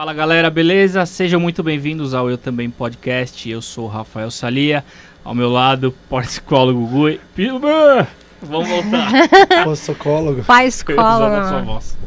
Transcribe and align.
Fala 0.00 0.14
galera, 0.14 0.48
beleza? 0.48 1.04
Sejam 1.04 1.38
muito 1.38 1.62
bem-vindos 1.62 2.14
ao 2.14 2.30
Eu 2.30 2.38
Também 2.38 2.70
Podcast. 2.70 3.46
Eu 3.50 3.60
sou 3.60 3.84
o 3.84 3.86
Rafael 3.86 4.30
Salia. 4.30 4.82
Ao 5.22 5.34
meu 5.34 5.50
lado, 5.50 5.94
psicólogo 6.08 6.86
Gui. 6.86 7.20
Pilber! 7.34 8.06
Vamos 8.40 8.66
voltar. 8.66 9.12
Psicólogo. 9.76 10.42
Pai 10.44 10.68
Usando 10.68 10.98
a 10.98 11.18
sua 11.18 11.44
escola. 11.44 11.62
voz. 11.62 11.98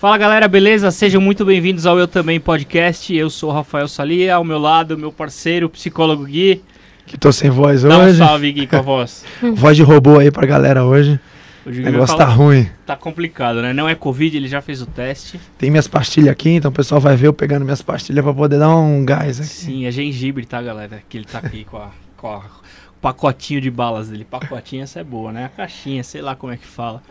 Fala 0.00 0.18
galera, 0.18 0.48
beleza? 0.48 0.90
Sejam 0.90 1.20
muito 1.20 1.44
bem-vindos 1.44 1.86
ao 1.86 1.96
Eu 1.96 2.08
Também 2.08 2.40
Podcast. 2.40 3.14
Eu 3.14 3.30
sou 3.30 3.50
o 3.50 3.52
Rafael 3.52 3.86
Salia. 3.86 4.34
Ao 4.34 4.42
meu 4.42 4.58
lado, 4.58 4.98
meu 4.98 5.12
parceiro, 5.12 5.68
psicólogo 5.68 6.24
Gui. 6.24 6.60
Que 7.06 7.16
tô 7.16 7.30
sem 7.30 7.50
voz 7.50 7.84
Dá 7.84 7.96
um 7.96 8.06
hoje. 8.06 8.18
salve, 8.18 8.50
Gui, 8.50 8.66
com 8.66 8.74
a 8.74 8.82
voz. 8.82 9.24
Voz 9.54 9.76
de 9.76 9.84
robô 9.84 10.18
aí 10.18 10.32
pra 10.32 10.44
galera 10.44 10.84
hoje. 10.84 11.20
O 11.66 11.70
negócio 11.70 12.16
tá 12.16 12.24
ruim. 12.24 12.68
tá 12.86 12.96
complicado, 12.96 13.60
né? 13.60 13.72
Não 13.72 13.88
é 13.88 13.94
Covid, 13.94 14.36
ele 14.36 14.48
já 14.48 14.60
fez 14.62 14.80
o 14.80 14.86
teste. 14.86 15.38
Tem 15.58 15.70
minhas 15.70 15.86
pastilhas 15.86 16.30
aqui, 16.30 16.50
então 16.50 16.70
o 16.70 16.74
pessoal 16.74 17.00
vai 17.00 17.16
ver 17.16 17.26
eu 17.26 17.32
pegando 17.34 17.64
minhas 17.64 17.82
pastilhas 17.82 18.24
pra 18.24 18.32
poder 18.32 18.58
dar 18.58 18.74
um 18.76 19.04
gás 19.04 19.38
aqui. 19.40 19.48
Sim, 19.48 19.86
é 19.86 19.90
gengibre, 19.90 20.46
tá, 20.46 20.60
galera? 20.62 21.02
Que 21.08 21.18
ele 21.18 21.26
tá 21.26 21.38
aqui 21.38 21.64
com, 21.64 21.76
a, 21.76 21.90
com 22.16 22.28
a- 22.28 22.38
o 22.38 23.00
pacotinho 23.00 23.60
de 23.60 23.70
balas 23.70 24.08
dele. 24.08 24.24
Pacotinho, 24.24 24.82
essa 24.82 25.00
é 25.00 25.04
boa, 25.04 25.32
né? 25.32 25.44
A 25.44 25.48
caixinha, 25.48 26.02
sei 26.02 26.22
lá 26.22 26.34
como 26.34 26.52
é 26.52 26.56
que 26.56 26.66
fala. 26.66 27.02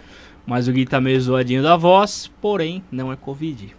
Mas 0.48 0.68
o 0.68 0.72
Gui 0.72 0.86
tá 0.86 1.00
meio 1.00 1.22
zoadinho 1.22 1.62
da 1.62 1.76
voz, 1.78 2.32
porém, 2.42 2.84
não 2.92 3.12
é 3.12 3.16
Covid. 3.16 3.76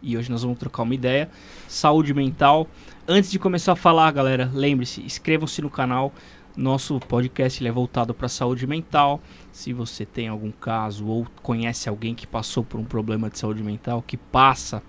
E 0.00 0.16
hoje 0.16 0.30
nós 0.30 0.42
vamos 0.42 0.58
trocar 0.58 0.82
uma 0.84 0.94
ideia. 0.94 1.28
Saúde 1.66 2.12
mental. 2.14 2.68
Antes 3.08 3.30
de 3.30 3.38
começar 3.38 3.72
a 3.72 3.76
falar, 3.76 4.10
galera, 4.12 4.48
lembre-se, 4.54 5.00
inscrevam-se 5.00 5.60
no 5.62 5.70
canal. 5.70 6.12
Nosso 6.56 7.00
podcast 7.00 7.66
é 7.66 7.72
voltado 7.72 8.12
para 8.12 8.28
saúde 8.28 8.66
mental. 8.66 9.20
Se 9.50 9.72
você 9.72 10.04
tem 10.04 10.28
algum 10.28 10.50
caso 10.50 11.06
ou 11.06 11.26
conhece 11.42 11.88
alguém 11.88 12.14
que 12.14 12.26
passou 12.26 12.62
por 12.62 12.78
um 12.78 12.84
problema 12.84 13.30
de 13.30 13.38
saúde 13.38 13.62
mental, 13.62 14.02
que 14.06 14.16
passa, 14.16 14.82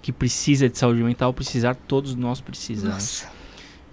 que 0.00 0.12
precisa 0.12 0.68
de 0.68 0.78
saúde 0.78 1.02
mental, 1.02 1.32
precisar, 1.32 1.74
todos 1.74 2.14
nós 2.14 2.40
precisamos. 2.40 2.94
Nossa. 2.94 3.37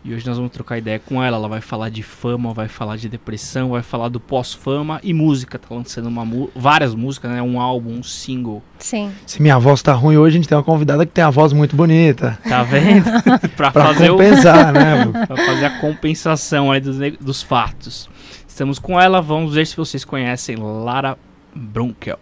E 0.07 0.13
hoje 0.13 0.27
nós 0.27 0.37
vamos 0.37 0.51
trocar 0.51 0.77
ideia 0.77 0.99
com 0.99 1.21
ela. 1.21 1.35
Ela 1.35 1.47
vai 1.47 1.61
falar 1.61 1.89
de 1.89 2.03
fama, 2.03 2.53
vai 2.53 2.67
falar 2.67 2.95
de 2.95 3.09
depressão, 3.09 3.69
vai 3.71 3.81
falar 3.81 4.07
do 4.07 4.19
pós-fama 4.19 4.99
e 5.01 5.11
música. 5.15 5.57
Tá 5.57 5.73
lançando 5.73 6.05
uma 6.05 6.23
várias 6.55 6.93
músicas, 6.93 7.31
né? 7.31 7.41
Um 7.41 7.59
álbum, 7.59 7.97
um 7.97 8.03
single. 8.03 8.61
Sim. 8.77 9.11
Se 9.25 9.41
minha 9.41 9.57
voz 9.57 9.81
tá 9.81 9.93
ruim 9.93 10.15
hoje, 10.15 10.35
a 10.35 10.39
gente 10.39 10.47
tem 10.47 10.55
uma 10.55 10.63
convidada 10.63 11.07
que 11.07 11.11
tem 11.11 11.23
a 11.23 11.31
voz 11.31 11.53
muito 11.53 11.75
bonita. 11.75 12.37
Tá 12.47 12.61
vendo? 12.61 13.03
pra, 13.57 13.71
Pra 13.71 13.83
fazer 13.83 14.11
o, 14.11 14.17
compensar, 14.17 14.71
né? 14.71 15.05
pra 15.25 15.37
fazer 15.37 15.65
a 15.65 15.79
compensação 15.79 16.71
aí 16.71 16.79
dos, 16.79 16.97
dos 17.19 17.41
fatos. 17.41 18.07
Estamos 18.47 18.77
com 18.77 19.01
ela. 19.01 19.23
Vamos 19.23 19.55
ver 19.55 19.65
se 19.65 19.75
vocês 19.75 20.05
conhecem 20.05 20.55
Lara 20.55 21.17
Brunkel. 21.55 22.19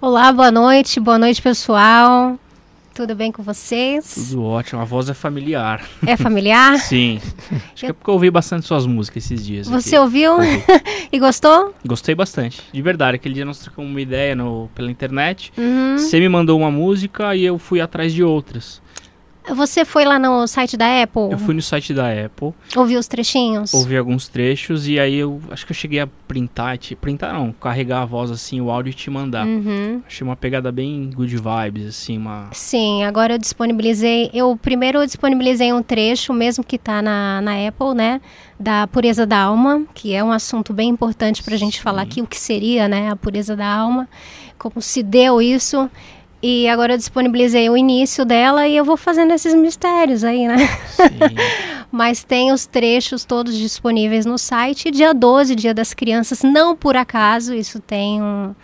Olá, 0.00 0.32
boa 0.32 0.50
noite. 0.50 0.98
Boa 0.98 1.18
noite, 1.18 1.42
pessoal. 1.42 2.38
Tudo 2.94 3.14
bem 3.14 3.32
com 3.32 3.42
vocês? 3.42 4.28
Tudo 4.28 4.44
ótimo. 4.44 4.80
A 4.80 4.84
voz 4.84 5.08
é 5.08 5.14
familiar. 5.14 5.82
É 6.06 6.14
familiar? 6.14 6.76
Sim. 6.80 7.20
Acho 7.72 7.86
que 7.86 7.86
é 7.86 7.92
porque 7.92 8.10
eu 8.10 8.14
ouvi 8.14 8.30
bastante 8.30 8.66
suas 8.66 8.86
músicas 8.86 9.24
esses 9.24 9.44
dias. 9.44 9.66
Você 9.66 9.96
aqui. 9.96 9.98
ouviu 9.98 10.32
Ouvi. 10.34 10.62
e 11.10 11.18
gostou? 11.18 11.74
Gostei 11.86 12.14
bastante. 12.14 12.60
De 12.70 12.82
verdade. 12.82 13.16
Aquele 13.16 13.34
dia 13.34 13.46
nós 13.46 13.58
trocamos 13.60 13.90
uma 13.90 14.00
ideia 14.00 14.36
no, 14.36 14.68
pela 14.74 14.90
internet. 14.90 15.52
Uhum. 15.56 15.96
Você 15.96 16.20
me 16.20 16.28
mandou 16.28 16.58
uma 16.58 16.70
música 16.70 17.34
e 17.34 17.44
eu 17.44 17.58
fui 17.58 17.80
atrás 17.80 18.12
de 18.12 18.22
outras. 18.22 18.82
Você 19.48 19.84
foi 19.84 20.04
lá 20.04 20.18
no 20.18 20.46
site 20.46 20.76
da 20.76 21.02
Apple? 21.02 21.32
Eu 21.32 21.38
fui 21.38 21.54
no 21.54 21.62
site 21.62 21.92
da 21.92 22.08
Apple, 22.08 22.52
Ouviu 22.76 22.98
os 22.98 23.08
trechinhos? 23.08 23.74
ouvi 23.74 23.96
alguns 23.96 24.28
trechos 24.28 24.86
e 24.86 24.98
aí 25.00 25.16
eu 25.16 25.40
acho 25.50 25.66
que 25.66 25.72
eu 25.72 25.76
cheguei 25.76 26.00
a 26.00 26.06
printar, 26.28 26.78
te, 26.78 26.94
printar 26.94 27.34
não, 27.34 27.52
carregar 27.52 28.02
a 28.02 28.04
voz 28.04 28.30
assim, 28.30 28.60
o 28.60 28.70
áudio 28.70 28.90
e 28.90 28.94
te 28.94 29.10
mandar. 29.10 29.46
Uhum. 29.46 30.00
Achei 30.06 30.24
uma 30.24 30.36
pegada 30.36 30.70
bem 30.70 31.10
good 31.14 31.36
vibes, 31.36 31.86
assim, 31.88 32.16
uma. 32.18 32.48
Sim, 32.52 33.04
agora 33.04 33.34
eu 33.34 33.38
disponibilizei. 33.38 34.30
Eu 34.32 34.56
primeiro 34.56 34.98
eu 34.98 35.06
disponibilizei 35.06 35.72
um 35.72 35.82
trecho, 35.82 36.32
mesmo 36.32 36.62
que 36.62 36.78
tá 36.78 37.02
na, 37.02 37.40
na 37.40 37.66
Apple, 37.66 37.94
né? 37.94 38.20
Da 38.58 38.86
pureza 38.86 39.26
da 39.26 39.38
alma, 39.40 39.82
que 39.92 40.14
é 40.14 40.22
um 40.22 40.30
assunto 40.30 40.72
bem 40.72 40.88
importante 40.88 41.42
pra 41.42 41.56
gente 41.56 41.80
falar 41.80 42.02
aqui, 42.02 42.22
o 42.22 42.26
que 42.26 42.38
seria, 42.38 42.86
né? 42.86 43.10
A 43.10 43.16
pureza 43.16 43.56
da 43.56 43.66
alma, 43.66 44.08
como 44.56 44.80
se 44.80 45.02
deu 45.02 45.42
isso. 45.42 45.90
E 46.42 46.68
agora 46.68 46.94
eu 46.94 46.98
disponibilizei 46.98 47.70
o 47.70 47.76
início 47.76 48.24
dela 48.24 48.66
e 48.66 48.76
eu 48.76 48.84
vou 48.84 48.96
fazendo 48.96 49.32
esses 49.32 49.54
mistérios 49.54 50.24
aí, 50.24 50.48
né? 50.48 50.56
Sim. 50.88 51.08
Mas 51.92 52.24
tem 52.24 52.50
os 52.50 52.66
trechos 52.66 53.24
todos 53.24 53.56
disponíveis 53.56 54.26
no 54.26 54.36
site. 54.36 54.90
Dia 54.90 55.14
12, 55.14 55.54
Dia 55.54 55.72
das 55.72 55.94
Crianças, 55.94 56.42
não 56.42 56.74
por 56.74 56.96
acaso, 56.96 57.54
isso 57.54 57.78
tem 57.78 58.20
um, 58.20 58.54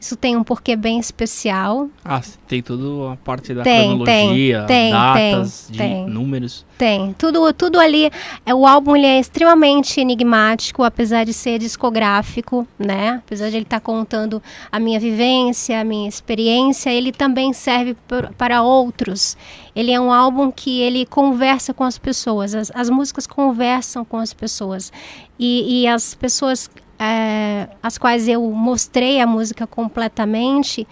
isso 0.00 0.16
tem 0.16 0.34
um 0.36 0.42
porquê 0.42 0.74
bem 0.76 0.98
especial. 0.98 1.88
ah, 2.02 2.22
tem 2.48 2.62
tudo 2.62 3.06
a 3.12 3.16
parte 3.16 3.52
da 3.52 3.62
Tem, 3.62 3.88
cronologia, 3.88 4.64
tem, 4.66 4.90
datas, 4.90 5.64
tem, 5.66 5.72
de 5.72 5.78
tem. 5.78 6.06
números. 6.08 6.64
Tem, 6.78 7.12
tudo, 7.18 7.52
tudo 7.52 7.78
ali. 7.78 8.10
É, 8.46 8.54
o 8.54 8.66
álbum 8.66 8.96
ele 8.96 9.04
é 9.06 9.20
extremamente 9.20 10.00
enigmático, 10.00 10.82
apesar 10.82 11.24
de 11.24 11.34
ser 11.34 11.58
discográfico, 11.58 12.66
né? 12.78 13.20
Apesar 13.26 13.50
de 13.50 13.56
ele 13.56 13.64
estar 13.64 13.80
contando 13.80 14.42
a 14.72 14.80
minha 14.80 14.98
vivência, 14.98 15.78
a 15.78 15.84
minha 15.84 16.08
experiência, 16.08 16.90
ele 16.90 17.12
também 17.12 17.52
serve 17.52 17.94
por- 18.08 18.32
para 18.38 18.62
outros. 18.62 19.36
Ele 19.76 19.92
é 19.92 20.00
um 20.00 20.10
álbum 20.10 20.50
que 20.50 20.80
ele 20.80 21.04
conversa 21.04 21.74
com 21.74 21.84
as 21.84 21.98
pessoas, 21.98 22.54
as, 22.54 22.72
as 22.74 22.88
músicas 22.88 23.26
conversam 23.26 24.04
com 24.04 24.16
as 24.16 24.32
pessoas. 24.32 24.90
E, 25.38 25.82
e 25.82 25.86
as 25.86 26.14
pessoas 26.14 26.70
é, 27.00 27.68
às 27.82 27.96
quais 27.96 28.28
eu 28.28 28.42
mostrei 28.50 29.20
a 29.20 29.26
música 29.26 29.66
completamente, 29.66 30.86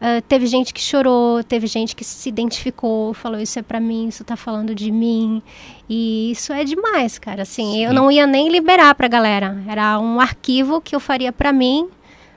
ah, 0.00 0.22
teve 0.26 0.46
gente 0.46 0.72
que 0.72 0.80
chorou, 0.80 1.44
teve 1.44 1.66
gente 1.66 1.94
que 1.94 2.02
se 2.02 2.26
identificou, 2.28 3.12
falou 3.12 3.38
isso 3.38 3.58
é 3.58 3.62
pra 3.62 3.78
mim, 3.78 4.08
isso 4.08 4.24
tá 4.24 4.34
falando 4.34 4.74
de 4.74 4.90
mim. 4.90 5.42
E 5.88 6.30
isso 6.30 6.52
é 6.52 6.64
demais, 6.64 7.18
cara. 7.18 7.42
Assim, 7.42 7.84
eu 7.84 7.90
Sim. 7.90 7.94
não 7.94 8.10
ia 8.10 8.26
nem 8.26 8.48
liberar 8.48 8.94
pra 8.94 9.08
galera. 9.08 9.62
Era 9.68 9.98
um 9.98 10.18
arquivo 10.18 10.80
que 10.80 10.96
eu 10.96 11.00
faria 11.00 11.30
pra 11.32 11.52
mim, 11.52 11.88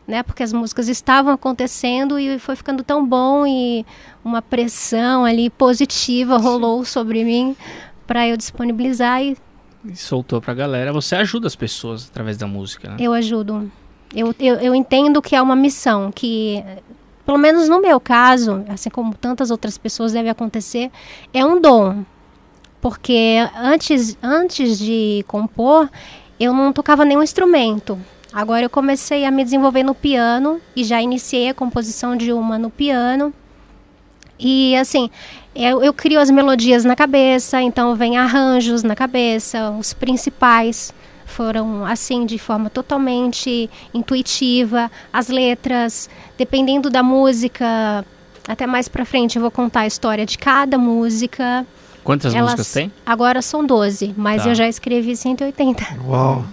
né? 0.05 0.23
Porque 0.23 0.43
as 0.43 0.51
músicas 0.51 0.89
estavam 0.89 1.33
acontecendo 1.33 2.19
e 2.19 2.37
foi 2.37 2.57
ficando 2.57 2.83
tão 2.83 3.05
bom 3.05 3.47
e 3.47 3.85
uma 4.25 4.41
pressão 4.41 5.23
ali 5.23 5.49
positiva 5.49 6.37
rolou 6.37 6.83
sobre 6.83 7.23
mim 7.23 7.55
pra 8.05 8.27
eu 8.27 8.35
disponibilizar 8.35 9.23
e 9.23 9.37
E 9.85 9.95
soltou 9.95 10.41
pra 10.41 10.53
galera. 10.53 10.93
Você 10.93 11.15
ajuda 11.15 11.47
as 11.47 11.55
pessoas 11.55 12.07
através 12.09 12.37
da 12.37 12.47
música, 12.47 12.89
né? 12.89 12.97
eu 12.99 13.13
ajudo. 13.13 13.71
Eu, 14.15 14.33
eu, 14.39 14.55
eu 14.55 14.75
entendo 14.75 15.21
que 15.21 15.35
é 15.35 15.41
uma 15.41 15.55
missão, 15.55 16.11
que, 16.11 16.63
pelo 17.25 17.37
menos 17.37 17.67
no 17.67 17.81
meu 17.81 17.99
caso, 17.99 18.63
assim 18.69 18.89
como 18.89 19.15
tantas 19.15 19.49
outras 19.49 19.77
pessoas 19.77 20.13
deve 20.13 20.29
acontecer, 20.29 20.91
é 21.33 21.43
um 21.43 21.59
dom. 21.59 22.03
Porque 22.79 23.37
antes, 23.55 24.17
antes 24.21 24.77
de 24.77 25.25
compor, 25.27 25.89
eu 26.39 26.53
não 26.53 26.71
tocava 26.71 27.03
nenhum 27.03 27.23
instrumento. 27.23 27.99
Agora 28.31 28.65
eu 28.65 28.69
comecei 28.69 29.25
a 29.25 29.31
me 29.31 29.43
desenvolver 29.43 29.83
no 29.83 29.95
piano 29.95 30.59
e 30.75 30.83
já 30.83 31.01
iniciei 31.01 31.49
a 31.49 31.53
composição 31.53 32.15
de 32.15 32.33
uma 32.33 32.57
no 32.57 32.69
piano. 32.69 33.33
E 34.39 34.75
assim, 34.75 35.09
eu, 35.55 35.83
eu 35.83 35.93
crio 35.93 36.19
as 36.19 36.29
melodias 36.29 36.83
na 36.83 36.95
cabeça, 36.95 37.61
então 37.61 37.95
vem 37.95 38.17
arranjos 38.17 38.83
na 38.83 38.95
cabeça, 38.95 39.69
os 39.71 39.93
principais 39.93 40.93
foram 41.25 41.85
assim 41.85 42.25
de 42.25 42.37
forma 42.37 42.69
totalmente 42.69 43.69
intuitiva, 43.93 44.91
as 45.11 45.29
letras, 45.29 46.09
dependendo 46.37 46.89
da 46.89 47.01
música, 47.01 48.05
até 48.47 48.67
mais 48.67 48.87
pra 48.87 49.05
frente 49.05 49.35
eu 49.37 49.41
vou 49.41 49.49
contar 49.51 49.81
a 49.81 49.87
história 49.87 50.25
de 50.25 50.37
cada 50.37 50.77
música. 50.77 51.65
Quantas 52.03 52.33
Elas- 52.35 52.51
músicas 52.51 52.73
tem? 52.73 52.91
Agora 53.05 53.41
são 53.41 53.65
12, 53.65 54.13
mas 54.17 54.43
Tá. 54.43 54.49
eu 54.49 54.55
já 54.55 54.67
escrevi 54.67 55.15
180. 55.15 55.85
Uau. 56.05 56.43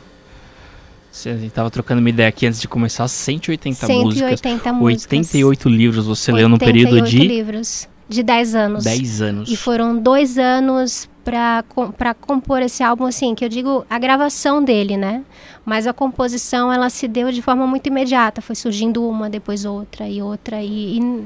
Você, 1.11 1.31
a 1.31 1.37
gente 1.37 1.51
tava 1.51 1.69
trocando 1.71 1.99
uma 2.01 2.09
ideia 2.09 2.29
aqui 2.29 2.47
antes 2.47 2.61
de 2.61 2.69
começar, 2.69 3.09
180, 3.09 3.87
músicas. 3.89 4.41
180 4.41 4.73
músicas. 4.73 5.05
88 5.13 5.69
livros 5.69 6.07
você 6.07 6.31
leu 6.31 6.49
num 6.49 6.55
88 6.55 6.89
período 6.89 7.09
de 7.11 7.19
livros 7.19 7.89
de 8.11 8.25
10 8.25 8.55
anos. 8.57 8.85
10 8.85 9.23
anos. 9.23 9.51
E 9.51 9.57
foram 9.57 9.97
dois 9.97 10.37
anos 10.37 11.09
para 11.25 12.15
compor 12.21 12.61
esse 12.61 12.83
álbum, 12.83 13.07
assim, 13.07 13.37
que 13.37 13.45
eu 13.45 13.49
digo 13.49 13.87
a 13.89 13.99
gravação 14.01 14.63
dele, 14.63 14.97
né? 14.97 15.23
Mas 15.65 15.87
a 15.87 15.93
composição, 15.93 16.73
ela 16.73 16.91
se 16.91 17.07
deu 17.07 17.31
de 17.31 17.41
forma 17.41 17.67
muito 17.69 17.87
imediata. 17.87 18.41
Foi 18.43 18.57
surgindo 18.57 19.09
uma, 19.09 19.31
depois 19.31 19.65
outra 19.65 20.09
e 20.09 20.21
outra. 20.21 20.61
E, 20.61 20.99
e, 20.99 21.25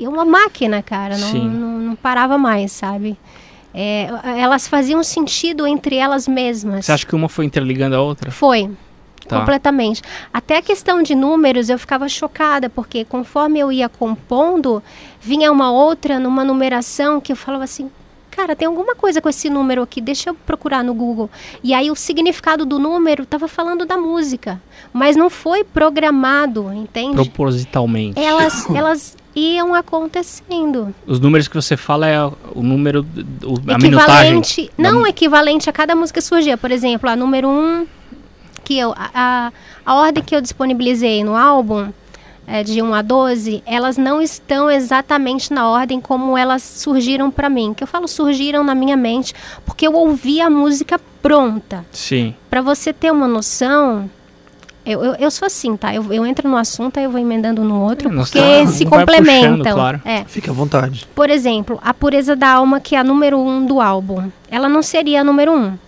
e 0.00 0.06
uma 0.06 0.26
máquina, 0.26 0.82
cara. 0.82 1.16
Não, 1.16 1.32
não, 1.32 1.78
não 1.78 1.96
parava 1.96 2.36
mais, 2.36 2.72
sabe? 2.72 3.16
É, 3.72 4.08
elas 4.38 4.68
faziam 4.68 5.02
sentido 5.02 5.66
entre 5.66 5.96
elas 5.96 6.28
mesmas. 6.28 6.84
Você 6.84 6.92
acha 6.92 7.06
que 7.06 7.14
uma 7.14 7.30
foi 7.30 7.46
interligando 7.46 7.96
a 7.96 8.00
outra? 8.02 8.30
Foi. 8.30 8.70
Tá. 9.26 9.38
Completamente. 9.38 10.02
Até 10.32 10.58
a 10.58 10.62
questão 10.62 11.02
de 11.02 11.14
números 11.14 11.68
eu 11.68 11.78
ficava 11.78 12.08
chocada, 12.08 12.68
porque 12.68 13.04
conforme 13.04 13.58
eu 13.58 13.72
ia 13.72 13.88
compondo, 13.88 14.82
vinha 15.20 15.50
uma 15.50 15.70
outra 15.70 16.18
numa 16.18 16.44
numeração 16.44 17.20
que 17.20 17.32
eu 17.32 17.36
falava 17.36 17.64
assim: 17.64 17.90
cara, 18.34 18.56
tem 18.56 18.66
alguma 18.66 18.94
coisa 18.94 19.20
com 19.20 19.28
esse 19.28 19.48
número 19.48 19.82
aqui, 19.82 20.00
deixa 20.00 20.30
eu 20.30 20.34
procurar 20.34 20.82
no 20.82 20.92
Google. 20.92 21.30
E 21.62 21.72
aí 21.72 21.90
o 21.90 21.94
significado 21.94 22.66
do 22.66 22.78
número 22.78 23.22
estava 23.22 23.46
falando 23.46 23.86
da 23.86 23.96
música, 23.96 24.60
mas 24.92 25.16
não 25.16 25.30
foi 25.30 25.62
programado, 25.62 26.72
entende? 26.72 27.14
Propositalmente. 27.14 28.20
Elas, 28.20 28.68
elas 28.74 29.16
iam 29.34 29.74
acontecendo. 29.74 30.94
Os 31.06 31.20
números 31.20 31.48
que 31.48 31.54
você 31.54 31.76
fala 31.76 32.08
é 32.08 32.24
o 32.24 32.62
número, 32.62 33.06
o, 33.42 33.72
a 33.72 33.78
minutagem. 33.78 34.38
Equivalente, 34.38 34.70
não 34.76 35.06
equivalente 35.06 35.70
a 35.70 35.72
cada 35.72 35.94
música 35.94 36.20
que 36.20 36.26
surgia. 36.26 36.56
Por 36.56 36.70
exemplo, 36.70 37.08
a 37.08 37.16
número 37.16 37.48
1, 37.48 37.50
um, 37.50 37.86
que 38.64 38.78
eu, 38.78 38.94
a, 38.96 39.52
a, 39.84 39.94
ordem 39.94 40.24
que 40.24 40.34
eu 40.34 40.40
disponibilizei 40.40 41.22
no 41.22 41.36
álbum, 41.36 41.92
é, 42.46 42.62
de 42.62 42.82
1 42.82 42.94
a 42.94 43.02
12, 43.02 43.62
elas 43.66 43.96
não 43.96 44.20
estão 44.20 44.70
exatamente 44.70 45.52
na 45.52 45.68
ordem 45.68 46.00
como 46.00 46.36
elas 46.36 46.62
surgiram 46.62 47.30
para 47.30 47.48
mim. 47.48 47.72
Que 47.74 47.82
eu 47.82 47.86
falo 47.86 48.08
surgiram 48.08 48.64
na 48.64 48.74
minha 48.74 48.96
mente, 48.96 49.34
porque 49.64 49.86
eu 49.86 49.94
ouvi 49.94 50.40
a 50.40 50.50
música 50.50 51.00
pronta. 51.22 51.84
Sim. 51.90 52.34
Para 52.50 52.60
você 52.60 52.92
ter 52.92 53.10
uma 53.10 53.26
noção, 53.26 54.10
eu, 54.84 55.02
eu, 55.02 55.14
eu, 55.14 55.30
sou 55.30 55.46
assim, 55.46 55.76
tá? 55.76 55.94
Eu, 55.94 56.12
eu 56.12 56.26
entro 56.26 56.48
no 56.48 56.56
assunto, 56.56 56.98
aí 56.98 57.04
eu 57.04 57.10
vou 57.10 57.18
emendando 57.18 57.64
no 57.64 57.80
outro, 57.80 58.10
é, 58.10 58.14
porque 58.14 58.38
tá, 58.38 58.66
se 58.66 58.84
complementam. 58.84 59.58
Puxando, 59.58 59.74
claro. 59.74 60.02
é. 60.04 60.24
Fique 60.24 60.50
à 60.50 60.52
vontade. 60.52 61.06
Por 61.14 61.30
exemplo, 61.30 61.78
a 61.82 61.94
pureza 61.94 62.36
da 62.36 62.50
alma, 62.50 62.80
que 62.80 62.94
é 62.94 62.98
a 62.98 63.04
número 63.04 63.38
um 63.38 63.64
do 63.64 63.80
álbum, 63.80 64.30
ela 64.50 64.68
não 64.68 64.82
seria 64.82 65.22
a 65.22 65.24
número 65.24 65.52
um. 65.52 65.78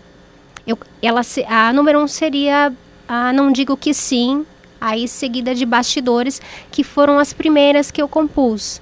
Eu, 0.67 0.79
ela, 1.01 1.21
a 1.49 1.73
número 1.73 2.01
um 2.01 2.09
seria, 2.09 2.73
a 3.09 3.33
não 3.33 3.53
digo 3.53 3.77
que 3.77 3.95
sim, 3.95 4.45
aí 4.81 5.07
seguida 5.07 5.55
de 5.55 5.65
bastidores, 5.65 6.41
que 6.71 6.83
foram 6.83 7.19
as 7.19 7.33
primeiras 7.33 7.91
que 7.91 8.03
eu 8.03 8.09
compus. 8.09 8.81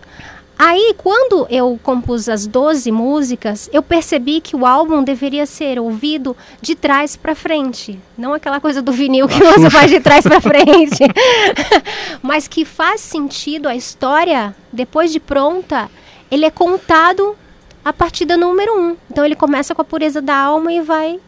Aí, 0.57 0.95
quando 0.97 1.49
eu 1.51 1.79
compus 1.83 2.29
as 2.29 2.47
12 2.47 2.91
músicas, 2.93 3.69
eu 3.73 3.83
percebi 3.83 4.41
que 4.41 4.55
o 4.55 4.65
álbum 4.65 5.03
deveria 5.03 5.47
ser 5.47 5.81
ouvido 5.81 6.37
de 6.63 6.77
trás 6.77 7.17
para 7.17 7.35
frente. 7.35 7.99
Não 8.17 8.33
aquela 8.33 8.61
coisa 8.61 8.81
do 8.81 8.93
vinil 8.93 9.27
que 9.27 9.43
você 9.43 9.69
faz 9.69 9.91
de 9.91 9.99
trás 9.99 10.23
para 10.23 10.41
frente. 10.41 11.03
Mas 12.23 12.47
que 12.47 12.65
faz 12.65 13.01
sentido 13.01 13.69
a 13.69 13.75
história, 13.75 14.55
depois 14.73 15.11
de 15.11 15.19
pronta, 15.19 15.91
ele 16.31 16.47
é 16.47 16.51
contado 16.51 17.37
a 17.85 17.93
partir 17.93 18.25
da 18.25 18.37
número 18.37 18.79
1. 18.79 18.81
Um. 18.81 18.97
Então, 19.11 19.25
ele 19.25 19.35
começa 19.35 19.75
com 19.75 19.83
a 19.83 19.85
pureza 19.85 20.23
da 20.23 20.37
alma 20.37 20.73
e 20.73 20.81
vai. 20.81 21.19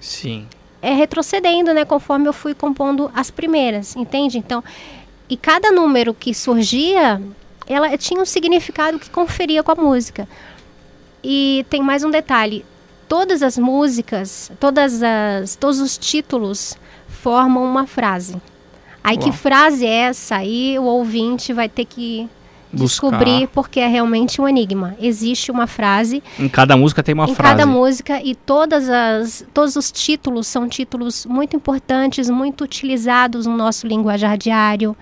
Sim. 0.00 0.46
É 0.82 0.92
retrocedendo, 0.92 1.72
né? 1.72 1.84
Conforme 1.84 2.28
eu 2.28 2.32
fui 2.32 2.54
compondo 2.54 3.10
as 3.14 3.30
primeiras, 3.30 3.96
entende? 3.96 4.38
Então, 4.38 4.62
e 5.28 5.36
cada 5.36 5.72
número 5.72 6.14
que 6.14 6.32
surgia 6.32 7.20
ela 7.66 7.96
tinha 7.98 8.20
um 8.20 8.24
significado 8.24 8.98
que 8.98 9.10
conferia 9.10 9.62
com 9.62 9.72
a 9.72 9.74
música. 9.74 10.28
E 11.22 11.66
tem 11.68 11.82
mais 11.82 12.04
um 12.04 12.10
detalhe: 12.10 12.64
todas 13.08 13.42
as 13.42 13.58
músicas, 13.58 14.50
todas 14.60 15.02
as, 15.02 15.56
todos 15.56 15.80
os 15.80 15.98
títulos 15.98 16.78
formam 17.08 17.64
uma 17.64 17.86
frase. 17.86 18.40
Aí 19.02 19.16
Uau. 19.16 19.24
que 19.24 19.36
frase 19.36 19.84
é 19.84 20.08
essa? 20.08 20.36
Aí 20.36 20.78
o 20.78 20.84
ouvinte 20.84 21.52
vai 21.52 21.68
ter 21.68 21.84
que 21.84 22.28
Buscar. 22.76 23.10
descobrir 23.10 23.48
porque 23.48 23.80
é 23.80 23.86
realmente 23.86 24.40
um 24.40 24.48
enigma. 24.48 24.96
Existe 25.00 25.50
uma 25.50 25.66
frase. 25.66 26.22
Em 26.38 26.48
cada 26.48 26.76
música 26.76 27.02
tem 27.02 27.14
uma 27.14 27.24
em 27.24 27.34
frase. 27.34 27.54
Em 27.54 27.58
cada 27.58 27.66
música 27.66 28.22
e 28.22 28.34
todas 28.34 28.88
as, 28.88 29.46
todos 29.52 29.76
os 29.76 29.90
títulos 29.90 30.46
são 30.46 30.68
títulos 30.68 31.26
muito 31.26 31.56
importantes, 31.56 32.30
muito 32.30 32.64
utilizados 32.64 33.46
no 33.46 33.56
nosso 33.56 33.86
linguajar 33.86 34.36
diário. 34.36 34.96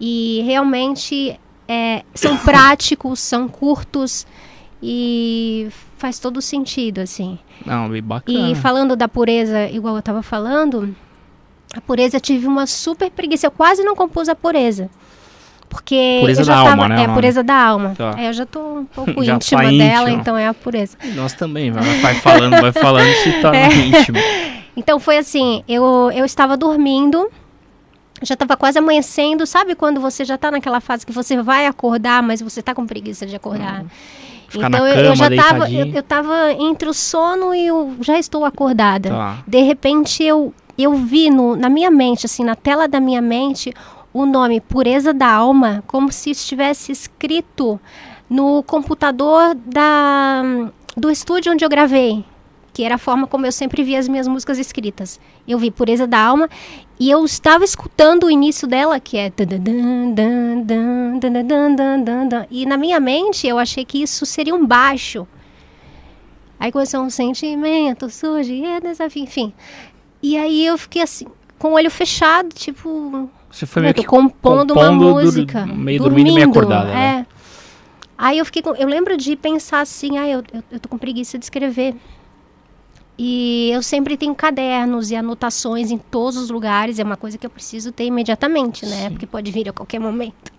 E 0.00 0.42
realmente 0.44 1.38
é, 1.68 2.02
são 2.14 2.36
práticos, 2.44 3.20
são 3.20 3.48
curtos 3.48 4.26
e 4.82 5.68
faz 5.96 6.18
todo 6.18 6.42
sentido, 6.42 7.00
assim. 7.00 7.38
Não, 7.64 7.88
bem 7.88 8.02
bacana. 8.02 8.50
E 8.50 8.54
falando 8.54 8.94
da 8.94 9.08
pureza, 9.08 9.68
igual 9.70 9.94
eu 9.94 10.00
estava 10.00 10.22
falando, 10.22 10.94
a 11.74 11.80
pureza 11.80 12.16
eu 12.16 12.20
tive 12.20 12.46
uma 12.46 12.66
super 12.66 13.10
preguiça. 13.10 13.46
Eu 13.46 13.50
quase 13.50 13.82
não 13.82 13.96
compus 13.96 14.28
a 14.28 14.34
pureza. 14.34 14.90
Porque 15.74 16.18
pureza 16.20 16.44
da 16.44 16.54
tava, 16.54 16.70
alma, 16.70 16.88
né? 16.88 17.02
É, 17.02 17.08
pureza 17.08 17.42
da 17.42 17.54
alma. 17.54 17.94
Tá. 17.98 18.14
É, 18.16 18.28
eu 18.28 18.32
já 18.32 18.46
tô 18.46 18.60
um 18.60 18.84
pouco 18.84 19.22
já 19.24 19.34
íntima 19.34 19.62
tá 19.62 19.68
dela, 19.70 20.08
íntimo. 20.08 20.20
então 20.20 20.38
é 20.38 20.46
a 20.46 20.54
pureza. 20.54 20.96
Nós 21.14 21.32
também, 21.32 21.70
vai 21.72 22.14
falando, 22.14 22.60
vai 22.60 22.72
falando 22.72 23.12
se 23.22 23.32
torna 23.42 23.58
É. 23.58 23.68
íntimo. 23.68 24.18
Então 24.76 24.98
foi 24.98 25.18
assim, 25.18 25.62
eu, 25.68 26.10
eu 26.12 26.24
estava 26.24 26.56
dormindo, 26.56 27.30
já 28.20 28.34
estava 28.34 28.56
quase 28.56 28.76
amanhecendo, 28.76 29.46
sabe 29.46 29.76
quando 29.76 30.00
você 30.00 30.24
já 30.24 30.34
está 30.34 30.50
naquela 30.50 30.80
fase 30.80 31.06
que 31.06 31.12
você 31.12 31.40
vai 31.40 31.68
acordar, 31.68 32.20
mas 32.24 32.42
você 32.42 32.58
está 32.58 32.74
com 32.74 32.84
preguiça 32.84 33.24
de 33.24 33.36
acordar. 33.36 33.84
Ficar 34.48 34.66
então 34.66 34.80
na 34.80 34.88
eu, 34.88 34.94
cama, 34.96 35.06
eu 35.06 35.14
já 35.14 35.28
estava 35.28 35.70
eu, 35.70 35.86
eu 35.86 36.02
tava 36.02 36.52
entre 36.58 36.88
o 36.88 36.92
sono 36.92 37.54
e 37.54 37.68
eu 37.68 37.94
já 38.00 38.18
estou 38.18 38.44
acordada. 38.44 39.10
Tá. 39.10 39.38
De 39.46 39.62
repente 39.62 40.24
eu 40.24 40.52
eu 40.76 40.94
vi 40.94 41.30
no, 41.30 41.54
na 41.54 41.68
minha 41.68 41.90
mente, 41.90 42.26
assim, 42.26 42.42
na 42.44 42.56
tela 42.56 42.88
da 42.88 42.98
minha 42.98 43.22
mente, 43.22 43.72
o 44.14 44.24
nome 44.24 44.60
Pureza 44.60 45.12
da 45.12 45.30
Alma 45.30 45.82
como 45.88 46.12
se 46.12 46.30
estivesse 46.30 46.92
escrito 46.92 47.80
no 48.30 48.62
computador 48.62 49.56
da, 49.56 50.42
do 50.96 51.10
estúdio 51.10 51.52
onde 51.52 51.64
eu 51.64 51.68
gravei, 51.68 52.24
que 52.72 52.84
era 52.84 52.94
a 52.94 52.98
forma 52.98 53.26
como 53.26 53.44
eu 53.44 53.52
sempre 53.52 53.82
via 53.82 53.98
as 53.98 54.06
minhas 54.06 54.28
músicas 54.28 54.56
escritas. 54.58 55.20
Eu 55.46 55.58
vi 55.58 55.70
Pureza 55.70 56.06
da 56.06 56.20
Alma 56.20 56.48
e 56.98 57.10
eu 57.10 57.24
estava 57.24 57.64
escutando 57.64 58.24
o 58.24 58.30
início 58.30 58.68
dela, 58.68 59.00
que 59.00 59.18
é. 59.18 59.32
E 62.50 62.64
na 62.64 62.76
minha 62.76 63.00
mente 63.00 63.48
eu 63.48 63.58
achei 63.58 63.84
que 63.84 64.00
isso 64.00 64.24
seria 64.24 64.54
um 64.54 64.64
baixo. 64.64 65.26
Aí 66.58 66.70
começou 66.70 67.00
um 67.00 67.10
sentimento, 67.10 68.08
surge, 68.08 68.64
é 68.64 68.80
desafio, 68.80 69.24
enfim. 69.24 69.52
E 70.22 70.36
aí 70.36 70.64
eu 70.64 70.78
fiquei 70.78 71.02
assim, 71.02 71.26
com 71.58 71.72
o 71.72 71.74
olho 71.74 71.90
fechado, 71.90 72.54
tipo, 72.54 73.28
você 73.54 73.66
foi 73.66 73.82
meio 73.82 73.94
que 73.94 74.02
compondo, 74.04 74.72
uma 74.74 74.82
compondo 74.88 74.98
dur- 75.04 75.22
música. 75.22 75.64
meio 75.66 76.02
dormindo 76.02 76.30
e 76.30 76.34
meio 76.34 76.48
acordada, 76.50 76.92
né? 76.92 77.26
É. 77.30 77.34
Aí 78.18 78.38
eu 78.38 78.44
fiquei 78.44 78.62
com, 78.62 78.74
eu 78.74 78.88
lembro 78.88 79.16
de 79.16 79.36
pensar 79.36 79.80
assim, 79.80 80.18
ah, 80.18 80.26
eu, 80.28 80.42
eu, 80.52 80.62
eu 80.72 80.80
tô 80.80 80.88
com 80.88 80.98
preguiça 80.98 81.38
de 81.38 81.44
escrever. 81.44 81.94
E 83.16 83.70
eu 83.72 83.80
sempre 83.80 84.16
tenho 84.16 84.34
cadernos 84.34 85.10
e 85.12 85.16
anotações 85.16 85.92
em 85.92 85.98
todos 85.98 86.36
os 86.36 86.50
lugares, 86.50 86.98
é 86.98 87.04
uma 87.04 87.16
coisa 87.16 87.38
que 87.38 87.46
eu 87.46 87.50
preciso 87.50 87.92
ter 87.92 88.04
imediatamente, 88.06 88.84
né? 88.86 89.08
Porque 89.10 89.24
pode 89.26 89.52
vir 89.52 89.68
a 89.68 89.72
qualquer 89.72 90.00
momento. 90.00 90.52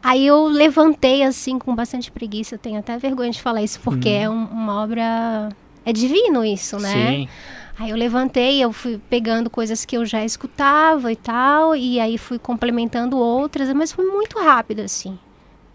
Aí 0.00 0.24
eu 0.24 0.46
levantei 0.46 1.24
assim 1.24 1.58
com 1.58 1.74
bastante 1.74 2.12
preguiça, 2.12 2.54
eu 2.54 2.58
tenho 2.60 2.78
até 2.78 2.96
vergonha 2.98 3.30
de 3.32 3.42
falar 3.42 3.62
isso 3.62 3.80
porque 3.80 4.08
é 4.08 4.30
um- 4.30 4.44
uma 4.44 4.80
obra 4.80 5.48
é 5.84 5.92
divino 5.92 6.44
isso, 6.44 6.78
né? 6.78 6.92
Sim. 6.92 7.28
Aí 7.78 7.90
eu 7.90 7.96
levantei, 7.96 8.62
eu 8.62 8.72
fui 8.72 8.98
pegando 9.10 9.50
coisas 9.50 9.84
que 9.84 9.96
eu 9.96 10.06
já 10.06 10.24
escutava 10.24 11.12
e 11.12 11.16
tal, 11.16 11.76
e 11.76 12.00
aí 12.00 12.16
fui 12.16 12.38
complementando 12.38 13.18
outras, 13.18 13.70
mas 13.74 13.92
foi 13.92 14.06
muito 14.06 14.38
rápido, 14.38 14.80
assim. 14.80 15.18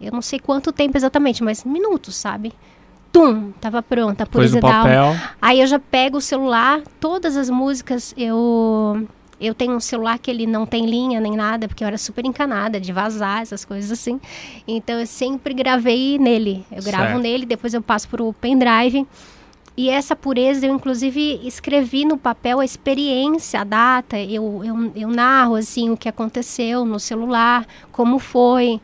Eu 0.00 0.10
não 0.10 0.20
sei 0.20 0.40
quanto 0.40 0.72
tempo 0.72 0.96
exatamente, 0.96 1.44
mas 1.44 1.62
minutos, 1.62 2.16
sabe? 2.16 2.52
Tum, 3.12 3.52
tava 3.60 3.82
pronta, 3.82 4.26
pureza 4.26 4.60
da 4.60 4.78
alma. 4.78 5.34
Aí 5.40 5.60
eu 5.60 5.66
já 5.66 5.78
pego 5.78 6.16
o 6.16 6.20
celular, 6.20 6.80
todas 6.98 7.36
as 7.36 7.48
músicas 7.48 8.12
eu 8.16 9.06
eu 9.40 9.54
tenho 9.54 9.74
um 9.74 9.80
celular 9.80 10.18
que 10.20 10.30
ele 10.30 10.46
não 10.46 10.64
tem 10.64 10.86
linha 10.86 11.20
nem 11.20 11.36
nada, 11.36 11.66
porque 11.66 11.82
eu 11.82 11.88
era 11.88 11.98
super 11.98 12.24
encanada 12.24 12.80
de 12.80 12.92
vazar 12.92 13.42
essas 13.42 13.64
coisas 13.64 13.90
assim. 13.90 14.20
Então 14.66 15.00
eu 15.00 15.06
sempre 15.06 15.52
gravei 15.52 16.16
nele. 16.16 16.64
Eu 16.70 16.82
gravo 16.82 17.06
Certo. 17.06 17.20
nele, 17.20 17.44
depois 17.44 17.74
eu 17.74 17.82
passo 17.82 18.08
pro 18.08 18.32
pendrive. 18.34 19.04
E 19.76 19.88
essa 19.88 20.14
pureza 20.14 20.66
eu 20.66 20.74
inclusive 20.74 21.40
escrevi 21.44 22.04
no 22.04 22.18
papel 22.18 22.60
a 22.60 22.64
experiência, 22.64 23.60
a 23.60 23.64
data. 23.64 24.18
Eu, 24.18 24.62
eu, 24.64 24.92
eu 24.94 25.08
narro 25.08 25.54
assim 25.54 25.90
o 25.90 25.96
que 25.96 26.08
aconteceu 26.08 26.84
no 26.84 27.00
celular, 27.00 27.66
como 27.90 28.18
foi. 28.18 28.80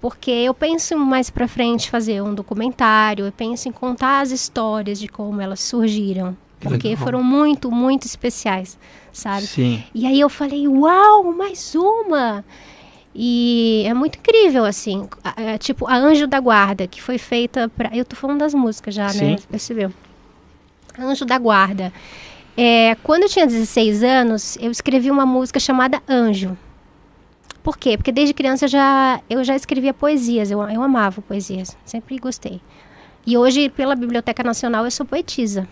Porque 0.00 0.30
eu 0.30 0.52
penso 0.52 0.96
mais 0.98 1.30
pra 1.30 1.48
frente 1.48 1.90
fazer 1.90 2.22
um 2.22 2.34
documentário, 2.34 3.24
eu 3.24 3.32
penso 3.32 3.68
em 3.68 3.72
contar 3.72 4.20
as 4.20 4.30
histórias 4.30 4.98
de 4.98 5.08
como 5.08 5.40
elas 5.40 5.60
surgiram. 5.60 6.36
Que 6.60 6.68
Porque 6.68 6.88
legal. 6.88 7.04
foram 7.04 7.22
muito, 7.22 7.70
muito 7.70 8.06
especiais, 8.06 8.78
sabe? 9.12 9.46
Sim. 9.46 9.84
E 9.94 10.06
aí 10.06 10.18
eu 10.18 10.28
falei, 10.28 10.66
uau, 10.66 11.32
mais 11.32 11.74
uma! 11.74 12.44
E 13.14 13.84
é 13.86 13.94
muito 13.94 14.18
incrível, 14.18 14.64
assim. 14.64 15.08
é 15.36 15.56
tipo, 15.56 15.86
a 15.86 15.96
Anjo 15.96 16.26
da 16.26 16.38
Guarda, 16.38 16.86
que 16.86 17.00
foi 17.00 17.16
feita 17.16 17.68
pra. 17.74 17.90
Eu 17.96 18.04
tô 18.04 18.14
falando 18.14 18.40
das 18.40 18.52
músicas 18.52 18.94
já, 18.94 19.06
né? 19.06 19.12
Sim. 19.12 19.36
Você 19.38 19.46
percebeu? 19.48 19.92
Anjo 20.98 21.24
da 21.24 21.38
Guarda. 21.38 21.92
É, 22.56 22.94
quando 23.02 23.24
eu 23.24 23.28
tinha 23.28 23.46
16 23.46 24.02
anos, 24.02 24.56
eu 24.60 24.70
escrevi 24.70 25.10
uma 25.10 25.26
música 25.26 25.60
chamada 25.60 26.02
Anjo. 26.08 26.56
Por 27.62 27.76
quê? 27.76 27.96
Porque 27.96 28.12
desde 28.12 28.32
criança 28.32 28.64
eu 28.64 28.68
já, 28.68 29.20
eu 29.28 29.44
já 29.44 29.56
escrevia 29.56 29.92
poesias, 29.92 30.50
eu, 30.50 30.62
eu 30.62 30.82
amava 30.82 31.20
poesias, 31.20 31.76
sempre 31.84 32.16
gostei. 32.18 32.60
E 33.26 33.36
hoje, 33.36 33.68
pela 33.68 33.96
Biblioteca 33.96 34.42
Nacional, 34.44 34.84
eu 34.84 34.90
sou 34.90 35.04
poetisa. 35.04 35.66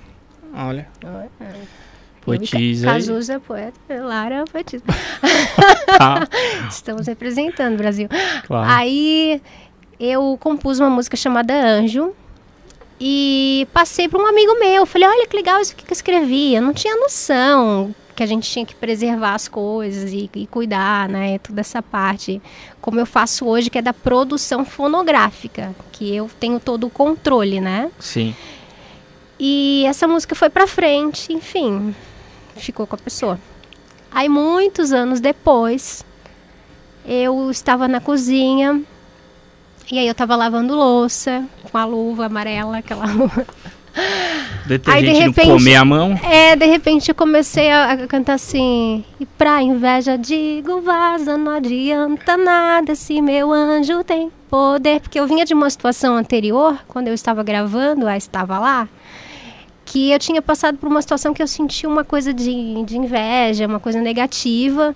Olha. 0.52 0.88
E 1.02 1.85
Poetisa. 2.25 2.87
Cazuza 2.87 3.35
é 3.35 3.38
poeta, 3.38 4.02
Lara 4.02 4.37
é 4.37 4.45
poetisa. 4.45 4.85
Tá, 5.99 6.26
Estamos 6.69 7.07
representando 7.07 7.75
o 7.75 7.76
Brasil. 7.76 8.09
claro. 8.47 8.69
Aí 8.69 9.40
eu 10.00 10.37
compus 10.40 10.81
uma 10.81 10.90
música 10.90 11.16
chamada 11.16 11.54
Anjo. 11.54 12.12
E 13.01 13.67
passei 13.73 14.09
para 14.09 14.23
um 14.23 14.27
amigo 14.27 14.59
meu. 14.59 14.87
Falei, 14.87 15.09
olha 15.09 15.27
que 15.27 15.37
legal 15.37 15.61
isso 15.61 15.73
aqui 15.73 15.85
que 15.85 15.93
eu 15.93 15.97
escrevi. 15.97 16.55
Eu 16.55 16.63
não 16.63 16.73
tinha 16.73 16.97
noção 16.97 17.95
que 18.15 18.23
a 18.23 18.27
gente 18.27 18.49
tinha 18.49 18.65
que 18.65 18.75
preservar 18.75 19.35
as 19.35 19.49
coisas 19.49 20.13
e, 20.13 20.31
e, 20.35 20.47
cuidar, 20.47 21.09
né? 21.09 21.39
Toda 21.39 21.61
essa 21.61 21.83
parte. 21.83 22.41
Como 22.81 23.01
eu 23.01 23.07
faço 23.07 23.47
hoje, 23.47 23.69
que 23.69 23.79
é 23.79 23.83
da 23.83 23.93
produção 23.93 24.65
fonográfica, 24.65 25.75
que 25.91 26.15
eu 26.15 26.31
tenho 26.39 26.61
todo 26.61 26.87
o 26.87 26.91
controle, 26.91 27.61
né? 27.61 27.91
Sim. 27.99 28.35
E 29.39 29.85
essa 29.87 30.07
música 30.07 30.35
foi 30.35 30.49
pra 30.49 30.67
frente, 30.67 31.33
enfim, 31.33 31.95
ficou 32.57 32.87
com 32.87 32.95
a 32.95 32.99
pessoa. 32.99 33.39
Aí, 34.11 34.29
muitos 34.29 34.93
anos 34.93 35.19
depois, 35.19 36.05
eu 37.05 37.51
estava 37.51 37.89
na 37.89 38.01
cozinha 38.01 38.81
e 39.91 39.99
aí 39.99 40.07
eu 40.07 40.12
estava 40.12 40.35
lavando 40.37 40.75
louça 40.75 41.45
com 41.71 41.76
a 41.76 41.85
luva 41.85 42.26
amarela, 42.26 42.79
aquela 42.79 43.07
luva. 43.07 43.47
Detergente 44.67 45.07
aí, 45.07 45.12
de 45.12 45.21
repente, 45.21 45.49
não 45.49 45.57
comer 45.57 45.75
a 45.76 45.85
mão? 45.85 46.21
É, 46.25 46.57
de 46.57 46.67
repente 46.67 47.09
eu 47.11 47.14
comecei 47.14 47.71
a, 47.71 47.93
a, 47.93 48.07
cantar 48.07 48.35
assim. 48.35 49.05
E 49.21 49.26
pra 49.26 49.62
inveja 49.62 50.17
digo, 50.17 50.81
vaza, 50.81 51.37
não 51.37 51.53
adianta 51.53 52.37
nada 52.37 52.95
se 52.95 53.21
meu 53.21 53.53
anjo 53.53 54.03
tem 54.03 54.33
poder. 54.49 55.00
Porque 55.00 55.21
eu 55.21 55.26
vinha 55.26 55.45
de 55.45 55.55
uma 55.55 55.69
situação 55.69 56.17
anterior, 56.17 56.79
quando 56.88 57.09
eu 57.09 57.14
estava 57.14 57.43
gravando, 57.43 58.09
a 58.09 58.17
estava 58.17 58.59
lá, 58.59 58.88
que 59.85 60.11
eu 60.11 60.19
tinha 60.19 60.41
passado 60.41 60.79
por 60.79 60.88
uma 60.88 61.03
situação 61.03 61.35
que 61.35 61.43
eu 61.43 61.47
sentia 61.47 61.88
uma 61.88 62.05
coisa 62.05 62.33
de, 62.33 62.83
de 62.85 62.97
inveja, 62.97 63.67
uma 63.67 63.81
coisa 63.81 64.00
negativa. 64.00 64.95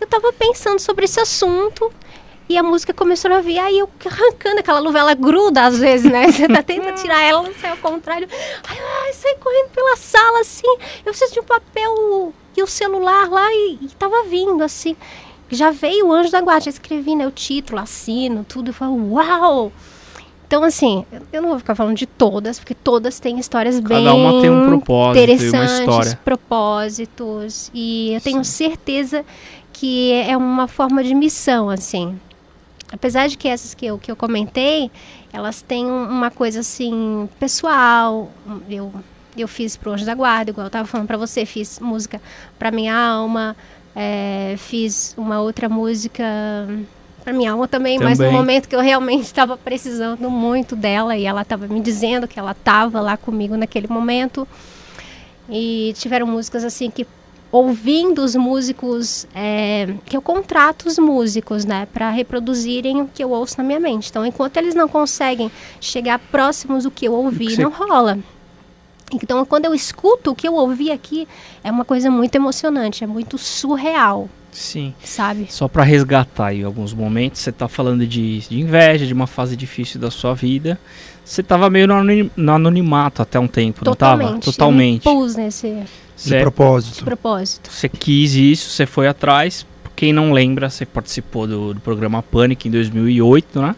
E 0.00 0.02
eu 0.02 0.06
estava 0.06 0.32
pensando 0.32 0.78
sobre 0.78 1.04
esse 1.04 1.20
assunto. 1.20 1.92
E 2.48 2.56
a 2.56 2.62
música 2.62 2.94
começou 2.94 3.30
a 3.30 3.40
vir, 3.40 3.58
aí 3.58 3.78
eu 3.78 3.88
arrancando 4.06 4.60
aquela 4.60 4.78
luva, 4.78 4.98
ela 4.98 5.14
gruda 5.14 5.66
às 5.66 5.78
vezes, 5.78 6.10
né? 6.10 6.32
Você 6.32 6.48
tá 6.48 6.62
tentando 6.62 6.94
tirar 6.94 7.20
ela, 7.20 7.42
não 7.42 7.52
sai 7.52 7.70
ao 7.72 7.76
contrário. 7.76 8.26
Aí 8.66 8.78
ai, 8.78 9.12
sai 9.12 9.34
correndo 9.34 9.68
pela 9.68 9.96
sala, 9.96 10.40
assim. 10.40 10.66
Eu 11.04 11.12
preciso 11.12 11.34
de 11.34 11.40
um 11.40 11.44
papel 11.44 12.32
e 12.56 12.62
o 12.62 12.66
celular 12.66 13.28
lá, 13.28 13.52
e, 13.52 13.78
e 13.82 13.88
tava 13.98 14.24
vindo, 14.24 14.62
assim. 14.64 14.96
Já 15.50 15.70
veio 15.70 16.06
o 16.06 16.12
Anjo 16.12 16.30
da 16.30 16.40
Guarda, 16.40 16.70
escrevi, 16.70 17.14
né? 17.14 17.26
O 17.26 17.30
título, 17.30 17.80
assino, 17.80 18.46
tudo. 18.48 18.70
Eu 18.70 18.74
falo, 18.74 19.12
uau! 19.12 19.70
Então, 20.46 20.64
assim, 20.64 21.04
eu 21.30 21.42
não 21.42 21.50
vou 21.50 21.58
ficar 21.58 21.74
falando 21.74 21.96
de 21.96 22.06
todas, 22.06 22.58
porque 22.58 22.74
todas 22.74 23.20
têm 23.20 23.38
histórias 23.38 23.78
Cada 23.80 23.94
bem 23.96 24.08
uma 24.08 24.40
tem 24.40 24.48
um 24.48 24.66
propósito, 24.66 25.22
interessantes, 25.22 25.78
uma 25.80 25.80
história. 25.80 26.20
propósitos. 26.24 27.70
E 27.74 28.14
eu 28.14 28.20
tenho 28.22 28.42
Sim. 28.42 28.52
certeza 28.68 29.24
que 29.70 30.12
é 30.12 30.34
uma 30.34 30.66
forma 30.66 31.04
de 31.04 31.14
missão, 31.14 31.68
assim 31.68 32.18
apesar 32.92 33.28
de 33.28 33.36
que 33.36 33.48
essas 33.48 33.74
que 33.74 33.86
eu, 33.86 33.98
que 33.98 34.10
eu 34.10 34.16
comentei, 34.16 34.90
elas 35.32 35.62
têm 35.62 35.86
uma 35.86 36.30
coisa 36.30 36.60
assim 36.60 37.28
pessoal. 37.38 38.30
Eu, 38.68 38.92
eu 39.36 39.48
fiz 39.48 39.76
pro 39.76 39.92
Anjo 39.92 40.04
da 40.04 40.14
Guarda, 40.14 40.50
igual 40.50 40.64
eu 40.64 40.68
estava 40.68 40.86
falando 40.86 41.06
para 41.06 41.16
você, 41.16 41.44
fiz 41.44 41.78
música 41.78 42.20
para 42.58 42.70
minha 42.70 42.96
alma, 42.96 43.56
é, 43.94 44.54
fiz 44.58 45.14
uma 45.16 45.40
outra 45.40 45.68
música 45.68 46.24
para 47.22 47.32
minha 47.32 47.52
alma 47.52 47.68
também, 47.68 47.98
também, 47.98 48.16
mas 48.16 48.18
no 48.18 48.32
momento 48.32 48.68
que 48.68 48.74
eu 48.74 48.80
realmente 48.80 49.24
estava 49.24 49.56
precisando 49.56 50.30
muito 50.30 50.74
dela 50.74 51.16
e 51.16 51.26
ela 51.26 51.42
estava 51.42 51.66
me 51.66 51.80
dizendo 51.80 52.26
que 52.26 52.38
ela 52.38 52.52
estava 52.52 53.00
lá 53.00 53.16
comigo 53.16 53.56
naquele 53.56 53.86
momento. 53.86 54.48
E 55.50 55.94
tiveram 55.96 56.26
músicas 56.26 56.62
assim 56.62 56.90
que 56.90 57.06
ouvindo 57.50 58.22
os 58.22 58.34
músicos, 58.34 59.26
é, 59.34 59.94
que 60.04 60.16
eu 60.16 60.22
contrato 60.22 60.86
os 60.86 60.98
músicos, 60.98 61.64
né, 61.64 61.86
para 61.92 62.10
reproduzirem 62.10 63.00
o 63.00 63.08
que 63.08 63.24
eu 63.24 63.30
ouço 63.30 63.56
na 63.58 63.64
minha 63.64 63.80
mente. 63.80 64.10
Então, 64.10 64.24
enquanto 64.24 64.56
eles 64.58 64.74
não 64.74 64.88
conseguem 64.88 65.50
chegar 65.80 66.18
próximos 66.18 66.84
do 66.84 66.90
que 66.90 67.06
eu 67.06 67.14
ouvi, 67.14 67.52
Sim. 67.52 67.62
não 67.62 67.70
rola. 67.70 68.18
Então, 69.12 69.44
quando 69.46 69.64
eu 69.64 69.74
escuto 69.74 70.32
o 70.32 70.34
que 70.34 70.46
eu 70.46 70.54
ouvi 70.54 70.90
aqui, 70.90 71.26
é 71.64 71.70
uma 71.70 71.84
coisa 71.84 72.10
muito 72.10 72.34
emocionante, 72.34 73.02
é 73.02 73.06
muito 73.06 73.38
surreal. 73.38 74.28
Sim. 74.52 74.94
Sabe? 75.02 75.46
Só 75.50 75.68
para 75.68 75.82
resgatar 75.82 76.48
aí 76.48 76.62
alguns 76.62 76.92
momentos, 76.92 77.40
você 77.40 77.52
tá 77.52 77.68
falando 77.68 78.06
de, 78.06 78.40
de 78.40 78.60
inveja, 78.60 79.06
de 79.06 79.12
uma 79.12 79.26
fase 79.26 79.56
difícil 79.56 80.00
da 80.00 80.10
sua 80.10 80.34
vida. 80.34 80.78
Você 81.28 81.42
tava 81.42 81.68
meio 81.68 81.86
no, 81.86 82.54
anonimato 82.54 83.20
até 83.20 83.38
um 83.38 83.46
tempo, 83.46 83.84
Totalmente. 83.84 84.22
não 84.22 84.40
tava? 84.40 84.44
Totalmente. 84.44 85.06
Eu 85.06 85.14
me 85.14 85.20
pus 85.20 85.36
nesse 85.36 85.82
de 86.24 86.40
propósito. 86.40 86.96
De 86.96 87.04
propósito. 87.04 87.70
Você 87.70 87.86
quis 87.86 88.34
isso, 88.34 88.70
você 88.70 88.86
foi 88.86 89.06
atrás. 89.06 89.66
Quem 89.94 90.10
não 90.10 90.32
lembra, 90.32 90.70
você 90.70 90.86
participou 90.86 91.46
do, 91.46 91.74
do 91.74 91.80
programa 91.80 92.22
Panic 92.22 92.66
em 92.66 92.70
2008, 92.70 93.60
né? 93.60 93.76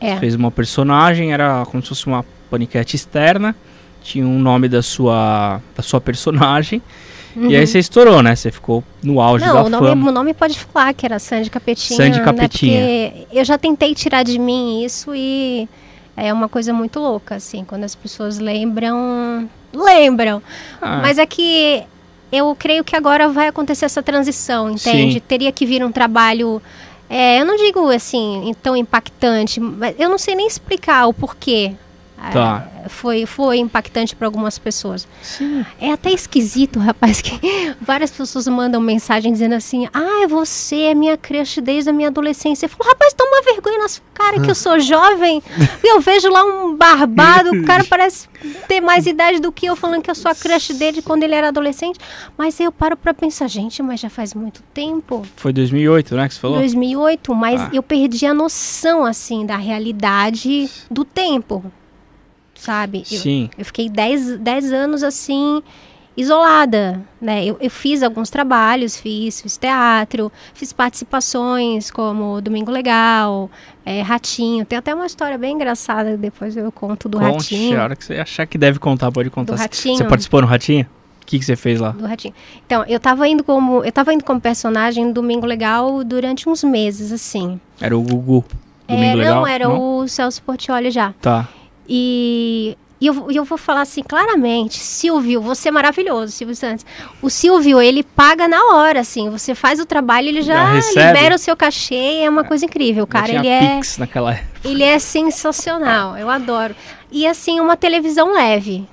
É. 0.00 0.14
Você 0.14 0.20
fez 0.20 0.34
uma 0.36 0.50
personagem, 0.50 1.34
era 1.34 1.66
como 1.66 1.82
se 1.82 1.90
fosse 1.90 2.06
uma 2.06 2.24
paniquete 2.50 2.96
externa. 2.96 3.54
Tinha 4.02 4.24
um 4.24 4.38
nome 4.38 4.66
da 4.66 4.80
sua, 4.80 5.60
da 5.76 5.82
sua 5.82 6.00
personagem. 6.00 6.80
Uhum. 7.36 7.50
E 7.50 7.56
aí 7.56 7.60
uhum. 7.60 7.66
você 7.66 7.78
estourou, 7.78 8.22
né? 8.22 8.34
Você 8.34 8.50
ficou 8.50 8.82
no 9.02 9.20
auge 9.20 9.44
não, 9.44 9.52
da 9.54 9.64
o 9.64 9.68
nome, 9.68 9.88
fama. 9.88 10.10
o 10.10 10.14
nome 10.14 10.32
pode 10.32 10.58
falar 10.58 10.94
que 10.94 11.04
era 11.04 11.18
Sandy 11.18 11.50
Capetinha. 11.50 11.96
Sandy 11.98 12.22
Capetinha. 12.22 12.80
Né? 12.80 13.10
Porque 13.10 13.38
eu 13.38 13.44
já 13.44 13.58
tentei 13.58 13.94
tirar 13.94 14.22
de 14.22 14.38
mim 14.38 14.82
isso 14.82 15.14
e 15.14 15.68
é 16.16 16.32
uma 16.32 16.48
coisa 16.48 16.72
muito 16.72 16.98
louca, 16.98 17.34
assim. 17.34 17.64
Quando 17.64 17.84
as 17.84 17.94
pessoas 17.94 18.38
lembram, 18.38 19.48
lembram. 19.72 20.42
Ah. 20.80 21.00
Mas 21.02 21.18
é 21.18 21.26
que 21.26 21.84
eu 22.32 22.56
creio 22.58 22.82
que 22.82 22.96
agora 22.96 23.28
vai 23.28 23.48
acontecer 23.48 23.84
essa 23.84 24.02
transição, 24.02 24.70
entende? 24.70 25.14
Sim. 25.14 25.20
Teria 25.20 25.52
que 25.52 25.66
vir 25.66 25.84
um 25.84 25.92
trabalho. 25.92 26.60
É, 27.08 27.40
eu 27.40 27.44
não 27.44 27.56
digo 27.56 27.88
assim 27.90 28.52
tão 28.62 28.76
impactante, 28.76 29.60
mas 29.60 29.94
eu 29.98 30.08
não 30.08 30.18
sei 30.18 30.34
nem 30.34 30.46
explicar 30.46 31.06
o 31.06 31.14
porquê 31.14 31.74
Tá. 32.32 32.68
É, 32.84 32.88
foi, 32.88 33.26
foi 33.26 33.58
impactante 33.58 34.16
para 34.16 34.26
algumas 34.26 34.58
pessoas. 34.58 35.06
Sim. 35.22 35.64
É 35.80 35.92
até 35.92 36.10
esquisito, 36.10 36.78
rapaz, 36.80 37.20
que 37.20 37.74
várias 37.80 38.10
pessoas 38.10 38.48
mandam 38.48 38.80
mensagem 38.80 39.32
dizendo 39.32 39.54
assim: 39.54 39.88
Ah, 39.92 40.26
você 40.28 40.76
é 40.82 40.94
minha 40.94 41.16
crush 41.16 41.60
desde 41.60 41.90
a 41.90 41.92
minha 41.92 42.08
adolescência. 42.08 42.66
Eu 42.66 42.70
falo, 42.70 42.88
rapaz, 42.88 43.12
toma 43.12 43.42
vergonha 43.42 43.78
na 43.78 43.88
sua 43.88 44.02
cara 44.14 44.40
que 44.40 44.50
eu 44.50 44.54
sou 44.54 44.80
jovem. 44.80 45.42
e 45.84 45.92
eu 45.92 46.00
vejo 46.00 46.28
lá 46.28 46.42
um 46.42 46.74
barbado, 46.74 47.50
o 47.50 47.64
cara 47.64 47.84
parece 47.88 48.28
ter 48.66 48.80
mais 48.80 49.06
idade 49.06 49.40
do 49.40 49.52
que 49.52 49.66
eu, 49.66 49.76
falando 49.76 50.02
que 50.02 50.10
eu 50.10 50.14
sou 50.14 50.30
a 50.30 50.34
crush 50.34 50.72
dele 50.74 51.02
quando 51.02 51.22
ele 51.22 51.34
era 51.34 51.48
adolescente. 51.48 51.98
Mas 52.36 52.58
eu 52.58 52.72
paro 52.72 52.96
para 52.96 53.12
pensar, 53.12 53.46
gente, 53.48 53.82
mas 53.82 54.00
já 54.00 54.08
faz 54.08 54.34
muito 54.34 54.62
tempo. 54.74 55.22
Foi 55.36 55.52
2008, 55.52 56.14
né, 56.16 56.28
que 56.28 56.34
você 56.34 56.40
falou? 56.40 56.58
2008, 56.58 57.34
mas 57.34 57.60
ah. 57.60 57.70
eu 57.72 57.82
perdi 57.82 58.26
a 58.26 58.32
noção, 58.32 59.04
assim, 59.04 59.44
da 59.44 59.56
realidade 59.56 60.70
do 60.90 61.04
tempo 61.04 61.64
sabe? 62.56 63.02
Sim. 63.04 63.50
Eu, 63.52 63.60
eu 63.60 63.64
fiquei 63.64 63.88
10 63.88 64.72
anos 64.72 65.02
assim, 65.02 65.62
isolada, 66.16 67.02
né? 67.20 67.44
Eu, 67.44 67.58
eu, 67.60 67.70
fiz 67.70 68.02
alguns 68.02 68.30
trabalhos, 68.30 68.96
fiz, 68.96 69.40
fiz 69.40 69.56
teatro, 69.56 70.32
fiz 70.54 70.72
participações 70.72 71.90
como 71.90 72.40
Domingo 72.40 72.70
Legal, 72.70 73.50
é, 73.84 74.00
Ratinho. 74.00 74.64
Tem 74.64 74.78
até 74.78 74.94
uma 74.94 75.06
história 75.06 75.36
bem 75.36 75.54
engraçada, 75.54 76.16
depois 76.16 76.56
eu 76.56 76.72
conto 76.72 77.08
do 77.08 77.18
Conte, 77.18 77.54
Ratinho. 77.54 77.80
a 77.80 77.84
hora 77.84 77.96
que 77.96 78.04
você 78.04 78.14
achar 78.14 78.46
que 78.46 78.56
deve 78.56 78.78
contar, 78.78 79.12
pode 79.12 79.28
contar. 79.28 79.54
Do 79.54 79.58
Ratinho. 79.58 79.96
Você 79.96 80.04
participou 80.04 80.40
no 80.40 80.46
Ratinho? 80.46 80.86
O 81.22 81.26
que, 81.26 81.40
que 81.40 81.44
você 81.44 81.56
fez 81.56 81.80
lá? 81.80 81.90
Do 81.90 82.06
Ratinho. 82.06 82.32
Então, 82.64 82.84
eu 82.86 83.00
tava 83.00 83.28
indo 83.28 83.42
como. 83.42 83.84
Eu 83.84 83.90
tava 83.90 84.14
indo 84.14 84.24
como 84.24 84.40
personagem 84.40 85.12
Domingo 85.12 85.44
Legal 85.44 86.04
durante 86.04 86.48
uns 86.48 86.62
meses, 86.62 87.10
assim. 87.10 87.60
Era 87.80 87.98
o 87.98 88.00
Gugu. 88.00 88.44
Domingo 88.86 89.04
é, 89.04 89.14
Legal? 89.16 89.34
Não, 89.34 89.46
era 89.46 89.68
não? 89.68 89.98
o 89.98 90.08
Celso 90.08 90.40
Portioli 90.42 90.90
já. 90.92 91.12
Tá. 91.20 91.48
E 91.88 92.76
e 92.98 93.06
eu, 93.06 93.30
eu 93.30 93.44
vou 93.44 93.58
falar 93.58 93.82
assim 93.82 94.02
claramente, 94.02 94.78
Silvio, 94.78 95.40
você 95.40 95.68
é 95.68 95.70
maravilhoso, 95.70 96.32
Silvio 96.32 96.56
Santos. 96.56 96.86
O 97.20 97.28
Silvio, 97.28 97.80
ele 97.80 98.02
paga 98.02 98.48
na 98.48 98.74
hora, 98.74 99.00
assim. 99.00 99.28
Você 99.28 99.54
faz 99.54 99.78
o 99.78 99.84
trabalho, 99.84 100.28
ele 100.28 100.40
já, 100.40 100.80
já 100.80 101.06
libera 101.08 101.34
o 101.34 101.38
seu 101.38 101.54
cachê, 101.54 102.22
é 102.22 102.30
uma 102.30 102.42
coisa 102.42 102.64
incrível, 102.64 103.04
o 103.04 103.06
cara. 103.06 103.30
Ele 103.30 103.48
é, 103.48 103.80
naquela 103.98 104.40
ele 104.64 104.82
é 104.82 104.98
sensacional, 104.98 106.16
eu 106.16 106.30
adoro. 106.30 106.74
E 107.12 107.26
assim, 107.26 107.60
uma 107.60 107.76
televisão 107.76 108.32
leve. 108.32 108.88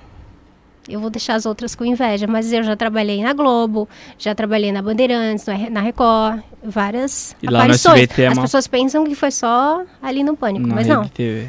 Eu 0.88 1.00
vou 1.00 1.10
deixar 1.10 1.36
as 1.36 1.46
outras 1.46 1.74
com 1.74 1.86
inveja, 1.86 2.28
mas 2.28 2.52
eu 2.52 2.62
já 2.62 2.76
trabalhei 2.76 3.24
na 3.24 3.32
Globo, 3.32 3.88
já 4.20 4.36
trabalhei 4.36 4.70
na 4.70 4.82
Bandeirantes, 4.82 5.46
na 5.72 5.80
Record, 5.80 6.42
várias 6.62 7.38
e 7.42 7.48
aparições. 7.48 7.86
Lá 7.86 7.92
no 7.96 8.02
SBT 8.02 8.22
é 8.22 8.28
As 8.28 8.38
pessoas 8.38 8.68
pensam 8.68 9.06
que 9.06 9.16
foi 9.16 9.32
só 9.32 9.82
ali 10.02 10.26
no 10.26 10.36
Pânico, 10.36 10.68
na 10.68 10.76
mas 10.76 10.86
não. 10.86 11.08
TV. 11.08 11.48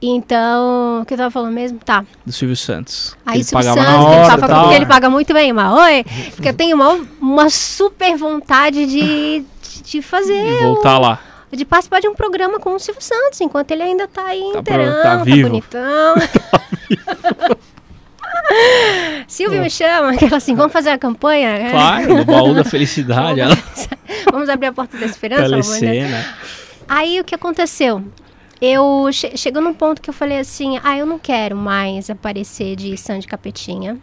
Então, 0.00 1.00
o 1.00 1.06
que 1.06 1.14
eu 1.14 1.18
tava 1.18 1.30
falando 1.30 1.54
mesmo? 1.54 1.78
Tá. 1.78 2.04
Do 2.24 2.32
Silvio 2.32 2.56
Santos. 2.56 3.16
Aí 3.24 3.42
Silvio 3.42 3.64
Santos, 3.64 3.84
hora, 3.84 4.16
ele, 4.16 4.40
paga, 4.40 4.74
ele 4.74 4.86
paga 4.86 5.10
muito 5.10 5.32
bem, 5.32 5.52
mas 5.52 5.72
oi, 5.72 6.04
porque 6.34 6.50
eu 6.50 6.54
tenho 6.54 6.76
uma, 6.76 7.06
uma 7.20 7.48
super 7.50 8.16
vontade 8.16 8.86
de, 8.86 9.44
de 9.82 10.02
fazer. 10.02 10.58
De 10.58 10.64
voltar 10.64 10.98
o, 10.98 11.02
lá. 11.02 11.20
De 11.50 11.64
participar 11.64 12.00
de 12.00 12.08
um 12.08 12.14
programa 12.14 12.58
com 12.60 12.74
o 12.74 12.78
Silvio 12.78 13.02
Santos, 13.02 13.40
enquanto 13.40 13.70
ele 13.70 13.82
ainda 13.82 14.06
tá 14.06 14.26
aí 14.26 14.50
tá 14.52 14.58
inteirão, 14.58 15.02
tá, 15.02 15.02
tá, 15.02 15.24
vivo. 15.24 15.48
bonitão. 15.48 16.14
tá 16.50 16.62
vivo. 16.88 17.58
Silvio 19.26 19.60
me 19.60 19.70
chama, 19.70 20.12
aquela 20.12 20.36
assim, 20.36 20.54
vamos 20.54 20.72
fazer 20.72 20.90
a 20.90 20.98
campanha? 20.98 21.70
Claro, 21.70 22.16
no 22.16 22.24
baú 22.24 22.54
da 22.54 22.64
felicidade. 22.64 23.40
vamos, 24.30 24.48
abrir 24.48 24.68
a 24.68 24.72
porta 24.72 24.96
da 24.96 25.06
esperança, 25.06 25.42
Telecena. 25.42 26.24
Aí 26.88 27.20
o 27.20 27.24
que 27.24 27.34
aconteceu? 27.34 28.02
Eu 28.60 29.10
che 29.12 29.36
chegou 29.36 29.62
num 29.62 29.74
ponto 29.74 30.00
que 30.00 30.10
eu 30.10 30.14
falei 30.14 30.38
assim, 30.38 30.78
ah, 30.82 30.96
eu 30.96 31.06
não 31.06 31.18
quero 31.18 31.56
mais 31.56 32.10
aparecer 32.10 32.76
de 32.76 32.96
Sandy 32.96 33.26
Capetinha. 33.26 33.98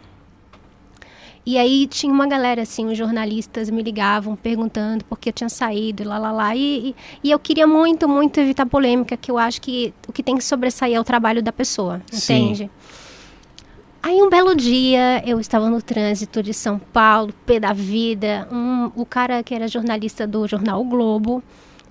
E 1.46 1.58
aí 1.58 1.86
tinha 1.86 2.10
uma 2.10 2.26
galera, 2.26 2.62
assim, 2.62 2.86
os 2.86 2.96
jornalistas 2.96 3.68
me 3.68 3.82
ligavam 3.82 4.34
perguntando 4.34 5.04
por 5.04 5.18
que 5.18 5.28
eu 5.28 5.32
tinha 5.32 5.50
saído, 5.50 6.02
lá, 6.02 6.18
lá, 6.18 6.32
lá. 6.32 6.56
E, 6.56 6.88
e, 6.88 6.96
e 7.24 7.30
eu 7.30 7.38
queria 7.38 7.66
muito, 7.66 8.08
muito 8.08 8.40
evitar 8.40 8.64
polêmica, 8.64 9.14
que 9.14 9.30
eu 9.30 9.36
acho 9.36 9.60
que 9.60 9.92
o 10.08 10.12
que 10.12 10.22
tem 10.22 10.38
que 10.38 10.44
sobressair 10.44 10.96
é 10.96 11.00
o 11.00 11.04
trabalho 11.04 11.42
da 11.42 11.52
pessoa, 11.52 12.00
Sim. 12.10 12.52
entende? 12.52 12.70
Aí 14.02 14.22
um 14.22 14.28
belo 14.28 14.54
dia 14.54 15.22
eu 15.26 15.40
estava 15.40 15.68
no 15.68 15.80
trânsito 15.80 16.42
de 16.42 16.54
São 16.54 16.78
Paulo, 16.78 17.32
pé 17.46 17.60
da 17.60 17.72
vida. 17.72 18.48
Um, 18.50 18.90
o 18.94 19.04
cara 19.04 19.42
que 19.42 19.54
era 19.54 19.66
jornalista 19.66 20.26
do 20.26 20.46
jornal 20.46 20.80
o 20.80 20.84
Globo, 20.84 21.42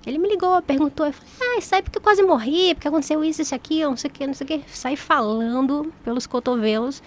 ele 0.06 0.18
me 0.18 0.28
ligou, 0.28 0.60
perguntou, 0.62 1.06
eu 1.06 1.12
falei, 1.12 1.32
ah, 1.40 1.58
isso 1.58 1.74
aí 1.74 1.82
porque 1.82 1.98
eu 1.98 2.02
quase 2.02 2.22
morri, 2.22 2.74
porque 2.74 2.88
aconteceu 2.88 3.24
isso, 3.24 3.40
isso 3.40 3.54
aqui, 3.54 3.82
não 3.82 3.96
sei 3.96 4.10
o 4.10 4.12
que, 4.12 4.26
não 4.26 4.34
sei 4.34 4.44
o 4.44 4.48
que. 4.48 4.62
Saí 4.68 4.96
falando 4.96 5.92
pelos 6.04 6.26
cotovelos. 6.26 7.02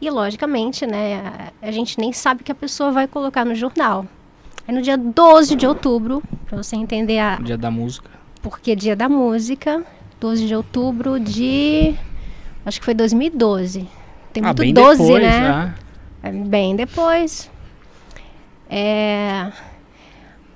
E 0.00 0.10
logicamente, 0.10 0.86
né, 0.86 1.50
a, 1.60 1.70
gente 1.70 1.98
nem 1.98 2.12
sabe 2.12 2.44
que 2.44 2.52
a 2.52 2.54
pessoa 2.54 2.92
vai 2.92 3.08
colocar 3.08 3.44
no 3.44 3.54
jornal. 3.54 4.06
Aí 4.68 4.74
no 4.74 4.82
dia 4.82 4.96
12 4.96 5.56
de 5.56 5.66
outubro, 5.66 6.22
pra 6.44 6.62
você 6.62 6.76
entender 6.76 7.18
a, 7.18 7.36
Dia 7.36 7.56
da 7.56 7.70
música. 7.70 8.10
porque 8.42 8.76
dia 8.76 8.94
da 8.94 9.08
música, 9.08 9.84
12 10.20 10.46
de 10.46 10.54
outubro 10.54 11.18
de. 11.18 11.94
Acho 12.64 12.78
que 12.78 12.84
foi 12.84 12.94
2012. 12.94 13.88
Tem 14.32 14.42
ah, 14.42 14.48
muito 14.48 14.58
bem 14.58 14.74
12, 14.74 15.02
depois, 15.02 15.22
né? 15.22 15.74
É 16.22 16.30
Bem 16.30 16.76
depois. 16.76 17.50
É... 18.68 19.50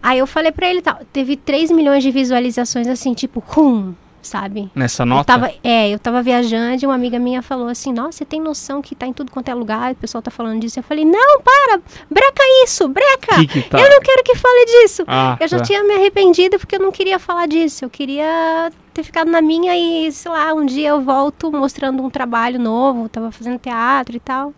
Aí 0.02 0.19
eu 0.19 0.26
falei 0.26 0.50
pra 0.52 0.69
ele, 0.69 0.80
tal, 0.83 0.99
teve 1.12 1.37
3 1.37 1.71
milhões 1.71 2.02
de 2.02 2.11
visualizações 2.11 2.87
assim, 2.87 3.12
tipo, 3.12 3.38
rum, 3.47 3.92
sabe? 4.23 4.71
Nessa 4.75 5.02
Eu 5.02 5.07
nota? 5.07 5.25
tava, 5.25 5.52
é, 5.62 5.88
eu 5.90 5.99
tava 5.99 6.23
viajando 6.23 6.83
e 6.83 6.87
uma 6.87 6.95
amiga 6.95 7.19
minha 7.19 7.42
falou 7.42 7.69
assim, 7.69 7.92
nossa, 7.92 8.12
você 8.19 8.25
tem 8.25 8.40
noção 8.40 8.80
que 8.80 8.95
tá 8.95 9.07
em 9.07 9.12
tudo 9.12 9.30
quanto 9.30 9.50
é 9.50 9.54
lugar, 9.54 9.92
o 9.92 9.97
pessoal 9.97 10.23
tá 10.23 10.30
falando 10.30 10.61
disso. 10.61 10.78
Eu 10.78 10.83
falei, 10.83 11.04
não, 11.04 11.40
para, 11.42 11.80
breca 12.11 12.42
isso, 12.64 12.88
breca! 12.88 13.37
Que 13.37 13.47
que 13.47 13.62
tá? 13.62 13.78
Eu 13.78 13.90
não 13.90 14.00
quero 14.00 14.23
que 14.25 14.35
fale 14.37 14.64
disso. 14.66 15.04
Ah, 15.07 15.37
Eu 15.38 15.49
já 15.49 15.59
tá. 15.59 15.64
tinha 15.64 15.85
me 15.85 15.95
arrependido 15.95 16.59
porque 16.59 16.76
eu 16.76 16.80
não 16.80 16.92
queria 16.92 17.19
falar 17.19 17.47
disso. 17.47 17.85
Eu 17.85 17.90
queria 17.90 18.71
ter 18.95 19.02
ficado 19.02 19.30
na 19.30 19.40
minha 19.42 19.76
e, 19.76 20.11
sei 20.12 20.30
lá, 20.33 20.52
um 20.54 20.64
dia 20.64 20.88
eu 20.88 21.00
volto 21.02 21.52
mostrando 21.52 22.02
um 22.02 22.09
trabalho 22.11 22.59
novo, 22.59 23.09
tava 23.09 23.30
fazendo 23.30 23.59
teatro 23.59 24.16
e 24.16 24.21
tal. 24.21 24.54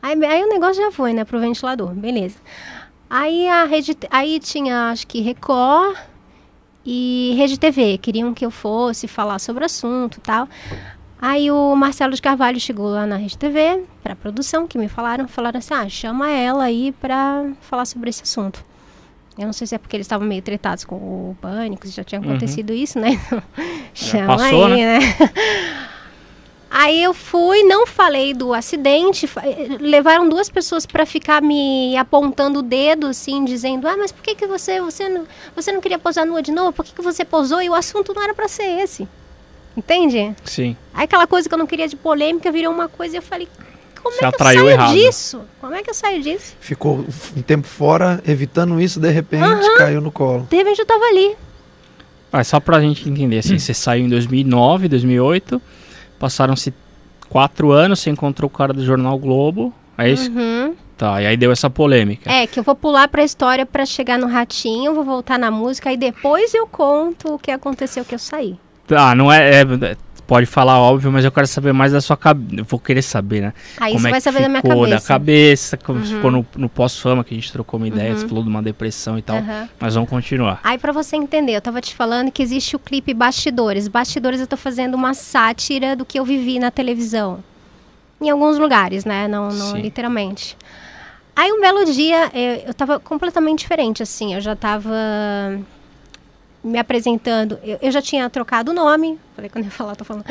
Aí, 0.00 0.24
aí 0.24 0.44
o 0.44 0.48
negócio 0.48 0.80
já 0.80 0.92
foi, 0.92 1.12
né, 1.12 1.24
pro 1.24 1.40
ventilador, 1.40 1.92
beleza. 1.92 2.36
Aí 3.08 3.48
a 3.48 3.64
rede, 3.64 3.96
aí 4.10 4.40
tinha, 4.40 4.90
acho 4.90 5.06
que 5.06 5.20
Record 5.20 5.96
e 6.84 7.34
Rede 7.36 7.58
TV, 7.58 7.98
queriam 7.98 8.34
que 8.34 8.44
eu 8.44 8.50
fosse 8.50 9.06
falar 9.06 9.38
sobre 9.38 9.62
o 9.62 9.66
assunto 9.66 10.20
tal. 10.20 10.48
Aí 11.20 11.50
o 11.50 11.74
Marcelo 11.74 12.14
de 12.14 12.20
Carvalho 12.20 12.60
chegou 12.60 12.90
lá 12.90 13.06
na 13.06 13.16
Rede 13.16 13.38
TV, 13.38 13.84
pra 14.02 14.14
produção, 14.14 14.66
que 14.66 14.76
me 14.76 14.88
falaram, 14.88 15.26
falaram 15.26 15.58
assim, 15.58 15.72
ah, 15.72 15.88
chama 15.88 16.30
ela 16.30 16.64
aí 16.64 16.92
pra 17.00 17.46
falar 17.62 17.86
sobre 17.86 18.10
esse 18.10 18.22
assunto. 18.22 18.64
Eu 19.38 19.46
não 19.46 19.52
sei 19.52 19.66
se 19.66 19.74
é 19.74 19.78
porque 19.78 19.96
eles 19.96 20.06
estavam 20.06 20.26
meio 20.26 20.42
tretados 20.42 20.84
com 20.84 20.96
o 20.96 21.36
pânico, 21.40 21.86
se 21.86 21.92
já 21.92 22.04
tinha 22.04 22.20
acontecido 22.20 22.72
isso, 22.72 22.98
né? 22.98 23.20
chama 23.94 24.36
passou, 24.36 24.66
aí, 24.66 24.84
né? 24.84 24.98
Aí 26.68 27.02
eu 27.02 27.14
fui, 27.14 27.62
não 27.62 27.86
falei 27.86 28.34
do 28.34 28.52
acidente. 28.52 29.28
eh, 29.42 29.76
Levaram 29.80 30.28
duas 30.28 30.48
pessoas 30.50 30.84
para 30.84 31.06
ficar 31.06 31.40
me 31.40 31.96
apontando 31.96 32.58
o 32.58 32.62
dedo, 32.62 33.06
assim, 33.06 33.44
dizendo: 33.44 33.86
Ah, 33.86 33.96
mas 33.96 34.10
por 34.12 34.22
que, 34.22 34.34
que 34.34 34.46
você, 34.46 34.80
você, 34.80 35.08
não, 35.08 35.24
você 35.54 35.70
não 35.72 35.80
queria 35.80 35.98
posar 35.98 36.26
nua 36.26 36.42
de 36.42 36.50
novo? 36.52 36.72
Por 36.72 36.84
que, 36.84 36.92
que 36.92 37.02
você 37.02 37.24
posou? 37.24 37.62
E 37.62 37.68
o 37.70 37.74
assunto 37.74 38.12
não 38.14 38.22
era 38.22 38.34
para 38.34 38.48
ser 38.48 38.64
esse. 38.82 39.08
Entende? 39.76 40.34
Sim. 40.44 40.76
Aí 40.92 41.04
aquela 41.04 41.26
coisa 41.26 41.48
que 41.48 41.54
eu 41.54 41.58
não 41.58 41.66
queria 41.66 41.86
de 41.86 41.96
polêmica 41.96 42.50
virou 42.50 42.72
uma 42.72 42.88
coisa 42.88 43.14
e 43.16 43.18
eu 43.18 43.22
falei: 43.22 43.46
Como 44.02 44.14
Você 44.14 44.24
é 44.24 44.30
que 44.32 44.34
eu 44.34 44.38
saio 44.44 44.68
errado. 44.70 44.92
disso? 44.94 45.40
Como 45.60 45.74
é 45.74 45.82
que 45.82 45.90
eu 45.90 45.94
saio 45.94 46.22
disso? 46.22 46.54
Ficou 46.60 47.04
um 47.36 47.42
tempo 47.42 47.66
fora, 47.68 48.20
evitando 48.26 48.80
isso, 48.80 48.98
de 48.98 49.10
repente 49.10 49.44
caiu 49.78 50.00
no 50.00 50.10
colo. 50.10 50.46
De 50.50 50.56
repente 50.56 50.78
eu 50.80 50.86
tava 50.86 51.04
ali. 51.04 51.36
Ah, 52.32 52.42
só 52.42 52.58
pra 52.58 52.80
gente 52.80 53.08
entender, 53.08 53.38
assim, 53.38 53.56
você 53.58 53.72
saiu 53.72 54.04
em 54.04 54.08
2009, 54.08 54.88
2008, 54.88 55.62
passaram-se 56.18 56.72
quatro 57.28 57.70
anos, 57.72 58.00
você 58.00 58.10
encontrou 58.10 58.48
o 58.48 58.50
cara 58.50 58.72
do 58.72 58.84
Jornal 58.84 59.18
Globo, 59.18 59.72
é 59.98 60.10
isso? 60.10 60.30
Uhum. 60.30 60.74
Tá, 60.96 61.20
e 61.20 61.26
aí 61.26 61.36
deu 61.36 61.52
essa 61.52 61.68
polêmica. 61.68 62.30
É, 62.30 62.46
que 62.46 62.58
eu 62.58 62.62
vou 62.64 62.74
pular 62.74 63.06
pra 63.08 63.22
história 63.22 63.66
pra 63.66 63.84
chegar 63.84 64.18
no 64.18 64.26
ratinho, 64.26 64.94
vou 64.94 65.04
voltar 65.04 65.38
na 65.38 65.50
música 65.50 65.92
e 65.92 65.96
depois 65.96 66.54
eu 66.54 66.66
conto 66.66 67.34
o 67.34 67.38
que 67.38 67.50
aconteceu 67.50 68.02
que 68.04 68.14
eu 68.14 68.18
saí. 68.18 68.58
Tá, 68.86 69.14
não 69.14 69.30
é, 69.30 69.60
é- 69.60 69.96
Pode 70.26 70.44
falar, 70.46 70.80
óbvio, 70.80 71.12
mas 71.12 71.24
eu 71.24 71.30
quero 71.30 71.46
saber 71.46 71.72
mais 71.72 71.92
da 71.92 72.00
sua 72.00 72.16
cabeça. 72.16 72.60
Eu 72.60 72.64
vou 72.64 72.80
querer 72.80 73.02
saber, 73.02 73.40
né? 73.42 73.52
Aí 73.78 73.92
como 73.92 74.00
você 74.02 74.08
é 74.08 74.10
vai 74.10 74.20
saber 74.20 74.42
da 74.42 74.48
minha 74.48 74.60
ficou, 74.60 74.80
cabeça. 74.82 74.96
Da 74.96 75.00
cabeça, 75.06 75.76
como 75.76 75.98
Uhum. 76.00 76.04
ficou 76.04 76.30
no, 76.32 76.46
no 76.56 76.68
pós-fama, 76.68 77.22
que 77.22 77.32
a 77.32 77.36
gente 77.36 77.52
trocou 77.52 77.78
uma 77.78 77.86
ideia, 77.86 78.10
Uhum. 78.10 78.16
você 78.18 78.26
falou 78.28 78.42
de 78.42 78.50
uma 78.50 78.60
depressão 78.62 79.16
e 79.16 79.22
tal. 79.22 79.36
Aham. 79.38 79.68
Mas 79.78 79.94
vamos 79.94 80.10
continuar. 80.10 80.60
Aí 80.64 80.78
pra 80.78 80.90
você 80.92 81.14
entender, 81.16 81.52
eu 81.52 81.60
tava 81.60 81.80
te 81.80 81.94
falando 81.94 82.32
que 82.32 82.42
existe 82.42 82.74
o 82.74 82.78
clipe 82.78 83.14
Bastidores. 83.14 83.86
Bastidores 83.86 84.40
eu 84.40 84.46
tô 84.48 84.56
fazendo 84.56 84.94
uma 84.94 85.14
sátira 85.14 85.94
do 85.94 86.04
que 86.04 86.18
eu 86.18 86.24
vivi 86.24 86.58
na 86.58 86.72
televisão. 86.72 87.38
Em 88.20 88.28
alguns 88.28 88.58
lugares, 88.58 89.04
né? 89.04 89.28
Não, 89.28 89.50
não 89.50 89.76
literalmente. 89.76 90.56
Aí 91.36 91.52
um 91.52 91.60
belo 91.60 91.84
dia, 91.84 92.30
eu, 92.34 92.68
eu 92.68 92.74
tava 92.74 92.98
completamente 92.98 93.60
diferente, 93.60 94.02
assim. 94.02 94.34
Eu 94.34 94.40
já 94.40 94.56
tava 94.56 94.90
me 96.66 96.78
apresentando. 96.78 97.58
Eu, 97.62 97.78
eu 97.80 97.90
já 97.90 98.02
tinha 98.02 98.28
trocado 98.28 98.72
o 98.72 98.74
nome. 98.74 99.18
Falei 99.34 99.50
quando 99.50 99.64
eu 99.64 99.68
ia 99.68 99.72
falar, 99.72 99.94
tô 99.96 100.04
falando. 100.04 100.24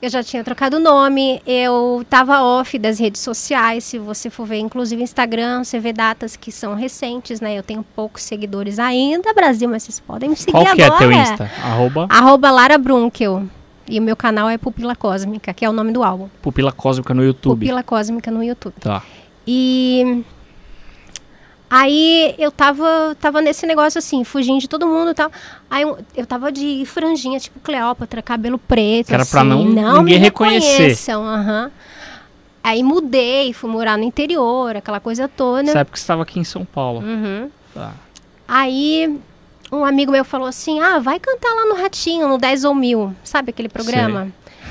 Eu 0.00 0.08
já 0.08 0.22
tinha 0.22 0.44
trocado 0.44 0.76
o 0.76 0.80
nome. 0.80 1.42
Eu 1.46 2.04
tava 2.08 2.42
off 2.42 2.78
das 2.78 2.98
redes 2.98 3.20
sociais. 3.20 3.84
Se 3.84 3.98
você 3.98 4.30
for 4.30 4.46
ver, 4.46 4.58
inclusive 4.58 5.02
Instagram, 5.02 5.64
você 5.64 5.78
vê 5.78 5.92
datas 5.92 6.36
que 6.36 6.52
são 6.52 6.74
recentes, 6.74 7.40
né? 7.40 7.58
Eu 7.58 7.62
tenho 7.62 7.84
poucos 7.94 8.22
seguidores 8.22 8.78
ainda, 8.78 9.32
Brasil, 9.32 9.68
mas 9.68 9.82
vocês 9.82 10.00
podem 10.00 10.30
me 10.30 10.36
seguir 10.36 10.52
Qual 10.52 10.64
que 10.74 10.82
é 10.82 10.86
agora. 10.86 10.98
teu 10.98 11.12
Insta? 11.12 11.50
Arroba 11.62 12.06
Arroba 12.10 12.50
Lara 12.50 12.78
Brunkel. 12.78 13.44
E 13.88 13.98
o 13.98 14.02
meu 14.02 14.16
canal 14.16 14.48
é 14.48 14.56
Pupila 14.56 14.94
Cósmica, 14.96 15.52
que 15.52 15.64
é 15.64 15.68
o 15.68 15.72
nome 15.72 15.92
do 15.92 16.02
álbum. 16.02 16.28
Pupila 16.40 16.72
Cósmica 16.72 17.12
no 17.12 17.22
YouTube. 17.22 17.60
Pupila 17.60 17.82
Cósmica 17.82 18.30
no 18.30 18.42
YouTube. 18.42 18.74
Tá. 18.80 19.02
E 19.46 20.22
aí 21.74 22.34
eu 22.38 22.52
tava, 22.52 23.16
tava 23.20 23.40
nesse 23.40 23.66
negócio 23.66 23.98
assim, 23.98 24.22
fugindo 24.22 24.60
de 24.60 24.68
todo 24.68 24.86
mundo 24.86 25.10
e 25.10 25.14
tal. 25.14 25.30
Aí 25.68 25.82
eu, 25.82 25.98
eu 26.14 26.24
tava 26.24 26.52
de 26.52 26.84
franjinha, 26.86 27.40
tipo 27.40 27.58
Cleópatra, 27.58 28.22
cabelo 28.22 28.58
preto. 28.58 29.08
Que 29.08 29.14
era 29.14 29.26
pra 29.26 29.40
assim, 29.40 29.48
não 29.48 29.64
não 29.64 29.98
ninguém 29.98 30.18
me 30.18 30.24
reconhecer. 30.24 31.12
aham. 31.12 31.70
Aí 32.62 32.82
mudei, 32.82 33.52
fui 33.52 33.68
morar 33.68 33.98
no 33.98 34.04
interior, 34.04 34.76
aquela 34.76 35.00
coisa 35.00 35.28
toda. 35.28 35.64
Nessa 35.64 35.80
época 35.80 35.98
você 35.98 36.02
estava 36.02 36.22
aqui 36.22 36.38
em 36.38 36.44
São 36.44 36.64
Paulo. 36.64 37.00
Uhum. 37.00 37.50
Tá. 37.74 37.92
Aí 38.46 39.20
um 39.72 39.84
amigo 39.84 40.12
meu 40.12 40.24
falou 40.24 40.46
assim: 40.46 40.80
ah, 40.80 41.00
vai 41.00 41.18
cantar 41.18 41.52
lá 41.54 41.66
no 41.66 41.74
Ratinho, 41.74 42.28
no 42.28 42.38
10 42.38 42.64
ou 42.64 42.74
mil, 42.74 43.14
sabe 43.24 43.50
aquele 43.50 43.68
programa? 43.68 44.28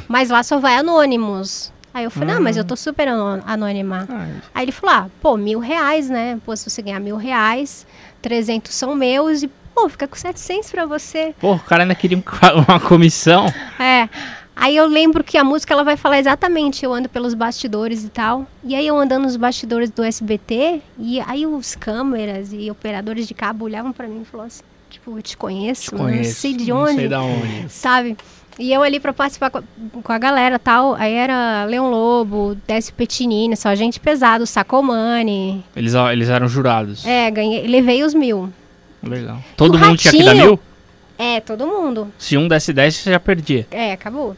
Mas 0.07 0.29
lá 0.29 0.41
só 0.41 0.57
vai 0.57 0.77
anônimos. 0.77 1.72
Aí 1.93 2.03
eu 2.05 2.11
falei, 2.11 2.35
ah, 2.35 2.39
mas 2.39 2.57
eu 2.57 2.63
tô 2.63 2.75
super 2.75 3.07
anô- 3.07 3.41
anônima. 3.45 4.07
Ah, 4.09 4.27
Aí 4.55 4.65
ele 4.65 4.71
falou, 4.71 4.95
ah, 4.95 5.07
pô, 5.21 5.37
mil 5.37 5.59
reais, 5.59 6.09
né? 6.09 6.39
Pô, 6.45 6.55
se 6.55 6.69
você 6.69 6.81
ganhar 6.81 6.99
mil 6.99 7.15
reais, 7.17 7.85
300 8.21 8.73
são 8.73 8.95
meus 8.95 9.43
e, 9.43 9.47
pô, 9.75 9.87
fica 9.89 10.07
com 10.07 10.15
700 10.15 10.71
pra 10.71 10.85
você. 10.87 11.35
Pô, 11.39 11.53
o 11.53 11.59
cara 11.59 11.83
ainda 11.83 11.93
queria 11.93 12.17
um- 12.17 12.23
uma 12.67 12.79
comissão. 12.79 13.45
É. 13.79 14.09
Aí 14.55 14.75
eu 14.75 14.85
lembro 14.87 15.23
que 15.23 15.35
a 15.37 15.43
música 15.43 15.73
ela 15.73 15.83
vai 15.83 15.97
falar 15.97 16.19
exatamente, 16.19 16.85
eu 16.85 16.93
ando 16.93 17.09
pelos 17.09 17.33
bastidores 17.33 18.03
e 18.03 18.09
tal. 18.09 18.45
E 18.63 18.75
aí 18.75 18.85
eu 18.87 18.97
andando 18.97 19.23
nos 19.23 19.35
bastidores 19.35 19.89
do 19.89 20.03
SBT, 20.03 20.81
e 20.97 21.19
aí 21.21 21.45
os 21.45 21.75
câmeras 21.75 22.49
e 22.53 22.69
operadores 22.69 23.27
de 23.27 23.33
cabo 23.33 23.65
olhavam 23.65 23.91
pra 23.91 24.07
mim 24.07 24.21
e 24.21 24.25
falaram 24.25 24.47
assim, 24.47 24.61
tipo, 24.91 25.17
eu 25.17 25.21
te 25.23 25.35
conheço, 25.35 25.95
não 25.95 26.05
Conheço. 26.05 26.39
sei 26.39 26.53
de 26.53 26.69
Não 26.69 26.81
onde 26.83 26.95
sei 26.95 27.07
da 27.09 27.21
onde. 27.21 27.65
sabe? 27.69 28.15
E 28.59 28.71
eu 28.71 28.83
ali 28.83 28.99
pra 28.99 29.11
participar 29.11 29.49
com 29.49 29.57
a, 29.57 29.63
com 30.03 30.11
a 30.11 30.17
galera 30.19 30.59
tal, 30.59 30.93
aí 30.95 31.13
era 31.13 31.65
Leão 31.65 31.89
Lobo, 31.89 32.55
Décio 32.67 32.93
Petinini, 32.93 33.55
só 33.57 33.73
gente 33.73 33.99
pesado, 33.99 34.45
Sacomani. 34.45 35.63
Eles, 35.75 35.93
eles 35.95 36.29
eram 36.29 36.47
jurados. 36.47 37.05
É, 37.05 37.31
ganhei, 37.31 37.65
levei 37.67 38.03
os 38.03 38.13
mil. 38.13 38.51
Legal. 39.01 39.39
Todo 39.57 39.77
mundo 39.79 39.97
tinha 39.97 40.11
que 40.11 40.19
dar 40.23 40.25
Ratinho- 40.31 40.45
mil? 40.45 40.59
É, 41.17 41.39
todo 41.39 41.65
mundo. 41.65 42.11
Se 42.17 42.37
um 42.37 42.47
desse 42.47 42.71
10, 42.73 42.95
você 42.95 43.11
já 43.11 43.19
perdia. 43.19 43.67
É, 43.71 43.91
acabou. 43.91 44.35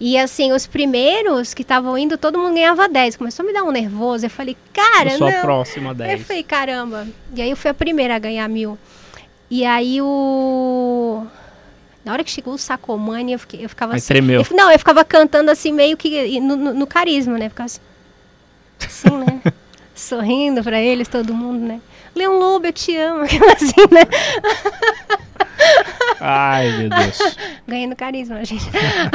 E 0.00 0.18
assim, 0.18 0.52
os 0.52 0.66
primeiros 0.66 1.54
que 1.54 1.62
estavam 1.62 1.96
indo, 1.96 2.18
todo 2.18 2.38
mundo 2.38 2.54
ganhava 2.54 2.88
10. 2.88 3.16
Começou 3.16 3.44
a 3.44 3.46
me 3.46 3.52
dar 3.54 3.62
um 3.62 3.70
nervoso. 3.70 4.26
Eu 4.26 4.30
falei, 4.30 4.56
cara, 4.72 5.12
eu 5.12 5.18
sou 5.18 5.30
não. 5.30 5.38
a 5.38 5.40
próxima 5.40 5.90
Eu 5.90 5.94
10. 5.94 6.22
falei, 6.26 6.42
caramba. 6.42 7.06
E 7.34 7.40
aí 7.40 7.50
eu 7.50 7.56
fui 7.56 7.70
a 7.70 7.74
primeira 7.74 8.16
a 8.16 8.18
ganhar 8.18 8.48
mil. 8.48 8.76
E 9.50 9.64
aí 9.64 10.00
o. 10.02 11.24
Na 12.04 12.12
hora 12.12 12.22
que 12.22 12.30
chegou 12.30 12.54
o 12.54 12.58
Sacomani, 12.58 13.32
eu, 13.32 13.38
fiquei, 13.38 13.64
eu 13.64 13.68
ficava 13.68 13.92
Aí 13.94 13.98
assim. 13.98 14.08
tremeu. 14.08 14.42
eu- 14.48 14.56
não, 14.56 14.70
eu 14.70 14.78
ficava 14.78 15.04
cantando 15.04 15.50
assim, 15.50 15.72
meio 15.72 15.96
que 15.96 16.38
no, 16.40 16.54
no- 16.56 16.74
no 16.74 16.86
carisma, 16.86 17.38
né? 17.38 17.48
Ficava 17.48 17.66
assim, 17.66 17.80
assim, 18.84 19.16
né? 19.16 19.40
Sorrindo 19.94 20.62
pra 20.62 20.80
eles, 20.80 21.08
todo 21.08 21.32
mundo, 21.32 21.60
né? 21.64 21.80
Leão 22.14 22.38
Lobo, 22.38 22.66
eu 22.66 22.72
te 22.72 22.96
amo. 22.96 23.22
Aquela 23.24 23.52
assim, 23.52 23.74
né? 23.90 24.02
Ai, 26.20 26.70
meu 26.78 26.88
Deus. 26.90 27.18
Ganhando 27.66 27.96
carisma, 27.96 28.44
gente. 28.44 28.64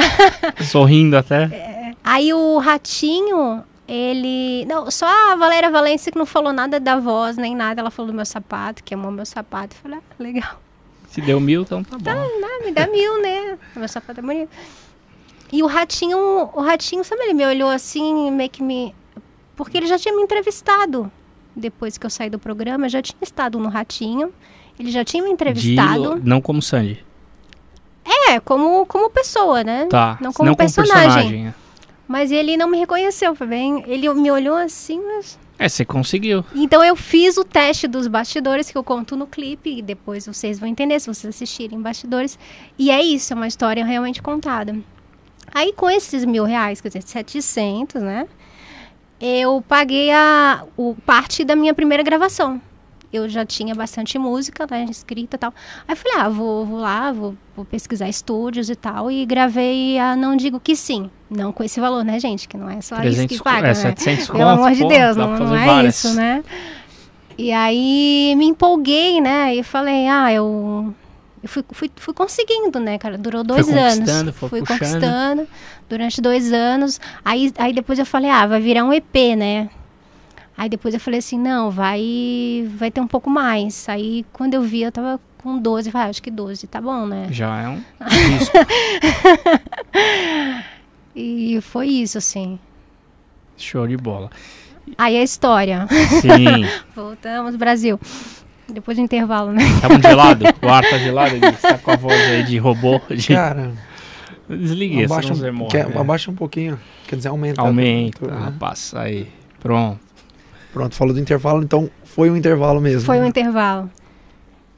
Sorrindo 0.64 1.16
até. 1.16 1.94
Aí 2.04 2.32
o 2.32 2.58
ratinho, 2.58 3.62
ele. 3.88 4.64
Não, 4.66 4.90
só 4.90 5.06
a 5.32 5.36
Valéria 5.36 5.70
Valência 5.70 6.10
que 6.12 6.18
não 6.18 6.26
falou 6.26 6.52
nada 6.52 6.78
da 6.80 6.96
voz 6.98 7.36
nem 7.36 7.54
nada. 7.54 7.80
Ela 7.80 7.90
falou 7.90 8.10
do 8.10 8.16
meu 8.16 8.24
sapato, 8.26 8.82
que 8.84 8.94
amou 8.94 9.10
meu 9.10 9.26
sapato. 9.26 9.76
Eu 9.76 9.80
falei, 9.82 9.98
ah, 9.98 10.14
legal. 10.22 10.60
Se 11.10 11.20
deu 11.20 11.40
mil, 11.40 11.62
então 11.62 11.82
tá 11.84 11.98
bom. 11.98 12.10
Ah, 12.10 12.64
me 12.64 12.72
dá 12.72 12.86
mil, 12.86 13.20
né? 13.20 13.58
Meu 13.76 13.88
sapato 13.88 14.20
é 14.20 14.22
bonito. 14.22 14.48
E 15.52 15.62
o 15.62 15.66
ratinho, 15.66 16.16
o 16.54 16.60
ratinho, 16.60 17.02
sabe, 17.02 17.22
ele 17.24 17.34
me 17.34 17.44
olhou 17.44 17.68
assim, 17.68 18.30
meio 18.30 18.48
que 18.48 18.62
me. 18.62 18.94
Porque 19.56 19.76
ele 19.76 19.86
já 19.86 19.98
tinha 19.98 20.14
me 20.14 20.22
entrevistado. 20.22 21.10
Depois 21.54 21.98
que 21.98 22.06
eu 22.06 22.10
saí 22.10 22.30
do 22.30 22.38
programa, 22.38 22.86
eu 22.86 22.90
já 22.90 23.02
tinha 23.02 23.18
estado 23.22 23.58
no 23.58 23.68
Ratinho. 23.68 24.32
Ele 24.78 24.90
já 24.90 25.04
tinha 25.04 25.20
me 25.22 25.28
De- 25.28 25.34
entrevistado. 25.34 26.20
não 26.24 26.40
como 26.40 26.62
Sandy. 26.62 27.04
É, 28.04 28.38
como, 28.40 28.86
como 28.86 29.10
pessoa, 29.10 29.64
né? 29.64 29.86
Tá. 29.90 30.16
Não 30.20 30.32
como 30.32 30.56
personagem. 30.56 31.02
personagem. 31.04 31.54
Mas 32.06 32.30
ele 32.30 32.56
não 32.56 32.68
me 32.68 32.78
reconheceu, 32.78 33.34
foi 33.34 33.46
bem. 33.48 33.84
Ele 33.86 34.08
me 34.14 34.30
olhou 34.30 34.56
assim, 34.56 35.00
mas. 35.04 35.38
É, 35.60 35.68
você 35.68 35.84
conseguiu. 35.84 36.42
Então 36.54 36.82
eu 36.82 36.96
fiz 36.96 37.36
o 37.36 37.44
teste 37.44 37.86
dos 37.86 38.06
bastidores 38.06 38.70
que 38.70 38.78
eu 38.78 38.82
conto 38.82 39.14
no 39.14 39.26
clipe 39.26 39.68
e 39.76 39.82
depois 39.82 40.26
vocês 40.26 40.58
vão 40.58 40.66
entender 40.66 40.98
se 40.98 41.06
vocês 41.06 41.34
assistirem 41.34 41.78
bastidores. 41.82 42.38
E 42.78 42.90
é 42.90 43.02
isso, 43.02 43.34
é 43.34 43.36
uma 43.36 43.46
história 43.46 43.84
realmente 43.84 44.22
contada. 44.22 44.74
Aí 45.52 45.74
com 45.74 45.90
esses 45.90 46.24
mil 46.24 46.44
reais, 46.44 46.80
quer 46.80 46.88
dizer, 46.88 47.02
700, 47.02 48.00
né? 48.00 48.26
Eu 49.20 49.62
paguei 49.68 50.10
a 50.10 50.64
o, 50.78 50.96
parte 51.04 51.44
da 51.44 51.54
minha 51.54 51.74
primeira 51.74 52.02
gravação. 52.02 52.58
Eu 53.12 53.28
já 53.28 53.44
tinha 53.44 53.74
bastante 53.74 54.18
música, 54.18 54.66
né, 54.70 54.86
escrita 54.88 55.36
e 55.36 55.38
tal. 55.38 55.52
Aí 55.86 55.92
eu 55.92 55.96
falei, 55.96 56.18
ah, 56.18 56.28
vou, 56.28 56.64
vou 56.64 56.78
lá, 56.78 57.10
vou, 57.10 57.34
vou 57.56 57.64
pesquisar 57.64 58.08
estúdios 58.08 58.70
e 58.70 58.76
tal. 58.76 59.10
E 59.10 59.26
gravei 59.26 59.98
a 59.98 60.14
Não 60.14 60.36
Digo 60.36 60.60
Que 60.60 60.76
Sim. 60.76 61.10
Não 61.28 61.52
com 61.52 61.62
esse 61.62 61.80
valor, 61.80 62.04
né, 62.04 62.18
gente? 62.20 62.48
Que 62.48 62.56
não 62.56 62.68
é 62.68 62.80
só 62.80 62.96
isso 62.96 63.02
300 63.02 63.36
que 63.36 63.42
paga, 63.42 63.68
é, 63.68 63.68
né? 63.68 63.74
700 63.74 64.26
Pelo 64.26 64.38
conto, 64.38 64.48
amor 64.48 64.72
de 64.72 64.84
Deus, 64.86 65.16
não, 65.16 65.38
não 65.38 65.56
é 65.56 65.66
várias. 65.66 66.04
isso, 66.04 66.14
né? 66.14 66.42
E 67.38 67.52
aí 67.52 68.34
me 68.36 68.46
empolguei, 68.46 69.20
né? 69.20 69.54
E 69.54 69.62
falei, 69.62 70.06
ah, 70.08 70.32
eu, 70.32 70.94
eu 71.42 71.48
fui, 71.48 71.64
fui, 71.70 71.90
fui 71.96 72.14
conseguindo, 72.14 72.78
né, 72.78 72.98
cara? 72.98 73.16
Durou 73.16 73.42
dois 73.42 73.68
anos. 73.68 73.94
conquistando, 73.94 74.32
foi 74.32 74.48
fui 74.48 74.60
puxando. 74.60 74.78
conquistando 74.78 75.48
durante 75.88 76.20
dois 76.20 76.52
anos. 76.52 77.00
Aí, 77.24 77.52
aí 77.58 77.72
depois 77.72 77.98
eu 77.98 78.06
falei, 78.06 78.30
ah, 78.30 78.46
vai 78.46 78.60
virar 78.60 78.84
um 78.84 78.92
EP, 78.92 79.36
né? 79.36 79.70
Aí 80.60 80.68
depois 80.68 80.92
eu 80.92 81.00
falei 81.00 81.20
assim, 81.20 81.38
não, 81.38 81.70
vai, 81.70 82.68
vai 82.76 82.90
ter 82.90 83.00
um 83.00 83.06
pouco 83.06 83.30
mais. 83.30 83.88
Aí 83.88 84.26
quando 84.30 84.52
eu 84.52 84.60
vi, 84.60 84.82
eu 84.82 84.92
tava 84.92 85.18
com 85.38 85.58
12, 85.58 85.90
falei, 85.90 86.08
ah, 86.08 86.10
acho 86.10 86.22
que 86.22 86.30
12, 86.30 86.66
tá 86.66 86.82
bom, 86.82 87.06
né? 87.06 87.28
Já 87.30 87.62
é 87.62 87.68
um. 87.68 87.82
E 91.16 91.58
foi 91.62 91.88
isso, 91.88 92.18
assim. 92.18 92.58
Show 93.56 93.88
de 93.88 93.96
bola. 93.96 94.30
Aí 94.98 95.16
a 95.16 95.22
história. 95.22 95.86
Sim. 96.20 96.66
Voltamos, 96.94 97.56
Brasil. 97.56 97.98
Depois 98.68 98.98
do 98.98 99.02
intervalo, 99.02 99.52
né? 99.52 99.62
Tá 99.80 99.88
muito 99.88 100.06
gelado? 100.06 100.44
O 100.62 100.68
ar 100.68 100.84
tá 100.84 100.98
gelado? 100.98 101.36
Você 101.40 101.68
tá 101.68 101.78
com 101.78 101.90
a 101.90 101.96
voz 101.96 102.20
aí 102.20 102.42
de 102.44 102.58
robô? 102.58 103.00
De... 103.08 103.28
Cara, 103.28 103.72
Desliguei, 104.48 105.06
abaixa 105.06 105.32
um, 105.32 105.52
morre. 105.54 105.70
quer- 105.70 105.88
né? 105.88 105.98
abaixa 105.98 106.30
um 106.30 106.34
pouquinho. 106.34 106.78
Quer 107.08 107.16
dizer, 107.16 107.28
aumenta. 107.30 107.62
a 107.62 107.66
Aumenta, 107.66 108.26
né? 108.26 108.38
rapaz. 108.44 108.92
Aí. 108.94 109.26
Pronto. 109.58 110.09
Pronto, 110.72 110.94
falou 110.94 111.12
do 111.14 111.20
intervalo, 111.20 111.62
então 111.62 111.90
foi 112.04 112.30
um 112.30 112.36
intervalo 112.36 112.80
mesmo. 112.80 113.02
Foi 113.06 113.18
um 113.18 113.22
né? 113.22 113.28
intervalo. 113.28 113.90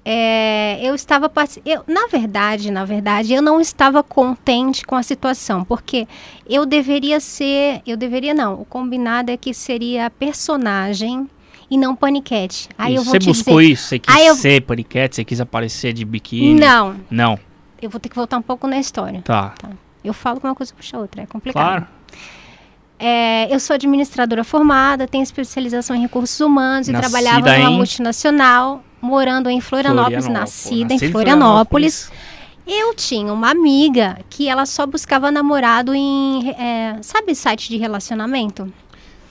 É, 0.04 0.80
eu 0.82 0.96
estava 0.96 1.30
eu 1.64 1.84
na 1.86 2.08
verdade, 2.08 2.72
na 2.72 2.84
verdade, 2.84 3.32
eu 3.32 3.40
não 3.40 3.60
estava 3.60 4.02
contente 4.02 4.84
com 4.84 4.96
a 4.96 5.02
situação, 5.02 5.64
porque 5.64 6.08
eu 6.48 6.66
deveria 6.66 7.20
ser, 7.20 7.80
eu 7.86 7.96
deveria 7.96 8.34
não, 8.34 8.54
o 8.60 8.64
combinado 8.64 9.30
é 9.30 9.36
que 9.36 9.54
seria 9.54 10.10
personagem 10.10 11.28
e 11.70 11.78
não 11.78 11.94
paniquete. 11.94 12.68
Aí 12.76 12.94
E 12.94 12.96
eu 12.96 13.02
vou 13.04 13.12
você 13.12 13.18
te 13.20 13.26
buscou 13.26 13.60
dizer, 13.60 13.72
isso? 13.72 13.86
Você 13.88 13.98
quis 14.00 14.14
Aí 14.14 14.26
eu- 14.26 14.34
ser 14.34 14.62
paniquete? 14.62 15.14
Você 15.16 15.24
quis 15.24 15.40
aparecer 15.40 15.92
de 15.92 16.04
biquíni? 16.04 16.58
não, 16.58 16.96
Não. 17.08 17.38
eu 17.80 17.88
vou 17.88 18.00
ter 18.00 18.08
que 18.08 18.16
voltar 18.16 18.38
um 18.38 18.42
pouco 18.42 18.66
na 18.66 18.78
história. 18.80 19.22
Tá. 19.22 19.54
Eu 20.04 20.12
falo 20.12 20.40
que 20.40 20.46
uma 20.46 20.54
coisa 20.54 20.74
puxa 20.74 20.96
a 20.96 21.00
outra, 21.00 21.22
é 21.22 21.26
complicado. 21.26 21.62
Claro. 21.64 21.86
É, 23.04 23.52
eu 23.52 23.58
sou 23.58 23.74
administradora 23.74 24.44
formada, 24.44 25.08
tenho 25.08 25.22
especialização 25.24 25.96
em 25.96 26.00
recursos 26.02 26.38
humanos 26.40 26.86
e 26.88 26.92
Nascida 26.92 27.10
trabalhava 27.10 27.58
numa 27.58 27.70
em- 27.70 27.76
multinacional, 27.76 28.84
morando 29.00 29.50
em 29.50 29.60
Florianópolis, 29.60 30.28
nascida 30.28 30.92
em 30.92 30.96
Nascida 30.96 31.10
Florianópolis. 31.12 32.10
Eu 32.64 32.94
tinha 32.94 33.32
uma 33.32 33.50
amiga 33.50 34.18
que 34.30 34.48
ela 34.48 34.64
só 34.66 34.86
buscava 34.86 35.32
namorado 35.32 35.92
em, 35.94 36.50
é, 36.50 36.96
sabe, 37.02 37.34
site 37.34 37.68
de 37.68 37.76
relacionamento? 37.76 38.72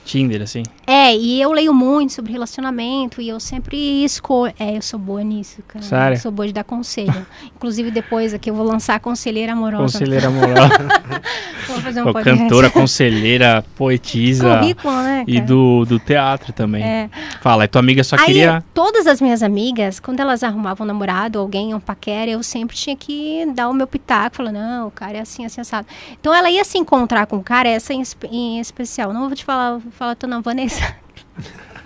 Tinder, 0.04 0.42
assim. 0.42 0.64
É, 0.84 1.16
e 1.16 1.40
eu 1.40 1.52
leio 1.52 1.72
muito 1.72 2.12
sobre 2.12 2.32
relacionamento 2.32 3.22
e 3.22 3.28
eu 3.28 3.38
sempre 3.38 4.04
escolho. 4.04 4.52
É, 4.58 4.76
eu 4.76 4.82
sou 4.82 4.98
boa 4.98 5.22
nisso, 5.22 5.62
cara. 5.66 5.82
Sério? 5.84 6.16
Eu 6.16 6.20
sou 6.20 6.32
boa 6.32 6.46
de 6.46 6.52
dar 6.52 6.64
conselho. 6.64 7.24
Inclusive, 7.54 7.90
depois 7.90 8.34
aqui 8.34 8.50
eu 8.50 8.54
vou 8.54 8.66
lançar 8.66 8.96
a 8.96 9.00
conselheira 9.00 9.52
amorosa. 9.52 9.98
Conselheira 10.00 10.28
moral. 10.28 10.68
Fazer 11.82 12.02
um 12.02 12.12
podcast. 12.12 12.42
cantora, 12.42 12.70
conselheira, 12.70 13.64
poetisa. 13.76 14.58
Currículo, 14.58 14.94
né? 15.02 15.24
E 15.26 15.34
cara? 15.34 15.46
do, 15.46 15.84
do 15.84 15.98
teatro 15.98 16.52
também. 16.52 16.82
É. 16.82 17.10
Fala, 17.40 17.64
e 17.64 17.68
tua 17.68 17.80
amiga 17.80 18.02
só 18.04 18.16
Aí, 18.16 18.26
queria. 18.26 18.62
todas 18.72 19.06
as 19.06 19.20
minhas 19.20 19.42
amigas, 19.42 19.98
quando 20.00 20.20
elas 20.20 20.42
arrumavam 20.42 20.84
um 20.84 20.88
namorado, 20.88 21.38
alguém, 21.38 21.74
um 21.74 21.80
paquera, 21.80 22.30
eu 22.30 22.42
sempre 22.42 22.76
tinha 22.76 22.96
que 22.96 23.46
dar 23.54 23.68
o 23.68 23.74
meu 23.74 23.86
pitaco, 23.86 24.36
falar, 24.36 24.52
não, 24.52 24.88
o 24.88 24.90
cara 24.90 25.18
é 25.18 25.20
assim, 25.20 25.44
assim, 25.44 25.60
assado. 25.60 25.86
Então, 26.20 26.34
ela 26.34 26.50
ia 26.50 26.64
se 26.64 26.78
encontrar 26.78 27.26
com 27.26 27.36
o 27.36 27.42
cara, 27.42 27.68
essa 27.68 27.92
em, 27.92 28.02
em 28.30 28.60
especial. 28.60 29.12
Não 29.12 29.26
vou 29.26 29.36
te 29.36 29.44
falar, 29.44 29.72
vou 29.72 29.92
falar 29.92 30.14
teu 30.14 30.28
nome, 30.28 30.42
Vanessa. 30.42 30.94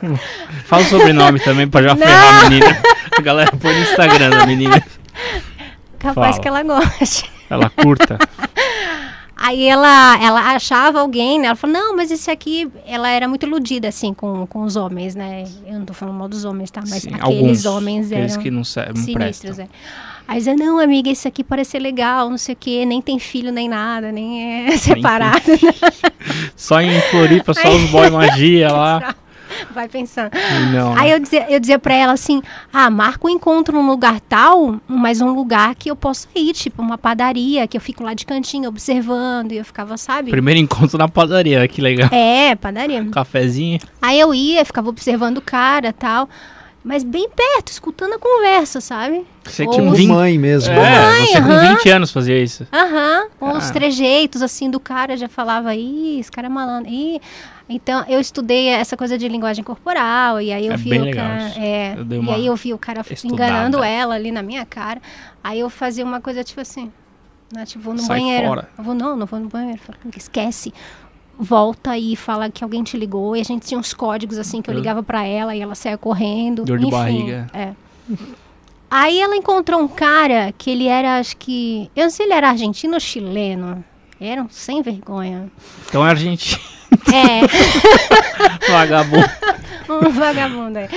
Fala 0.67 0.83
o 0.83 0.87
sobrenome 0.87 1.41
também 1.41 1.67
pra 1.67 1.83
já 1.83 1.95
Não. 1.95 1.97
ferrar 1.97 2.45
a 2.45 2.51
menina. 2.51 2.79
A 3.17 3.23
galera 3.23 3.53
põe 3.57 3.73
no 3.75 3.81
Instagram 3.81 4.31
da 4.31 4.47
menina. 4.47 4.83
Capaz 5.99 6.37
Fala. 6.37 6.41
que 6.43 6.49
ela 6.49 6.63
goste. 6.63 7.31
Ela 7.49 7.71
curta. 7.71 8.19
Aí 9.47 9.65
ela, 9.69 10.19
ela 10.21 10.41
achava 10.57 10.99
alguém, 10.99 11.39
né? 11.39 11.47
Ela 11.47 11.55
falou, 11.55 11.75
não, 11.75 11.95
mas 11.95 12.11
esse 12.11 12.29
aqui, 12.29 12.69
ela 12.85 13.09
era 13.09 13.29
muito 13.29 13.47
iludida, 13.47 13.87
assim, 13.87 14.13
com, 14.13 14.45
com 14.45 14.63
os 14.63 14.75
homens, 14.75 15.15
né? 15.15 15.45
Eu 15.65 15.75
não 15.75 15.87
tô 15.87 15.95
falando 15.95 16.17
mal 16.17 16.27
dos 16.27 16.45
homens, 16.45 16.69
tá? 16.69 16.81
Mas 16.81 17.05
Sim, 17.05 17.11
aqueles 17.15 17.23
alguns, 17.23 17.65
homens 17.65 18.11
eram... 18.11 18.25
Aqueles 18.25 18.37
que 18.37 18.51
não, 18.51 18.59
não 18.59 18.97
sinistros, 18.97 19.61
é. 19.61 19.69
Aí 20.27 20.39
dizia, 20.39 20.57
não, 20.57 20.81
amiga, 20.81 21.09
esse 21.09 21.29
aqui 21.29 21.45
parece 21.45 21.71
ser 21.71 21.79
legal, 21.79 22.29
não 22.29 22.37
sei 22.37 22.55
o 22.55 22.59
quê, 22.59 22.85
nem 22.85 23.01
tem 23.01 23.21
filho 23.21 23.53
nem 23.53 23.69
nada, 23.69 24.11
nem 24.11 24.67
é 24.67 24.77
separado. 24.77 25.45
Só 26.57 26.81
em 26.81 27.01
Floripa, 27.03 27.55
só 27.55 27.69
os 27.69 27.89
boy 27.91 28.11
magia 28.11 28.73
lá. 28.73 29.15
Vai 29.73 29.89
pensando. 29.89 30.31
Não, 30.73 30.97
Aí 30.97 31.09
né? 31.09 31.15
eu 31.15 31.21
dizia, 31.21 31.47
eu 31.51 31.61
dizia 31.61 31.79
pra 31.79 31.95
ela 31.95 32.13
assim, 32.13 32.43
ah, 32.73 32.91
marca 32.91 33.27
um 33.27 33.31
encontro 33.31 33.75
num 33.77 33.87
lugar 33.89 34.21
tal, 34.21 34.81
mas 34.87 35.21
um 35.21 35.33
lugar 35.35 35.75
que 35.75 35.91
eu 35.91 35.97
possa 35.97 36.29
ir, 36.35 36.53
tipo 36.53 36.81
uma 36.83 36.97
padaria, 36.99 37.67
que 37.67 37.77
eu 37.77 37.81
fico 37.81 38.03
lá 38.03 38.15
de 38.15 38.25
cantinho 38.27 38.69
observando, 38.69 39.53
e 39.53 39.59
eu 39.59 39.65
ficava, 39.65 39.97
sabe? 39.97 40.31
Primeiro 40.31 40.61
encontro 40.61 40.99
na 40.99 41.09
padaria, 41.09 41.67
que 41.69 41.81
legal. 41.81 42.09
É, 42.13 42.55
padaria. 42.55 43.01
Um 43.03 43.11
cafezinho. 43.11 43.79
Aí 44.01 44.19
eu 44.19 44.33
ia, 44.35 44.65
ficava 44.65 44.89
observando 44.89 45.39
o 45.39 45.43
cara 45.43 45.93
tal, 45.93 46.29
mas 46.85 47.03
bem 47.03 47.29
perto, 47.29 47.69
escutando 47.73 48.13
a 48.15 48.19
conversa, 48.19 48.81
sabe? 48.81 49.25
Você 49.45 49.63
Ou 49.65 49.71
com 49.71 49.77
Tipo 49.77 49.93
20, 49.95 50.09
mãe 50.09 50.39
mesmo. 50.39 50.73
é, 50.73 51.07
mãe, 51.07 51.27
você 51.27 51.41
com 51.43 51.49
aham. 51.51 51.75
20 51.77 51.89
anos 51.91 52.11
fazia 52.13 52.39
isso. 52.41 52.67
Aham, 52.73 53.27
com 53.41 53.53
os 53.57 53.71
Ah. 53.71 53.73
trejeitos 53.73 54.41
assim 54.43 54.71
do 54.71 54.79
cara, 54.79 55.17
já 55.17 55.29
falava, 55.29 55.75
ih, 55.75 56.21
esse 56.21 56.31
cara 56.31 56.47
é 56.47 56.51
malandro. 56.51 56.91
Ih. 56.91 57.21
Então, 57.69 58.05
eu 58.09 58.21
estudei 58.21 58.69
essa 58.69 58.97
coisa 58.97 59.19
de 59.19 59.27
linguagem 59.29 59.65
corporal, 59.65 60.41
e 60.41 60.53
aí 60.53 60.67
eu 60.67 60.75
É 60.75 60.77
vi 60.77 60.99
o 61.01 61.15
cara. 61.15 61.53
É, 61.59 61.97
e 62.23 62.31
aí 62.31 62.47
eu 62.47 62.55
vi 62.55 62.73
o 62.73 62.79
cara 62.79 63.01
estudada. 63.11 63.51
enganando 63.51 63.83
ela 63.83 64.15
ali 64.15 64.31
na 64.31 64.41
minha 64.43 64.65
cara. 64.65 65.03
Aí 65.43 65.59
eu 65.61 65.69
fazia 65.69 66.05
uma 66.05 66.21
coisa 66.21 66.45
tipo 66.45 66.61
assim, 66.61 66.93
né, 67.53 67.67
tipo, 67.67 67.83
vou 67.83 67.93
no 67.95 67.99
Sai 68.01 68.21
banheiro. 68.21 68.47
fora. 68.47 68.69
Eu 68.79 68.85
vou, 68.85 68.95
não, 68.95 69.17
não 69.17 69.27
vou 69.27 69.41
no 69.41 69.49
banheiro. 69.49 69.81
Esquece. 70.17 70.73
Volta 71.39 71.99
e 71.99 72.15
fala 72.17 72.49
que 72.49 72.63
alguém 72.63 72.83
te 72.85 72.97
ligou. 72.97 73.37
E 73.37 73.41
a 73.41 73.45
gente 73.45 73.67
tinha 73.67 73.79
uns 73.79 73.93
códigos 73.93 74.39
assim 74.39 74.63
que 74.63 74.71
eu 74.71 74.75
Eu- 74.75 74.79
ligava 74.79 75.03
pra 75.03 75.25
ela 75.25 75.55
e 75.55 75.61
ela 75.61 75.75
saia 75.75 75.99
correndo. 75.99 76.65
Dor 76.65 76.79
de 76.79 76.85
Enfim, 76.87 76.91
barriga. 76.97 77.47
É. 77.53 77.73
Aí 78.91 79.21
ela 79.21 79.37
encontrou 79.37 79.81
um 79.81 79.89
cara 79.89 80.55
que 80.57 80.71
ele 80.71 80.87
era, 80.87 81.19
acho 81.19 81.37
que. 81.37 81.91
Eu 81.97 82.05
não 82.05 82.11
sei 82.11 82.25
se 82.25 82.31
ele 82.31 82.33
era 82.39 82.49
argentino 82.49 82.95
ou 82.95 83.01
chileno. 83.01 83.85
Era 84.21 84.43
um 84.43 84.49
sem 84.49 84.83
vergonha. 84.83 85.51
Então 85.89 86.07
é 86.07 86.11
argentino, 86.11 86.61
É, 87.13 87.47
vagabundo. 88.71 89.27
um 89.89 90.11
vagabundo 90.11 90.79
aí. 90.79 90.89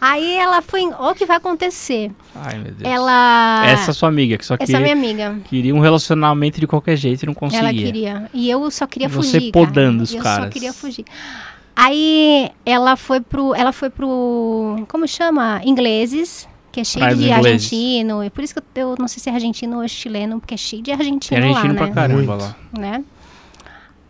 Aí 0.00 0.36
ela 0.36 0.62
foi. 0.62 0.82
Olha 0.86 1.12
o 1.12 1.14
que 1.14 1.26
vai 1.26 1.36
acontecer. 1.36 2.10
Ai, 2.34 2.54
meu 2.58 2.72
Deus. 2.72 2.82
Ela. 2.92 3.62
Essa 3.66 3.92
sua 3.92 4.08
amiga, 4.08 4.38
que 4.38 4.46
só 4.46 4.54
Essa 4.54 4.62
é 4.62 4.66
queria, 4.66 4.94
minha 4.94 5.28
amiga. 5.28 5.40
queria 5.48 5.74
um 5.74 5.80
relacionamento 5.80 6.60
de 6.60 6.66
qualquer 6.66 6.96
jeito 6.96 7.22
e 7.22 7.26
não 7.26 7.34
conseguia. 7.34 7.68
Ela 7.68 7.72
queria. 7.72 8.30
E 8.32 8.48
eu 8.48 8.70
só 8.70 8.86
queria 8.86 9.08
Você 9.08 9.38
fugir. 9.38 9.52
podando 9.52 9.92
cara. 9.98 10.02
os 10.04 10.14
eu 10.14 10.22
caras. 10.22 10.44
só 10.44 10.50
queria 10.50 10.72
fugir. 10.72 11.04
Aí 11.74 12.50
ela 12.64 12.96
foi 12.96 13.20
pro. 13.20 13.54
Ela 13.54 13.72
foi 13.72 13.90
pro. 13.90 14.84
Como 14.88 15.06
chama? 15.08 15.60
Ingleses. 15.64 16.48
Que 16.72 16.80
é 16.80 16.84
cheio 16.84 17.16
de 17.16 17.30
argentino. 17.32 18.22
E 18.24 18.30
por 18.30 18.42
isso 18.44 18.54
que 18.54 18.60
eu, 18.60 18.90
eu 18.90 18.94
não 18.98 19.08
sei 19.08 19.22
se 19.22 19.28
é 19.28 19.32
argentino 19.34 19.80
ou 19.80 19.88
chileno, 19.88 20.40
porque 20.40 20.54
é 20.54 20.56
cheio 20.56 20.82
de 20.82 20.90
argentino, 20.92 21.40
Tem 21.40 21.50
argentino 21.50 21.72
lá, 21.74 21.78
pra 21.78 21.86
né? 21.88 21.92
caramba 21.94 22.34
lá. 22.34 22.56
né? 22.78 23.04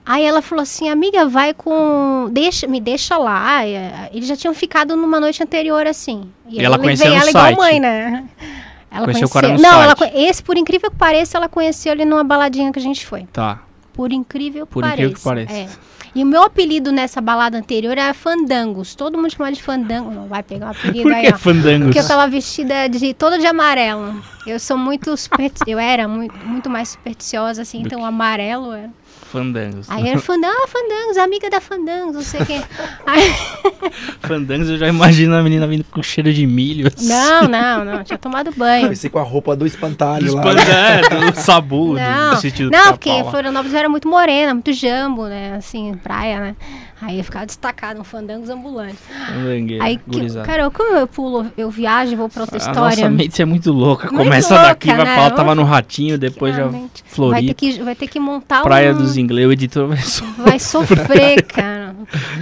Aí 0.05 0.25
ela 0.25 0.43
falou 0.43 0.63
assim, 0.63 0.89
amiga, 0.89 1.27
vai 1.29 1.55
com. 1.55 2.29
Deixa, 2.33 2.67
me 2.67 2.81
deixa 2.81 3.17
lá. 3.17 3.65
É, 3.65 4.11
Eles 4.13 4.27
já 4.29 4.37
tinham 4.37 4.53
ficado 4.55 4.97
numa 4.97 5.21
noite 5.21 5.43
anterior, 5.43 5.87
assim. 5.87 6.29
E 6.49 6.59
aí 6.59 6.65
ela 6.65 6.79
conheceu 6.79 7.07
ela 7.13 7.29
igual 7.31 7.45
site? 7.45 7.57
mãe, 7.59 7.79
né? 7.81 8.25
Ela 8.91 9.05
Conheceu 9.05 9.29
o 9.29 9.31
cara 9.31 9.49
no 9.53 9.61
Não, 9.61 9.83
ela, 9.83 9.95
site. 9.97 10.13
co- 10.13 10.19
esse, 10.19 10.43
por 10.43 10.57
incrível 10.57 10.91
que 10.91 10.97
pareça, 10.97 11.39
ela 11.39 11.49
conheceu 11.49 11.93
ele 11.93 12.05
numa 12.05 12.25
baladinha 12.25 12.73
que 12.73 12.79
a 12.79 12.83
gente 12.83 13.07
foi. 13.07 13.25
Tá. 13.33 13.63
Por 13.93 14.11
incrível 14.11 14.67
que 14.67 14.73
Por 14.73 14.83
pareça. 14.83 14.95
incrível 15.03 15.17
que 15.17 15.23
pareça. 15.23 15.53
É. 15.53 15.69
E 16.15 16.23
o 16.23 16.27
meu 16.27 16.43
apelido 16.43 16.91
nessa 16.91 17.21
balada 17.21 17.57
anterior 17.59 17.93
era 17.93 18.13
Fandangos. 18.13 18.95
Todo 18.95 19.17
mundo 19.17 19.31
chamava 19.33 19.53
de 19.55 19.63
Fandango. 19.63 20.11
Não 20.11 20.27
vai 20.27 20.43
pegar 20.43 20.67
o 20.67 20.71
apelido 20.71 21.03
Por 21.05 21.13
aí, 21.13 21.27
que 21.29 21.35
ó. 21.35 21.39
fandangos? 21.39 21.87
Porque 21.87 21.99
eu 22.01 22.07
tava 22.09 22.27
vestida 22.29 22.89
de 22.89 23.15
toda 23.15 23.39
de 23.39 23.47
amarelo. 23.47 24.21
Eu 24.47 24.59
sou 24.59 24.77
muito 24.77 25.17
super, 25.17 25.53
eu 25.67 25.79
era 25.79 26.09
muito, 26.09 26.35
muito 26.47 26.69
mais 26.69 26.89
supersticiosa 26.91 27.63
assim, 27.63 27.83
então 27.83 28.01
o 28.01 28.05
amarelo 28.05 28.73
era. 28.73 28.91
Fandangos. 29.31 29.89
Aí 29.89 30.09
era 30.09 30.19
Fandangos, 30.19 30.57
ah, 30.65 30.67
Fandangos, 30.67 31.17
amiga 31.19 31.49
da 31.49 31.61
Fandangos, 31.61 32.15
não 32.17 32.23
sei 32.23 32.41
o 32.41 32.47
quê. 32.47 32.61
Aí- 33.07 33.33
Fandangos 34.31 34.71
eu 34.71 34.79
já 34.79 34.87
imagino 34.87 35.35
a 35.35 35.43
menina 35.43 35.67
vindo 35.67 35.85
com 35.91 36.03
cheiro 36.03 36.33
de 36.33 36.47
milho. 36.47 36.87
assim. 36.87 37.09
não, 37.09 37.49
não, 37.49 37.85
não, 37.85 38.05
tinha 38.05 38.17
tomado 38.19 38.53
banho. 38.57 38.89
Pensei 38.89 39.11
com 39.11 39.19
a 39.19 39.23
roupa 39.23 39.57
do 39.57 39.67
espantalho 39.67 40.35
lá. 40.35 40.55
Espan- 40.55 40.61
é, 41.27 41.31
do 41.33 41.37
sabu, 41.37 41.95
Não, 41.95 42.31
do 42.35 42.41
sentido 42.41 42.71
não, 42.71 42.93
porque 42.93 43.11
Florianópolis 43.31 43.75
era 43.75 43.89
muito 43.89 44.09
morena, 44.09 44.55
muito 44.55 44.73
jambo, 44.73 45.27
né? 45.27 45.57
Assim, 45.57 45.95
praia, 46.03 46.41
né? 46.41 46.57
Aí 47.03 47.17
ia 47.17 47.25
ficar 47.25 47.47
destacado, 47.47 48.01
um 48.01 48.05
fandangos 48.05 48.51
ambulante. 48.51 48.97
Aí, 49.81 49.97
que, 49.99 50.35
cara, 50.45 50.65
eu- 50.65 50.71
como 50.71 50.97
eu 50.97 51.07
pulo, 51.07 51.47
eu 51.57 51.71
viajo, 51.71 52.15
vou 52.17 52.29
pra 52.29 52.43
outra 52.43 52.57
A 52.57 52.59
história. 52.59 52.81
nossa 52.97 53.09
mente 53.11 53.41
é 53.41 53.45
muito 53.45 53.73
louca. 53.73 54.09
Muito 54.11 54.25
Começa 54.25 54.55
louca, 54.55 54.69
daqui, 54.69 54.89
vai 54.89 54.97
né? 54.99 55.15
pra 55.15 55.23
lá, 55.25 55.31
tava 55.31 55.55
no 55.55 55.65
ratinho, 55.65 56.19
depois 56.19 56.53
já 56.55 56.59
Realmente. 56.63 56.81
Vai 56.81 56.91
ter, 57.03 57.15
Floripa. 57.15 57.55
que, 57.55 57.73
vai 57.83 57.95
ter 57.95 58.07
que 58.09 58.21
montar 58.21 58.63
Praia 58.63 58.93
um... 58.93 58.99
dos 58.99 59.17
Ingleses, 59.17 59.49
o 59.49 59.53
editor 59.53 59.89
vai 59.89 59.99
só- 59.99 60.25
Vai 60.39 60.59
sofrer, 60.59 61.43
cara. 61.49 61.95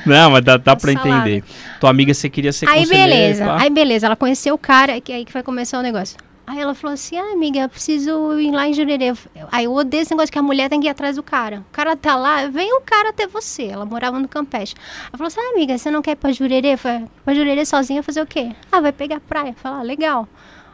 Não, 0.04 0.30
mas 0.32 0.44
dá, 0.44 0.56
dá 0.56 0.74
pra 0.74 0.92
entender. 0.92 1.44
Tua 1.80 1.90
amiga, 1.90 2.12
você 2.12 2.28
queria 2.28 2.52
ser 2.52 2.68
Aí 2.68 2.84
beleza, 2.86 3.54
aí 3.54 3.70
beleza, 3.70 4.06
ela 4.06 4.16
conheceu 4.16 4.54
o 4.54 4.58
cara, 4.58 5.00
que 5.00 5.12
aí 5.12 5.24
que 5.24 5.32
vai 5.32 5.42
começar 5.42 5.78
o 5.78 5.82
negócio. 5.82 6.16
Aí 6.50 6.58
ela 6.60 6.74
falou 6.74 6.94
assim, 6.94 7.18
ah, 7.18 7.32
amiga, 7.34 7.60
eu 7.60 7.68
preciso 7.68 8.40
ir 8.40 8.50
lá 8.50 8.66
em 8.66 8.72
Jurerê. 8.72 9.12
Aí 9.52 9.64
eu 9.66 9.74
odeio 9.74 10.00
esse 10.00 10.12
negócio 10.12 10.32
que 10.32 10.38
a 10.38 10.42
mulher 10.42 10.70
tem 10.70 10.80
que 10.80 10.86
ir 10.86 10.90
atrás 10.90 11.16
do 11.16 11.22
cara. 11.22 11.58
O 11.68 11.72
cara 11.72 11.94
tá 11.94 12.16
lá, 12.16 12.46
vem 12.46 12.72
o 12.74 12.80
cara 12.80 13.10
até 13.10 13.26
você. 13.26 13.64
Ela 13.64 13.84
morava 13.84 14.18
no 14.18 14.26
Campeche. 14.26 14.74
Ela 15.08 15.18
falou 15.18 15.26
assim, 15.26 15.40
ah, 15.40 15.52
amiga, 15.54 15.76
você 15.76 15.90
não 15.90 16.00
quer 16.00 16.12
ir 16.12 16.16
pra 16.16 16.32
Jurerê? 16.32 16.72
Eu 16.72 16.78
falei, 16.78 17.04
pra 17.22 17.34
Jurerê 17.34 17.66
sozinha 17.66 18.02
fazer 18.02 18.22
o 18.22 18.26
quê? 18.26 18.52
Ah, 18.72 18.80
vai 18.80 18.92
pegar 18.92 19.20
praia. 19.20 19.54
Falar, 19.62 19.80
ah, 19.80 19.82
legal. 19.82 20.26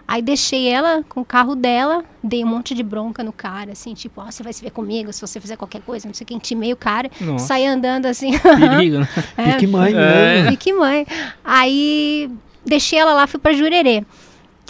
Aí 0.06 0.22
deixei 0.22 0.68
ela 0.68 1.02
com 1.08 1.22
o 1.22 1.24
carro 1.24 1.56
dela, 1.56 2.04
dei 2.22 2.44
um 2.44 2.46
monte 2.46 2.72
de 2.74 2.82
bronca 2.84 3.24
no 3.24 3.32
cara, 3.32 3.72
assim, 3.72 3.94
tipo, 3.94 4.20
ó, 4.20 4.26
você 4.30 4.42
vai 4.44 4.52
se 4.52 4.62
ver 4.62 4.70
comigo 4.70 5.10
se 5.12 5.20
você 5.20 5.40
fizer 5.40 5.56
qualquer 5.56 5.80
coisa, 5.80 6.06
não 6.06 6.14
sei 6.14 6.24
o 6.24 6.28
que, 6.28 6.34
intimei 6.34 6.72
o 6.74 6.76
cara, 6.76 7.10
Nossa. 7.20 7.46
saí 7.46 7.66
andando 7.66 8.04
assim. 8.06 8.38
Perigo, 8.38 8.98
né? 8.98 9.08
Pique 9.54 9.66
mãe 9.66 9.92
É. 9.94 10.34
mesmo. 10.36 10.50
E 10.52 10.56
que 10.58 10.72
mãe. 10.74 11.06
Aí 11.42 12.30
deixei 12.64 12.98
ela 12.98 13.14
lá, 13.14 13.26
fui 13.26 13.40
pra 13.40 13.54
Jurerê. 13.54 14.04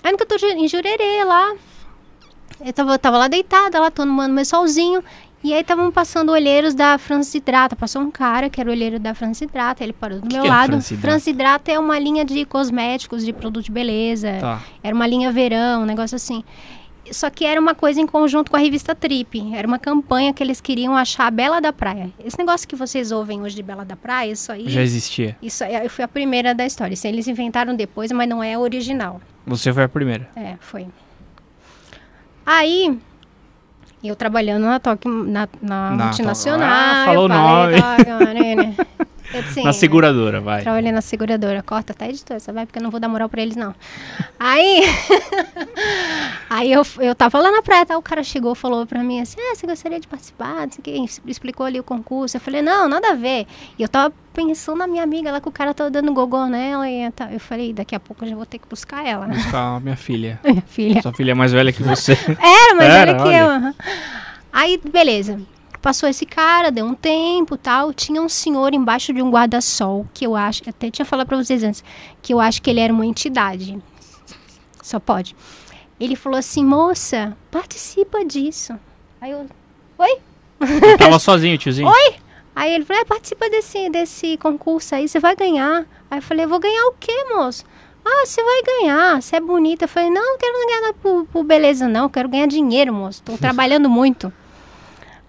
Aí 0.05 0.13
no 0.13 0.19
que 0.19 0.25
eu 0.25 0.27
tô 0.27 0.47
em 0.47 0.69
Jurerê 0.69 1.25
lá, 1.25 1.55
eu 2.65 2.73
tava, 2.75 2.99
tava 2.99 3.17
lá 3.17 3.27
deitada, 3.27 3.81
lá 3.81 3.91
tomando 3.91 4.35
meu 4.35 4.45
solzinho. 4.45 5.03
E 5.43 5.53
aí 5.53 5.61
estavam 5.61 5.91
passando 5.91 6.31
olheiros 6.33 6.75
da 6.75 6.97
Francidrata. 6.97 7.75
Passou 7.75 8.01
um 8.01 8.11
cara 8.11 8.49
que 8.49 8.61
era 8.61 8.71
olheiro 8.71 8.99
da 8.99 9.15
Francidrata, 9.15 9.83
ele 9.83 9.93
parou 9.93 10.21
do 10.21 10.27
Que 10.29 10.35
meu 10.35 10.43
que 10.43 10.49
é 10.49 10.51
lado. 10.51 10.71
Francidrata? 10.73 11.09
Francidrata 11.09 11.73
é 11.73 11.79
uma 11.79 11.99
linha 11.99 12.25
de 12.25 12.45
cosméticos, 12.45 13.25
de 13.25 13.33
produto 13.33 13.65
de 13.65 13.71
beleza. 13.73 14.39
Tá. 14.41 14.63
Era 14.83 14.95
uma 14.95 15.07
linha 15.07 15.33
verão, 15.33 15.83
um 15.83 15.87
negócio 15.87 16.17
assim. 16.17 16.45
Só 17.13 17.29
que 17.31 17.45
era 17.45 17.61
uma 17.61 17.75
coisa 17.75 18.01
em 18.01 18.07
conjunto 18.07 18.51
com 18.51 18.57
a 18.57 18.61
revista 18.61 18.95
Trip. 18.95 19.55
Era 19.55 19.67
uma 19.67 19.79
campanha 19.79 20.33
que 20.33 20.43
eles 20.43 20.61
queriam 20.61 20.97
achar 20.97 21.27
a 21.27 21.31
Bela 21.31 21.61
da 21.61 21.73
Praia. 21.73 22.11
Esse 22.25 22.39
negócio 22.39 22.67
que 22.67 22.75
vocês 22.75 23.13
ouvem 23.13 23.43
hoje 23.43 23.55
de 23.55 23.63
Bela 23.63 23.85
da 23.85 23.97
Praia, 23.97 24.33
isso 24.33 24.51
aí. 24.51 24.69
Já 24.69 24.83
existia. 24.83 25.37
Isso 25.43 25.63
aí 25.63 25.75
eu 25.75 25.91
fui 25.91 26.05
a 26.05 26.09
primeira 26.09 26.55
da 26.55 26.65
história. 26.65 26.95
Isso 26.95 27.07
aí 27.07 27.13
eles 27.13 27.29
inventaram 27.29 27.75
depois, 27.75 28.11
mas 28.13 28.29
não 28.29 28.43
é 28.43 28.57
original. 28.59 29.21
Você 29.47 29.73
foi 29.73 29.85
a 29.85 29.89
primeira. 29.89 30.29
É, 30.35 30.57
foi. 30.61 30.87
Aí, 32.47 32.99
eu 34.03 34.15
trabalhando 34.15 34.65
na 34.65 34.79
Toque, 34.79 35.09
na, 35.09 35.49
na, 35.63 35.91
Na 35.91 36.05
multinacional. 36.05 36.69
Ah, 36.71 37.05
falou 37.07 37.27
o 37.27 37.29
falei, 37.29 38.55
nome. 38.55 38.77
Eu 39.35 39.43
disse, 39.43 39.63
Na 39.63 39.73
seguradora, 39.73 40.41
vai. 40.41 40.63
Trabalhei 40.63 40.93
na 40.93 41.01
seguradora. 41.01 41.63
Corta 41.63 41.93
até 41.93 42.09
editor, 42.09 42.37
essa 42.37 42.53
vai, 42.53 42.65
porque 42.67 42.79
eu 42.79 42.83
não 42.83 42.91
vou 42.91 43.01
dar 43.01 43.09
moral 43.09 43.29
pra 43.29 43.43
eles, 43.43 43.57
não. 43.57 43.75
Aí, 44.39 44.83
aí 46.49 46.73
eu, 46.73 46.83
eu 47.01 47.15
tava 47.15 47.39
lá 47.39 47.51
na 47.51 47.63
praia, 47.63 47.85
tá? 47.87 47.97
o 47.99 48.03
cara 48.03 48.23
chegou 48.23 48.53
e 48.53 48.57
falou 48.57 48.87
pra 48.87 49.03
mim 49.03 49.21
assim, 49.21 49.37
ah, 49.41 49.55
você 49.55 49.67
gostaria 49.67 49.99
de 50.01 50.07
participar? 50.07 50.67
Não 50.67 50.71
sei 50.73 50.79
o 50.81 50.83
quê. 50.83 51.21
Explicou 51.27 51.67
ali 51.67 51.81
o 51.81 51.85
concurso. 51.85 52.37
Eu 52.37 52.41
falei, 52.41 52.63
não, 52.63 52.89
nada 52.89 53.11
a 53.11 53.15
ver. 53.15 53.47
E 53.79 53.83
eu 53.83 53.89
tava 53.89 54.13
pensando 54.33 54.79
na 54.79 54.87
minha 54.87 55.03
amiga 55.03 55.31
lá, 55.31 55.41
que 55.41 55.49
o 55.49 55.53
cara 55.53 55.73
tava 55.75 55.91
dando 55.91 56.13
gogó 56.13 56.47
nela. 56.47 56.89
E 56.89 57.05
eu 57.07 57.13
ta- 57.13 57.33
eu 57.33 57.41
falei, 57.41 57.73
daqui 57.73 57.95
a 57.95 58.01
pouco 58.01 58.25
eu 58.25 58.29
já 58.31 58.37
vou 58.37 58.47
ter 58.47 58.59
que 58.59 58.69
buscar 58.69 59.07
ela, 59.07 59.27
né? 59.27 59.35
Buscar 59.37 59.77
a 59.77 59.81
minha 59.81 59.97
filha. 59.97 60.39
Minha 60.45 60.63
filha. 60.67 61.03
Sua 61.03 61.13
filha 61.13 61.33
é 61.33 61.35
mais 61.35 61.53
velha 61.53 61.73
que 61.73 61.83
você. 61.83 62.13
Era, 62.41 62.75
mas 62.77 62.85
Era, 62.87 63.11
era, 63.11 63.15
que 63.17 63.23
olha. 63.23 63.37
eu. 63.69 63.75
Aí, 64.53 64.81
beleza. 64.85 65.41
Passou 65.85 66.09
esse 66.09 66.25
cara, 66.25 66.71
deu 66.71 66.87
um 66.87 66.95
tempo 66.95 67.59
tal. 67.59 67.93
Tinha 67.93 68.23
um 68.23 68.29
senhor 68.29 68.73
embaixo 68.73 69.13
de 69.13 69.21
um 69.21 69.31
guarda-sol, 69.31 70.07
que 70.15 70.27
eu 70.27 70.35
acho, 70.35 70.63
até 70.67 70.91
tinha 70.91 71.05
falado 71.05 71.27
pra 71.27 71.37
vocês 71.37 71.63
antes, 71.63 71.85
que 72.23 72.33
eu 72.33 72.41
acho 72.41 72.63
que 72.63 72.71
ele 72.71 72.81
era 72.81 72.91
uma 72.91 73.05
entidade. 73.05 73.79
Só 74.83 74.99
pode. 74.99 75.37
Ele 76.01 76.17
falou 76.17 76.39
assim, 76.39 76.65
moça, 76.65 77.37
participa 77.51 78.25
disso. 78.25 78.73
Aí 79.21 79.33
eu, 79.33 79.47
oi? 79.99 80.19
Eu 80.91 80.97
tava 80.97 81.19
sozinho, 81.19 81.59
tiozinho. 81.59 81.87
Oi? 81.87 82.15
Aí 82.57 82.73
ele 82.73 82.87
falou, 82.87 83.03
é, 83.03 83.05
participa 83.05 83.51
desse, 83.51 83.91
desse 83.91 84.39
concurso 84.39 84.95
aí, 84.95 85.07
você 85.07 85.21
vai 85.21 85.37
ganhar. 85.37 85.85
Aí 86.11 86.17
eu 86.17 86.23
falei, 86.23 86.47
vou 86.47 86.61
ganhar 86.61 86.87
o 86.87 86.95
quê, 86.99 87.27
moço? 87.37 87.63
Ah, 88.03 88.25
você 88.25 88.43
vai 88.43 88.63
ganhar, 88.63 89.21
você 89.21 89.37
é 89.37 89.41
bonita. 89.41 89.85
Eu 89.85 89.89
falei, 89.89 90.09
não, 90.09 90.33
não 90.33 90.39
quero 90.39 90.67
ganhar 90.67 90.95
por, 90.95 91.27
por 91.27 91.45
beleza, 91.45 91.87
não. 91.87 92.09
Quero 92.09 92.31
ganhar 92.31 92.47
dinheiro, 92.47 92.91
moço. 92.91 93.23
Tô 93.23 93.37
trabalhando 93.37 93.91
muito. 93.91 94.33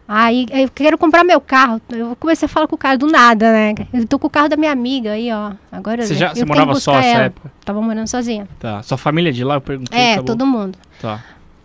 Aí 0.07 0.45
eu 0.51 0.69
quero 0.69 0.97
comprar 0.97 1.23
meu 1.23 1.41
carro. 1.41 1.81
Eu 1.89 2.15
comecei 2.19 2.45
a 2.45 2.49
falar 2.49 2.67
com 2.67 2.75
o 2.75 2.77
cara 2.77 2.97
do 2.97 3.07
nada, 3.07 3.51
né? 3.51 3.73
Eu 3.91 4.07
tô 4.07 4.19
com 4.19 4.27
o 4.27 4.29
carro 4.29 4.47
da 4.47 4.55
minha 4.55 4.71
amiga 4.71 5.13
aí, 5.13 5.31
ó. 5.31 5.53
Agora 5.71 6.05
Você 6.05 6.13
eu 6.13 6.17
já 6.17 6.27
tenho 6.31 6.45
você 6.45 6.45
morava 6.45 6.75
só 6.75 6.93
ela. 6.99 7.23
época? 7.23 7.51
Tava 7.63 7.81
morando 7.81 8.07
sozinha. 8.07 8.47
Tá. 8.59 8.83
Sua 8.83 8.97
família 8.97 9.29
é 9.29 9.33
de 9.33 9.43
lá? 9.43 9.55
Eu 9.55 9.61
perguntei. 9.61 9.99
É, 9.99 10.13
acabou. 10.13 10.25
todo 10.27 10.45
mundo. 10.45 10.77
Tá. 11.01 11.23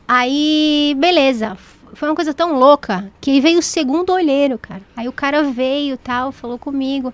Aí, 0.09 0.97
beleza. 0.99 1.57
Foi 1.93 2.09
uma 2.09 2.15
coisa 2.15 2.33
tão 2.33 2.59
louca 2.59 3.11
que 3.21 3.41
veio 3.41 3.59
o 3.59 3.63
segundo 3.63 4.11
olheiro, 4.11 4.59
cara. 4.59 4.81
Aí 4.97 5.07
o 5.07 5.13
cara 5.13 5.43
veio 5.43 5.99
tal, 5.99 6.33
falou 6.33 6.57
comigo. 6.59 7.13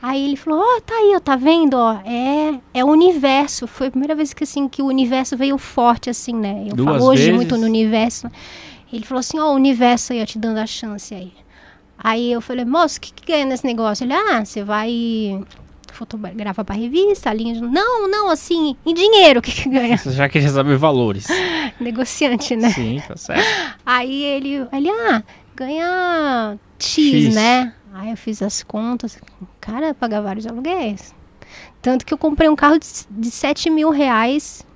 Aí 0.00 0.24
ele 0.24 0.36
falou, 0.36 0.60
ó, 0.60 0.80
tá 0.80 0.94
aí, 0.94 1.12
ó, 1.14 1.20
tá 1.20 1.36
vendo, 1.36 1.74
ó, 1.74 1.92
é, 2.04 2.54
é 2.74 2.84
o 2.84 2.88
universo. 2.88 3.68
Foi 3.68 3.86
a 3.86 3.90
primeira 3.90 4.16
vez 4.16 4.32
que, 4.32 4.42
assim, 4.42 4.68
que 4.68 4.82
o 4.82 4.86
universo 4.86 5.36
veio 5.36 5.56
forte, 5.58 6.10
assim, 6.10 6.34
né? 6.34 6.66
Eu 6.68 6.74
Duas 6.74 6.96
falo 6.98 7.10
hoje 7.10 7.22
vezes? 7.22 7.36
muito 7.36 7.56
no 7.56 7.66
universo. 7.66 8.28
Ele 8.92 9.04
falou 9.04 9.20
assim, 9.20 9.38
ó, 9.38 9.52
o 9.52 9.54
universo 9.54 10.12
aí, 10.12 10.22
ó, 10.22 10.26
te 10.26 10.38
dando 10.38 10.58
a 10.58 10.66
chance 10.66 11.14
aí. 11.14 11.32
Aí 11.98 12.32
eu 12.32 12.40
falei, 12.40 12.64
moço, 12.64 12.98
o 12.98 13.00
que, 13.00 13.12
que 13.12 13.32
ganha 13.32 13.44
nesse 13.46 13.64
negócio? 13.64 14.04
Ele, 14.04 14.12
ah, 14.12 14.44
você 14.44 14.62
vai 14.62 15.42
fotografar 15.92 16.64
pra 16.64 16.74
revista, 16.74 17.30
a 17.30 17.34
linha 17.34 17.54
de... 17.54 17.60
Não, 17.60 18.08
não, 18.08 18.28
assim, 18.28 18.76
em 18.84 18.94
dinheiro, 18.94 19.40
o 19.40 19.42
que 19.42 19.52
que 19.52 19.68
ganha? 19.68 19.96
Você 19.96 20.10
já 20.12 20.28
queria 20.28 20.48
saber 20.48 20.76
valores. 20.76 21.26
Negociante, 21.78 22.56
né? 22.56 22.70
Sim, 22.70 23.02
tá 23.06 23.16
certo. 23.16 23.44
Aí 23.84 24.22
ele, 24.22 24.66
ele, 24.72 24.90
ah, 24.90 25.22
ganha 25.54 26.58
X, 26.78 27.26
X. 27.26 27.34
né? 27.34 27.72
Aí 27.94 28.10
eu 28.10 28.16
fiz 28.16 28.42
as 28.42 28.62
contas. 28.62 29.18
Cara, 29.60 29.94
pagar 29.94 30.22
vários 30.22 30.46
aluguéis. 30.46 31.14
Tanto 31.80 32.06
que 32.06 32.12
eu 32.12 32.18
comprei 32.18 32.48
um 32.48 32.56
carro 32.56 32.78
de, 32.78 32.86
de 33.10 33.30
7 33.30 33.68
mil 33.70 33.90
reais 33.90 34.66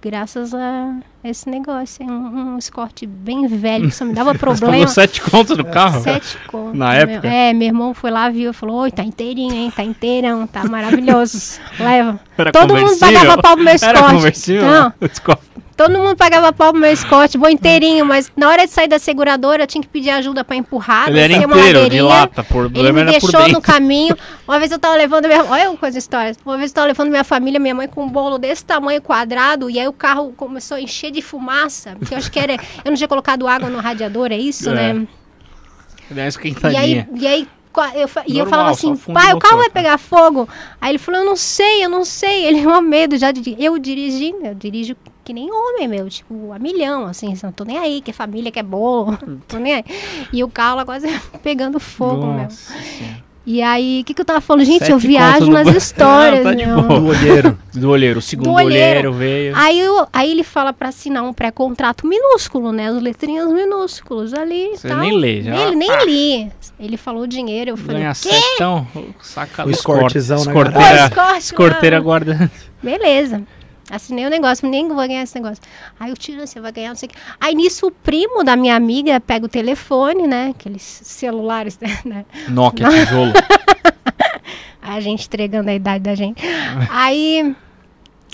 graças 0.00 0.52
a 0.54 1.00
esse 1.24 1.48
negócio. 1.48 2.02
hein? 2.02 2.10
Um, 2.10 2.54
um 2.54 2.58
Escort 2.58 3.04
bem 3.06 3.46
velho, 3.46 3.88
que 3.88 3.94
só 3.94 4.04
me 4.04 4.12
dava 4.12 4.32
Você 4.34 4.38
problema. 4.38 4.86
sete 4.88 5.20
contos 5.20 5.56
no 5.56 5.64
carro? 5.64 6.00
Sete 6.02 6.36
contos. 6.48 6.78
Na 6.78 6.90
meu- 6.92 7.00
época? 7.00 7.28
É, 7.28 7.52
meu 7.52 7.68
irmão 7.68 7.94
foi 7.94 8.10
lá, 8.10 8.28
viu, 8.28 8.52
falou, 8.52 8.76
oi, 8.82 8.90
tá 8.90 9.02
inteirinho, 9.02 9.54
hein? 9.54 9.72
Tá 9.74 9.82
inteirão, 9.82 10.46
tá 10.46 10.64
maravilhoso. 10.64 11.60
Leva. 11.78 12.20
Era 12.36 12.52
Todo 12.52 12.74
mundo 12.76 12.98
pagava 12.98 13.40
pau 13.42 13.54
pro 13.54 13.64
meu 13.64 13.74
Era 13.80 13.92
Escort. 13.92 14.12
conversível? 14.14 14.64
Não. 14.66 14.92
Todo 15.74 15.98
mundo 15.98 16.14
pagava 16.14 16.52
pau 16.52 16.70
pro 16.70 16.80
meu 16.80 16.94
Scott, 16.94 17.36
bom 17.38 17.48
inteirinho, 17.48 18.04
mas 18.04 18.30
na 18.36 18.46
hora 18.48 18.66
de 18.66 18.72
sair 18.72 18.86
da 18.88 18.98
seguradora 18.98 19.62
eu 19.62 19.66
tinha 19.66 19.80
que 19.80 19.88
pedir 19.88 20.10
ajuda 20.10 20.44
pra 20.44 20.54
empurrar. 20.54 21.08
Ele 21.08 21.18
era 21.18 21.32
inteiro, 21.32 21.88
de 21.88 22.00
lata. 22.00 22.44
Por, 22.44 22.66
Ele 22.74 22.92
me 22.92 23.00
era 23.00 23.10
deixou 23.10 23.48
no 23.48 23.60
caminho. 23.60 24.14
Uma 24.46 24.58
vez 24.58 24.70
eu 24.70 24.78
tava 24.78 24.94
levando 24.96 25.26
minha. 25.26 25.42
Olha 25.44 25.70
uma 25.70 25.76
coisa 25.78 25.98
história. 25.98 26.36
Uma 26.44 26.58
vez 26.58 26.70
eu 26.70 26.74
tava 26.74 26.86
levando 26.88 27.08
minha 27.08 27.24
família, 27.24 27.58
minha 27.58 27.74
mãe 27.74 27.88
com 27.88 28.04
um 28.04 28.08
bolo 28.08 28.36
desse 28.38 28.62
tamanho 28.64 29.00
quadrado, 29.00 29.70
e 29.70 29.80
aí 29.80 29.88
o 29.88 29.92
carro 29.94 30.32
começou 30.36 30.76
a 30.76 30.80
encher 30.80 31.10
de 31.12 31.22
fumaça. 31.22 31.94
Porque 31.98 32.14
eu 32.14 32.18
acho 32.18 32.30
que 32.32 32.38
era. 32.40 32.54
Eu 32.84 32.90
não 32.90 32.94
tinha 32.96 33.08
colocado 33.08 33.46
água 33.46 33.68
no 33.68 33.78
radiador, 33.78 34.32
é 34.32 34.36
isso, 34.38 34.70
É. 34.70 34.74
né? 34.94 35.06
Uma 36.10 36.72
E 36.72 36.76
aí, 36.76 37.06
e 37.14 37.26
aí 37.26 37.48
eu 37.94 38.06
fa- 38.08 38.24
e 38.26 38.32
eu 38.32 38.44
Normal, 38.44 38.50
falava 38.50 38.70
assim, 38.72 38.94
pai, 39.14 39.32
o 39.32 39.38
carro 39.38 39.54
vai 39.56 39.68
motor." 39.68 39.72
pegar 39.72 39.96
fogo. 39.98 40.48
Aí 40.80 40.90
ele 40.90 40.98
falou, 40.98 41.20
eu 41.22 41.26
não 41.26 41.36
sei, 41.36 41.84
eu 41.84 41.88
não 41.88 42.04
sei. 42.04 42.44
Ele 42.46 42.60
é 42.60 42.80
medo 42.80 43.16
já 43.16 43.30
de 43.32 43.56
eu 43.58 43.78
dirigindo, 43.78 44.44
eu 44.46 44.54
dirijo 44.54 44.94
que 45.24 45.32
nem 45.32 45.48
homem, 45.50 45.86
meu, 45.88 46.08
tipo, 46.10 46.52
a 46.52 46.58
milhão, 46.58 47.06
assim, 47.06 47.32
não 47.42 47.52
tô 47.52 47.64
nem 47.64 47.78
aí, 47.78 48.00
que 48.02 48.12
família, 48.12 48.50
que 48.50 48.58
é 48.58 48.62
bolo, 48.62 49.16
tô 49.48 49.56
nem 49.58 49.74
aí. 49.74 49.84
E 50.32 50.42
o 50.44 50.48
carro 50.48 50.76
lá 50.76 50.84
quase 50.84 51.06
pegando 51.42 51.78
fogo, 51.80 52.26
meu. 52.26 52.42
Nossa 52.44 52.72
Senhora. 52.74 53.31
E 53.44 53.60
aí, 53.60 54.02
o 54.02 54.04
que, 54.04 54.14
que 54.14 54.20
eu 54.20 54.24
tava 54.24 54.40
falando? 54.40 54.64
Gente, 54.64 54.78
Sete 54.80 54.92
eu 54.92 54.98
viajo 54.98 55.50
nas 55.50 55.64
banco. 55.66 55.76
histórias, 55.78 56.44
Não, 56.44 56.54
tá 56.54 56.82
boa. 56.82 57.00
Do 57.00 57.06
olheiro. 57.08 57.58
Do 57.74 57.90
olheiro. 57.90 58.18
O 58.20 58.22
segundo 58.22 58.44
Do 58.46 58.52
olheiro. 58.52 58.90
olheiro 59.10 59.12
veio. 59.12 59.56
Aí, 59.56 59.80
eu- 59.80 60.06
aí 60.12 60.30
ele 60.30 60.44
fala 60.44 60.72
pra 60.72 60.90
assinar 60.90 61.24
um 61.24 61.32
pré-contrato 61.32 62.06
minúsculo, 62.06 62.70
né? 62.70 62.86
As 62.88 63.02
letrinhas 63.02 63.48
minúsculos 63.52 64.32
ali. 64.32 64.70
Você 64.76 64.86
tal. 64.86 64.98
nem 64.98 65.16
lê, 65.16 65.42
já. 65.42 65.56
Ele 65.56 65.74
nem 65.74 65.90
Ah. 65.90 66.04
li. 66.04 66.52
Ele 66.78 66.96
falou 66.96 67.22
o 67.22 67.26
dinheiro, 67.26 67.70
eu 67.70 67.76
falei, 67.76 68.02
Ganha 68.02 68.14
quê? 68.14 68.30
setão, 68.30 68.86
saca 69.20 69.64
O 69.64 69.70
os 69.70 69.76
escortezão. 69.78 70.36
Pô, 70.36 70.42
Escorteira, 70.50 71.04
escorte, 71.06 71.38
escorteira 71.40 72.00
guardando. 72.00 72.50
Beleza. 72.80 73.42
Assinei 73.92 74.24
o 74.24 74.30
negócio, 74.30 74.66
nem 74.66 74.88
vou 74.88 74.96
ganhar 74.96 75.22
esse 75.22 75.34
negócio. 75.34 75.62
Aí 76.00 76.08
eu 76.08 76.16
tiro, 76.16 76.46
você 76.46 76.58
vai 76.58 76.72
ganhar, 76.72 76.88
não 76.88 76.96
sei 76.96 77.10
o 77.10 77.12
quê. 77.12 77.18
Aí 77.38 77.54
nisso 77.54 77.88
o 77.88 77.90
primo 77.90 78.42
da 78.42 78.56
minha 78.56 78.74
amiga 78.74 79.20
pega 79.20 79.44
o 79.44 79.48
telefone, 79.50 80.26
né? 80.26 80.54
Aqueles 80.58 80.82
celulares, 80.82 81.78
né? 82.02 82.24
Nokia, 82.48 82.88
tijolo. 83.04 83.32
A 84.80 84.98
gente 84.98 85.26
entregando 85.26 85.68
a 85.68 85.74
idade 85.74 86.04
da 86.04 86.14
gente. 86.14 86.42
Aí 86.88 87.54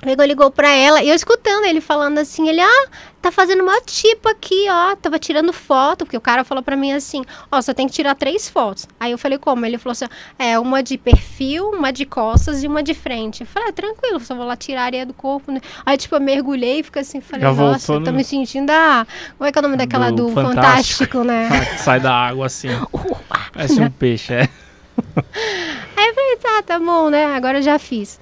pegou, 0.01 0.25
ligou 0.25 0.51
pra 0.51 0.71
ela, 0.71 1.03
e 1.03 1.09
eu 1.09 1.15
escutando 1.15 1.65
ele 1.65 1.81
falando 1.81 2.19
assim, 2.19 2.49
ele, 2.49 2.61
ah, 2.61 2.87
tá 3.21 3.33
fazendo 3.33 3.63
uma 3.63 3.81
tipo 3.81 4.29
aqui, 4.29 4.67
ó, 4.71 4.95
tava 4.95 5.19
tirando 5.19 5.53
foto, 5.53 6.05
porque 6.05 6.17
o 6.17 6.21
cara 6.21 6.45
falou 6.45 6.63
pra 6.63 6.77
mim 6.77 6.93
assim, 6.93 7.25
ó, 7.51 7.61
você 7.61 7.75
tem 7.75 7.87
que 7.89 7.93
tirar 7.93 8.15
três 8.15 8.49
fotos. 8.49 8.87
Aí 9.01 9.11
eu 9.11 9.19
falei, 9.19 9.39
como? 9.39 9.67
Ele 9.67 9.77
falou 9.77 9.93
assim, 9.93 10.07
é, 10.39 10.57
uma 10.59 10.83
de 10.83 10.97
perfil, 10.97 11.71
uma 11.71 11.93
de 11.93 12.07
costas 12.07 12.63
e 12.63 12.69
uma 12.69 12.83
de 12.83 12.95
frente. 12.95 13.41
Eu 13.41 13.47
falei, 13.47 13.71
ah, 13.71 13.73
tranquilo, 13.73 14.21
só 14.21 14.35
vou 14.37 14.47
lá 14.47 14.57
tirar 14.57 14.83
a 14.83 14.85
areia 14.85 15.05
do 15.05 15.13
corpo, 15.13 15.51
né? 15.51 15.61
Aí, 15.85 15.97
tipo, 15.97 16.15
eu 16.15 16.21
mergulhei 16.21 16.79
e 16.81 16.83
fiquei 16.85 17.03
assim, 17.03 17.21
falei, 17.21 17.43
Já 17.43 17.53
nossa, 17.53 17.93
eu 17.93 18.01
tô 18.05 18.11
no- 18.11 18.17
me 18.17 18.25
sentindo 18.25 18.71
a... 18.71 19.05
Como 19.37 19.49
é 19.49 19.53
que 19.53 19.59
é 19.59 19.61
o 19.61 19.63
nome 19.63 19.77
daquela 19.77 20.11
Do 20.11 20.29
do, 20.29 20.33
Fantástico. 20.33 21.19
Fantástico, 21.19 21.25
né? 21.25 21.49
Sai 21.79 21.99
da 21.99 22.15
água 22.15 22.47
assim. 22.47 22.69
Parece 23.53 23.81
um 23.81 23.91
peixe, 23.91 24.33
é. 24.33 24.49
Aí 25.97 26.07
eu 26.09 26.15
falei, 26.15 26.37
tá, 26.37 26.63
tá 26.63 26.79
bom, 26.79 27.09
né? 27.11 27.25
Agora 27.35 27.59
eu 27.59 27.63
já 27.63 27.79
fiz. 27.79 28.19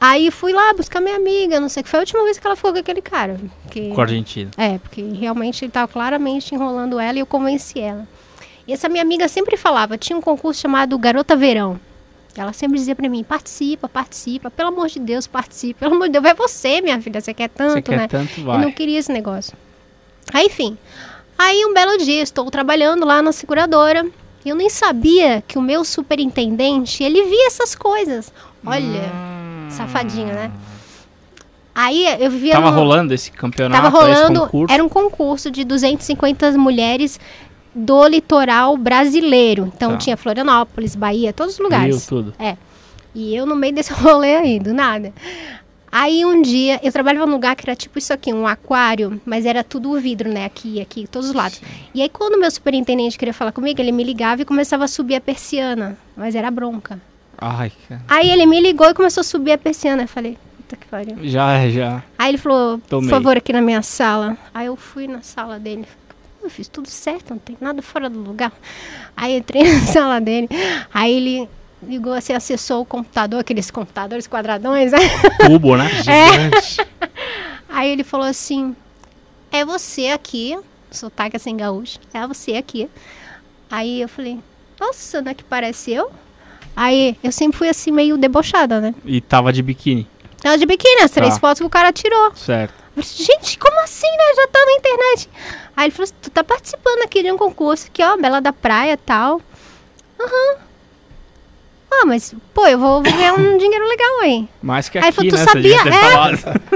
Aí 0.00 0.30
fui 0.30 0.52
lá 0.52 0.72
buscar 0.74 1.00
minha 1.00 1.16
amiga, 1.16 1.58
não 1.60 1.68
sei 1.68 1.80
o 1.80 1.84
que. 1.84 1.90
Foi 1.90 1.98
a 2.00 2.02
última 2.02 2.22
vez 2.24 2.38
que 2.38 2.46
ela 2.46 2.56
ficou 2.56 2.72
com 2.72 2.78
aquele 2.78 3.00
cara. 3.00 3.40
Que... 3.70 3.90
Com 3.90 4.00
a 4.00 4.04
Argentina. 4.04 4.50
É, 4.56 4.78
porque 4.78 5.02
realmente 5.02 5.64
ele 5.64 5.72
tava 5.72 5.88
claramente 5.90 6.54
enrolando 6.54 6.98
ela 6.98 7.16
e 7.16 7.20
eu 7.20 7.26
convenci 7.26 7.80
ela. 7.80 8.06
E 8.66 8.72
essa 8.72 8.88
minha 8.88 9.02
amiga 9.02 9.28
sempre 9.28 9.56
falava, 9.56 9.96
tinha 9.98 10.16
um 10.16 10.22
concurso 10.22 10.60
chamado 10.60 10.98
Garota 10.98 11.36
Verão. 11.36 11.78
Ela 12.36 12.52
sempre 12.52 12.78
dizia 12.78 12.96
pra 12.96 13.08
mim, 13.08 13.22
participa, 13.22 13.88
participa, 13.88 14.50
pelo 14.50 14.70
amor 14.70 14.88
de 14.88 14.98
Deus, 14.98 15.26
participa. 15.26 15.80
Pelo 15.80 15.94
amor 15.94 16.06
de 16.08 16.12
Deus, 16.12 16.22
vai 16.22 16.34
você, 16.34 16.80
minha 16.80 17.00
filha, 17.00 17.20
você 17.20 17.32
quer 17.32 17.48
tanto, 17.48 17.72
Você 17.74 17.82
quer 17.82 17.96
né? 17.96 18.08
tanto, 18.08 18.40
Eu 18.40 18.44
não 18.44 18.62
vai. 18.62 18.72
queria 18.72 18.98
esse 18.98 19.12
negócio. 19.12 19.56
Aí, 20.32 20.46
enfim. 20.46 20.76
Aí, 21.38 21.64
um 21.64 21.72
belo 21.72 21.96
dia, 21.98 22.22
estou 22.22 22.50
trabalhando 22.50 23.06
lá 23.06 23.22
na 23.22 23.30
seguradora. 23.30 24.04
Eu 24.44 24.56
nem 24.56 24.68
sabia 24.68 25.42
que 25.46 25.56
o 25.58 25.62
meu 25.62 25.84
superintendente, 25.84 27.02
ele 27.04 27.22
via 27.24 27.46
essas 27.46 27.74
coisas. 27.74 28.32
Olha, 28.66 29.12
safadinho, 29.74 30.28
né? 30.34 30.50
Aí, 31.74 32.06
eu 32.20 32.30
vivia 32.30 32.52
Tava 32.52 32.70
rolando 32.70 33.12
esse 33.12 33.32
campeonato, 33.32 33.82
Tava 33.82 33.98
rolando, 33.98 34.48
era 34.70 34.82
um 34.84 34.88
concurso 34.88 35.50
de 35.50 35.64
250 35.64 36.52
mulheres 36.52 37.18
do 37.74 38.06
litoral 38.06 38.76
brasileiro. 38.76 39.72
Então 39.76 39.92
Tá. 39.92 39.96
tinha 39.98 40.16
Florianópolis, 40.16 40.94
Bahia, 40.94 41.32
todos 41.32 41.54
os 41.54 41.58
Rio, 41.58 41.64
lugares. 41.64 42.06
tudo. 42.06 42.32
E 43.12 43.34
eu 43.34 43.44
no 43.44 43.56
meio 43.56 43.74
desse 43.74 43.90
rolê 43.94 44.36
aí, 44.36 44.60
do 44.60 44.72
nada. 44.72 45.12
Aí 45.90 46.24
um 46.24 46.42
dia, 46.42 46.80
eu 46.82 46.90
trabalhava 46.92 47.26
num 47.26 47.32
lugar 47.34 47.54
que 47.54 47.68
era 47.68 47.76
tipo 47.76 47.98
isso 47.98 48.12
aqui, 48.12 48.32
um 48.32 48.46
aquário, 48.48 49.20
mas 49.24 49.44
era 49.46 49.62
tudo 49.62 49.92
vidro, 50.00 50.28
né? 50.28 50.44
Aqui, 50.44 50.80
aqui, 50.80 51.06
todos 51.08 51.28
os 51.28 51.34
lados. 51.34 51.60
E 51.92 52.02
aí 52.02 52.08
quando 52.08 52.34
o 52.34 52.40
meu 52.40 52.50
superintendente 52.50 53.16
queria 53.18 53.34
falar 53.34 53.50
comigo, 53.52 53.80
ele 53.80 53.92
me 53.92 54.02
ligava 54.04 54.42
e 54.42 54.44
começava 54.44 54.84
a 54.84 54.88
subir 54.88 55.14
a 55.16 55.20
persiana, 55.20 55.96
mas 56.16 56.34
era 56.36 56.50
bronca. 56.52 57.00
Ai, 57.46 57.70
cara. 57.88 58.00
Aí 58.08 58.30
ele 58.30 58.46
me 58.46 58.58
ligou 58.60 58.88
e 58.88 58.94
começou 58.94 59.20
a 59.20 59.24
subir 59.24 59.52
a 59.52 59.58
persiana. 59.58 60.04
Eu 60.04 60.08
falei, 60.08 60.38
puta 60.56 60.76
que 60.76 60.86
pariu. 60.86 61.16
Já, 61.24 61.68
já. 61.68 62.02
Aí 62.18 62.30
ele 62.30 62.38
falou, 62.38 62.78
Tomei. 62.88 63.10
por 63.10 63.16
favor, 63.16 63.36
aqui 63.36 63.52
na 63.52 63.60
minha 63.60 63.82
sala. 63.82 64.36
Aí 64.54 64.66
eu 64.66 64.76
fui 64.76 65.06
na 65.06 65.20
sala 65.20 65.58
dele. 65.58 65.86
Eu 66.42 66.48
fiz 66.48 66.68
tudo 66.68 66.88
certo, 66.88 67.30
não 67.30 67.38
tem 67.38 67.56
nada 67.60 67.82
fora 67.82 68.08
do 68.08 68.18
lugar. 68.18 68.52
Aí 69.14 69.36
entrei 69.36 69.62
na 69.70 69.80
sala 69.80 70.20
dele. 70.20 70.48
Aí 70.92 71.12
ele 71.12 71.48
ligou 71.82 72.14
assim, 72.14 72.32
acessou 72.32 72.80
o 72.80 72.86
computador, 72.86 73.40
aqueles 73.40 73.70
computadores 73.70 74.26
quadradões, 74.26 74.92
né? 74.92 74.98
Tubo, 75.46 75.76
né? 75.76 75.88
Gigante. 76.02 76.80
Aí 77.68 77.90
ele 77.90 78.04
falou 78.04 78.26
assim: 78.26 78.74
É 79.52 79.64
você 79.64 80.08
aqui, 80.08 80.58
sotaque 80.90 81.36
assim 81.36 81.56
gaúcho, 81.56 81.98
é 82.12 82.26
você 82.26 82.54
aqui. 82.54 82.88
Aí 83.70 84.00
eu 84.00 84.08
falei: 84.08 84.38
Nossa, 84.80 85.20
não 85.20 85.30
é 85.30 85.34
que 85.34 85.44
parece 85.44 85.92
eu? 85.92 86.10
Aí 86.76 87.16
eu 87.22 87.32
sempre 87.32 87.56
fui 87.58 87.68
assim, 87.68 87.90
meio 87.90 88.16
debochada, 88.16 88.80
né? 88.80 88.94
E 89.04 89.20
tava 89.20 89.52
de 89.52 89.62
biquíni. 89.62 90.06
Ela 90.42 90.56
de 90.58 90.66
biquíni, 90.66 91.02
as 91.02 91.10
três 91.10 91.34
Tá. 91.34 91.40
fotos 91.40 91.60
que 91.60 91.66
o 91.66 91.70
cara 91.70 91.92
tirou. 91.92 92.34
Certo. 92.34 92.74
Gente, 92.96 93.58
como 93.58 93.78
assim, 93.80 94.06
né? 94.06 94.34
Já 94.36 94.46
tá 94.48 94.64
na 94.64 94.72
internet. 94.72 95.28
Aí 95.76 95.86
ele 95.86 95.90
falou 95.92 96.04
assim, 96.04 96.14
tu 96.22 96.30
tá 96.30 96.44
participando 96.44 97.02
aqui 97.02 97.22
de 97.22 97.32
um 97.32 97.36
concurso 97.38 97.86
aqui, 97.88 98.02
ó, 98.02 98.16
Bela 98.16 98.40
da 98.40 98.52
Praia 98.52 98.92
e 98.92 98.96
tal. 98.96 99.40
Aham. 100.20 100.58
Ah, 101.96 102.06
mas, 102.06 102.34
pô, 102.52 102.66
eu 102.66 102.76
vou, 102.78 103.02
vou 103.02 103.12
ganhar 103.12 103.34
um 103.34 103.56
dinheiro 103.56 103.86
legal 103.86 104.20
aí. 104.22 104.48
Mais 104.60 104.88
que 104.88 104.98
Aí 104.98 105.04
aqui, 105.04 105.14
falou, 105.16 105.30
tu 105.30 105.36
né? 105.36 105.44
Sabia? 105.44 105.76
É. 105.76 105.80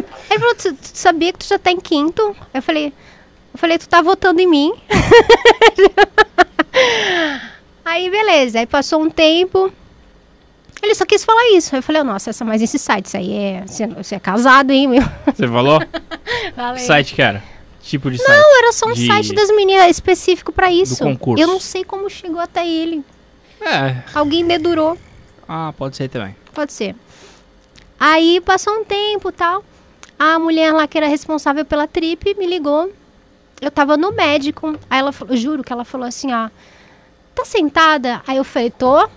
Aí 0.00 0.04
ele 0.30 0.38
falou, 0.38 0.54
tu, 0.54 0.72
tu 0.74 0.90
sabia 0.94 1.32
que 1.32 1.40
tu 1.40 1.46
já 1.48 1.58
tá 1.58 1.72
em 1.72 1.80
quinto? 1.80 2.36
Eu 2.54 2.62
falei, 2.62 2.92
eu 3.52 3.58
falei, 3.58 3.78
tu 3.78 3.88
tá 3.88 4.00
votando 4.00 4.40
em 4.40 4.46
mim. 4.46 4.72
aí, 7.84 8.08
beleza. 8.10 8.60
Aí 8.60 8.66
passou 8.66 9.02
um 9.02 9.10
tempo. 9.10 9.72
Ele 10.82 10.94
só 10.94 11.04
quis 11.04 11.24
falar 11.24 11.50
isso. 11.52 11.74
Eu 11.74 11.82
falei, 11.82 12.02
nossa, 12.02 12.30
essa, 12.30 12.44
mas 12.44 12.62
esse 12.62 12.78
site, 12.78 13.06
isso 13.06 13.16
aí 13.16 13.32
é. 13.32 13.64
Você, 13.66 14.14
é 14.14 14.20
casado, 14.20 14.70
hein, 14.70 14.86
meu? 14.88 15.02
Você 15.34 15.46
falou? 15.48 15.80
Falei. 16.54 16.74
Que 16.80 16.86
site 16.86 17.14
que 17.14 17.22
era? 17.22 17.42
Tipo 17.82 18.10
de 18.10 18.18
site? 18.18 18.28
Não, 18.28 18.58
era 18.58 18.72
só 18.72 18.86
um 18.86 18.92
De- 18.92 19.06
site 19.06 19.34
das 19.34 19.48
meninas 19.50 19.88
específico 19.90 20.52
pra 20.52 20.70
isso. 20.70 21.02
concurso. 21.02 21.42
Eu 21.42 21.46
não 21.48 21.58
sei 21.58 21.84
como 21.84 22.08
chegou 22.10 22.40
até 22.40 22.66
ele. 22.66 23.04
É. 23.60 24.02
Alguém 24.14 24.46
dedurou. 24.46 24.96
Ah, 25.48 25.72
pode 25.76 25.96
ser 25.96 26.08
também. 26.08 26.36
Pode 26.54 26.72
ser. 26.72 26.94
Aí 27.98 28.40
passou 28.42 28.72
um 28.74 28.84
tempo 28.84 29.32
tal. 29.32 29.64
A 30.18 30.38
mulher 30.38 30.72
lá 30.72 30.86
que 30.86 30.98
era 30.98 31.06
responsável 31.08 31.64
pela 31.64 31.86
trip 31.86 32.34
me 32.34 32.46
ligou. 32.46 32.92
Eu 33.60 33.70
tava 33.70 33.96
no 33.96 34.12
médico. 34.12 34.76
Aí 34.90 34.98
ela 35.00 35.10
falou, 35.12 35.34
juro 35.36 35.64
que 35.64 35.72
ela 35.72 35.84
falou 35.84 36.06
assim, 36.06 36.32
ó. 36.32 36.48
Tá 37.34 37.44
sentada? 37.44 38.22
Aí 38.26 38.36
eu 38.36 38.44
falei, 38.44 38.70
tô. 38.70 39.08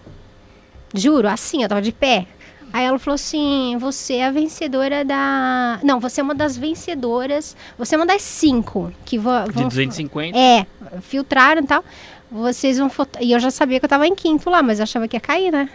Juro, 0.93 1.27
assim, 1.27 1.63
eu 1.63 1.69
tava 1.69 1.81
de 1.81 1.91
pé. 1.91 2.25
Aí 2.73 2.85
ela 2.85 2.97
falou 2.99 3.15
assim: 3.15 3.75
você 3.79 4.15
é 4.15 4.25
a 4.27 4.31
vencedora 4.31 5.03
da. 5.03 5.79
Não, 5.83 5.99
você 5.99 6.21
é 6.21 6.23
uma 6.23 6.35
das 6.35 6.57
vencedoras. 6.57 7.55
Você 7.77 7.95
é 7.95 7.97
uma 7.97 8.05
das 8.05 8.21
cinco 8.21 8.93
que 9.05 9.17
vo- 9.17 9.43
De 9.47 9.51
vão. 9.53 9.67
250. 9.67 10.37
É, 10.37 10.65
filtraram 11.01 11.61
e 11.61 11.67
tal. 11.67 11.83
Vocês 12.31 12.77
vão 12.77 12.89
foto... 12.89 13.19
E 13.21 13.33
eu 13.33 13.39
já 13.41 13.51
sabia 13.51 13.77
que 13.77 13.83
eu 13.85 13.89
tava 13.89 14.07
em 14.07 14.15
quinto 14.15 14.49
lá, 14.49 14.63
mas 14.63 14.79
eu 14.79 14.83
achava 14.83 15.05
que 15.05 15.17
ia 15.17 15.19
cair, 15.19 15.51
né? 15.51 15.69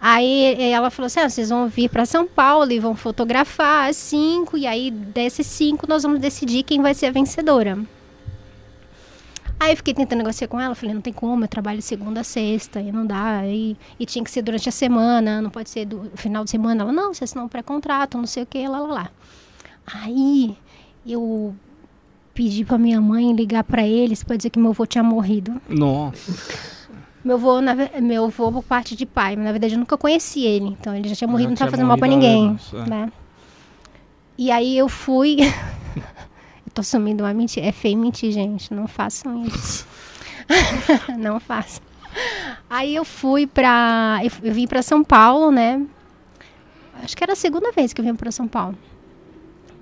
Aí 0.00 0.70
ela 0.72 0.90
falou 0.90 1.06
assim: 1.06 1.20
ah, 1.20 1.28
vocês 1.28 1.50
vão 1.50 1.68
vir 1.68 1.88
para 1.90 2.06
São 2.06 2.26
Paulo 2.26 2.70
e 2.72 2.78
vão 2.78 2.94
fotografar 2.96 3.88
as 3.90 3.96
cinco, 3.96 4.56
e 4.56 4.66
aí 4.66 4.90
desses 4.90 5.46
cinco 5.46 5.86
nós 5.86 6.02
vamos 6.02 6.20
decidir 6.20 6.62
quem 6.62 6.80
vai 6.80 6.94
ser 6.94 7.06
a 7.06 7.10
vencedora. 7.10 7.78
Aí 9.58 9.72
eu 9.72 9.76
fiquei 9.76 9.94
tentando 9.94 10.18
negociar 10.18 10.48
com 10.48 10.60
ela, 10.60 10.74
falei, 10.74 10.94
não 10.94 11.00
tem 11.00 11.12
como, 11.12 11.44
eu 11.44 11.48
trabalho 11.48 11.80
segunda 11.80 12.20
a 12.20 12.24
sexta, 12.24 12.80
e 12.80 12.92
não 12.92 13.06
dá, 13.06 13.46
e, 13.46 13.76
e 13.98 14.04
tinha 14.04 14.22
que 14.22 14.30
ser 14.30 14.42
durante 14.42 14.68
a 14.68 14.72
semana, 14.72 15.40
não 15.40 15.50
pode 15.50 15.70
ser 15.70 15.86
do 15.86 16.10
final 16.16 16.44
de 16.44 16.50
semana. 16.50 16.82
Ela, 16.82 16.92
não, 16.92 17.14
você 17.14 17.24
assinou 17.24 17.46
um 17.46 17.48
pré-contrato, 17.48 18.18
não 18.18 18.26
sei 18.26 18.42
o 18.42 18.46
que, 18.46 18.66
lá, 18.66 18.80
lá, 18.80 18.92
lá. 18.92 19.10
Aí 19.86 20.56
eu 21.06 21.54
pedi 22.34 22.64
pra 22.64 22.76
minha 22.76 23.00
mãe 23.00 23.32
ligar 23.32 23.64
pra 23.64 23.86
eles 23.86 24.24
pra 24.24 24.36
dizer 24.36 24.50
que 24.50 24.58
meu 24.58 24.70
avô 24.70 24.84
tinha 24.84 25.04
morrido. 25.04 25.60
Nossa. 25.68 26.32
Meu 27.24 27.36
avô, 27.36 27.60
na 27.60 27.74
meu 28.02 28.24
avô 28.26 28.52
por 28.52 28.62
parte 28.62 28.94
de 28.94 29.06
pai, 29.06 29.34
mas 29.36 29.44
na 29.46 29.52
verdade 29.52 29.74
eu 29.74 29.78
nunca 29.78 29.96
conheci 29.96 30.42
ele. 30.42 30.66
Então 30.66 30.94
ele 30.94 31.08
já 31.08 31.14
tinha 31.14 31.28
morrido, 31.28 31.48
Já 31.48 31.50
não 31.50 31.56
tava 31.56 31.70
fazendo 31.70 31.86
mal 31.86 31.96
pra 31.96 32.08
ninguém, 32.08 32.48
anos, 32.48 32.74
é. 32.74 32.88
né? 32.88 33.12
E 34.36 34.50
aí 34.50 34.76
eu 34.76 34.88
fui... 34.88 35.38
tô 36.74 36.80
assumindo 36.80 37.24
uma 37.24 37.32
mentira. 37.32 37.66
É 37.66 37.72
feio 37.72 37.96
mentir, 37.96 38.32
gente. 38.32 38.74
Não 38.74 38.86
façam 38.86 39.44
isso. 39.46 39.86
não 41.16 41.38
façam. 41.40 41.82
Aí 42.68 42.94
eu 42.94 43.04
fui 43.04 43.46
pra... 43.46 44.20
Eu, 44.22 44.30
eu 44.42 44.52
vim 44.52 44.66
pra 44.66 44.82
São 44.82 45.04
Paulo, 45.04 45.50
né? 45.50 45.80
Acho 47.02 47.16
que 47.16 47.22
era 47.22 47.32
a 47.32 47.36
segunda 47.36 47.70
vez 47.72 47.92
que 47.92 48.00
eu 48.00 48.04
vim 48.04 48.14
pra 48.14 48.30
São 48.30 48.48
Paulo. 48.48 48.76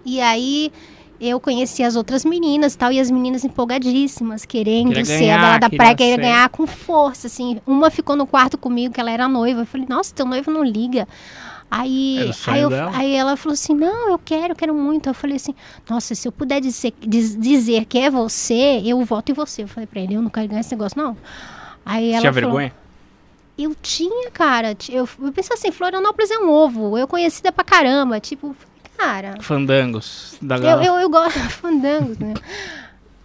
E 0.05 0.21
aí 0.21 0.73
eu 1.21 1.39
conheci 1.39 1.85
as 1.85 1.95
outras 1.95 2.25
meninas 2.25 2.75
e 2.75 2.79
tal, 2.79 2.91
e 2.91 2.99
as 2.99 3.09
meninas 3.11 3.45
empolgadíssimas, 3.45 4.45
querendo 4.45 4.89
Queria 4.89 5.05
ser 5.05 5.19
ganhar, 5.19 5.55
a 5.55 5.59
da 5.59 5.71
queria 5.71 5.79
praia, 5.79 5.95
queria 5.95 6.15
ser. 6.17 6.21
ganhar 6.21 6.49
com 6.49 6.67
força, 6.67 7.29
assim. 7.29 7.61
Uma 7.65 7.91
ficou 7.91 8.17
no 8.17 8.27
quarto 8.27 8.59
comigo, 8.59 8.93
que 8.93 9.01
ela 9.01 9.11
era 9.11 9.29
noiva. 9.29 9.61
Eu 9.61 9.67
falei, 9.67 9.87
nossa, 9.89 10.13
teu 10.13 10.27
noivo 10.27 10.51
não 10.51 10.65
liga. 10.65 11.07
Aí, 11.75 12.31
aí, 12.49 12.61
eu- 12.61 12.71
aí 12.93 13.15
ela 13.15 13.35
falou 13.35 13.55
assim, 13.55 13.75
não, 13.75 14.11
eu 14.11 14.19
quero, 14.19 14.53
eu 14.53 14.57
quero 14.57 14.75
muito. 14.75 15.09
Eu 15.09 15.15
falei 15.15 15.37
assim, 15.37 15.55
nossa, 15.89 16.15
se 16.15 16.29
eu 16.29 16.33
puder 16.33 16.61
dizer, 16.61 16.93
diz- 17.01 17.35
dizer 17.35 17.87
que 17.87 17.99
é 17.99 18.11
você, 18.11 18.83
eu 18.85 19.03
voto 19.07 19.33
em 19.33 19.35
você. 19.35 19.63
Eu 19.63 19.69
falei 19.69 19.87
pra 19.87 20.01
ele, 20.03 20.13
eu 20.15 20.21
não 20.21 20.29
quero 20.29 20.49
ganhar 20.49 20.61
esse 20.61 20.71
negócio, 20.73 21.03
não. 21.03 21.17
Aí 21.85 22.11
ela 22.11 22.21
Tinha 22.21 22.33
falou, 22.33 22.51
vergonha? 22.51 22.75
eu 23.57 23.75
tinha, 23.81 24.31
cara. 24.31 24.77
Eu, 24.91 25.09
eu 25.23 25.33
pensei 25.33 25.55
assim, 25.57 25.73
Florianópolis 25.73 26.31
é 26.31 26.37
um 26.39 26.51
ovo. 26.51 26.99
Eu 26.99 27.09
conhecida 27.09 27.51
pra 27.51 27.65
caramba. 27.65 28.21
Tipo, 28.21 28.55
cara. 28.99 29.37
Fandangos 29.41 30.37
da 30.43 30.57
Eu, 30.59 30.83
eu, 30.83 30.95
eu 30.97 31.09
gosto 31.09 31.41
de 31.41 31.49
fandangos, 31.49 32.19
né? 32.19 32.35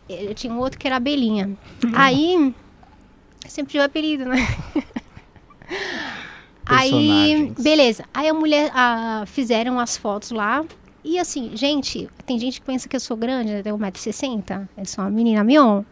Eu 0.10 0.34
tinha 0.34 0.54
um 0.54 0.60
outro 0.60 0.80
que 0.80 0.88
era 0.88 0.96
abelhinha. 0.96 1.50
Aí. 1.94 2.56
Sempre 3.46 3.74
tive 3.74 3.84
apelido, 3.84 4.24
né? 4.24 4.38
Aí, 6.68 7.54
beleza. 7.60 8.06
Aí 8.14 8.28
a 8.28 8.34
mulher 8.34 8.72
ah, 8.74 9.24
fizeram 9.26 9.80
as 9.80 9.98
fotos 9.98 10.32
lá. 10.32 10.64
E 11.04 11.18
assim, 11.18 11.52
gente, 11.56 12.10
tem 12.26 12.38
gente 12.38 12.60
que 12.60 12.66
pensa 12.66 12.90
que 12.90 12.96
eu 12.96 13.00
sou 13.00 13.16
grande, 13.16 13.52
eu 13.52 13.64
tenho 13.64 13.78
1,60m. 13.78 14.68
Eu 14.78 14.86
sou 14.86 15.04
uma 15.04 15.10
menina 15.10 15.44
mion. 15.44 15.84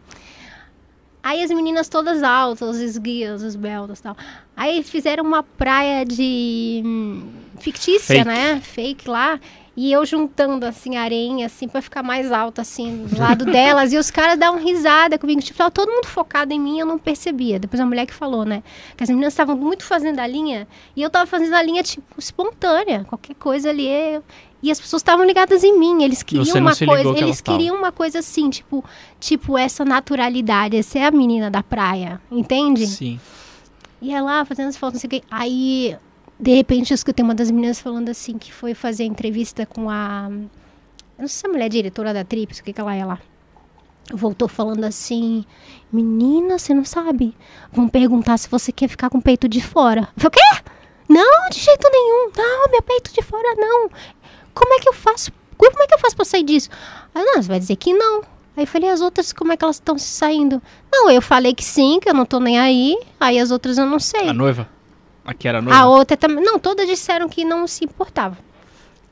Aí 1.22 1.42
as 1.42 1.50
meninas 1.50 1.88
todas 1.88 2.22
altas, 2.22 2.76
os 2.76 2.78
esguias, 2.78 3.42
os 3.42 3.56
beldas 3.56 3.98
e 3.98 4.02
tal. 4.02 4.16
Aí 4.56 4.82
fizeram 4.82 5.24
uma 5.24 5.42
praia 5.42 6.04
de 6.04 6.82
hum, 6.84 7.28
fictícia, 7.58 8.22
Fake. 8.22 8.28
né? 8.28 8.60
Fake 8.60 9.08
lá. 9.10 9.40
E 9.76 9.92
eu 9.92 10.06
juntando, 10.06 10.64
assim, 10.64 10.96
areinha, 10.96 11.44
assim, 11.46 11.68
pra 11.68 11.82
ficar 11.82 12.02
mais 12.02 12.32
alta, 12.32 12.62
assim, 12.62 13.04
do 13.10 13.18
lado 13.20 13.44
delas. 13.44 13.92
E 13.92 13.98
os 13.98 14.10
caras 14.10 14.38
davam 14.38 14.58
risada 14.58 15.18
comigo. 15.18 15.42
Tipo, 15.42 15.58
tava 15.58 15.70
todo 15.70 15.90
mundo 15.92 16.06
focado 16.06 16.54
em 16.54 16.58
mim, 16.58 16.78
eu 16.80 16.86
não 16.86 16.98
percebia. 16.98 17.58
Depois 17.58 17.78
a 17.78 17.84
mulher 17.84 18.06
que 18.06 18.14
falou, 18.14 18.44
né? 18.46 18.62
Que 18.96 19.02
as 19.04 19.10
meninas 19.10 19.34
estavam 19.34 19.54
muito 19.54 19.84
fazendo 19.84 20.18
a 20.20 20.26
linha. 20.26 20.66
E 20.96 21.02
eu 21.02 21.10
tava 21.10 21.26
fazendo 21.26 21.52
a 21.54 21.62
linha, 21.62 21.82
tipo, 21.82 22.06
espontânea. 22.18 23.04
Qualquer 23.04 23.34
coisa 23.34 23.68
ali. 23.68 23.86
eu- 23.86 24.24
E 24.62 24.70
as 24.70 24.80
pessoas 24.80 25.00
estavam 25.00 25.26
ligadas 25.26 25.62
em 25.62 25.78
mim. 25.78 26.02
Eles 26.02 26.22
queriam 26.22 26.44
uma 26.62 26.70
coisa. 26.88 27.02
que 27.14 27.24
Eles 27.24 27.40
queriam 27.58 27.76
uma 27.76 27.92
coisa 27.92 28.18
assim, 28.20 28.48
tipo, 28.48 28.82
tipo, 29.20 29.58
essa 29.58 29.84
naturalidade. 29.84 30.74
Essa 30.78 31.00
é 31.00 31.04
a 31.04 31.10
menina 31.10 31.50
da 31.50 31.62
praia. 31.62 32.18
Entende? 32.32 32.86
Sim. 32.86 33.20
E 34.00 34.12
ela 34.14 34.44
fazendo 34.46 34.68
as 34.68 34.76
fotos, 34.76 35.02
não 35.02 35.10
sei 35.10 35.18
o. 35.20 35.22
Aí, 35.30 35.96
de 36.38 36.54
repente, 36.54 36.90
eu 36.92 36.94
escutei 36.94 37.24
uma 37.24 37.34
das 37.34 37.50
meninas 37.50 37.80
falando 37.80 38.10
assim, 38.10 38.36
que 38.36 38.52
foi 38.52 38.74
fazer 38.74 39.04
entrevista 39.04 39.64
com 39.64 39.88
a. 39.88 40.28
Não 41.18 41.26
sei 41.26 41.28
se 41.28 41.46
a 41.46 41.48
mulher 41.48 41.66
é 41.66 41.68
diretora 41.70 42.12
da 42.12 42.24
Trips, 42.24 42.58
o 42.58 42.64
que, 42.64 42.72
que 42.72 42.80
ela 42.80 42.94
é 42.94 43.04
lá. 43.04 43.18
Voltou 44.12 44.46
falando 44.46 44.84
assim: 44.84 45.44
Menina, 45.90 46.58
você 46.58 46.74
não 46.74 46.84
sabe? 46.84 47.34
Vão 47.72 47.88
perguntar 47.88 48.36
se 48.36 48.48
você 48.48 48.70
quer 48.70 48.88
ficar 48.88 49.08
com 49.08 49.18
o 49.18 49.22
peito 49.22 49.48
de 49.48 49.62
fora. 49.62 50.08
Eu 50.16 50.20
falei: 50.20 50.28
O 50.28 50.30
quê? 50.30 50.70
Não, 51.08 51.48
de 51.50 51.58
jeito 51.58 51.88
nenhum. 51.90 52.30
Não, 52.36 52.70
meu 52.70 52.82
peito 52.82 53.12
de 53.12 53.22
fora 53.22 53.54
não. 53.56 53.88
Como 54.52 54.74
é 54.74 54.80
que 54.80 54.88
eu 54.88 54.92
faço? 54.92 55.32
Como 55.56 55.82
é 55.82 55.86
que 55.86 55.94
eu 55.94 55.98
faço 55.98 56.14
pra 56.14 56.24
sair 56.24 56.42
disso? 56.42 56.68
Ela, 57.14 57.24
não, 57.24 57.42
você 57.42 57.48
vai 57.48 57.58
dizer 57.58 57.76
que 57.76 57.94
não. 57.94 58.20
Aí 58.56 58.64
eu 58.64 58.66
falei, 58.66 58.90
as 58.90 59.00
outras, 59.00 59.32
como 59.32 59.52
é 59.52 59.56
que 59.56 59.64
elas 59.64 59.76
estão 59.76 59.98
se 59.98 60.08
saindo? 60.08 60.62
Não, 60.90 61.10
eu 61.10 61.20
falei 61.20 61.54
que 61.54 61.64
sim, 61.64 61.98
que 62.00 62.08
eu 62.08 62.14
não 62.14 62.24
tô 62.24 62.40
nem 62.40 62.58
aí. 62.58 62.98
Aí 63.20 63.38
as 63.38 63.50
outras 63.50 63.78
eu 63.78 63.86
não 63.86 63.98
sei. 63.98 64.28
A 64.28 64.32
noiva? 64.32 64.68
Aqui 65.26 65.48
era 65.48 65.58
a 65.58 65.62
noiva? 65.62 65.78
A 65.78 65.88
outra 65.88 66.16
também. 66.16 66.42
Não, 66.42 66.58
todas 66.58 66.86
disseram 66.86 67.28
que 67.28 67.44
não 67.44 67.66
se 67.66 67.84
importavam. 67.84 68.38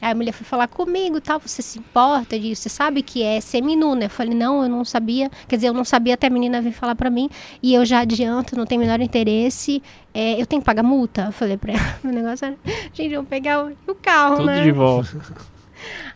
Aí 0.03 0.13
a 0.13 0.15
mulher 0.15 0.33
foi 0.33 0.45
falar 0.45 0.69
comigo 0.69 1.17
e 1.17 1.21
tal, 1.21 1.41
você 1.41 1.63
se 1.63 1.79
importa 1.79 2.39
disso? 2.39 2.63
Você 2.63 2.69
sabe 2.69 3.01
que 3.01 3.23
é 3.23 3.41
seminu, 3.41 3.95
né? 3.95 4.07
Eu 4.07 4.11
falei, 4.11 4.35
não, 4.35 4.63
eu 4.63 4.69
não 4.69 4.85
sabia. 4.85 5.31
Quer 5.49 5.57
dizer, 5.57 5.69
eu 5.69 5.73
não 5.73 5.85
sabia 5.85 6.15
até 6.15 6.27
a 6.27 6.31
menina 6.31 6.61
vir 6.61 6.73
falar 6.73 6.95
pra 6.95 7.09
mim. 7.09 7.31
E 7.63 7.73
eu 7.75 7.85
já 7.85 8.01
adianto, 8.01 8.57
não 8.57 8.67
tenho 8.67 8.83
o 8.83 8.85
menor 8.85 9.01
interesse. 9.01 9.83
É, 10.13 10.41
eu 10.41 10.47
tenho 10.47 10.61
que 10.61 10.67
pagar 10.67 10.83
multa? 10.83 11.23
Eu 11.27 11.33
falei 11.33 11.57
pra 11.57 11.73
ela, 11.73 11.99
o 12.05 12.09
negócio 12.09 12.45
era, 12.45 12.57
gente, 12.93 13.15
eu 13.15 13.23
vou 13.23 13.29
pegar 13.29 13.65
o, 13.65 13.73
o 13.91 13.95
carro, 13.95 14.37
Tudo 14.37 14.47
né? 14.47 14.63
de 14.63 14.73
volta. 14.73 15.21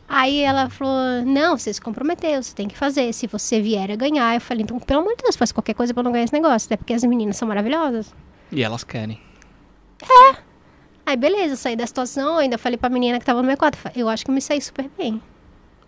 Aí 0.08 0.40
ela 0.40 0.70
falou: 0.70 1.24
Não, 1.24 1.56
você 1.56 1.72
se 1.72 1.80
comprometeu, 1.80 2.42
você 2.42 2.54
tem 2.54 2.66
que 2.68 2.76
fazer. 2.76 3.12
Se 3.12 3.26
você 3.26 3.60
vier 3.60 3.90
a 3.90 3.96
ganhar, 3.96 4.34
eu 4.34 4.40
falei: 4.40 4.64
Então, 4.64 4.78
pelo 4.80 5.00
amor 5.00 5.14
de 5.16 5.22
Deus, 5.22 5.36
faz 5.36 5.52
qualquer 5.52 5.74
coisa 5.74 5.92
pra 5.92 6.00
eu 6.00 6.04
não 6.04 6.12
ganhar 6.12 6.24
esse 6.24 6.32
negócio. 6.32 6.66
Até 6.66 6.76
porque 6.76 6.94
as 6.94 7.04
meninas 7.04 7.36
são 7.36 7.46
maravilhosas. 7.46 8.14
E 8.50 8.62
elas 8.62 8.84
querem. 8.84 9.20
Aí, 11.04 11.16
beleza, 11.16 11.56
saí 11.56 11.74
da 11.74 11.86
situação. 11.86 12.36
Ainda 12.36 12.58
falei 12.58 12.76
pra 12.76 12.90
menina 12.90 13.18
que 13.18 13.24
tava 13.24 13.40
no 13.40 13.48
meu 13.48 13.56
quarto: 13.56 13.78
Eu 13.96 14.08
acho 14.08 14.24
que 14.24 14.30
eu 14.30 14.34
me 14.34 14.42
saí 14.42 14.60
super 14.60 14.90
bem. 14.96 15.22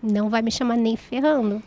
Não 0.02 0.30
vai 0.30 0.40
me 0.40 0.50
chamar 0.50 0.76
nem 0.76 0.96
ferrando. 0.96 1.62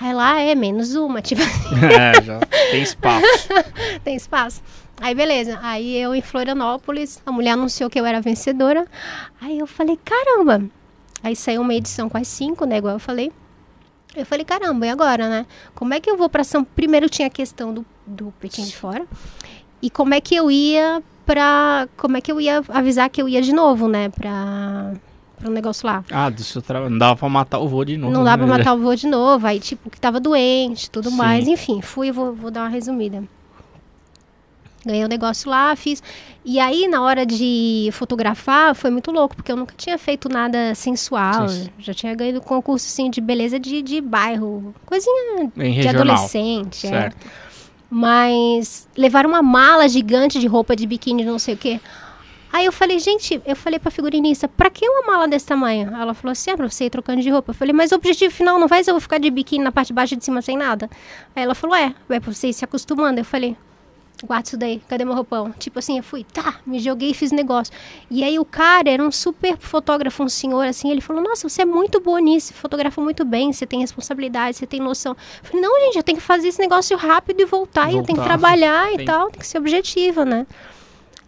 Aí 0.00 0.12
lá 0.12 0.40
é 0.40 0.54
menos 0.54 0.94
uma, 0.94 1.22
tipo, 1.22 1.42
é, 1.42 2.22
já 2.22 2.40
tem 2.70 2.82
espaço. 2.82 3.48
tem 4.02 4.16
espaço. 4.16 4.62
Aí, 5.00 5.14
beleza. 5.14 5.58
Aí 5.62 5.96
eu 5.96 6.14
em 6.14 6.22
Florianópolis, 6.22 7.20
a 7.26 7.32
mulher 7.32 7.52
anunciou 7.52 7.90
que 7.90 7.98
eu 7.98 8.06
era 8.06 8.20
vencedora. 8.20 8.86
Aí 9.40 9.58
eu 9.58 9.66
falei, 9.66 9.98
caramba. 10.04 10.62
Aí 11.22 11.34
saiu 11.34 11.62
uma 11.62 11.74
edição 11.74 12.08
com 12.08 12.18
as 12.18 12.28
cinco, 12.28 12.64
né? 12.64 12.78
Igual 12.78 12.94
eu 12.94 13.00
falei. 13.00 13.32
Eu 14.14 14.24
falei, 14.24 14.44
caramba, 14.44 14.86
e 14.86 14.90
agora, 14.90 15.28
né? 15.28 15.46
Como 15.74 15.92
é 15.92 16.00
que 16.00 16.08
eu 16.08 16.16
vou 16.16 16.28
pra 16.28 16.44
São... 16.44 16.62
Primeiro 16.62 17.08
tinha 17.08 17.26
a 17.26 17.30
questão 17.30 17.74
do, 17.74 17.84
do 18.06 18.32
Pequim 18.38 18.64
de 18.64 18.76
Fora. 18.76 19.04
E 19.82 19.90
como 19.90 20.14
é 20.14 20.20
que 20.20 20.36
eu 20.36 20.50
ia 20.50 21.02
pra... 21.24 21.88
Como 21.96 22.16
é 22.16 22.20
que 22.20 22.30
eu 22.30 22.40
ia 22.40 22.62
avisar 22.68 23.08
que 23.10 23.20
eu 23.20 23.28
ia 23.28 23.42
de 23.42 23.52
novo, 23.52 23.88
né? 23.88 24.08
Pra... 24.08 24.92
Pro 25.38 25.50
negócio 25.50 25.86
lá. 25.86 26.04
Ah, 26.10 26.30
do 26.30 26.42
seu 26.42 26.62
trabalho. 26.62 26.90
Não 26.90 26.98
dava 26.98 27.16
pra 27.16 27.28
matar 27.28 27.58
o 27.58 27.68
vô 27.68 27.84
de 27.84 27.96
novo. 27.96 28.12
Não 28.12 28.22
dá 28.24 28.38
pra 28.38 28.46
né? 28.46 28.56
matar 28.58 28.74
o 28.74 28.78
vô 28.78 28.94
de 28.94 29.06
novo. 29.06 29.46
Aí, 29.46 29.58
tipo, 29.60 29.90
que 29.90 30.00
tava 30.00 30.20
doente, 30.20 30.88
tudo 30.90 31.10
Sim. 31.10 31.16
mais. 31.16 31.48
Enfim, 31.48 31.82
fui, 31.82 32.10
vou, 32.12 32.32
vou 32.32 32.50
dar 32.50 32.60
uma 32.62 32.68
resumida. 32.68 33.22
Ganhei 34.86 35.04
o 35.04 35.08
negócio 35.08 35.50
lá, 35.50 35.74
fiz. 35.74 36.02
E 36.44 36.60
aí, 36.60 36.86
na 36.86 37.00
hora 37.00 37.24
de 37.24 37.88
fotografar, 37.92 38.74
foi 38.74 38.90
muito 38.90 39.10
louco, 39.10 39.34
porque 39.34 39.50
eu 39.50 39.56
nunca 39.56 39.74
tinha 39.76 39.96
feito 39.96 40.28
nada 40.28 40.74
sensual. 40.74 41.48
Sim. 41.48 41.68
Já 41.78 41.94
tinha 41.94 42.14
ganho 42.14 42.40
concurso, 42.40 42.86
assim, 42.86 43.08
de 43.10 43.20
beleza 43.20 43.58
de, 43.58 43.80
de 43.80 44.00
bairro. 44.00 44.74
Coisinha 44.84 45.44
Em 45.44 45.48
de 45.48 45.70
regional. 45.70 46.02
adolescente. 46.02 46.86
é. 46.86 47.10
Mas 47.96 48.88
levaram 48.96 49.30
uma 49.30 49.40
mala 49.40 49.88
gigante 49.88 50.40
de 50.40 50.48
roupa 50.48 50.74
de 50.74 50.84
biquíni, 50.84 51.24
não 51.24 51.38
sei 51.38 51.54
o 51.54 51.56
quê. 51.56 51.80
Aí 52.52 52.64
eu 52.66 52.72
falei, 52.72 52.98
gente, 52.98 53.40
eu 53.46 53.54
falei 53.54 53.78
pra 53.78 53.88
figurinista, 53.88 54.48
pra 54.48 54.68
que 54.68 54.84
uma 54.84 55.12
mala 55.12 55.28
desse 55.28 55.46
tamanho? 55.46 55.94
Ela 55.94 56.12
falou 56.12 56.32
assim, 56.32 56.50
é 56.50 56.56
pra 56.56 56.68
você 56.68 56.86
ir 56.86 56.90
trocando 56.90 57.22
de 57.22 57.30
roupa. 57.30 57.52
Eu 57.52 57.54
falei, 57.54 57.72
mas 57.72 57.92
o 57.92 57.94
objetivo 57.94 58.34
final 58.34 58.58
não 58.58 58.66
vai 58.66 58.82
ser 58.82 58.90
eu 58.90 59.00
ficar 59.00 59.18
de 59.18 59.30
biquíni 59.30 59.62
na 59.62 59.70
parte 59.70 59.88
de 59.88 59.92
baixo 59.92 60.14
e 60.14 60.16
de 60.16 60.24
cima 60.24 60.42
sem 60.42 60.56
nada? 60.56 60.90
Aí 61.36 61.44
ela 61.44 61.54
falou, 61.54 61.76
é, 61.76 61.94
é 62.08 62.18
pra 62.18 62.32
você 62.32 62.48
ir 62.48 62.52
se 62.52 62.64
acostumando. 62.64 63.20
Eu 63.20 63.24
falei, 63.24 63.56
guarda 64.24 64.48
isso 64.48 64.56
daí, 64.56 64.82
cadê 64.88 65.04
meu 65.04 65.14
roupão? 65.14 65.52
Tipo 65.52 65.78
assim, 65.78 65.98
eu 65.98 66.02
fui, 66.02 66.24
tá, 66.24 66.60
me 66.66 66.78
joguei 66.78 67.10
e 67.10 67.14
fiz 67.14 67.30
negócio. 67.30 67.72
E 68.10 68.24
aí 68.24 68.38
o 68.38 68.44
cara 68.44 68.90
era 68.90 69.02
um 69.02 69.12
super 69.12 69.56
fotógrafo, 69.58 70.22
um 70.22 70.28
senhor, 70.28 70.66
assim, 70.66 70.90
ele 70.90 71.00
falou, 71.00 71.22
nossa, 71.22 71.48
você 71.48 71.62
é 71.62 71.64
muito 71.64 72.00
boa 72.00 72.20
nisso, 72.20 72.48
você 72.48 72.54
fotografa 72.54 73.00
muito 73.00 73.24
bem, 73.24 73.52
você 73.52 73.66
tem 73.66 73.80
responsabilidade, 73.80 74.56
você 74.56 74.66
tem 74.66 74.80
noção. 74.80 75.16
Eu 75.42 75.48
falei, 75.48 75.62
não, 75.62 75.80
gente, 75.86 75.96
eu 75.96 76.02
tenho 76.02 76.18
que 76.18 76.24
fazer 76.24 76.48
esse 76.48 76.60
negócio 76.60 76.96
rápido 76.96 77.40
e 77.40 77.44
voltar, 77.44 77.92
e 77.92 77.96
eu 77.96 78.02
tenho 78.02 78.18
que 78.18 78.24
Voltar. 78.24 78.38
trabalhar 78.38 78.92
e 78.92 79.04
tal, 79.04 79.30
tem 79.30 79.40
que 79.40 79.46
ser 79.46 79.58
objetivo, 79.58 80.24
né? 80.24 80.46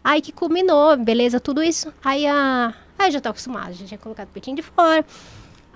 Aí 0.03 0.21
que 0.21 0.31
culminou, 0.31 0.97
beleza, 0.97 1.41
tudo 1.41 1.63
isso. 1.63 1.93
Aí 2.05 2.27
a. 2.27 2.73
Aí 2.97 3.09
eu 3.09 3.13
já 3.13 3.21
tô 3.21 3.29
acostumada, 3.29 3.73
já 3.73 3.85
tinha 3.85 3.99
colocado 3.99 4.29
o 4.29 4.31
peitinho 4.31 4.57
de 4.57 4.63
fora. 4.63 5.05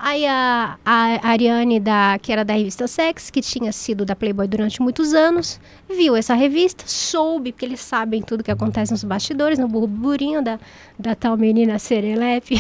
Aí 0.03 0.27
a, 0.27 0.79
a 0.83 1.29
Ariane, 1.29 1.79
da, 1.79 2.19
que 2.23 2.33
era 2.33 2.43
da 2.43 2.55
revista 2.55 2.89
Sex, 2.89 3.29
que 3.29 3.43
tinha 3.43 3.71
sido 3.71 4.03
da 4.03 4.17
Playboy 4.17 4.49
durante 4.49 4.81
muitos 4.81 5.13
anos, 5.13 5.61
viu 5.87 6.17
essa 6.17 6.33
revista, 6.33 6.85
soube, 6.87 7.53
porque 7.53 7.67
eles 7.67 7.81
sabem 7.81 8.23
tudo 8.23 8.43
que 8.43 8.51
acontece 8.51 8.93
nos 8.93 9.05
bastidores, 9.05 9.59
no 9.59 9.69
burburinho 9.69 10.43
da, 10.43 10.59
da 10.99 11.15
tal 11.15 11.37
menina 11.37 11.79
Serelepe. 11.79 12.57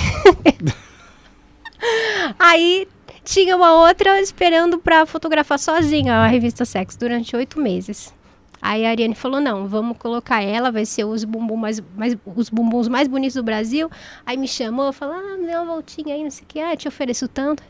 Aí 2.38 2.86
tinha 3.24 3.56
uma 3.56 3.86
outra 3.86 4.20
esperando 4.20 4.78
pra 4.78 5.06
fotografar 5.06 5.58
sozinha 5.58 6.16
a 6.16 6.26
revista 6.26 6.66
Sex 6.66 6.94
durante 6.94 7.34
oito 7.34 7.58
meses. 7.58 8.12
Aí 8.60 8.84
a 8.84 8.90
Ariane 8.90 9.14
falou: 9.14 9.40
não, 9.40 9.66
vamos 9.66 9.96
colocar 9.98 10.42
ela, 10.42 10.70
vai 10.70 10.84
ser 10.84 11.04
os, 11.04 11.24
bumbum 11.24 11.56
mais, 11.56 11.80
mais, 11.96 12.16
os 12.36 12.50
bumbuns 12.50 12.88
mais 12.88 13.08
bonitos 13.08 13.34
do 13.34 13.42
Brasil. 13.42 13.90
Aí 14.24 14.36
me 14.36 14.46
chamou, 14.46 14.92
falou: 14.92 15.14
ah, 15.14 15.36
me 15.38 15.46
dê 15.46 15.54
uma 15.56 15.64
voltinha 15.64 16.14
aí, 16.14 16.22
não 16.22 16.30
sei 16.30 16.44
o 16.44 16.46
que, 16.46 16.60
ah, 16.60 16.76
te 16.76 16.86
ofereço 16.86 17.26
tanto. 17.26 17.62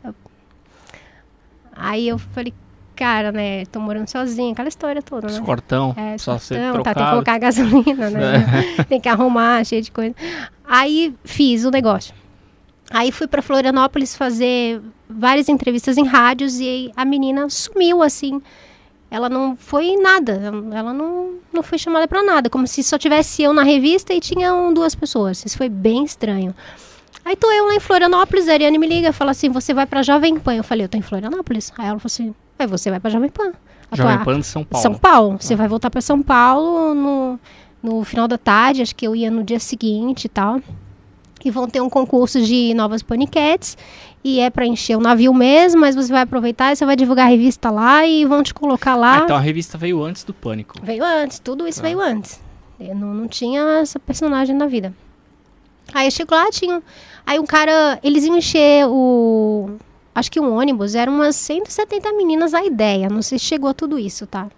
Aí 1.72 2.08
eu 2.08 2.18
falei: 2.18 2.52
cara, 2.96 3.32
né, 3.32 3.64
tô 3.66 3.80
morando 3.80 4.08
sozinha, 4.08 4.52
aquela 4.52 4.68
história 4.68 5.00
toda, 5.00 5.28
né? 5.28 5.32
Os 5.32 5.40
cortão. 5.40 5.94
É, 5.96 6.18
só 6.18 6.38
ser 6.38 6.58
tá, 6.82 6.94
tem 6.94 7.04
que 7.04 7.10
colocar 7.10 7.38
gasolina, 7.38 8.10
né? 8.10 8.84
tem 8.88 9.00
que 9.00 9.08
arrumar, 9.08 9.64
cheio 9.64 9.82
de 9.82 9.90
coisa. 9.90 10.14
Aí 10.68 11.14
fiz 11.24 11.64
o 11.64 11.70
negócio. 11.70 12.14
Aí 12.90 13.12
fui 13.12 13.28
pra 13.28 13.40
Florianópolis 13.40 14.16
fazer 14.16 14.82
várias 15.08 15.48
entrevistas 15.48 15.96
em 15.96 16.04
rádios 16.04 16.58
e 16.60 16.90
a 16.96 17.04
menina 17.04 17.48
sumiu 17.48 18.02
assim. 18.02 18.42
Ela 19.10 19.28
não 19.28 19.56
foi 19.56 19.96
nada, 19.96 20.40
ela 20.72 20.92
não, 20.92 21.34
não 21.52 21.62
foi 21.64 21.78
chamada 21.78 22.06
pra 22.06 22.22
nada, 22.22 22.48
como 22.48 22.66
se 22.66 22.82
só 22.82 22.96
tivesse 22.96 23.42
eu 23.42 23.52
na 23.52 23.64
revista 23.64 24.14
e 24.14 24.20
tinham 24.20 24.72
duas 24.72 24.94
pessoas. 24.94 25.44
Isso 25.44 25.56
foi 25.58 25.68
bem 25.68 26.04
estranho. 26.04 26.54
Aí 27.24 27.34
tô 27.36 27.50
eu 27.50 27.66
lá 27.66 27.74
em 27.74 27.80
Florianópolis, 27.80 28.48
a 28.48 28.52
Ariane 28.52 28.78
me 28.78 28.86
liga 28.86 29.08
e 29.08 29.12
fala 29.12 29.32
assim: 29.32 29.50
você 29.50 29.74
vai 29.74 29.84
pra 29.84 30.02
Jovem 30.02 30.38
Pan. 30.38 30.54
Eu 30.54 30.64
falei, 30.64 30.84
eu 30.84 30.88
tô 30.88 30.96
em 30.96 31.02
Florianópolis. 31.02 31.72
Aí 31.76 31.86
ela 31.86 31.98
falou 31.98 32.06
assim: 32.06 32.34
aí 32.58 32.66
você 32.66 32.88
vai 32.90 33.00
pra 33.00 33.10
Jovem 33.10 33.28
Pan. 33.30 33.52
Jovem 33.92 34.14
"Ah, 34.14 34.24
Pan 34.24 34.38
de 34.38 34.46
São 34.46 34.64
Paulo. 34.64 34.82
São 34.82 34.94
Paulo. 34.94 35.36
Você 35.40 35.56
vai 35.56 35.66
voltar 35.66 35.90
pra 35.90 36.00
São 36.00 36.22
Paulo 36.22 36.94
no, 36.94 37.40
no 37.82 38.04
final 38.04 38.28
da 38.28 38.38
tarde, 38.38 38.82
acho 38.82 38.94
que 38.94 39.06
eu 39.06 39.16
ia 39.16 39.30
no 39.30 39.42
dia 39.42 39.58
seguinte 39.58 40.26
e 40.26 40.28
tal. 40.28 40.60
E 41.44 41.50
vão 41.50 41.68
ter 41.68 41.80
um 41.80 41.90
concurso 41.90 42.40
de 42.40 42.72
novas 42.74 43.02
paniquetes. 43.02 43.76
E 44.22 44.38
é 44.40 44.50
pra 44.50 44.66
encher 44.66 44.96
o 44.96 45.00
navio 45.00 45.32
mesmo, 45.32 45.80
mas 45.80 45.94
você 45.94 46.12
vai 46.12 46.22
aproveitar 46.22 46.72
e 46.72 46.76
você 46.76 46.84
vai 46.84 46.94
divulgar 46.94 47.26
a 47.26 47.30
revista 47.30 47.70
lá 47.70 48.06
e 48.06 48.24
vão 48.26 48.42
te 48.42 48.52
colocar 48.52 48.94
lá. 48.94 49.20
Ah, 49.20 49.24
então 49.24 49.36
a 49.36 49.40
revista 49.40 49.78
veio 49.78 50.02
antes 50.02 50.24
do 50.24 50.34
Pânico. 50.34 50.74
Veio 50.82 51.02
antes, 51.04 51.38
tudo 51.38 51.66
isso 51.66 51.80
Tá. 51.80 51.86
veio 51.88 52.00
antes. 52.00 52.38
Eu 52.78 52.94
não, 52.94 53.14
não 53.14 53.28
tinha 53.28 53.62
essa 53.80 53.98
personagem 53.98 54.54
na 54.54 54.66
vida. 54.66 54.92
Aí 55.94 56.06
eu 56.06 56.10
chego 56.10 56.34
lá, 56.34 56.50
tinha. 56.50 56.82
Aí 57.26 57.38
um 57.38 57.46
cara. 57.46 57.98
Eles 58.02 58.24
iam 58.24 58.36
encher 58.36 58.86
o. 58.88 59.70
Acho 60.14 60.30
que 60.30 60.40
um 60.40 60.54
ônibus, 60.54 60.94
eram 60.94 61.14
umas 61.14 61.36
170 61.36 62.12
meninas 62.12 62.52
a 62.52 62.64
ideia. 62.64 63.08
Não 63.08 63.22
sei 63.22 63.38
se 63.38 63.44
chegou 63.46 63.70
a 63.70 63.74
tudo 63.74 63.98
isso, 63.98 64.26
tá? 64.26 64.48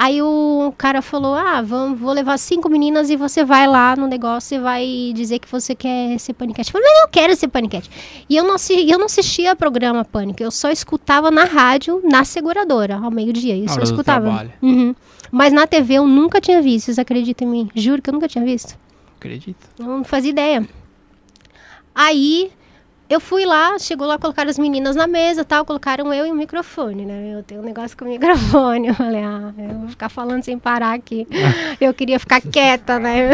Aí 0.00 0.22
o 0.22 0.72
cara 0.78 1.02
falou: 1.02 1.34
Ah, 1.34 1.60
vamos, 1.60 2.00
vou 2.00 2.10
levar 2.10 2.38
cinco 2.38 2.70
meninas 2.70 3.10
e 3.10 3.16
você 3.16 3.44
vai 3.44 3.66
lá 3.66 3.94
no 3.94 4.06
negócio 4.06 4.56
e 4.56 4.58
vai 4.58 5.12
dizer 5.14 5.38
que 5.38 5.46
você 5.46 5.74
quer 5.74 6.18
ser 6.18 6.32
paniquete. 6.32 6.70
Eu 6.70 6.72
falei, 6.72 6.88
mas 6.88 6.96
eu 6.96 7.02
não 7.02 7.10
quero 7.10 7.36
ser 7.36 7.48
paniquete. 7.48 7.90
E 8.26 8.34
eu 8.34 8.42
não, 8.42 8.56
eu 8.88 8.98
não 8.98 9.04
assistia 9.04 9.54
programa 9.54 10.02
Pânico, 10.02 10.42
eu 10.42 10.50
só 10.50 10.70
escutava 10.70 11.30
na 11.30 11.44
rádio, 11.44 12.00
na 12.02 12.24
seguradora, 12.24 12.96
ao 12.96 13.10
meio-dia. 13.10 13.54
Isso 13.54 13.78
eu 13.78 13.84
escutava. 13.84 14.50
Uhum. 14.62 14.94
Mas 15.30 15.52
na 15.52 15.66
TV 15.66 15.96
eu 15.96 16.08
nunca 16.08 16.40
tinha 16.40 16.62
visto, 16.62 16.86
vocês 16.86 16.98
acreditam 16.98 17.46
em 17.46 17.50
mim? 17.50 17.70
Juro 17.74 18.00
que 18.00 18.08
eu 18.08 18.14
nunca 18.14 18.26
tinha 18.26 18.42
visto. 18.42 18.78
Acredita? 19.18 19.68
Eu 19.78 19.84
não 19.84 20.02
fazia 20.02 20.30
ideia. 20.30 20.66
Aí 21.94 22.50
eu 23.10 23.18
fui 23.18 23.44
lá, 23.44 23.76
chegou 23.80 24.06
lá, 24.06 24.16
colocaram 24.16 24.48
as 24.48 24.56
meninas 24.56 24.94
na 24.94 25.08
mesa 25.08 25.44
tal, 25.44 25.64
colocaram 25.64 26.14
eu 26.14 26.28
e 26.28 26.30
o 26.30 26.34
microfone, 26.34 27.04
né? 27.04 27.34
Eu 27.34 27.42
tenho 27.42 27.60
um 27.60 27.64
negócio 27.64 27.96
com 27.98 28.04
o 28.04 28.08
microfone. 28.08 28.86
Eu 28.86 28.94
falei, 28.94 29.24
ah, 29.24 29.52
eu 29.58 29.78
vou 29.80 29.88
ficar 29.88 30.08
falando 30.08 30.44
sem 30.44 30.56
parar 30.56 30.94
aqui. 30.94 31.26
eu 31.80 31.92
queria 31.92 32.20
ficar 32.20 32.40
quieta, 32.40 33.00
né? 33.00 33.30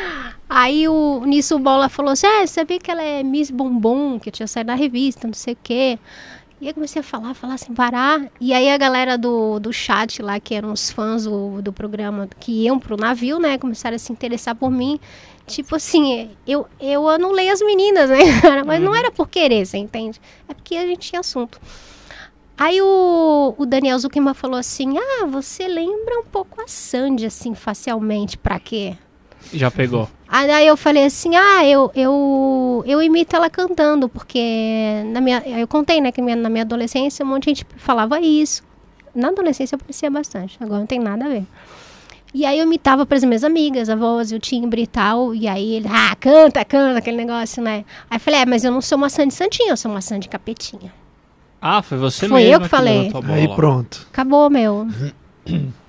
Aí 0.46 0.86
o, 0.86 1.22
nisso 1.24 1.56
o 1.56 1.58
Bola 1.58 1.88
falou 1.88 2.12
assim: 2.12 2.26
é, 2.26 2.46
sabia 2.46 2.78
que 2.78 2.90
ela 2.90 3.02
é 3.02 3.22
Miss 3.22 3.50
Bombom, 3.50 4.20
que 4.20 4.28
eu 4.28 4.32
tinha 4.32 4.46
saído 4.46 4.66
da 4.68 4.74
revista, 4.74 5.26
não 5.26 5.34
sei 5.34 5.54
o 5.54 5.58
quê. 5.62 5.98
E 6.60 6.68
eu 6.68 6.74
comecei 6.74 7.00
a 7.00 7.02
falar, 7.02 7.32
falar 7.34 7.56
sem 7.56 7.74
parar. 7.74 8.26
E 8.38 8.52
aí 8.52 8.70
a 8.70 8.76
galera 8.76 9.16
do, 9.16 9.58
do 9.58 9.72
chat 9.72 10.22
lá, 10.22 10.38
que 10.38 10.54
eram 10.54 10.70
os 10.70 10.90
fãs 10.90 11.24
do, 11.24 11.62
do 11.62 11.72
programa, 11.72 12.28
que 12.38 12.64
iam 12.64 12.78
pro 12.78 12.96
navio, 12.96 13.38
né? 13.38 13.56
Começaram 13.56 13.96
a 13.96 13.98
se 13.98 14.12
interessar 14.12 14.54
por 14.54 14.70
mim. 14.70 15.00
Tipo 15.46 15.76
assim, 15.76 16.30
eu, 16.46 16.66
eu 16.80 17.06
anulei 17.08 17.50
as 17.50 17.60
meninas, 17.60 18.08
né, 18.08 18.18
cara? 18.40 18.64
Mas 18.64 18.82
não 18.82 18.94
era 18.94 19.10
por 19.10 19.28
querer, 19.28 19.66
você 19.66 19.76
entende? 19.76 20.20
É 20.48 20.54
porque 20.54 20.74
a 20.76 20.86
gente 20.86 21.10
tinha 21.10 21.20
assunto. 21.20 21.60
Aí 22.56 22.80
o, 22.80 23.54
o 23.58 23.66
Daniel 23.66 23.98
Zuckerman 23.98 24.32
falou 24.34 24.58
assim: 24.58 24.94
Ah, 24.96 25.26
você 25.26 25.66
lembra 25.66 26.20
um 26.20 26.24
pouco 26.24 26.60
a 26.62 26.68
Sandy, 26.68 27.26
assim, 27.26 27.54
facialmente, 27.54 28.38
pra 28.38 28.58
quê? 28.60 28.96
Já 29.52 29.70
pegou. 29.70 30.08
Aí 30.26 30.66
eu 30.66 30.76
falei 30.76 31.04
assim, 31.04 31.36
ah, 31.36 31.64
eu, 31.64 31.92
eu, 31.94 32.82
eu 32.86 33.00
imito 33.02 33.36
ela 33.36 33.48
cantando, 33.48 34.08
porque 34.08 35.02
na 35.12 35.20
minha, 35.20 35.40
eu 35.46 35.68
contei, 35.68 36.00
né, 36.00 36.10
que 36.10 36.20
minha- 36.20 36.34
na 36.34 36.48
minha 36.48 36.62
adolescência 36.64 37.24
um 37.24 37.28
monte 37.28 37.44
de 37.44 37.50
gente 37.50 37.66
falava 37.76 38.18
isso. 38.20 38.64
Na 39.14 39.28
adolescência 39.28 39.76
eu 39.76 39.78
parecia 39.78 40.10
bastante, 40.10 40.56
agora 40.58 40.80
não 40.80 40.86
tem 40.86 40.98
nada 40.98 41.26
a 41.26 41.28
ver. 41.28 41.44
E 42.34 42.44
aí 42.44 42.58
eu 42.58 42.64
imitava, 42.66 43.06
por 43.06 43.14
exemplo, 43.14 43.28
minhas 43.30 43.44
amigas, 43.44 43.88
a 43.88 43.94
voz, 43.94 44.32
o 44.32 44.40
timbre 44.40 44.82
e 44.82 44.86
tal, 44.88 45.32
e 45.32 45.46
aí 45.46 45.74
ele, 45.74 45.86
ah, 45.88 46.16
canta, 46.18 46.64
canta, 46.64 46.98
aquele 46.98 47.16
negócio, 47.16 47.62
né. 47.62 47.84
Aí 48.10 48.16
eu 48.16 48.20
falei, 48.20 48.40
é, 48.40 48.46
mas 48.46 48.64
eu 48.64 48.72
não 48.72 48.80
sou 48.80 48.98
uma 48.98 49.08
Sandy 49.08 49.32
Santinha, 49.32 49.70
eu 49.70 49.76
sou 49.76 49.88
uma 49.88 50.00
Sandy 50.00 50.28
Capetinha. 50.28 50.92
Ah, 51.62 51.80
foi 51.80 51.96
você 51.96 52.28
Foi 52.28 52.42
mesmo 52.42 52.54
eu 52.56 52.60
que 52.60 52.68
falei. 52.68 53.02
levantou 53.04 53.32
a 53.32 53.34
Aí 53.36 53.48
pronto. 53.54 54.06
Acabou, 54.12 54.50
meu. 54.50 54.88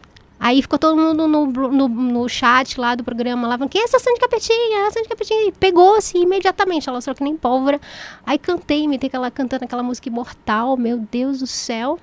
Aí 0.45 0.61
ficou 0.61 0.77
todo 0.77 0.95
mundo 0.95 1.27
no, 1.27 1.47
no, 1.47 1.87
no 1.89 2.29
chat 2.29 2.79
lá 2.79 2.93
do 2.93 3.03
programa, 3.03 3.47
lá 3.47 3.57
falando, 3.57 3.71
quem 3.71 3.81
é 3.81 3.83
essa 3.85 3.97
Sandy 3.97 4.19
Capetinha? 4.19 4.85
É 4.85 4.91
Sandy 4.91 5.09
Capetinha. 5.09 5.47
E 5.47 5.51
pegou, 5.51 5.95
assim, 5.95 6.21
imediatamente. 6.21 6.87
Ela 6.87 7.01
só 7.01 7.15
que 7.15 7.23
nem 7.23 7.35
pólvora. 7.35 7.81
Aí 8.23 8.37
cantei, 8.37 8.83
imitei 8.83 9.07
aquela, 9.07 9.31
cantando 9.31 9.65
aquela 9.65 9.81
música 9.81 10.07
imortal, 10.07 10.77
meu 10.77 10.99
Deus 10.99 11.39
do 11.39 11.47
céu. 11.47 11.97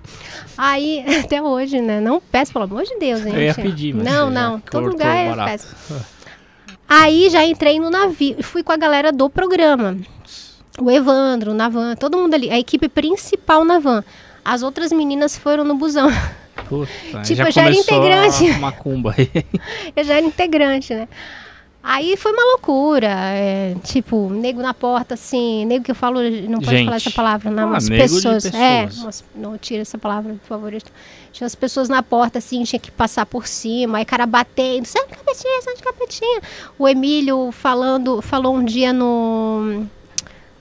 Aí, 0.58 1.04
até 1.22 1.40
hoje, 1.40 1.80
né? 1.80 2.00
Não 2.00 2.20
peço, 2.20 2.52
pelo 2.52 2.64
amor 2.64 2.82
de 2.82 2.98
Deus, 2.98 3.20
gente. 3.20 3.36
Eu 3.36 3.42
ia 3.42 3.54
pedir, 3.54 3.94
mas 3.94 4.04
Não, 4.04 4.28
não. 4.28 4.58
Todo 4.58 4.88
lugar 4.88 5.16
é 5.16 5.28
barato. 5.28 5.50
péssimo. 5.52 6.00
Aí 6.88 7.30
já 7.30 7.44
entrei 7.44 7.78
no 7.78 7.90
navio. 7.90 8.34
e 8.40 8.42
Fui 8.42 8.64
com 8.64 8.72
a 8.72 8.76
galera 8.76 9.12
do 9.12 9.30
programa. 9.30 9.96
O 10.80 10.90
Evandro, 10.90 11.52
o 11.52 11.54
Navan, 11.54 11.94
todo 11.94 12.18
mundo 12.18 12.34
ali. 12.34 12.50
A 12.50 12.58
equipe 12.58 12.88
principal 12.88 13.64
na 13.64 13.78
van. 13.78 14.02
As 14.44 14.64
outras 14.64 14.90
meninas 14.90 15.38
foram 15.38 15.62
no 15.62 15.76
busão. 15.76 16.08
Puta, 16.68 16.90
Tipo, 17.22 17.34
já 17.36 17.44
eu 17.44 17.50
já 17.52 17.62
era 17.62 17.74
integrante. 17.74 18.52
macumba 18.58 19.14
aí. 19.16 19.30
Eu 19.96 20.04
já 20.04 20.14
era 20.14 20.26
integrante, 20.26 20.94
né? 20.94 21.08
Aí 21.82 22.16
foi 22.16 22.32
uma 22.32 22.44
loucura. 22.52 23.08
é, 23.08 23.74
tipo, 23.82 24.28
nego 24.30 24.62
na 24.62 24.72
porta, 24.72 25.14
assim. 25.14 25.64
Nego 25.64 25.84
que 25.84 25.90
eu 25.90 25.94
falo, 25.96 26.20
não 26.48 26.60
pode 26.60 26.70
Gente. 26.76 26.84
falar 26.84 26.96
essa 26.96 27.10
palavra, 27.10 27.50
não. 27.50 27.64
Ah, 27.64 27.66
umas 27.66 27.88
pessoas. 27.88 28.44
É, 28.46 28.84
pessoas. 28.86 29.02
umas- 29.02 29.24
não 29.34 29.58
tira 29.58 29.82
essa 29.82 29.98
palavra, 29.98 30.34
por 30.34 30.46
favor. 30.46 30.72
Tinha 31.32 31.46
as 31.46 31.54
pessoas 31.56 31.88
na 31.88 32.00
porta, 32.02 32.38
assim, 32.38 32.62
tinha 32.62 32.78
que 32.78 32.90
passar 32.90 33.26
por 33.26 33.48
cima. 33.48 33.98
Aí 33.98 34.04
cara 34.04 34.26
batendo, 34.26 34.86
sai 34.86 35.02
de 35.08 35.16
capetinha, 35.16 35.62
sai 35.62 35.74
de 35.74 35.82
capetinha. 35.82 36.40
O 36.78 36.86
Emílio 36.88 37.50
falando, 37.50 38.22
falou 38.22 38.54
um 38.54 38.64
dia 38.64 38.92
no. 38.92 39.84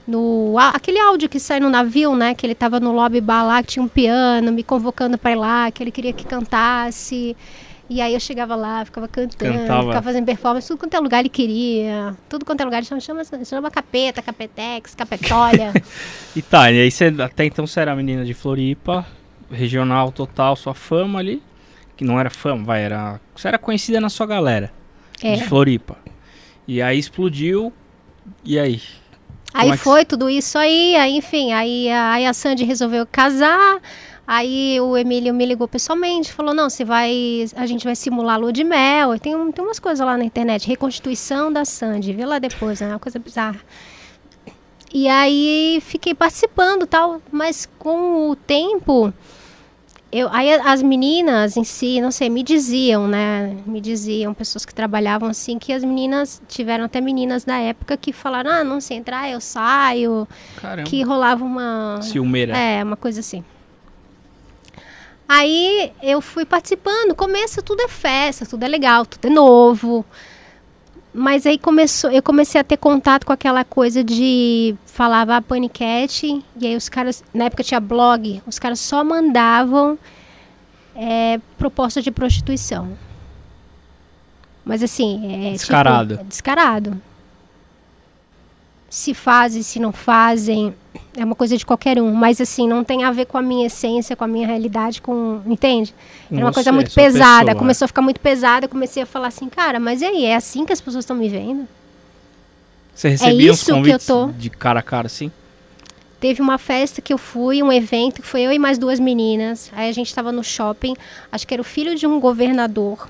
No, 0.06 0.56
aquele 0.58 0.98
áudio 0.98 1.28
que 1.28 1.38
sai 1.38 1.60
no 1.60 1.70
navio, 1.70 2.16
né? 2.16 2.34
Que 2.34 2.44
ele 2.46 2.54
tava 2.54 2.80
no 2.80 2.92
lobby 2.92 3.20
bar 3.20 3.44
lá, 3.44 3.62
que 3.62 3.68
tinha 3.68 3.82
um 3.82 3.88
piano, 3.88 4.50
me 4.50 4.62
convocando 4.62 5.16
pra 5.16 5.32
ir 5.32 5.36
lá, 5.36 5.70
que 5.70 5.82
ele 5.82 5.90
queria 5.90 6.12
que 6.12 6.24
cantasse. 6.24 7.36
E 7.88 8.00
aí 8.00 8.14
eu 8.14 8.20
chegava 8.20 8.56
lá, 8.56 8.84
ficava 8.84 9.06
cantando, 9.06 9.52
Cantava. 9.52 9.82
ficava 9.82 10.02
fazendo 10.02 10.24
performance, 10.24 10.66
tudo 10.66 10.78
quanto 10.78 10.94
é 10.94 10.98
lugar 11.00 11.20
ele 11.20 11.28
queria. 11.28 12.16
Tudo 12.26 12.42
quanto 12.44 12.62
é 12.62 12.64
lugar 12.64 12.78
ele 12.78 12.86
chama, 12.86 13.00
chama, 13.00 13.22
chama 13.44 13.70
capeta, 13.70 14.22
capetex, 14.22 14.94
capetolha. 14.94 15.72
E 16.34 16.40
tá, 16.40 16.72
e 16.72 16.80
aí 16.80 16.90
você, 16.90 17.14
até 17.22 17.44
então 17.44 17.66
você 17.66 17.80
era 17.80 17.94
menina 17.94 18.24
de 18.24 18.32
Floripa, 18.32 19.06
regional 19.50 20.10
total, 20.10 20.56
sua 20.56 20.72
fama 20.72 21.18
ali, 21.18 21.42
que 21.94 22.04
não 22.04 22.18
era 22.18 22.30
fama, 22.30 22.64
vai, 22.64 22.82
era. 22.82 23.20
Você 23.36 23.48
era 23.48 23.58
conhecida 23.58 24.00
na 24.00 24.08
sua 24.08 24.26
galera, 24.26 24.72
é. 25.22 25.34
de 25.34 25.44
Floripa. 25.44 25.98
E 26.66 26.80
aí 26.80 26.98
explodiu, 26.98 27.70
e 28.42 28.58
aí? 28.58 28.80
Aí 29.54 29.68
é 29.68 29.72
que 29.72 29.78
foi 29.78 30.04
tudo 30.04 30.28
isso 30.30 30.56
aí, 30.58 30.96
aí 30.96 31.16
enfim, 31.16 31.52
aí, 31.52 31.90
a- 31.90 32.12
aí 32.12 32.26
a 32.26 32.32
Sandy 32.32 32.64
resolveu 32.64 33.06
casar, 33.06 33.80
aí 34.26 34.80
o 34.80 34.96
Emílio 34.96 35.34
me 35.34 35.44
ligou 35.44 35.68
pessoalmente, 35.68 36.32
falou, 36.32 36.54
não, 36.54 36.70
você 36.70 36.84
vai, 36.84 37.44
a 37.56 37.66
gente 37.66 37.84
vai 37.84 37.94
simular 37.94 38.36
a 38.36 38.38
lua 38.38 38.52
de 38.52 38.64
mel, 38.64 39.18
tem, 39.18 39.52
tem 39.52 39.64
umas 39.64 39.78
coisas 39.78 40.04
lá 40.06 40.16
na 40.16 40.24
internet, 40.24 40.66
reconstituição 40.66 41.52
da 41.52 41.64
Sandy, 41.64 42.12
vê 42.12 42.24
lá 42.24 42.38
depois, 42.38 42.80
é 42.80 42.86
uma 42.86 42.98
coisa 42.98 43.18
bizarra. 43.18 43.60
E 44.94 45.08
aí 45.08 45.82
fiquei 45.86 46.14
participando 46.14 46.86
tal, 46.86 47.20
mas 47.30 47.68
com 47.78 48.30
o 48.30 48.36
tempo, 48.36 49.12
eu, 50.12 50.28
aí 50.30 50.52
as 50.52 50.82
meninas 50.82 51.56
em 51.56 51.64
si, 51.64 51.98
não 51.98 52.10
sei, 52.10 52.28
me 52.28 52.42
diziam, 52.42 53.08
né? 53.08 53.56
Me 53.64 53.80
diziam, 53.80 54.34
pessoas 54.34 54.66
que 54.66 54.74
trabalhavam 54.74 55.30
assim, 55.30 55.58
que 55.58 55.72
as 55.72 55.82
meninas, 55.82 56.42
tiveram 56.46 56.84
até 56.84 57.00
meninas 57.00 57.44
da 57.44 57.58
época 57.58 57.96
que 57.96 58.12
falaram, 58.12 58.50
ah, 58.50 58.62
não 58.62 58.78
sei 58.78 58.98
entrar, 58.98 59.30
eu 59.30 59.40
saio, 59.40 60.28
Caramba. 60.56 60.88
que 60.88 61.02
rolava 61.02 61.42
uma. 61.42 61.98
Ciumeira. 62.02 62.54
É, 62.54 62.84
uma 62.84 62.96
coisa 62.96 63.20
assim. 63.20 63.42
Aí 65.26 65.90
eu 66.02 66.20
fui 66.20 66.44
participando. 66.44 67.14
Começo 67.14 67.62
tudo 67.62 67.80
é 67.80 67.88
festa, 67.88 68.44
tudo 68.44 68.64
é 68.64 68.68
legal, 68.68 69.06
tudo 69.06 69.28
é 69.28 69.30
novo. 69.30 70.04
Mas 71.14 71.44
aí 71.44 71.58
começou, 71.58 72.10
eu 72.10 72.22
comecei 72.22 72.58
a 72.60 72.64
ter 72.64 72.78
contato 72.78 73.26
com 73.26 73.32
aquela 73.32 73.64
coisa 73.64 74.02
de 74.02 74.74
falava 74.86 75.36
ah, 75.36 75.42
paniquete, 75.42 76.42
e 76.58 76.66
aí 76.66 76.74
os 76.74 76.88
caras, 76.88 77.22
na 77.34 77.44
época 77.44 77.62
tinha 77.62 77.80
blog, 77.80 78.42
os 78.46 78.58
caras 78.58 78.80
só 78.80 79.04
mandavam 79.04 79.98
é, 80.96 81.38
proposta 81.58 82.00
de 82.00 82.10
prostituição. 82.10 82.96
Mas 84.64 84.82
assim, 84.82 85.48
é 85.48 85.52
Descarado. 85.52 86.14
Tipo, 86.14 86.20
é 86.20 86.28
descarado. 86.28 87.02
Se 88.94 89.14
fazem, 89.14 89.62
se 89.62 89.78
não 89.80 89.90
fazem, 89.90 90.74
é 91.16 91.24
uma 91.24 91.34
coisa 91.34 91.56
de 91.56 91.64
qualquer 91.64 91.98
um. 91.98 92.12
Mas 92.12 92.42
assim, 92.42 92.68
não 92.68 92.84
tem 92.84 93.04
a 93.04 93.10
ver 93.10 93.24
com 93.24 93.38
a 93.38 93.42
minha 93.42 93.66
essência, 93.66 94.14
com 94.14 94.22
a 94.22 94.28
minha 94.28 94.46
realidade, 94.46 95.00
com. 95.00 95.40
Entende? 95.46 95.94
Era 96.30 96.44
uma 96.44 96.52
coisa 96.52 96.70
muito 96.70 96.92
pesada. 96.92 97.46
pessoa. 97.46 97.58
Começou 97.58 97.86
a 97.86 97.88
ficar 97.88 98.02
muito 98.02 98.20
pesada. 98.20 98.68
Comecei 98.68 99.02
a 99.02 99.06
falar 99.06 99.28
assim, 99.28 99.48
cara, 99.48 99.80
mas 99.80 100.02
e 100.02 100.04
aí? 100.04 100.26
É 100.26 100.36
assim 100.36 100.66
que 100.66 100.74
as 100.74 100.80
pessoas 100.82 101.04
estão 101.04 101.16
me 101.16 101.26
vendo? 101.26 101.66
Você 102.94 103.08
recebia 103.08 103.50
uns 103.50 103.56
isso 103.56 103.64
que 103.64 103.70
eu 103.70 103.76
convites 103.76 104.06
tô- 104.06 104.26
de 104.26 104.50
cara 104.50 104.80
a 104.80 104.82
cara, 104.82 105.06
assim? 105.06 105.32
Teve 106.20 106.42
uma 106.42 106.58
festa 106.58 107.00
que 107.00 107.14
eu 107.14 107.18
fui, 107.18 107.62
um 107.62 107.72
evento, 107.72 108.20
que 108.20 108.28
foi 108.28 108.42
eu 108.42 108.52
e 108.52 108.58
mais 108.58 108.76
duas 108.76 109.00
meninas. 109.00 109.72
Aí 109.74 109.88
a 109.88 109.92
gente 109.92 110.08
estava 110.08 110.30
no 110.30 110.44
shopping. 110.44 110.94
Acho 111.32 111.46
que 111.46 111.54
era 111.54 111.62
o 111.62 111.64
filho 111.64 111.94
de 111.96 112.06
um 112.06 112.20
governador. 112.20 113.08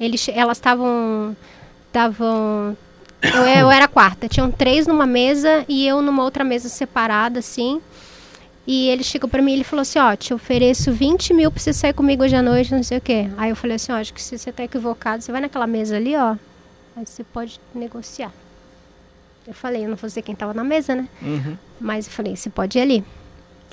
Eles, 0.00 0.28
elas 0.28 0.58
estavam 0.58 1.36
estavam 1.86 2.76
Eu, 3.22 3.46
eu 3.46 3.70
era 3.70 3.84
a 3.84 3.88
quarta. 3.88 4.28
Tinham 4.28 4.50
três 4.50 4.86
numa 4.86 5.06
mesa 5.06 5.64
e 5.68 5.86
eu 5.86 6.00
numa 6.00 6.22
outra 6.22 6.42
mesa 6.42 6.68
separada, 6.68 7.38
assim. 7.38 7.80
E 8.66 8.88
ele 8.88 9.02
chegou 9.02 9.28
pra 9.28 9.42
mim 9.42 9.52
e 9.52 9.54
ele 9.56 9.64
falou 9.64 9.82
assim, 9.82 9.98
ó, 9.98 10.14
te 10.14 10.32
ofereço 10.32 10.92
20 10.92 11.34
mil 11.34 11.50
pra 11.50 11.60
você 11.60 11.72
sair 11.72 11.92
comigo 11.92 12.22
hoje 12.22 12.36
à 12.36 12.42
noite, 12.42 12.74
não 12.74 12.82
sei 12.82 12.98
o 12.98 13.00
quê. 13.00 13.28
Aí 13.36 13.50
eu 13.50 13.56
falei 13.56 13.76
assim, 13.76 13.92
ó, 13.92 13.96
acho 13.96 14.14
que 14.14 14.22
se 14.22 14.38
você 14.38 14.52
tá 14.52 14.62
equivocado, 14.62 15.22
você 15.22 15.32
vai 15.32 15.40
naquela 15.40 15.66
mesa 15.66 15.96
ali, 15.96 16.14
ó. 16.16 16.36
Aí 16.96 17.04
você 17.04 17.24
pode 17.24 17.60
negociar. 17.74 18.32
Eu 19.46 19.54
falei, 19.54 19.84
eu 19.84 19.88
não 19.88 19.96
vou 19.96 20.06
dizer 20.06 20.22
quem 20.22 20.34
tava 20.34 20.54
na 20.54 20.62
mesa, 20.62 20.94
né? 20.94 21.08
Uhum. 21.20 21.56
Mas 21.80 22.06
eu 22.06 22.12
falei, 22.12 22.36
você 22.36 22.48
pode 22.48 22.78
ir 22.78 22.82
ali. 22.82 23.04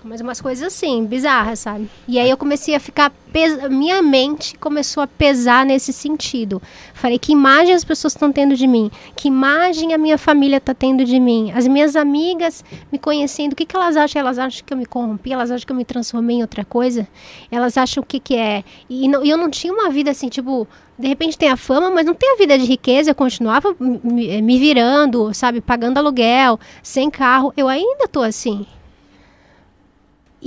Mas 0.04 0.22
umas 0.22 0.40
coisas 0.40 0.68
assim, 0.68 1.06
bizarras, 1.06 1.60
sabe? 1.60 1.90
E 2.08 2.20
aí 2.20 2.30
eu 2.30 2.38
comecei 2.38 2.76
a 2.76 2.80
ficar. 2.80 3.12
Pes... 3.34 3.70
Minha 3.70 4.02
mente 4.02 4.58
começou 4.58 5.02
a 5.02 5.08
pesar 5.08 5.66
nesse 5.66 5.92
sentido. 5.92 6.62
Falei, 6.94 7.18
que 7.18 7.32
imagem 7.32 7.74
as 7.74 7.84
pessoas 7.84 8.14
estão 8.14 8.32
tendo 8.32 8.56
de 8.56 8.68
mim? 8.68 8.92
Que 9.16 9.28
imagem 9.28 9.94
a 9.94 9.98
minha 9.98 10.18
família 10.18 10.58
está 10.58 10.74
tendo 10.74 11.04
de 11.04 11.20
mim? 11.20 11.52
As 11.52 11.68
minhas 11.68 11.96
amigas 11.96 12.64
me 12.92 13.00
conhecendo, 13.00 13.54
o 13.54 13.56
que, 13.56 13.66
que 13.66 13.76
elas 13.76 13.98
acham? 13.98 14.20
Elas 14.20 14.38
acham 14.38 14.64
que 14.66 14.74
eu 14.74 14.78
me 14.78 14.86
corrompi? 14.86 15.34
Elas 15.34 15.50
acham 15.50 15.66
que 15.66 15.72
eu 15.72 15.76
me 15.76 15.86
transformei 15.86 16.38
em 16.38 16.42
outra 16.42 16.64
coisa? 16.64 17.08
Elas 17.52 17.76
acham 17.76 18.04
o 18.04 18.06
que, 18.06 18.20
que 18.20 18.36
é? 18.36 18.64
E 18.90 19.08
não, 19.08 19.26
eu 19.26 19.36
não 19.36 19.50
tinha 19.50 19.74
uma 19.74 19.90
vida 19.90 20.12
assim, 20.12 20.30
tipo, 20.30 20.68
de 20.98 21.08
repente 21.08 21.38
tem 21.38 21.50
a 21.50 21.58
fama, 21.58 21.90
mas 21.90 22.06
não 22.06 22.14
tem 22.14 22.34
a 22.34 22.38
vida 22.38 22.58
de 22.58 22.66
riqueza. 22.66 23.12
Eu 23.12 23.16
continuava 23.16 23.76
me, 23.80 24.60
virando, 24.60 25.34
sabe, 25.34 25.60
pagando 25.60 25.98
aluguel, 25.98 26.60
sem 26.84 27.10
carro. 27.10 27.52
Eu 27.58 27.68
ainda 27.68 28.08
tô 28.08 28.22
assim. 28.22 28.66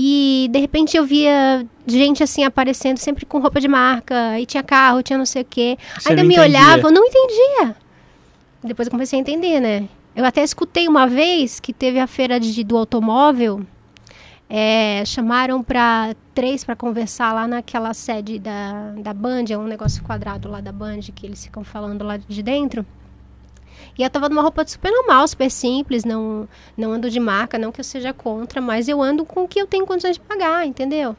E 0.02 0.48
de 0.50 0.58
repente 0.58 0.96
eu 0.96 1.04
via 1.04 1.66
gente 1.86 2.22
assim 2.22 2.42
aparecendo 2.42 2.96
sempre 2.96 3.26
com 3.26 3.38
roupa 3.38 3.60
de 3.60 3.68
marca, 3.68 4.40
e 4.40 4.46
tinha 4.46 4.62
carro, 4.62 5.02
tinha 5.02 5.18
não 5.18 5.26
sei 5.26 5.42
o 5.42 5.44
quê. 5.44 5.76
Você 5.98 6.08
Ainda 6.10 6.22
me 6.24 6.34
entendia. 6.36 6.58
olhava, 6.58 6.88
eu 6.88 6.90
não 6.90 7.04
entendia. 7.04 7.76
Depois 8.64 8.86
eu 8.86 8.90
comecei 8.92 9.18
a 9.18 9.20
entender, 9.20 9.60
né? 9.60 9.86
Eu 10.16 10.24
até 10.24 10.42
escutei 10.42 10.88
uma 10.88 11.06
vez 11.06 11.60
que 11.60 11.72
teve 11.72 11.98
a 11.98 12.06
feira 12.06 12.40
de, 12.40 12.64
do 12.64 12.78
automóvel. 12.78 13.60
é, 14.48 15.04
chamaram 15.04 15.62
para 15.62 16.14
três 16.34 16.64
para 16.64 16.74
conversar 16.74 17.32
lá 17.32 17.46
naquela 17.46 17.94
sede 17.94 18.38
da, 18.38 18.92
da 18.96 19.14
Band, 19.14 19.44
é 19.50 19.56
um 19.56 19.64
negócio 19.66 20.02
quadrado 20.02 20.48
lá 20.48 20.60
da 20.60 20.72
Band 20.72 21.00
que 21.14 21.26
eles 21.26 21.44
ficam 21.44 21.62
falando 21.62 22.04
lá 22.04 22.16
de 22.16 22.42
dentro. 22.42 22.84
E 24.00 24.02
eu 24.02 24.08
tava 24.08 24.30
numa 24.30 24.40
roupa 24.40 24.66
super 24.66 24.90
normal, 24.90 25.28
super 25.28 25.50
simples, 25.50 26.06
não, 26.06 26.48
não 26.74 26.90
ando 26.92 27.10
de 27.10 27.20
marca, 27.20 27.58
não 27.58 27.70
que 27.70 27.80
eu 27.80 27.84
seja 27.84 28.14
contra, 28.14 28.58
mas 28.58 28.88
eu 28.88 29.02
ando 29.02 29.26
com 29.26 29.44
o 29.44 29.48
que 29.48 29.60
eu 29.60 29.66
tenho 29.66 29.84
condições 29.86 30.16
de 30.16 30.20
pagar, 30.20 30.66
entendeu? 30.66 31.14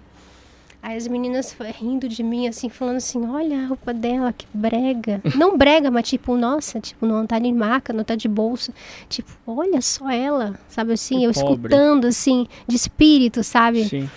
Aí 0.81 0.97
as 0.97 1.07
meninas 1.07 1.55
rindo 1.79 2.09
de 2.09 2.23
mim, 2.23 2.47
assim, 2.47 2.69
falando 2.69 2.95
assim, 2.95 3.23
olha 3.29 3.61
a 3.61 3.67
roupa 3.67 3.93
dela, 3.93 4.33
que 4.33 4.47
brega. 4.51 5.21
Não 5.37 5.55
brega, 5.55 5.91
mas 5.91 6.09
tipo, 6.09 6.35
nossa, 6.35 6.79
tipo, 6.79 7.05
não 7.05 7.27
tá 7.27 7.37
de 7.37 7.53
marca, 7.53 7.93
não 7.93 8.03
tá 8.03 8.15
de 8.15 8.27
bolsa. 8.27 8.73
Tipo, 9.07 9.31
olha 9.45 9.79
só 9.79 10.09
ela, 10.09 10.59
sabe 10.67 10.93
assim, 10.93 11.19
Que 11.19 11.25
eu 11.25 11.33
pobre. 11.33 11.49
escutando, 11.51 12.07
assim, 12.07 12.47
de 12.67 12.75
espírito, 12.75 13.43
sabe? 13.43 13.85
Sim. 13.87 14.09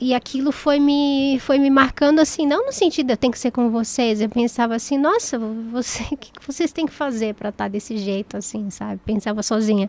E 0.00 0.14
aquilo 0.14 0.52
foi 0.52 0.78
me, 0.78 1.40
foi 1.40 1.58
me 1.58 1.68
marcando 1.68 2.20
assim, 2.20 2.46
não 2.46 2.66
no 2.66 2.72
sentido 2.72 3.10
eu 3.10 3.16
tenho 3.16 3.32
que 3.32 3.38
ser 3.38 3.50
com 3.50 3.68
vocês. 3.70 4.20
Eu 4.20 4.28
pensava 4.28 4.76
assim, 4.76 4.96
nossa, 4.96 5.38
você, 5.38 6.04
o 6.12 6.16
que, 6.16 6.30
vocês 6.46 6.72
têm 6.72 6.86
que 6.86 6.92
fazer 6.92 7.34
para 7.34 7.48
estar 7.48 7.68
desse 7.68 7.98
jeito, 7.98 8.36
assim, 8.36 8.70
sabe? 8.70 9.00
Pensava 9.04 9.42
sozinha. 9.42 9.88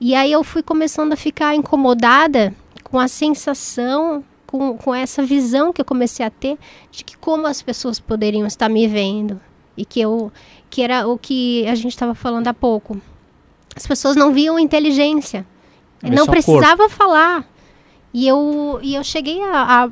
E 0.00 0.14
aí 0.14 0.32
eu 0.32 0.42
fui 0.42 0.62
começando 0.62 1.12
a 1.12 1.16
ficar 1.16 1.54
incomodada 1.54 2.54
com 2.82 2.98
a 2.98 3.08
sensação, 3.08 4.24
com, 4.46 4.76
com 4.76 4.94
essa 4.94 5.22
visão 5.22 5.72
que 5.72 5.80
eu 5.80 5.84
comecei 5.84 6.24
a 6.24 6.30
ter 6.30 6.58
de 6.90 7.04
que 7.04 7.16
como 7.16 7.46
as 7.46 7.60
pessoas 7.60 8.00
poderiam 8.00 8.46
estar 8.46 8.70
me 8.70 8.88
vendo. 8.88 9.40
E 9.76 9.84
que 9.84 10.00
eu, 10.00 10.32
que 10.70 10.82
era 10.82 11.06
o 11.06 11.18
que 11.18 11.66
a 11.68 11.74
gente 11.74 11.92
estava 11.92 12.14
falando 12.14 12.48
há 12.48 12.54
pouco. 12.54 13.00
As 13.76 13.86
pessoas 13.86 14.16
não 14.16 14.32
viam 14.32 14.58
inteligência. 14.58 15.46
Não 16.02 16.26
precisava 16.26 16.88
falar. 16.88 17.46
E 18.14 18.28
eu, 18.28 18.78
e 18.82 18.94
eu 18.94 19.02
cheguei 19.02 19.40
a, 19.42 19.84
a, 19.84 19.90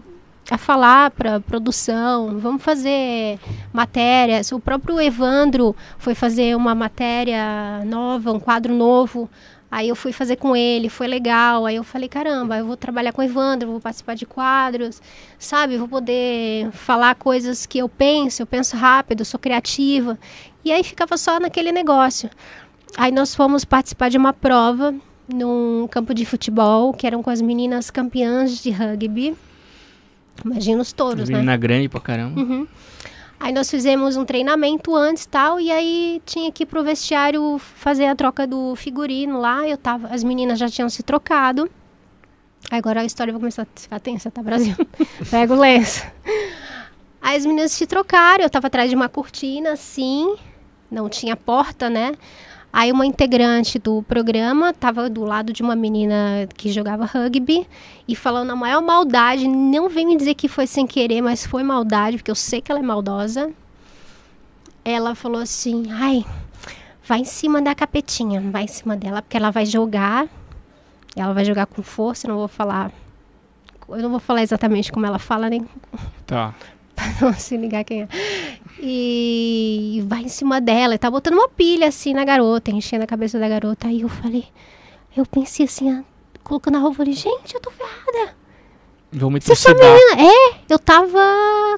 a 0.51 0.59
falar 0.59 1.11
para 1.11 1.41
produção, 1.41 2.39
vamos 2.39 2.62
fazer 2.62 3.39
matérias. 3.73 4.53
O 4.53 4.61
próprio 4.61 5.01
Evandro 5.01 5.75
foi 5.99 6.14
fazer 6.14 6.57
uma 6.57 6.75
matéria 6.75 7.83
nova, 7.87 8.33
um 8.33 8.41
quadro 8.41 8.75
novo. 8.75 9.29
Aí 9.71 9.89
eu 9.89 9.95
fui 9.95 10.12
fazer 10.12 10.37
com 10.37 10.57
ele, 10.57 10.89
foi 10.89 11.07
legal. 11.07 11.64
Aí 11.64 11.77
eu 11.77 11.85
falei, 11.85 12.09
caramba, 12.09 12.59
eu 12.59 12.66
vou 12.66 12.77
trabalhar 12.77 13.12
com 13.12 13.23
o 13.23 13.25
Evandro, 13.25 13.71
vou 13.71 13.81
participar 13.81 14.14
de 14.14 14.27
quadros, 14.27 15.01
sabe? 15.39 15.79
Vou 15.79 15.89
poder 15.89 16.71
falar 16.73 17.14
coisas 17.14 17.64
que 17.66 17.79
eu 17.79 17.89
penso, 17.89 18.43
eu 18.43 18.47
penso 18.47 18.77
rápido, 18.77 19.25
sou 19.25 19.39
criativa. 19.39 20.18
E 20.64 20.73
aí 20.73 20.83
ficava 20.83 21.16
só 21.16 21.39
naquele 21.39 21.71
negócio. 21.73 22.29
Aí 22.97 23.12
nós 23.12 23.35
fomos 23.35 23.64
participar 23.64 24.11
de 24.11 24.18
uma 24.18 24.33
prova 24.33 24.93
num 25.35 25.87
campo 25.89 26.14
de 26.14 26.24
futebol, 26.24 26.93
que 26.93 27.07
eram 27.07 27.22
com 27.22 27.31
as 27.31 27.41
meninas 27.41 27.91
campeãs 27.91 28.62
de 28.62 28.70
rugby. 28.70 29.37
Imagina 30.45 30.81
os 30.81 30.93
touros, 30.93 31.28
né? 31.28 31.37
Menina 31.37 31.57
grande 31.57 31.89
pra 31.89 32.01
caramba. 32.01 32.41
Uhum. 32.41 32.66
Aí 33.39 33.55
nós 33.55 33.70
fizemos 33.70 34.16
um 34.16 34.24
treinamento 34.24 34.95
antes 34.95 35.24
tal, 35.24 35.59
e 35.59 35.70
aí 35.70 36.20
tinha 36.26 36.53
que 36.53 36.64
ir 36.64 36.66
pro 36.66 36.85
vestiário 36.85 37.59
fazer 37.59 38.05
a 38.05 38.14
troca 38.14 38.47
do 38.47 38.76
figurino 38.76 39.41
lá. 39.41 39.66
Eu 39.66 39.78
tava, 39.78 40.09
as 40.09 40.22
meninas 40.22 40.59
já 40.59 40.68
tinham 40.68 40.91
se 40.91 41.03
trocado. 41.03 41.70
Agora 42.70 43.01
a 43.01 43.05
história 43.05 43.33
vai 43.33 43.41
começar 43.41 43.62
a 43.62 43.66
ficar 43.81 43.99
tensa, 43.99 44.31
tá, 44.31 44.43
Brasil? 44.43 44.74
Pega 45.31 45.55
o 45.55 45.59
lenço. 45.59 46.05
Aí 47.22 47.37
as 47.37 47.47
meninas 47.47 47.72
se 47.72 47.87
trocaram, 47.87 48.45
eu 48.45 48.51
tava 48.51 48.66
atrás 48.66 48.91
de 48.91 48.97
uma 48.97 49.09
cortina, 49.09 49.72
assim, 49.72 50.37
não 50.91 51.09
tinha 51.09 51.35
porta, 51.35 51.89
né? 51.89 52.12
Aí 52.73 52.93
uma 52.93 53.05
integrante 53.05 53.79
do 53.79 54.03
programa 54.03 54.73
tava 54.73 55.11
do 55.11 55.25
lado 55.25 55.53
de 55.53 55.62
uma 55.62 55.75
menina 55.75 56.49
que 56.57 56.71
jogava 56.71 57.05
rugby 57.05 57.66
e 58.07 58.14
falando 58.14 58.51
a 58.51 58.57
maior 58.57 58.81
maldade, 58.81 59.49
não 59.49 59.89
vem 59.89 60.07
me 60.07 60.16
dizer 60.16 60.35
que 60.35 60.47
foi 60.47 60.66
sem 60.66 60.87
querer, 60.87 61.21
mas 61.21 61.45
foi 61.45 61.62
maldade, 61.62 62.16
porque 62.16 62.31
eu 62.31 62.35
sei 62.37 62.61
que 62.61 62.71
ela 62.71 62.81
é 62.81 62.85
maldosa. 62.85 63.51
Ela 64.85 65.14
falou 65.14 65.41
assim: 65.41 65.87
"Ai, 65.91 66.25
vai 67.05 67.21
em 67.21 67.25
cima 67.25 67.61
da 67.61 67.75
capetinha, 67.75 68.41
vai 68.41 68.64
em 68.64 68.68
cima 68.68 68.97
dela, 68.97 69.21
porque 69.21 69.37
ela 69.37 69.51
vai 69.51 69.66
jogar. 69.66 70.29
Ela 71.16 71.33
vai 71.33 71.45
jogar 71.45 71.66
com 71.66 71.83
força, 71.83 72.29
não 72.29 72.37
vou 72.37 72.49
falar 72.49 72.93
eu 73.97 74.03
não 74.03 74.11
vou 74.11 74.21
falar 74.21 74.43
exatamente 74.43 74.93
como 74.93 75.07
ela 75.07 75.18
fala, 75.18 75.51
nem 75.51 75.66
Tá. 76.27 76.55
não 77.21 77.33
se 77.33 77.57
ligar 77.57 77.85
quem 77.85 78.03
é. 78.03 78.09
E 78.79 80.03
vai 80.07 80.23
em 80.23 80.29
cima 80.29 80.61
dela, 80.61 80.95
e 80.95 80.99
tá 80.99 81.11
botando 81.11 81.35
uma 81.35 81.49
pilha 81.49 81.89
assim 81.89 82.14
na 82.14 82.25
garota, 82.25 82.71
enchendo 82.71 83.05
a 83.05 83.07
cabeça 83.07 83.39
da 83.39 83.49
garota. 83.49 83.89
Aí 83.89 84.03
eu 84.03 84.09
falei, 84.09 84.45
eu 85.16 85.27
pensei 85.27 85.66
assim, 85.66 86.05
colocando 86.43 86.77
a 86.77 86.81
roupa, 86.81 86.99
falei, 86.99 87.12
gente, 87.12 87.55
eu 87.55 87.61
tô 87.61 87.71
ferrada. 87.71 88.35
Vou 89.12 89.31
me 89.31 89.41
menina, 89.75 90.33
é, 90.33 90.55
eu 90.68 90.79
tava 90.79 91.18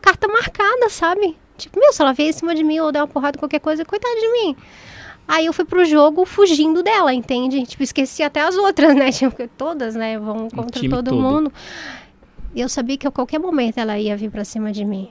carta 0.03 0.29
marcada, 0.29 0.89
sabe? 0.91 1.37
Tipo, 1.57 1.79
meu, 1.81 1.93
se 1.93 2.03
ela 2.03 2.13
veio 2.13 2.31
em 2.31 2.33
cima 2.33 2.55
de 2.55 2.63
mim 2.63 2.79
ou 2.81 2.93
der 2.93 3.01
uma 3.01 3.09
porrada, 3.09 3.39
qualquer 3.39 3.61
coisa, 3.61 3.85
coitada 3.85 4.15
de 4.21 4.33
mim. 4.33 4.57
Aí 5.27 5.47
eu 5.47 5.53
fui 5.53 5.65
pro 5.65 5.85
jogo 5.85 6.27
fugindo 6.27 6.83
dela, 6.83 7.15
entende? 7.15 7.65
Tipo, 7.65 7.83
esqueci 7.83 8.23
até 8.23 8.43
as 8.43 8.57
outras, 8.57 8.95
né? 8.95 9.11
Tipo, 9.13 9.49
todas, 9.57 9.95
né, 9.95 10.19
vão 10.19 10.49
contra 10.51 10.83
todo 10.89 11.11
todo. 11.11 11.15
mundo. 11.15 11.53
E 12.55 12.61
eu 12.61 12.69
sabia 12.69 12.99
que 12.99 13.07
a 13.07 13.11
qualquer 13.11 13.39
momento 13.39 13.79
ela 13.79 13.99
ia 13.99 14.17
vir 14.17 14.31
pra 14.31 14.45
cima 14.45 14.73
de 14.73 14.85
mim. 14.85 15.11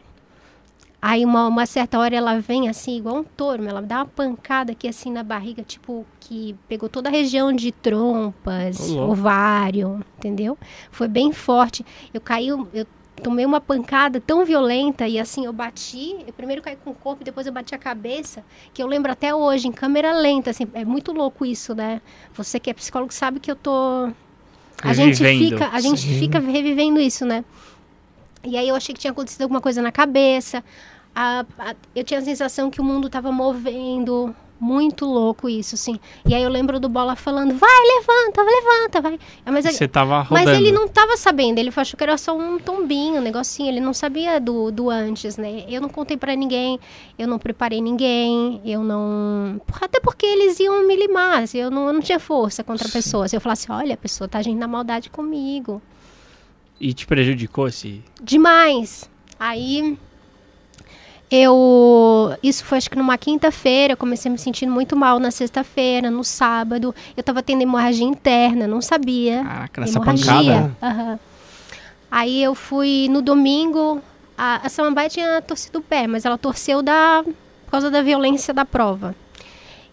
Aí 1.02 1.26
uma, 1.26 1.48
uma 1.48 1.66
certa 1.66 1.98
hora 1.98 2.16
ela 2.16 2.40
vem 2.40 2.70
assim, 2.70 2.98
igual 2.98 3.18
um 3.18 3.24
touro, 3.24 3.68
ela 3.68 3.82
dá 3.82 3.98
uma 3.98 4.06
pancada 4.06 4.74
aqui 4.74 4.88
assim 4.88 5.12
na 5.12 5.24
barriga, 5.24 5.64
tipo, 5.64 6.06
que 6.20 6.56
pegou 6.68 6.88
toda 6.88 7.10
a 7.10 7.12
região 7.12 7.52
de 7.52 7.72
trompas, 7.72 8.88
louco. 8.90 9.14
ovário, 9.14 10.06
entendeu? 10.20 10.56
Foi 10.92 11.08
bem 11.08 11.32
forte. 11.34 11.84
Eu 12.14 12.22
caí, 12.22 12.50
eu 12.50 12.86
tomei 13.24 13.46
uma 13.46 13.60
pancada 13.60 14.22
tão 14.22 14.46
violenta 14.46 15.08
e 15.08 15.20
assim, 15.20 15.46
eu 15.46 15.52
bati, 15.54 16.18
eu 16.28 16.34
primeiro 16.34 16.62
caí 16.62 16.76
com 16.76 16.92
o 16.92 16.96
corpo, 16.96 17.24
depois 17.24 17.48
eu 17.48 17.54
bati 17.54 17.74
a 17.74 17.80
cabeça, 17.80 18.44
que 18.72 18.82
eu 18.82 18.86
lembro 18.86 19.12
até 19.12 19.34
hoje, 19.34 19.68
em 19.68 19.72
câmera 19.72 20.12
lenta, 20.12 20.52
assim, 20.52 20.68
é 20.74 20.86
muito 20.86 21.12
louco 21.12 21.44
isso, 21.44 21.74
né? 21.74 22.00
Você 22.36 22.60
que 22.60 22.70
é 22.70 22.74
psicólogo 22.74 23.12
sabe 23.12 23.40
que 23.40 23.50
eu 23.50 23.56
tô 23.56 24.12
a 24.84 24.94
gente 24.94 25.22
Revivendo. 25.24 25.58
fica, 25.58 25.70
a 25.76 25.80
gente 25.80 26.02
Sim. 26.02 26.20
fica 26.20 26.40
revivendo 26.40 27.00
isso, 27.00 27.26
né? 27.26 27.44
E 28.44 28.58
aí 28.58 28.68
eu 28.68 28.76
achei 28.76 28.94
que 28.94 29.00
tinha 29.00 29.12
acontecido 29.12 29.44
alguma 29.44 29.62
coisa 29.62 29.82
na 29.82 29.92
cabeça. 29.92 30.64
A- 31.16 31.46
a- 31.60 31.76
eu 31.96 32.04
tinha 32.04 32.20
a 32.20 32.24
sensação 32.24 32.70
que 32.72 32.80
o 32.80 32.84
mundo 32.84 33.10
tava 33.10 33.32
movendo. 33.32 34.34
Muito 34.64 35.06
louco 35.08 35.50
isso, 35.50 35.74
assim. 35.74 36.00
E 36.24 36.36
aí 36.36 36.44
eu 36.44 36.50
lembro 36.50 36.80
do 36.80 36.88
Bola 36.88 37.16
falando, 37.16 37.56
vai, 37.56 37.82
levanta, 37.98 38.44
levanta, 38.44 39.02
vai. 39.02 39.20
É, 39.44 39.50
Mas, 39.50 39.66
Você 39.66 39.88
tava 39.88 40.28
mas 40.30 40.46
rodando. 40.46 40.58
ele 40.64 40.72
não 40.72 40.88
tava 40.88 41.18
sabendo, 41.18 41.58
ele 41.58 41.72
achou 41.76 41.98
que 41.98 42.04
era 42.04 42.16
só 42.16 42.38
um 42.38 42.60
tombinho, 42.60 43.16
um 43.16 43.22
negocinho, 43.22 43.70
ele 43.70 43.80
não 43.80 43.92
sabia 43.92 44.40
do, 44.40 44.70
do 44.70 44.88
antes, 44.92 45.36
né? 45.36 45.66
Eu 45.68 45.82
não 45.82 45.90
contei 45.90 46.16
pra 46.16 46.36
ninguém, 46.36 46.80
eu 47.18 47.28
não 47.28 47.40
preparei 47.40 47.82
ninguém, 47.82 48.62
eu 48.64 48.84
não. 48.84 49.60
Até 49.82 50.00
porque 50.00 50.28
eles 50.28 50.60
iam 50.60 50.86
me 50.88 50.96
limar, 50.96 51.42
assim, 51.42 51.58
eu 51.58 51.72
não, 51.72 51.88
eu 51.88 51.94
não 51.94 52.02
tinha 52.02 52.20
força 52.20 52.64
contra 52.64 52.88
a 52.88 52.92
pessoa. 52.92 53.28
Se 53.28 53.36
eu 53.36 53.42
falasse, 53.42 53.72
olha, 53.72 53.96
a 53.96 53.98
pessoa 53.98 54.28
tá 54.28 54.38
agindo 54.38 54.60
na 54.60 54.68
maldade 54.68 55.10
comigo. 55.10 55.82
E 56.80 56.94
te 56.94 57.08
prejudicou 57.08 57.68
esse. 57.68 58.04
Demais. 58.22 59.10
Aí 59.40 59.98
Eu. 61.32 62.36
Isso 62.44 62.66
foi 62.66 62.78
acho 62.78 62.90
que 62.90 62.98
numa 62.98 63.18
quinta-feira. 63.18 63.94
Eu 63.94 63.98
comecei 63.98 64.30
a 64.30 64.34
me 64.34 64.38
sentindo 64.38 64.72
muito 64.72 64.98
mal 64.98 65.18
na 65.18 65.32
sexta-feira, 65.32 66.12
no 66.12 66.26
sábado. 66.26 66.94
Eu 67.16 67.24
tava 67.24 67.42
tendo 67.42 67.62
hemorragia 67.62 68.06
interna, 68.06 68.68
não 68.68 68.82
sabia. 68.82 69.42
Caraca, 69.42 69.88
hemorragia. 69.88 70.72
Aham. 70.84 71.20
Aí 72.12 72.44
eu 72.44 72.54
fui 72.54 73.08
no 73.10 73.22
domingo. 73.22 74.02
A, 74.38 74.66
a 74.66 74.70
Samambaia 74.70 75.08
tinha 75.08 75.42
torcido 75.42 75.80
o 75.80 75.82
pé, 75.82 76.06
mas 76.06 76.26
ela 76.26 76.38
torceu 76.38 76.82
da, 76.82 77.24
por 77.24 77.72
causa 77.72 77.90
da 77.90 78.02
violência 78.02 78.54
da 78.54 78.66
prova. 78.66 79.16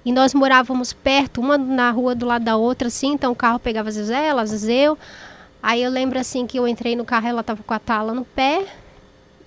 E 0.04 0.10
nós 0.10 0.34
morávamos 0.34 0.92
perto, 0.92 1.40
uma 1.40 1.56
na 1.56 1.90
rua 1.90 2.14
do 2.14 2.26
lado 2.26 2.44
da 2.44 2.56
outra, 2.56 2.88
assim, 2.88 3.12
então 3.12 3.30
o 3.30 3.36
carro 3.36 3.58
pegava 3.58 3.90
às 3.90 3.96
vezes 3.96 4.10
ela, 4.10 4.42
às 4.42 4.50
vezes 4.50 4.68
eu. 4.68 4.98
Aí 5.62 5.82
eu 5.82 5.90
lembro 5.90 6.18
assim 6.18 6.46
que 6.46 6.58
eu 6.58 6.66
entrei 6.66 6.96
no 6.96 7.04
carro, 7.04 7.28
ela 7.28 7.42
tava 7.42 7.62
com 7.62 7.74
a 7.74 7.78
tala 7.78 8.14
no 8.14 8.24
pé 8.24 8.64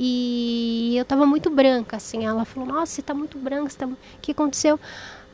e 0.04 0.98
eu 0.98 1.06
tava 1.06 1.28
muito 1.28 1.48
branca, 1.52 1.98
assim. 1.98 2.26
Ela 2.26 2.44
falou: 2.44 2.68
Nossa, 2.68 2.92
você 2.92 3.02
tá 3.04 3.14
muito 3.14 3.38
branca, 3.38 3.70
você 3.70 3.78
tá... 3.78 3.86
o 3.86 3.96
que 4.20 4.32
aconteceu? 4.32 4.80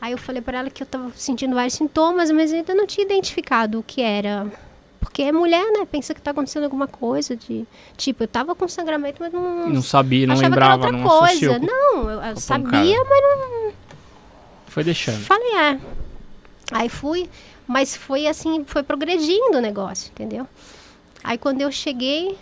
Aí 0.01 0.11
eu 0.11 0.18
falei 0.18 0.41
para 0.41 0.59
ela 0.59 0.70
que 0.70 0.84
eu 0.84 0.88
tava 0.88 1.09
sentindo 1.15 1.55
vários 1.55 1.74
sintomas, 1.76 2.30
mas 2.32 2.51
ainda 2.51 2.76
não 2.76 2.86
tinha 2.86 3.05
identificado 3.05 3.80
o 3.80 3.84
que 3.84 4.01
era. 4.01 4.45
Porque 4.99 5.22
é 5.24 5.32
mulher, 5.32 5.63
né? 5.72 5.86
Pensa 5.89 6.13
que 6.13 6.22
tá 6.22 6.32
acontecendo 6.32 6.65
alguma 6.65 6.86
coisa 6.86 7.34
de. 7.34 7.65
Tipo, 7.95 8.24
eu 8.24 8.28
tava 8.28 8.53
com 8.55 8.68
sangramento, 8.68 9.18
mas 9.22 9.32
não. 9.32 9.70
Não 9.70 9.82
sabia, 9.82 10.28
não 10.28 10.34
achava 10.34 10.49
lembrava, 10.49 10.82
que 10.82 10.88
era 10.88 10.97
não 10.97 11.03
outra 11.05 11.18
coisa. 11.20 11.34
associou. 11.34 11.59
com- 11.61 11.65
Não, 11.65 12.09
eu, 12.11 12.22
eu 12.22 12.38
sabia, 12.38 12.97
mas 13.05 13.22
não. 13.39 13.72
Foi 14.68 14.84
deixando. 14.84 15.24
Falei, 15.24 15.55
é. 15.55 15.80
Aí 16.74 16.89
fui, 16.89 17.30
mas 17.65 17.95
foi 17.95 18.28
assim, 18.28 18.65
foi 18.68 18.84
progredindo 18.84 19.57
o 19.57 19.61
negócio, 19.61 20.11
entendeu? 20.11 20.45
Aí 21.24 21.38
quando 21.38 21.61
eu 21.61 21.72
cheguei. 21.72 22.38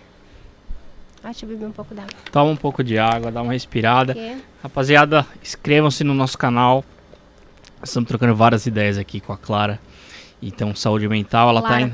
Ah, 1.25 1.29
deixa 1.31 1.43
eu 1.43 1.49
beber 1.49 1.65
um 1.65 1.71
pouco 1.71 1.95
d'água. 1.95 2.11
Toma 2.31 2.51
um 2.51 2.55
pouco 2.55 2.83
de 2.83 2.99
água, 2.99 3.31
dá 3.31 3.41
uma 3.41 3.53
respirada. 3.53 4.15
Rapaziada, 4.61 5.25
inscrevam-se 5.41 6.03
no 6.03 6.13
nosso 6.13 6.37
canal. 6.37 6.85
Estamos 7.83 8.07
trocando 8.07 8.35
várias 8.35 8.67
ideias 8.67 8.95
aqui 8.99 9.19
com 9.19 9.33
a 9.33 9.37
Clara. 9.37 9.79
Então, 10.39 10.75
saúde 10.75 11.07
mental, 11.09 11.49
ela 11.49 11.63
tá 11.63 11.69
Lara. 11.69 11.81
em. 11.81 11.93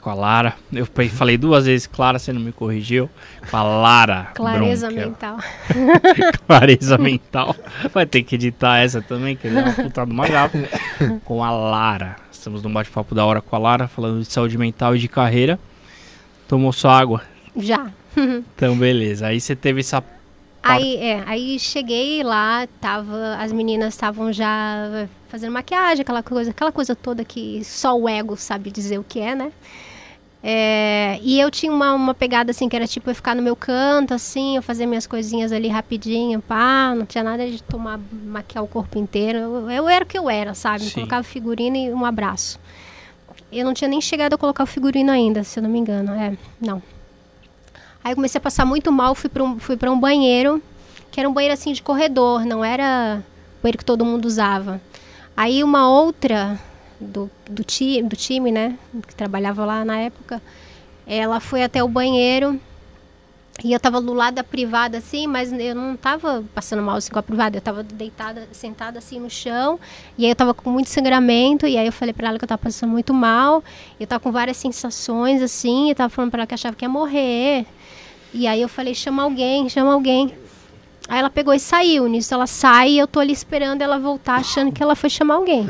Com 0.00 0.08
a 0.08 0.14
Lara. 0.14 0.54
Eu 0.72 0.86
falei 1.10 1.36
duas 1.36 1.66
vezes 1.66 1.86
Clara, 1.86 2.18
você 2.18 2.32
não 2.32 2.40
me 2.40 2.52
corrigiu. 2.52 3.10
Com 3.50 3.56
a 3.58 3.62
Lara. 3.62 4.30
Clareza 4.34 4.86
Bronca. 4.86 5.06
mental. 5.06 5.38
Clareza 6.46 6.96
mental. 6.96 7.54
Vai 7.92 8.06
ter 8.06 8.22
que 8.22 8.36
editar 8.36 8.78
essa 8.78 9.02
também, 9.02 9.36
que 9.36 9.46
é 9.46 9.50
uma 9.50 9.74
puta 9.74 10.04
uma 10.04 10.26
gata. 10.26 10.56
Com 11.26 11.44
a 11.44 11.50
Lara. 11.50 12.16
Estamos 12.32 12.62
num 12.62 12.72
bate-papo 12.72 13.14
da 13.14 13.26
hora 13.26 13.42
com 13.42 13.54
a 13.54 13.58
Lara, 13.58 13.88
falando 13.88 14.20
de 14.20 14.32
saúde 14.32 14.56
mental 14.56 14.96
e 14.96 14.98
de 14.98 15.06
carreira. 15.06 15.60
Tomou 16.48 16.72
sua 16.72 16.98
água? 16.98 17.20
Já. 17.56 17.90
Então, 18.56 18.76
beleza. 18.76 19.28
Aí 19.28 19.40
você 19.40 19.54
teve 19.54 19.80
essa. 19.80 20.02
Aí, 20.62 20.96
é, 20.96 21.22
aí 21.26 21.58
cheguei 21.58 22.22
lá, 22.22 22.66
tava, 22.80 23.36
as 23.36 23.50
meninas 23.50 23.94
estavam 23.94 24.30
já 24.32 25.08
fazendo 25.28 25.52
maquiagem, 25.52 26.02
aquela 26.02 26.22
coisa, 26.22 26.50
aquela 26.50 26.70
coisa 26.70 26.94
toda 26.94 27.24
que 27.24 27.64
só 27.64 27.96
o 27.96 28.06
ego 28.06 28.36
sabe 28.36 28.70
dizer 28.70 28.98
o 28.98 29.04
que 29.04 29.20
é, 29.20 29.34
né? 29.34 29.52
É, 30.42 31.18
e 31.22 31.38
eu 31.38 31.50
tinha 31.50 31.70
uma, 31.70 31.92
uma 31.92 32.14
pegada 32.14 32.50
assim, 32.50 32.68
que 32.68 32.74
era 32.74 32.86
tipo 32.86 33.10
eu 33.10 33.14
ficar 33.14 33.36
no 33.36 33.42
meu 33.42 33.54
canto, 33.54 34.14
assim, 34.14 34.56
eu 34.56 34.62
fazer 34.62 34.86
minhas 34.86 35.06
coisinhas 35.06 35.52
ali 35.52 35.68
rapidinho, 35.68 36.40
pá, 36.40 36.94
não 36.94 37.04
tinha 37.04 37.22
nada 37.22 37.48
de 37.48 37.62
tomar, 37.62 38.00
maquiar 38.24 38.64
o 38.64 38.68
corpo 38.68 38.98
inteiro. 38.98 39.38
Eu, 39.38 39.70
eu 39.70 39.88
era 39.88 40.04
o 40.04 40.08
que 40.08 40.18
eu 40.18 40.30
era, 40.30 40.54
sabe? 40.54 40.84
Sim. 40.84 40.92
Colocava 40.92 41.22
figurino 41.22 41.76
e 41.76 41.92
um 41.92 42.04
abraço. 42.04 42.58
Eu 43.52 43.64
não 43.64 43.74
tinha 43.74 43.88
nem 43.88 44.00
chegado 44.00 44.34
a 44.34 44.38
colocar 44.38 44.62
o 44.64 44.66
figurino 44.66 45.10
ainda, 45.10 45.44
se 45.44 45.58
eu 45.58 45.62
não 45.62 45.70
me 45.70 45.78
engano. 45.78 46.12
É, 46.12 46.36
não. 46.60 46.82
Aí 48.02 48.14
comecei 48.14 48.38
a 48.38 48.42
passar 48.42 48.64
muito 48.64 48.90
mal, 48.90 49.14
fui 49.14 49.28
para 49.28 49.42
um, 49.44 49.58
um 49.92 50.00
banheiro, 50.00 50.62
que 51.10 51.20
era 51.20 51.28
um 51.28 51.32
banheiro 51.32 51.52
assim 51.52 51.72
de 51.72 51.82
corredor, 51.82 52.44
não 52.44 52.64
era 52.64 53.22
o 53.58 53.62
banheiro 53.62 53.78
que 53.78 53.84
todo 53.84 54.04
mundo 54.04 54.24
usava. 54.24 54.80
Aí 55.36 55.62
uma 55.62 55.88
outra 55.88 56.58
do, 56.98 57.30
do, 57.48 57.62
ti, 57.62 58.02
do 58.02 58.16
time, 58.16 58.50
né, 58.50 58.78
que 59.06 59.14
trabalhava 59.14 59.64
lá 59.64 59.84
na 59.84 59.98
época, 59.98 60.40
ela 61.06 61.40
foi 61.40 61.62
até 61.62 61.82
o 61.82 61.88
banheiro 61.88 62.60
e 63.62 63.72
eu 63.72 63.80
tava 63.80 64.00
do 64.00 64.14
lado 64.14 64.34
da 64.36 64.44
privada 64.44 64.96
assim, 64.96 65.26
mas 65.26 65.52
eu 65.52 65.74
não 65.74 65.94
tava 65.94 66.42
passando 66.54 66.82
mal 66.82 66.96
assim 66.96 67.10
com 67.12 67.18
a 67.18 67.22
privada, 67.22 67.58
eu 67.58 67.60
tava 67.60 67.82
deitada, 67.82 68.48
sentada 68.52 68.98
assim 68.98 69.20
no 69.20 69.28
chão, 69.28 69.78
e 70.16 70.24
aí 70.24 70.30
eu 70.30 70.36
tava 70.36 70.54
com 70.54 70.70
muito 70.70 70.88
sangramento, 70.88 71.66
e 71.66 71.76
aí 71.76 71.86
eu 71.86 71.92
falei 71.92 72.14
pra 72.14 72.28
ela 72.28 72.38
que 72.38 72.44
eu 72.44 72.48
tava 72.48 72.62
passando 72.62 72.90
muito 72.90 73.12
mal, 73.12 73.62
eu 73.98 74.06
tava 74.06 74.20
com 74.20 74.32
várias 74.32 74.56
sensações 74.56 75.42
assim, 75.42 75.90
eu 75.90 75.94
tava 75.94 76.08
falando 76.08 76.30
pra 76.30 76.40
ela 76.40 76.46
que 76.46 76.54
achava 76.54 76.74
que 76.74 76.84
ia 76.84 76.88
morrer. 76.88 77.66
E 78.32 78.46
aí 78.46 78.60
eu 78.62 78.68
falei, 78.68 78.94
chama 78.94 79.22
alguém, 79.22 79.68
chama 79.68 79.92
alguém. 79.92 80.32
Aí 81.08 81.18
ela 81.18 81.30
pegou 81.30 81.52
e 81.52 81.58
saiu. 81.58 82.06
Nisso 82.06 82.32
ela 82.32 82.46
sai 82.46 82.90
e 82.92 82.98
eu 82.98 83.06
tô 83.06 83.18
ali 83.18 83.32
esperando 83.32 83.82
ela 83.82 83.98
voltar, 83.98 84.36
achando 84.36 84.70
que 84.70 84.82
ela 84.82 84.94
foi 84.94 85.10
chamar 85.10 85.34
alguém. 85.34 85.68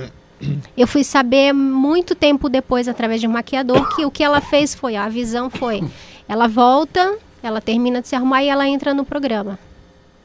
Eu 0.77 0.87
fui 0.87 1.05
saber 1.05 1.53
muito 1.53 2.15
tempo 2.15 2.49
depois, 2.49 2.89
através 2.89 3.21
de 3.21 3.27
um 3.27 3.31
maquiador, 3.31 3.95
que 3.95 4.05
o 4.05 4.11
que 4.11 4.25
ela 4.25 4.41
fez 4.41 4.75
foi, 4.75 4.97
a 4.97 5.09
visão 5.09 5.51
foi, 5.51 5.85
ela 6.27 6.49
volta, 6.49 7.19
ela 7.43 7.61
termina 7.61 8.01
de 8.01 8.09
se 8.09 8.17
arrumar 8.17 8.43
e 8.43 8.49
ela 8.49 8.67
entra 8.67 8.95
no 8.95 9.05
programa. 9.05 9.59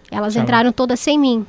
Elas 0.10 0.34
Chama. 0.34 0.44
entraram 0.44 0.72
todas 0.72 1.00
sem 1.00 1.18
mim. 1.18 1.46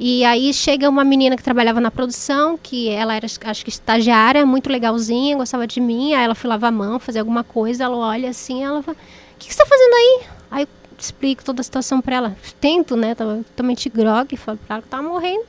E 0.00 0.24
aí 0.24 0.54
chega 0.54 0.88
uma 0.88 1.02
menina 1.02 1.36
que 1.36 1.42
trabalhava 1.42 1.80
na 1.80 1.90
produção, 1.90 2.56
que 2.56 2.88
ela 2.88 3.16
era, 3.16 3.26
acho 3.26 3.64
que 3.64 3.70
estagiária, 3.70 4.46
muito 4.46 4.70
legalzinha, 4.70 5.36
gostava 5.36 5.66
de 5.66 5.80
mim. 5.80 6.14
Aí 6.14 6.24
ela 6.24 6.36
foi 6.36 6.48
lavar 6.48 6.68
a 6.68 6.72
mão, 6.72 7.00
fazer 7.00 7.18
alguma 7.18 7.42
coisa, 7.42 7.84
ela 7.84 7.96
olha 7.96 8.30
assim, 8.30 8.62
ela 8.62 8.80
fala, 8.80 8.96
que, 9.38 9.48
que 9.48 9.54
você 9.54 9.58
tá 9.58 9.66
fazendo 9.66 9.94
aí? 9.94 10.26
Aí 10.50 10.62
eu 10.62 10.68
explico 10.98 11.44
toda 11.44 11.60
a 11.60 11.64
situação 11.64 12.00
pra 12.00 12.16
ela. 12.16 12.36
Tento, 12.60 12.96
né? 12.96 13.14
Tava 13.14 13.36
totalmente 13.44 13.88
grog, 13.88 14.36
falo 14.36 14.58
pra 14.66 14.76
ela 14.76 14.82
que 14.82 14.88
tava 14.88 15.02
morrendo. 15.02 15.44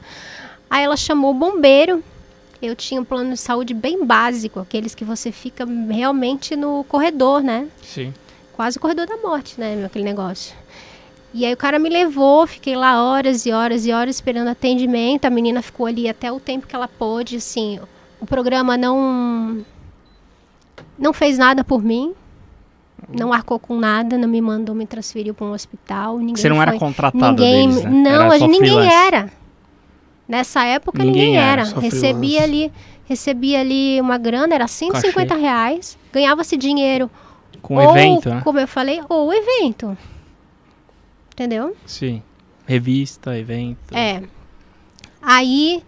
Aí 0.69 0.83
ela 0.83 0.97
chamou 0.97 1.31
o 1.31 1.33
bombeiro. 1.33 2.03
Eu 2.61 2.75
tinha 2.75 2.99
um 2.99 3.05
plano 3.05 3.31
de 3.31 3.39
saúde 3.39 3.73
bem 3.73 4.05
básico, 4.05 4.59
aqueles 4.59 4.93
que 4.93 5.05
você 5.05 5.31
fica 5.31 5.65
realmente 5.89 6.57
no 6.57 6.83
corredor, 6.83 7.41
né? 7.41 7.67
Sim. 7.81 8.13
quase 8.51 8.77
o 8.77 8.81
corredor 8.81 9.07
da 9.07 9.15
morte, 9.15 9.57
né, 9.57 9.85
aquele 9.85 10.03
negócio. 10.03 10.53
E 11.33 11.45
aí 11.45 11.53
o 11.53 11.57
cara 11.57 11.79
me 11.79 11.87
levou, 11.87 12.45
fiquei 12.45 12.75
lá 12.75 13.01
horas 13.01 13.45
e 13.45 13.51
horas 13.51 13.85
e 13.85 13.93
horas 13.93 14.15
esperando 14.15 14.49
atendimento. 14.49 15.23
A 15.23 15.29
menina 15.29 15.61
ficou 15.61 15.85
ali 15.85 16.09
até 16.09 16.29
o 16.29 16.39
tempo 16.39 16.67
que 16.67 16.75
ela 16.75 16.87
pôde, 16.87 17.37
assim. 17.37 17.79
O 18.19 18.25
programa 18.25 18.75
não 18.75 19.65
não 20.97 21.13
fez 21.13 21.37
nada 21.37 21.63
por 21.63 21.81
mim. 21.81 22.13
Não 23.07 23.31
arcou 23.33 23.59
com 23.59 23.77
nada, 23.77 24.17
não 24.17 24.27
me 24.27 24.41
mandou 24.41 24.73
me 24.75 24.85
transferiu 24.85 25.33
para 25.33 25.45
um 25.45 25.51
hospital, 25.51 26.17
ninguém 26.17 26.35
Você 26.35 26.49
não 26.49 26.61
era 26.61 26.71
foi- 26.71 26.79
contratada 26.79 27.31
ninguém, 27.31 27.69
deles, 27.69 27.83
né? 27.83 27.89
Não, 27.91 28.11
Era 28.11 28.27
a 28.27 28.31
só 28.31 28.37
gente, 28.47 28.51
ninguém 28.59 28.87
era. 28.91 29.31
Nessa 30.27 30.63
época 30.63 31.03
Ninguém 31.03 31.27
ninguém, 31.31 31.37
era, 31.37 31.61
era. 31.63 31.79
Recebia 31.79 32.41
freelance. 32.41 32.43
ali, 32.43 32.71
recebia 33.05 33.59
ali 33.61 33.99
uma 33.99 34.17
grana, 34.17 34.53
era 34.53 34.67
150 34.67 35.35
reais. 35.35 35.97
Ganhava-se 36.13 36.55
dinheiro 36.55 37.09
Com 37.61 37.75
ou, 37.77 37.91
evento, 37.97 38.29
né? 38.29 38.41
como 38.43 38.59
eu 38.59 38.67
falei, 38.67 39.01
ou 39.09 39.33
evento. 39.33 39.97
Entendeu? 41.33 41.75
Sim. 41.85 42.21
Revista, 42.67 43.35
evento. 43.37 43.79
É. 43.95 44.21
Aí 45.21 45.81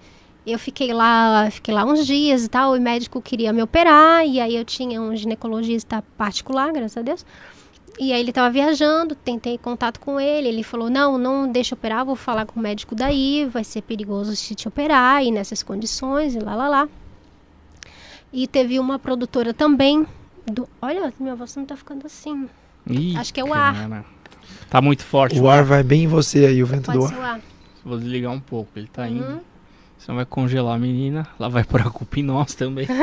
eu 0.45 0.57
fiquei 0.59 0.91
lá, 0.93 1.49
fiquei 1.51 1.73
lá 1.73 1.85
uns 1.85 2.05
dias 2.05 2.45
e 2.45 2.49
tal, 2.49 2.75
e 2.75 2.79
o 2.79 2.81
médico 2.81 3.21
queria 3.21 3.53
me 3.53 3.61
operar, 3.61 4.25
e 4.25 4.39
aí 4.39 4.55
eu 4.55 4.65
tinha 4.65 5.01
um 5.01 5.15
ginecologista 5.15 6.03
particular, 6.17 6.71
graças 6.71 6.97
a 6.97 7.01
Deus. 7.01 7.25
E 7.99 8.11
aí 8.13 8.19
ele 8.21 8.31
tava 8.31 8.49
viajando, 8.49 9.13
tentei 9.13 9.57
contato 9.57 9.99
com 9.99 10.19
ele, 10.19 10.47
ele 10.47 10.63
falou: 10.63 10.89
"Não, 10.89 11.17
não 11.17 11.51
deixa 11.51 11.75
operar, 11.75 12.05
vou 12.05 12.15
falar 12.15 12.45
com 12.45 12.59
o 12.59 12.63
médico 12.63 12.95
daí, 12.95 13.45
vai 13.51 13.63
ser 13.63 13.81
perigoso 13.81 14.35
se 14.35 14.55
te 14.55 14.67
operar 14.67 15.23
e 15.23 15.29
nessas 15.29 15.61
condições 15.61 16.33
e 16.33 16.39
lá 16.39 16.55
lá 16.55 16.67
lá". 16.69 16.89
E 18.33 18.47
teve 18.47 18.79
uma 18.79 18.97
produtora 18.97 19.53
também 19.53 20.07
do, 20.49 20.67
olha, 20.81 21.13
minha 21.19 21.35
voz 21.35 21.55
não 21.55 21.65
tá 21.65 21.75
ficando 21.75 22.05
assim. 22.07 22.47
Ih, 22.89 23.15
Acho 23.17 23.33
que 23.33 23.39
é 23.39 23.43
o 23.43 23.53
ar. 23.53 23.75
cara. 23.75 24.05
Tá 24.69 24.81
muito 24.81 25.03
forte. 25.03 25.37
O 25.39 25.49
ar 25.49 25.63
vai 25.63 25.83
bem 25.83 26.03
em 26.03 26.07
você 26.07 26.45
aí, 26.45 26.63
o 26.63 26.65
vento 26.65 26.89
do 26.91 26.97
Pode 26.99 27.13
ar. 27.13 27.15
ser 27.15 27.21
o 27.21 27.25
ar. 27.25 27.41
Vou 27.83 27.97
desligar 27.99 28.31
um 28.31 28.39
pouco. 28.39 28.71
Ele 28.75 28.87
tá 28.87 29.07
indo. 29.07 29.41
Senão 30.01 30.15
vai 30.15 30.25
congelar 30.25 30.75
a 30.75 30.79
menina. 30.79 31.27
Ela 31.39 31.47
vai 31.47 31.63
pôr 31.63 31.81
a 31.81 31.89
culpa 31.89 32.19
em 32.19 32.23
nós 32.23 32.55
também. 32.55 32.87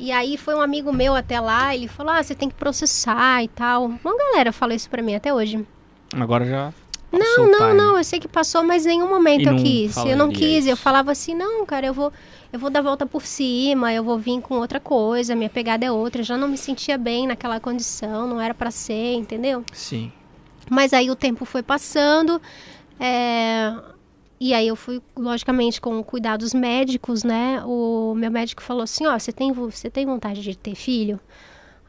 E 0.00 0.12
aí 0.12 0.36
foi 0.36 0.54
um 0.54 0.60
amigo 0.60 0.92
meu 0.92 1.16
até 1.16 1.40
lá, 1.40 1.74
ele 1.74 1.88
falou: 1.88 2.12
"Ah, 2.12 2.22
você 2.22 2.32
tem 2.32 2.48
que 2.48 2.54
processar 2.54 3.42
e 3.42 3.48
tal". 3.48 3.86
Uma 3.86 4.16
galera 4.16 4.52
falou 4.52 4.72
isso 4.72 4.88
pra 4.88 5.02
mim 5.02 5.16
até 5.16 5.34
hoje. 5.34 5.66
Agora 6.14 6.46
já. 6.46 6.72
Não, 7.10 7.50
não, 7.50 7.74
não, 7.74 7.98
eu 7.98 8.04
sei 8.04 8.20
que 8.20 8.28
passou, 8.28 8.62
mas 8.62 8.86
em 8.86 8.90
nenhum 8.90 9.08
momento 9.08 9.48
eu 9.48 9.56
quis. 9.56 9.96
Eu 9.96 10.16
não 10.16 10.30
quis, 10.30 10.66
eu 10.66 10.74
isso. 10.74 10.82
falava 10.82 11.10
assim: 11.10 11.34
"Não, 11.34 11.66
cara, 11.66 11.84
eu 11.84 11.92
vou 11.92 12.12
eu 12.52 12.60
vou 12.60 12.70
dar 12.70 12.80
volta 12.80 13.06
por 13.06 13.26
cima, 13.26 13.92
eu 13.92 14.04
vou 14.04 14.18
vir 14.18 14.40
com 14.40 14.54
outra 14.54 14.78
coisa, 14.78 15.34
minha 15.34 15.50
pegada 15.50 15.84
é 15.84 15.90
outra". 15.90 16.20
Eu 16.20 16.24
já 16.24 16.36
não 16.36 16.46
me 16.46 16.56
sentia 16.56 16.96
bem 16.96 17.26
naquela 17.26 17.58
condição, 17.58 18.28
não 18.28 18.40
era 18.40 18.54
pra 18.54 18.70
ser, 18.70 19.14
entendeu? 19.14 19.64
Sim. 19.72 20.12
Mas 20.70 20.92
aí 20.92 21.10
o 21.10 21.16
tempo 21.16 21.44
foi 21.44 21.62
passando, 21.64 22.40
é, 23.00 23.74
e 24.40 24.54
aí 24.54 24.68
eu 24.68 24.76
fui, 24.76 25.02
logicamente, 25.16 25.80
com 25.80 26.02
cuidados 26.02 26.54
médicos, 26.54 27.24
né? 27.24 27.62
O 27.64 28.14
meu 28.16 28.30
médico 28.30 28.62
falou 28.62 28.82
assim, 28.84 29.06
ó, 29.06 29.18
você 29.18 29.32
tem, 29.32 29.52
vo- 29.52 29.70
você 29.70 29.90
tem 29.90 30.06
vontade 30.06 30.40
de 30.42 30.56
ter 30.56 30.74
filho? 30.74 31.18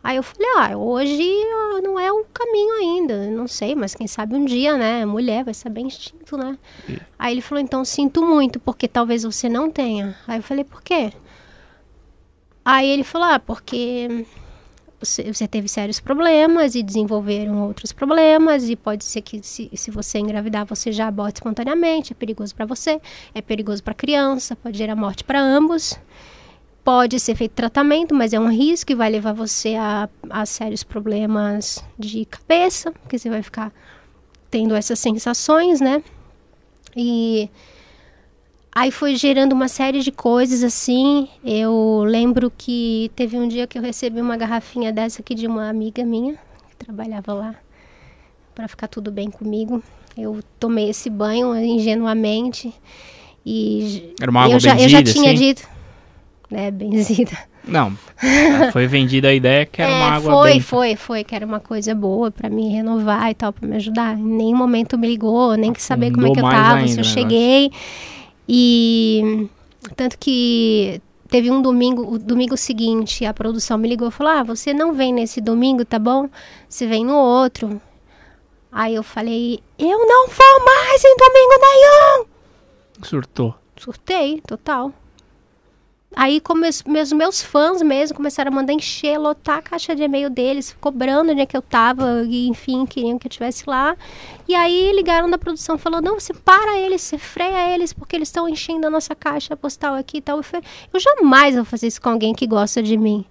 Aí 0.03 0.15
eu 0.15 0.23
falei, 0.23 0.47
ah, 0.57 0.77
hoje 0.77 1.21
ah, 1.21 1.81
não 1.81 1.99
é 1.99 2.09
o 2.11 2.23
caminho 2.33 2.73
ainda, 2.75 3.29
não 3.29 3.47
sei, 3.47 3.75
mas 3.75 3.93
quem 3.93 4.07
sabe 4.07 4.33
um 4.33 4.45
dia, 4.45 4.77
né? 4.77 5.05
Mulher 5.05 5.43
vai 5.43 5.53
saber 5.53 5.81
instinto, 5.81 6.37
né? 6.37 6.57
Aí 7.17 7.33
ele 7.33 7.41
falou, 7.41 7.61
então 7.61 7.83
sinto 7.83 8.25
muito, 8.25 8.59
porque 8.61 8.87
talvez 8.87 9.23
você 9.23 9.49
não 9.49 9.69
tenha. 9.69 10.15
Aí 10.25 10.39
eu 10.39 10.43
falei, 10.43 10.63
por 10.63 10.81
quê? 10.81 11.11
Aí 12.63 12.87
ele 12.89 13.03
falou, 13.03 13.27
ah, 13.27 13.39
porque 13.39 14.25
você, 14.99 15.47
teve 15.47 15.67
sérios 15.67 15.99
problemas 15.99 16.75
e 16.75 16.83
desenvolveram 16.83 17.65
outros 17.65 17.91
problemas, 17.91 18.69
e 18.69 18.75
pode 18.75 19.05
ser 19.05 19.21
que 19.21 19.41
se, 19.41 19.69
se 19.73 19.91
você 19.91 20.19
engravidar, 20.19 20.65
você 20.65 20.91
já 20.91 21.07
aborte 21.07 21.37
espontaneamente, 21.37 22.13
é 22.13 22.15
perigoso 22.15 22.53
para 22.53 22.65
você, 22.65 22.99
é 23.33 23.41
perigoso 23.41 23.81
para 23.83 23.91
a 23.91 23.95
criança, 23.95 24.55
pode 24.55 24.77
gerar 24.77 24.95
morte 24.95 25.23
para 25.23 25.39
ambos. 25.39 25.97
Pode 26.83 27.19
ser 27.19 27.35
feito 27.35 27.51
tratamento, 27.51 28.15
mas 28.15 28.33
é 28.33 28.39
um 28.39 28.49
risco 28.49 28.91
e 28.91 28.95
vai 28.95 29.09
levar 29.09 29.33
você 29.33 29.75
a, 29.75 30.09
a 30.29 30.45
sérios 30.45 30.83
problemas 30.83 31.83
de 31.99 32.25
cabeça, 32.25 32.91
porque 32.91 33.19
você 33.19 33.29
vai 33.29 33.43
ficar 33.43 33.71
tendo 34.49 34.73
essas 34.73 34.97
sensações, 34.97 35.79
né? 35.79 36.01
E 36.95 37.49
aí 38.73 38.91
foi 38.91 39.15
gerando 39.15 39.53
uma 39.53 39.67
série 39.67 40.01
de 40.01 40.11
coisas 40.11 40.63
assim. 40.63 41.27
Eu 41.43 42.03
lembro 42.05 42.51
que 42.55 43.11
teve 43.15 43.37
um 43.37 43.47
dia 43.47 43.67
que 43.67 43.77
eu 43.77 43.81
recebi 43.81 44.21
uma 44.21 44.37
garrafinha 44.37 44.91
dessa 44.91 45.21
aqui 45.21 45.35
de 45.35 45.47
uma 45.47 45.69
amiga 45.69 46.03
minha 46.03 46.33
que 46.69 46.75
trabalhava 46.85 47.33
lá 47.33 47.55
para 48.55 48.67
ficar 48.67 48.87
tudo 48.87 49.11
bem 49.11 49.29
comigo. 49.29 49.81
Eu 50.17 50.39
tomei 50.59 50.89
esse 50.89 51.09
banho 51.09 51.55
ingenuamente 51.55 52.73
e 53.45 54.13
Era 54.19 54.29
uma 54.29 54.43
água 54.43 54.55
eu 54.55 54.59
já, 54.59 54.73
eu 54.73 54.89
já 54.89 54.99
benzida, 54.99 55.11
tinha 55.13 55.33
assim? 55.33 55.41
dito, 55.41 55.67
né, 56.51 56.71
benzida. 56.71 57.31
Não, 57.65 57.95
foi 58.73 58.87
vendida 58.87 59.27
a 59.27 59.33
ideia 59.33 59.65
que 59.65 59.81
era 59.81 59.91
É, 59.91 59.95
uma 59.95 60.11
água 60.15 60.33
foi, 60.33 60.51
bem... 60.51 60.59
foi, 60.59 60.95
foi, 60.95 61.23
que 61.23 61.35
era 61.35 61.45
uma 61.45 61.59
coisa 61.59 61.93
boa 61.93 62.31
pra 62.31 62.49
me 62.49 62.67
renovar 62.69 63.29
e 63.29 63.33
tal, 63.33 63.53
pra 63.53 63.67
me 63.67 63.75
ajudar. 63.75 64.17
Em 64.17 64.23
nenhum 64.23 64.57
momento 64.57 64.97
me 64.97 65.07
ligou, 65.07 65.55
nem 65.55 65.71
que 65.71 65.81
saber 65.81 66.11
como 66.11 66.27
é 66.27 66.31
que 66.31 66.39
eu 66.39 66.43
tava, 66.43 66.87
se 66.87 66.99
eu 66.99 67.03
o 67.03 67.07
negócio. 67.07 67.71
E 68.51 69.47
tanto 69.95 70.17
que 70.17 70.99
teve 71.29 71.51
um 71.51 71.61
domingo, 71.61 72.15
o 72.15 72.17
domingo 72.17 72.57
seguinte, 72.57 73.23
a 73.23 73.31
produção 73.31 73.77
me 73.77 73.87
ligou 73.87 74.07
e 74.07 74.11
falou: 74.11 74.33
"Ah, 74.33 74.43
você 74.43 74.73
não 74.73 74.91
vem 74.91 75.13
nesse 75.13 75.39
domingo, 75.39 75.85
tá 75.85 75.99
bom? 75.99 76.27
Você 76.67 76.87
vem 76.87 77.05
no 77.05 77.15
outro". 77.15 77.79
Aí 78.71 78.95
eu 78.95 79.03
falei: 79.03 79.59
"Eu 79.77 79.99
não 80.07 80.27
vou 80.27 80.65
mais 80.65 81.03
em 81.03 81.15
domingo 81.15 81.53
nenhum". 81.61 82.25
Surtou. 83.03 83.53
Surtei, 83.77 84.41
total. 84.41 84.91
Aí 86.15 86.41
come, 86.41 86.67
meus, 86.87 87.13
meus 87.13 87.41
fãs 87.41 87.81
mesmo 87.83 88.17
começaram 88.17 88.51
a 88.51 88.55
mandar 88.55 88.73
encher, 88.73 89.17
lotar 89.17 89.59
a 89.59 89.61
caixa 89.61 89.95
de 89.95 90.03
e-mail 90.03 90.29
deles, 90.29 90.75
cobrando 90.81 91.31
onde 91.31 91.41
é 91.41 91.45
que 91.45 91.55
eu 91.55 91.61
tava, 91.61 92.23
e 92.27 92.47
enfim, 92.47 92.85
queriam 92.85 93.19
que 93.19 93.27
eu 93.27 93.29
estivesse 93.29 93.63
lá. 93.67 93.95
E 94.47 94.55
aí 94.55 94.91
ligaram 94.93 95.29
da 95.29 95.37
produção 95.37 95.77
falando, 95.77 96.05
não, 96.05 96.19
você 96.19 96.33
para 96.33 96.79
eles, 96.79 97.01
você 97.01 97.17
freia 97.17 97.73
eles, 97.73 97.93
porque 97.93 98.15
eles 98.15 98.27
estão 98.27 98.49
enchendo 98.49 98.87
a 98.87 98.89
nossa 98.89 99.13
caixa 99.13 99.55
postal 99.55 99.93
aqui 99.93 100.17
e 100.17 100.21
tal. 100.21 100.37
Eu, 100.37 100.43
falei, 100.43 100.65
eu 100.91 100.99
jamais 100.99 101.55
vou 101.55 101.63
fazer 101.63 101.87
isso 101.87 102.01
com 102.01 102.09
alguém 102.09 102.33
que 102.33 102.47
gosta 102.47 102.81
de 102.81 102.97
mim. 102.97 103.23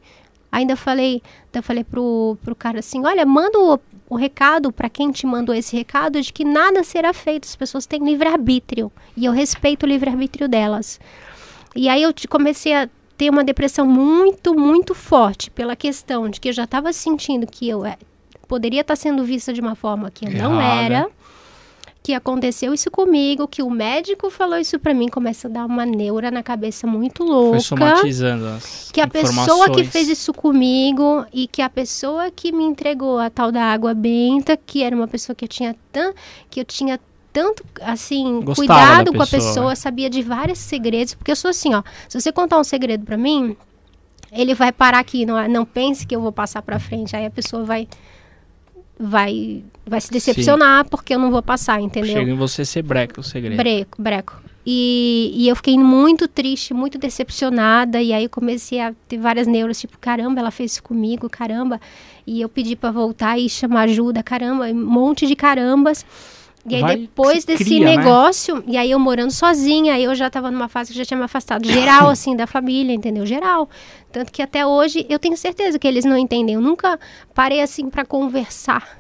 Ainda 0.51 0.77
falei, 0.77 1.21
ainda 1.47 1.63
falei 1.63 1.85
pro, 1.85 2.39
pro 2.43 2.55
cara 2.55 2.79
assim, 2.79 3.05
olha, 3.05 3.27
manda 3.27 3.59
o, 3.59 3.79
o 4.09 4.17
recado 4.17 4.73
para 4.73 4.89
quem 4.89 5.11
te 5.11 5.27
mandou 5.27 5.55
esse 5.55 5.77
recado 5.77 6.23
de 6.23 6.33
que 6.33 6.45
nada 6.45 6.83
será 6.83 7.13
feito, 7.13 7.45
as 7.45 7.57
pessoas 7.57 7.87
têm 7.87 8.03
livre-arbítrio. 8.03 8.91
E 9.17 9.27
eu 9.27 9.33
respeito 9.33 9.83
o 9.83 9.87
livre-arbítrio 9.87 10.49
delas. 10.49 10.99
E 11.75 11.89
aí 11.89 12.03
eu 12.03 12.13
comecei 12.29 12.75
a 12.75 12.89
ter 13.17 13.31
uma 13.31 13.43
depressão 13.43 13.85
muito, 13.85 14.55
muito 14.55 14.95
forte 14.95 15.51
pela 15.51 15.75
questão 15.75 16.29
de 16.31 16.41
que 16.41 16.49
eu 16.49 16.53
já 16.53 16.65
estava 16.65 16.93
sentindo 16.93 17.47
que 17.47 17.69
eu 17.69 17.85
é, 17.85 17.99
poderia 18.47 18.81
estar 18.81 18.97
sendo 18.97 19.25
vista 19.25 19.53
de 19.53 19.61
uma 19.61 19.75
forma 19.75 20.11
que 20.11 20.27
eu 20.27 20.31
não 20.31 20.61
era. 20.61 21.09
Que 22.01 22.15
aconteceu 22.15 22.73
isso 22.73 22.91
comigo, 22.91 23.47
que 23.47 23.61
o 23.61 23.69
médico 23.69 24.31
falou 24.31 24.57
isso 24.57 24.79
pra 24.79 24.95
mim, 24.95 25.09
começa 25.09 25.47
a 25.47 25.51
dar 25.51 25.67
uma 25.67 25.85
neura 25.85 26.31
na 26.31 26.43
cabeça 26.43 26.87
muito 26.87 27.19
Foi 27.19 27.27
louca 27.27 27.61
somatizando 27.61 28.47
as 28.47 28.91
que 28.91 29.01
a 29.01 29.07
pessoa 29.07 29.71
que 29.71 29.85
fez 29.85 30.09
isso 30.09 30.33
comigo 30.33 31.27
e 31.35 31.47
que 31.47 31.61
a 31.61 31.69
pessoa 31.69 32.31
que 32.31 32.51
me 32.51 32.65
entregou 32.65 33.19
a 33.19 33.29
tal 33.29 33.53
da 33.53 33.63
água 33.63 33.93
benta, 33.93 34.57
que 34.57 34.83
era 34.83 34.97
uma 34.97 35.09
pessoa 35.09 35.37
que 35.37 35.45
eu 35.45 35.49
tinha 35.49 35.77
tan, 35.93 36.15
que 36.49 36.61
eu 36.61 36.65
tinha 36.65 36.99
tanto 37.33 37.65
assim 37.81 38.41
Gostava 38.41 38.55
cuidado 38.55 39.13
da 39.13 39.17
com 39.17 39.23
a 39.23 39.27
pessoa. 39.27 39.53
pessoa, 39.53 39.77
sabia 39.77 40.11
de 40.11 40.23
vários 40.23 40.59
segredos, 40.59 41.15
porque 41.15 41.31
eu 41.31 41.37
sou 41.37 41.51
assim, 41.51 41.75
ó, 41.75 41.83
se 42.09 42.21
você 42.21 42.33
contar 42.33 42.59
um 42.59 42.65
segredo 42.65 43.05
pra 43.05 43.17
mim, 43.17 43.57
ele 44.33 44.55
vai 44.55 44.73
parar 44.73 44.99
aqui, 44.99 45.25
não, 45.25 45.49
não 45.49 45.65
pense 45.65 46.07
que 46.07 46.15
eu 46.15 46.21
vou 46.21 46.33
passar 46.33 46.63
pra 46.63 46.79
frente, 46.79 47.15
aí 47.15 47.27
a 47.27 47.31
pessoa 47.31 47.65
vai 47.65 47.89
vai 48.99 49.63
vai 49.87 50.01
se 50.01 50.11
decepcionar 50.11 50.89
porque 50.89 51.15
eu 51.15 51.19
não 51.19 51.31
vou 51.31 51.43
passar, 51.43 51.81
entendeu? 51.81 52.13
Chega 52.13 52.31
em 52.31 52.37
você 52.37 52.65
ser 52.65 52.83
breca 52.83 53.21
o 53.21 53.25
segredo. 53.25 53.57
Breco, 53.57 54.03
breco. 54.03 54.43
E, 54.71 55.33
e 55.35 55.49
eu 55.49 55.57
fiquei 55.57 55.79
muito 55.79 56.29
triste, 56.29 56.75
muito 56.75 56.99
decepcionada. 56.99 58.03
E 58.03 58.13
aí 58.13 58.25
eu 58.25 58.29
comecei 58.29 58.79
a 58.81 58.93
ter 59.09 59.17
várias 59.17 59.47
neuras, 59.47 59.81
tipo, 59.81 59.97
caramba, 59.99 60.41
ela 60.41 60.51
fez 60.51 60.73
isso 60.73 60.83
comigo, 60.83 61.27
caramba. 61.31 61.81
E 62.27 62.43
eu 62.43 62.51
pedi 62.51 62.77
pra 62.77 62.91
voltar 62.91 63.39
e 63.39 63.49
chamar 63.49 63.83
ajuda, 63.83 64.23
caramba, 64.23 64.67
um 64.67 64.75
monte 64.75 65.27
de 65.27 65.35
carambas. 65.35 66.05
E 66.73 66.77
aí 66.77 66.83
Vai 66.83 66.97
depois 66.97 67.45
que 67.45 67.53
desse 67.53 67.65
cria, 67.65 67.85
né? 67.85 67.97
negócio, 67.97 68.63
e 68.67 68.77
aí 68.77 68.91
eu 68.91 68.99
morando 68.99 69.31
sozinha, 69.31 69.95
aí 69.95 70.05
eu 70.05 70.15
já 70.15 70.29
tava 70.31 70.51
numa 70.51 70.69
fase 70.69 70.93
que 70.93 70.99
já 70.99 71.05
tinha 71.05 71.19
me 71.19 71.25
afastado 71.25 71.67
geral, 71.67 72.09
assim, 72.11 72.37
da 72.37 72.47
família, 72.47 72.93
entendeu? 72.93 73.25
Geral. 73.27 73.69
Tanto 74.11 74.33
que 74.33 74.43
até 74.43 74.65
hoje 74.67 75.07
eu 75.09 75.19
tenho 75.19 75.37
certeza 75.37 75.79
que 75.79 75.87
eles 75.87 76.05
não 76.05 76.17
entendem. 76.17 76.55
Eu 76.55 76.61
nunca 76.61 76.99
parei 77.35 77.61
assim 77.61 77.89
pra 77.91 78.05
conversar 78.05 78.99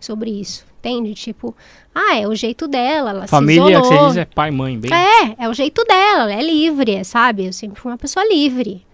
sobre 0.00 0.30
isso. 0.30 0.66
Entende? 0.78 1.12
Tipo, 1.12 1.56
ah, 1.92 2.16
é 2.16 2.28
o 2.28 2.34
jeito 2.36 2.68
dela, 2.68 3.10
ela 3.10 3.26
Família, 3.26 3.64
se 3.64 3.72
que 3.72 3.78
isolou. 3.80 4.00
você 4.00 4.06
diz, 4.08 4.16
é 4.18 4.24
pai, 4.24 4.50
mãe, 4.52 4.78
bem. 4.78 4.90
É, 4.92 5.44
é 5.44 5.48
o 5.48 5.52
jeito 5.52 5.82
dela, 5.84 6.22
ela 6.22 6.32
é 6.32 6.42
livre, 6.42 7.04
sabe? 7.04 7.46
Eu 7.46 7.52
sempre 7.52 7.80
fui 7.80 7.90
uma 7.90 7.98
pessoa 7.98 8.24
livre. 8.28 8.86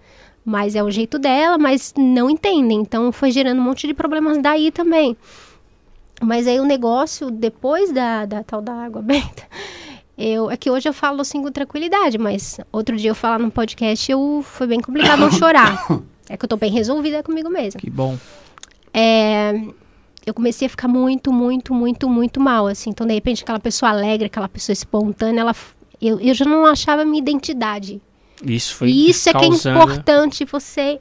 Mas 0.43 0.75
é 0.75 0.83
o 0.83 0.91
jeito 0.91 1.19
dela, 1.19 1.57
mas 1.59 1.93
não 1.97 2.29
entendem. 2.31 2.79
Então 2.81 3.13
foi 3.13 3.31
gerando 3.31 3.59
um 3.61 3.65
monte 3.65 3.87
de 3.87 3.95
problemas 3.95 4.39
daí 4.39 4.71
também. 4.71 5.17
Mas 6.23 6.47
aí 6.47 6.61
o 6.61 6.65
negócio, 6.65 7.31
depois 7.31 7.93
da, 7.93 8.25
da 8.25 8.43
tal 8.43 8.61
da 8.63 8.73
água 8.73 9.01
benta, 9.03 9.43
eu, 10.17 10.51
é 10.51 10.57
que 10.57 10.71
hoje 10.71 10.89
eu 10.89 10.93
falo 10.93 11.21
assim 11.21 11.43
com 11.43 11.51
tranquilidade, 11.51 12.19
mas 12.19 12.59
outro 12.73 12.97
dia 12.97 13.11
eu 13.11 13.15
falar 13.15 13.39
num 13.39 13.51
podcast, 13.51 14.11
eu, 14.11 14.41
foi 14.45 14.67
bem 14.67 14.81
complicado 14.81 15.21
não 15.21 15.31
chorar. 15.31 15.87
É 16.27 16.39
que 16.39 16.45
eu 16.47 16.49
tô 16.49 16.57
bem 16.57 16.73
resolvida 16.73 17.23
comigo 17.23 17.51
mesma. 17.51 17.79
Que 17.79 17.91
bom. 17.91 18.17
É, 18.95 19.53
eu 20.25 20.33
comecei 20.33 20.65
a 20.67 20.71
ficar 20.71 20.89
muito, 20.89 21.31
muito, 21.31 21.75
muito, 21.75 22.09
muito 22.09 22.41
mal, 22.41 22.67
assim. 22.67 22.89
Então, 22.89 23.07
de 23.07 23.13
repente, 23.13 23.43
aquela 23.43 23.61
pessoa 23.61 23.91
alegre, 23.91 24.25
aquela 24.27 24.49
pessoa 24.49 24.73
espontânea, 24.73 25.43
ela, 25.43 25.55
eu, 26.01 26.19
eu 26.19 26.33
já 26.33 26.47
não 26.47 26.65
achava 26.65 27.03
a 27.03 27.05
minha 27.05 27.19
identidade. 27.21 28.01
Isso 28.43 28.75
foi 28.75 28.89
E 28.89 29.11
isso 29.11 29.29
é 29.29 29.33
que 29.33 29.39
é 29.45 29.49
causando- 29.49 29.77
importante, 29.79 30.47
você 30.47 30.99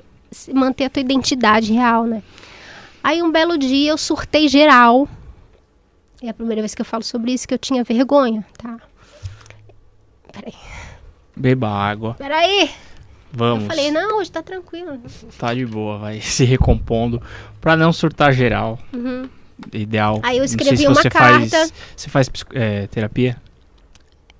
manter 0.53 0.83
a 0.85 0.89
tua 0.89 0.99
identidade 0.99 1.71
real, 1.71 2.03
né? 2.05 2.21
Aí, 3.03 3.21
um 3.21 3.31
belo 3.31 3.57
dia, 3.57 3.91
eu 3.91 3.97
surtei 3.97 4.47
geral. 4.47 5.07
É 6.21 6.29
a 6.29 6.33
primeira 6.33 6.61
vez 6.61 6.73
que 6.73 6.81
eu 6.81 6.85
falo 6.85 7.03
sobre 7.03 7.33
isso, 7.33 7.45
que 7.45 7.53
eu 7.53 7.57
tinha 7.57 7.83
vergonha, 7.83 8.45
tá? 8.57 8.79
Peraí, 10.31 10.53
Beba 11.35 11.67
água. 11.69 12.15
peraí. 12.15 12.71
Vamos. 13.31 13.63
Eu 13.63 13.69
falei, 13.69 13.91
não, 13.91 14.19
hoje 14.19 14.31
tá 14.31 14.43
tranquilo. 14.43 14.99
Tá 15.37 15.53
de 15.53 15.65
boa, 15.65 15.97
vai 15.97 16.21
se 16.21 16.45
recompondo. 16.45 17.21
Pra 17.59 17.75
não 17.75 17.91
surtar 17.91 18.31
geral. 18.31 18.79
Uhum. 18.93 19.27
Ideal. 19.71 20.19
Aí 20.23 20.37
eu 20.37 20.43
escrevi 20.43 20.77
se 20.77 20.87
uma 20.87 20.95
você 20.95 21.09
carta. 21.09 21.49
Faz, 21.49 21.73
você 21.95 22.09
faz 22.09 22.29
é, 22.53 22.87
terapia? 22.87 23.35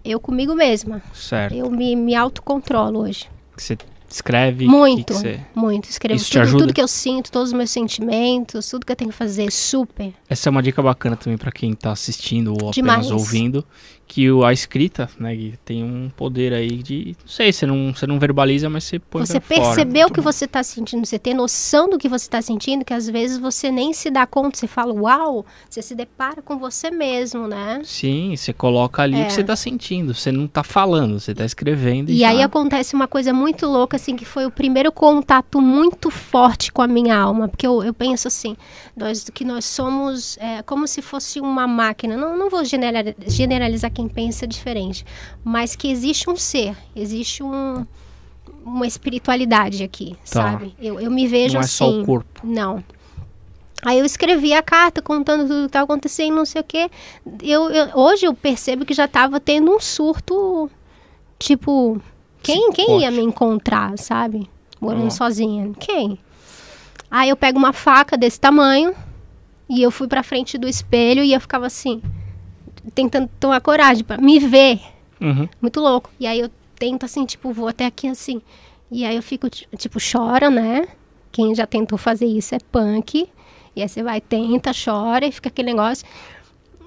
Eu 0.06 0.20
comigo 0.20 0.54
mesma. 0.54 1.02
Certo. 1.14 1.56
Eu 1.56 1.70
me, 1.72 1.96
me 1.96 2.16
autocontrolo 2.16 3.00
hoje. 3.00 3.28
Você 3.58 3.78
escreve? 4.16 4.66
Muito, 4.66 4.98
que 4.98 5.14
que 5.14 5.14
você- 5.14 5.40
muito. 5.56 5.90
Escrevo 5.90 6.16
Isso 6.22 6.32
tudo, 6.32 6.58
tudo 6.60 6.74
que 6.74 6.82
eu 6.82 6.88
sinto, 6.88 7.32
todos 7.32 7.50
os 7.50 7.54
meus 7.54 7.72
sentimentos, 7.72 8.70
tudo 8.70 8.86
que 8.86 8.92
eu 8.92 8.96
tenho 8.96 9.12
que 9.12 9.16
fazer, 9.18 9.52
super. 9.52 10.14
Essa 10.30 10.50
é 10.50 10.52
uma 10.52 10.62
dica 10.64 10.82
bacana 10.82 11.16
também 11.16 11.38
pra 11.38 11.52
quem 11.52 11.74
tá 11.74 11.92
assistindo 11.92 12.50
ou 12.52 12.56
apenas 12.70 12.74
Demais. 12.76 13.12
ouvindo. 13.12 13.66
Que 14.06 14.30
o, 14.30 14.44
a 14.44 14.54
escrita, 14.54 15.10
né, 15.18 15.54
tem 15.66 15.84
um 15.84 16.10
poder 16.16 16.54
aí 16.54 16.84
de. 16.84 17.16
Não 17.22 17.28
sei, 17.28 17.52
você 17.52 17.66
não, 17.66 17.94
você 17.96 18.06
não 18.06 18.20
verbaliza, 18.20 18.70
mas 18.70 18.84
você 18.84 19.00
põe 19.00 19.26
você 19.26 19.40
percebeu 19.40 20.02
o 20.02 20.04
Muito 20.04 20.14
que 20.14 20.22
bom. 20.22 20.32
você 20.32 20.46
está 20.46 20.62
sentindo, 20.62 21.06
você 21.06 21.18
tem 21.18 21.34
noção 21.34 21.90
do 21.90 21.98
que 21.98 22.08
você 22.10 22.26
está 22.26 22.42
sentindo, 22.42 22.84
que 22.86 22.94
às 22.94 23.10
vezes 23.10 23.38
você 23.40 23.72
nem 23.72 23.92
se 23.94 24.12
dá 24.12 24.28
conta, 24.28 24.58
você 24.60 24.68
fala, 24.68 24.94
uau, 24.94 25.46
você 25.70 25.82
se 25.82 25.96
depara 25.96 26.42
com 26.42 26.60
você 26.60 26.92
mesmo, 26.92 27.48
né? 27.48 27.82
Sim, 27.86 28.36
você 28.36 28.52
coloca 28.54 29.02
ali 29.02 29.16
o 29.16 29.20
É. 29.22 29.26
que 29.26 29.34
você 29.34 29.44
tá 29.44 29.56
sentindo. 29.56 30.14
Você 30.14 30.32
não 30.32 30.48
tá 30.48 30.64
falando, 30.64 31.20
você 31.20 31.34
tá 31.34 31.46
escrevendo. 31.46 32.10
E, 32.12 32.18
E 32.18 32.24
aí 32.26 32.42
acontece 32.44 32.94
uma 32.94 33.08
coisa 33.08 33.34
muito 33.34 33.66
louca, 33.66 33.96
assim, 33.96 34.16
que 34.16 34.26
foi 34.26 34.46
o 34.46 34.52
primeiro 34.52 34.92
contato 34.92 35.60
muito 35.62 36.12
forte 36.12 36.72
com 36.72 36.82
a 36.82 36.88
minha 36.88 37.18
alma. 37.18 37.48
Porque 37.48 37.66
eu, 37.66 37.82
eu 37.84 37.94
penso 37.94 38.28
assim, 38.28 38.56
nós, 38.96 39.30
que 39.34 39.46
nós 39.46 39.66
somos 39.66 40.38
é, 40.40 40.62
como 40.62 40.88
se 40.88 41.02
fosse 41.02 41.40
uma 41.40 41.66
máquina. 41.68 42.16
Não, 42.18 42.38
não 42.38 42.50
vou 42.50 42.64
generali- 42.66 43.16
generalizar 43.28 43.93
quem 43.94 44.08
pensa 44.08 44.46
diferente. 44.48 45.06
Mas 45.44 45.76
que 45.76 45.90
existe 45.92 46.30
um 46.30 46.36
ser, 46.36 46.76
existe 46.96 47.42
um, 47.44 47.86
uma 48.66 48.86
espiritualidade 48.88 49.84
aqui, 49.84 50.16
Tá. 50.30 50.52
sabe? 50.52 50.76
Eu, 50.80 51.00
eu 51.00 51.10
me 51.12 51.28
vejo 51.28 51.54
Não 51.56 51.62
é 51.62 51.64
assim. 51.66 51.78
só 51.78 51.90
o 51.90 52.06
corpo. 52.06 52.42
Não. 52.46 52.84
Aí 53.86 54.00
eu 54.00 54.06
escrevi 54.06 54.54
a 54.54 54.62
carta 54.62 55.02
contando 55.02 55.42
tudo 55.48 55.60
que 55.62 55.66
estava 55.68 55.84
acontecendo, 55.86 56.36
não 56.36 56.46
sei 56.46 56.62
o 56.62 56.64
quê. 56.64 56.90
Eu, 57.42 57.70
eu- 57.70 57.90
hoje 57.96 58.26
eu 58.26 58.34
percebo 58.34 58.86
que 58.86 58.94
já 58.94 59.06
estava 59.06 59.40
tendo 59.42 59.72
um 59.76 59.80
surto, 59.80 60.70
tipo, 61.38 62.02
quem, 62.42 62.72
quem 62.72 63.02
ia 63.02 63.12
me 63.12 63.22
encontrar, 63.22 63.98
sabe? 63.98 64.50
Morando 64.80 65.08
Ó. 65.08 65.10
sozinha. 65.10 65.72
Quem? 65.80 66.18
Aí 67.12 67.30
eu 67.30 67.36
pego 67.36 67.60
uma 67.60 67.74
faca 67.74 68.18
desse 68.18 68.40
tamanho 68.40 68.94
e 69.70 69.82
eu 69.82 69.92
fui 69.92 70.08
pra 70.08 70.24
frente 70.24 70.58
do 70.58 70.68
espelho 70.68 71.22
e 71.24 71.34
eu 71.34 71.40
ficava 71.42 71.66
assim, 71.68 72.02
tentando 72.94 73.30
tomar 73.40 73.62
coragem 73.62 74.04
pra 74.04 74.18
me 74.18 74.40
ver. 74.40 74.80
Uhum. 75.22 75.48
Muito 75.62 75.80
louco. 75.80 76.10
E 76.20 76.26
aí 76.28 76.40
eu 76.40 76.50
tento 76.78 77.06
assim, 77.06 77.26
tipo, 77.26 77.52
vou 77.54 77.68
até 77.68 77.86
aqui 77.86 78.08
assim. 78.08 78.42
E 78.92 79.06
aí 79.06 79.16
eu 79.16 79.24
fico, 79.24 79.50
ti- 79.50 79.68
tipo, 79.78 79.98
chora, 80.00 80.50
né? 80.50 80.88
Quem 81.32 81.56
já 81.56 81.66
tentou 81.66 81.98
fazer 81.98 82.26
isso 82.26 82.54
é 82.54 82.60
punk. 82.72 83.28
E 83.76 83.82
aí 83.82 83.90
você 83.90 84.04
vai, 84.04 84.22
tenta, 84.22 84.72
chora 84.74 85.26
e 85.26 85.32
fica 85.32 85.50
aquele 85.50 85.70
negócio. 85.72 86.06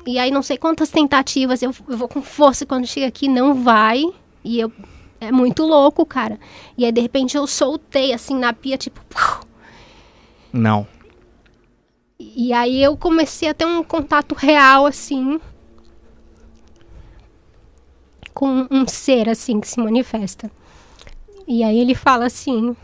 E 0.06 0.18
aí 0.18 0.30
não 0.30 0.42
sei 0.42 0.56
quantas 0.56 0.88
tentativas, 0.90 1.62
eu, 1.62 1.74
eu 1.88 1.96
vou 1.96 2.06
com 2.06 2.22
força 2.22 2.64
quando 2.64 2.86
chega 2.86 3.06
aqui, 3.08 3.26
não 3.28 3.54
vai. 3.54 4.04
E 4.44 4.60
eu. 4.60 4.70
É 5.18 5.32
muito 5.32 5.64
louco, 5.64 6.04
cara. 6.04 6.38
E 6.76 6.84
aí, 6.84 6.92
de 6.92 7.00
repente, 7.00 7.36
eu 7.36 7.46
soltei 7.46 8.12
assim 8.12 8.36
na 8.38 8.52
pia, 8.52 8.76
tipo. 8.76 9.00
Não. 10.52 10.86
E 12.18 12.52
aí 12.52 12.82
eu 12.82 12.96
comecei 12.96 13.48
a 13.48 13.54
ter 13.54 13.64
um 13.64 13.82
contato 13.82 14.34
real, 14.34 14.86
assim, 14.86 15.40
com 18.36 18.66
um 18.70 18.86
ser, 18.86 19.30
assim, 19.30 19.58
que 19.58 19.66
se 19.66 19.80
manifesta. 19.80 20.50
E 21.48 21.64
aí 21.64 21.78
ele 21.78 21.94
fala 21.94 22.26
assim, 22.26 22.76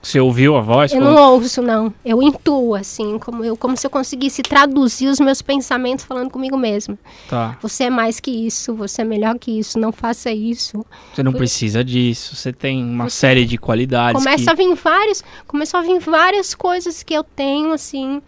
Você 0.00 0.18
ouviu 0.18 0.56
a 0.56 0.62
voz? 0.62 0.92
eu 0.94 0.98
Como- 0.98 1.10
não 1.12 1.32
ouço, 1.34 1.60
não. 1.60 1.92
Eu 2.02 2.22
intuo, 2.22 2.74
assim, 2.74 3.18
como, 3.18 3.44
eu, 3.44 3.54
como 3.54 3.76
se 3.76 3.86
eu 3.86 3.90
conseguisse 3.90 4.40
traduzir 4.40 5.08
os 5.08 5.20
meus 5.20 5.42
pensamentos 5.42 6.06
falando 6.06 6.30
comigo 6.30 6.56
mesmo. 6.56 6.98
Tá. 7.28 7.58
Você 7.60 7.84
é 7.84 7.90
mais 7.90 8.18
que 8.18 8.30
isso, 8.30 8.74
você 8.74 9.02
é 9.02 9.04
melhor 9.04 9.38
que 9.38 9.58
isso, 9.58 9.78
não 9.78 9.92
faça 9.92 10.30
isso. 10.30 10.86
Você 11.14 11.22
não 11.22 11.34
precisa 11.34 11.84
disso. 11.84 12.34
Você 12.34 12.50
tem 12.50 12.82
uma 12.82 13.10
série 13.10 13.44
de 13.44 13.58
qualidades. 13.58 14.22
Começa 14.24 14.44
que... 14.44 14.50
a 14.50 14.54
vir 14.54 14.74
vários, 14.74 15.22
começou 15.46 15.80
a 15.80 15.82
vir 15.82 15.98
várias 16.00 16.54
coisas 16.54 17.02
que 17.02 17.12
eu 17.12 17.22
tenho 17.22 17.74
assim, 17.74 18.22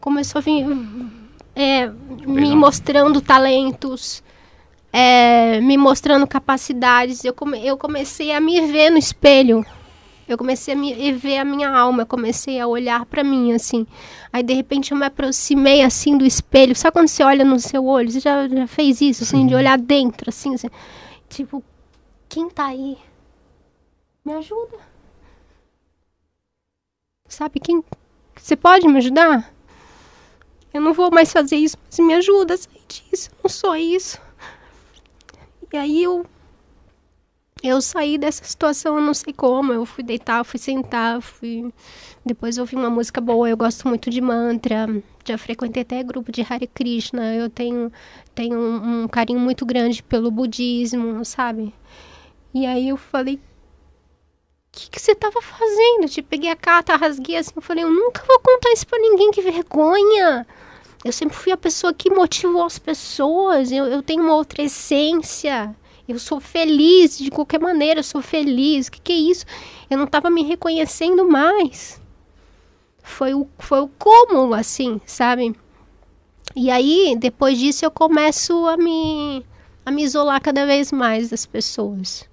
começou 0.00 0.40
a 0.40 0.42
vir 0.42 0.66
é, 1.54 1.88
me 2.26 2.56
mostrando 2.56 3.20
talentos, 3.20 4.24
é, 4.92 5.60
me 5.60 5.76
mostrando 5.76 6.26
capacidades. 6.26 7.24
Eu, 7.24 7.32
come, 7.32 7.64
eu 7.64 7.76
comecei 7.76 8.32
a 8.32 8.40
me 8.40 8.60
ver 8.60 8.90
no 8.90 8.98
espelho. 8.98 9.64
Eu 10.28 10.38
comecei 10.38 10.74
a 10.74 10.76
me 10.76 11.12
ver 11.12 11.38
a 11.38 11.44
minha 11.44 11.68
alma, 11.68 12.02
eu 12.02 12.06
comecei 12.06 12.60
a 12.60 12.66
olhar 12.66 13.04
pra 13.04 13.24
mim 13.24 13.52
assim. 13.52 13.84
Aí 14.32 14.44
de 14.44 14.54
repente 14.54 14.92
eu 14.92 14.96
me 14.96 15.04
aproximei 15.04 15.82
assim 15.82 16.16
do 16.16 16.24
espelho. 16.24 16.74
Sabe 16.76 16.92
quando 16.92 17.08
você 17.08 17.24
olha 17.24 17.44
no 17.44 17.58
seu 17.58 17.84
olho? 17.84 18.08
Você 18.08 18.20
já, 18.20 18.46
já 18.46 18.66
fez 18.68 19.00
isso 19.00 19.24
assim, 19.24 19.44
de 19.44 19.56
olhar 19.56 19.76
dentro 19.76 20.30
assim, 20.30 20.54
assim, 20.54 20.70
tipo, 21.28 21.64
quem 22.28 22.48
tá 22.48 22.66
aí? 22.66 22.96
Me 24.24 24.34
ajuda. 24.34 24.78
Sabe 27.26 27.58
quem? 27.58 27.82
Você 28.36 28.54
pode 28.54 28.86
me 28.86 28.98
ajudar? 28.98 29.52
Eu 30.72 30.80
não 30.80 30.92
vou 30.92 31.10
mais 31.10 31.32
fazer 31.32 31.56
isso, 31.56 31.76
mas 31.88 31.98
me 31.98 32.14
ajuda 32.14 32.54
a 32.54 32.56
sair 32.56 32.82
disso. 32.86 33.30
Não 33.42 33.50
só 33.50 33.74
isso. 33.74 34.20
E 35.72 35.76
aí 35.76 36.02
eu. 36.02 36.26
Eu 37.62 37.82
saí 37.82 38.16
dessa 38.16 38.42
situação, 38.42 38.96
eu 38.96 39.02
não 39.02 39.12
sei 39.12 39.34
como. 39.34 39.72
Eu 39.72 39.84
fui 39.84 40.02
deitar, 40.02 40.42
fui 40.44 40.58
sentar, 40.58 41.20
fui. 41.20 41.70
Depois 42.24 42.56
ouvi 42.56 42.74
uma 42.74 42.88
música 42.88 43.20
boa. 43.20 43.48
Eu 43.50 43.56
gosto 43.56 43.86
muito 43.86 44.08
de 44.08 44.20
mantra. 44.20 44.86
Já 45.24 45.36
frequentei 45.36 45.82
até 45.82 46.02
grupo 46.02 46.32
de 46.32 46.40
Hare 46.42 46.66
Krishna. 46.66 47.34
Eu 47.34 47.50
tenho, 47.50 47.92
tenho 48.34 48.58
um, 48.58 49.02
um 49.02 49.08
carinho 49.08 49.38
muito 49.38 49.66
grande 49.66 50.02
pelo 50.02 50.30
budismo, 50.30 51.22
sabe? 51.24 51.74
E 52.54 52.66
aí 52.66 52.88
eu 52.88 52.96
falei, 52.96 53.34
o 53.34 53.40
que, 54.72 54.90
que 54.90 55.00
você 55.00 55.14
tava 55.14 55.42
fazendo? 55.42 56.04
Eu 56.04 56.08
te 56.08 56.22
peguei 56.22 56.50
a 56.50 56.56
carta, 56.56 56.96
rasguei 56.96 57.36
assim, 57.36 57.52
eu 57.54 57.62
falei, 57.62 57.84
eu 57.84 57.90
nunca 57.90 58.24
vou 58.26 58.40
contar 58.40 58.72
isso 58.72 58.86
pra 58.86 58.98
ninguém, 58.98 59.30
que 59.30 59.42
vergonha. 59.42 60.46
Eu 61.04 61.12
sempre 61.12 61.36
fui 61.36 61.52
a 61.52 61.56
pessoa 61.56 61.94
que 61.94 62.10
motivou 62.10 62.64
as 62.64 62.78
pessoas, 62.78 63.72
eu, 63.72 63.86
eu 63.86 64.02
tenho 64.02 64.22
uma 64.22 64.34
outra 64.34 64.62
essência. 64.62 65.74
Eu 66.06 66.18
sou 66.18 66.40
feliz, 66.40 67.16
de 67.18 67.30
qualquer 67.30 67.60
maneira, 67.60 68.00
eu 68.00 68.04
sou 68.04 68.20
feliz. 68.20 68.88
O 68.88 68.92
que, 68.92 69.00
que 69.00 69.12
é 69.12 69.16
isso? 69.16 69.46
Eu 69.88 69.96
não 69.96 70.06
tava 70.06 70.28
me 70.28 70.42
reconhecendo 70.42 71.28
mais. 71.28 72.00
Foi 73.02 73.32
o, 73.32 73.46
foi 73.58 73.80
o 73.80 73.88
cúmulo, 73.88 74.54
assim, 74.54 75.00
sabe? 75.06 75.54
E 76.54 76.70
aí, 76.70 77.16
depois 77.18 77.58
disso, 77.58 77.84
eu 77.84 77.90
começo 77.90 78.66
a 78.66 78.76
me, 78.76 79.46
a 79.86 79.90
me 79.90 80.02
isolar 80.02 80.40
cada 80.40 80.66
vez 80.66 80.90
mais 80.90 81.30
das 81.30 81.46
pessoas 81.46 82.29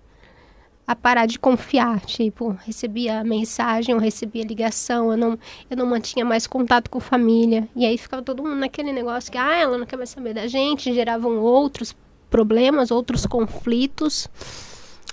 a 0.88 0.96
parar 0.96 1.26
de 1.26 1.38
confiar. 1.38 2.00
Tipo, 2.06 2.58
recebia 2.66 3.22
mensagem, 3.24 3.94
eu 3.94 4.00
recebia 4.00 4.46
ligação, 4.46 5.12
eu 5.12 5.18
não, 5.18 5.40
eu 5.70 5.76
não 5.76 5.86
mantinha 5.86 6.24
mais 6.24 6.48
contato 6.48 6.90
com 6.90 7.02
família. 7.02 7.68
E 7.76 7.86
aí 7.86 7.98
ficava 7.98 8.24
todo 8.24 8.42
mundo 8.42 8.56
naquele 8.56 8.94
negócio 8.94 9.30
que, 9.30 9.38
ah, 9.38 9.58
ela 9.58 9.78
não 9.78 9.86
quer 9.86 9.98
mais 9.98 10.10
saber 10.10 10.34
da 10.34 10.48
gente, 10.48 10.94
geravam 10.94 11.40
outros 11.40 11.94
problemas, 12.30 12.90
outros 12.90 13.26
conflitos. 13.26 14.30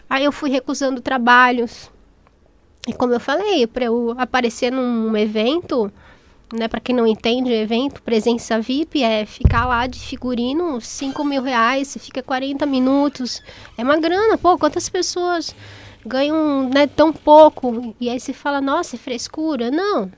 Aí 0.08 0.24
eu 0.24 0.30
fui 0.30 0.50
recusando 0.50 1.00
trabalhos. 1.00 1.90
E 2.86 2.92
como 2.92 3.12
eu 3.12 3.20
falei, 3.20 3.66
para 3.66 3.86
eu 3.86 4.14
aparecer 4.16 4.70
num 4.70 5.16
evento, 5.16 5.90
né, 6.52 6.68
para 6.68 6.80
quem 6.80 6.94
não 6.94 7.06
entende, 7.06 7.52
evento, 7.52 8.02
presença 8.02 8.60
VIP 8.60 9.02
é 9.02 9.24
ficar 9.26 9.66
lá 9.66 9.86
de 9.86 9.98
figurino, 9.98 10.80
5 10.80 11.24
mil 11.24 11.42
reais, 11.42 11.88
você 11.88 11.98
fica 11.98 12.22
40 12.22 12.66
minutos. 12.66 13.42
É 13.76 13.82
uma 13.82 13.98
grana, 13.98 14.36
pô, 14.36 14.58
quantas 14.58 14.88
pessoas 14.88 15.54
ganham 16.04 16.68
né, 16.68 16.86
tão 16.86 17.12
pouco? 17.12 17.94
E 18.00 18.08
aí 18.10 18.20
você 18.20 18.32
fala, 18.32 18.60
nossa, 18.60 18.96
é 18.96 18.98
frescura. 18.98 19.70
Não, 19.70 20.10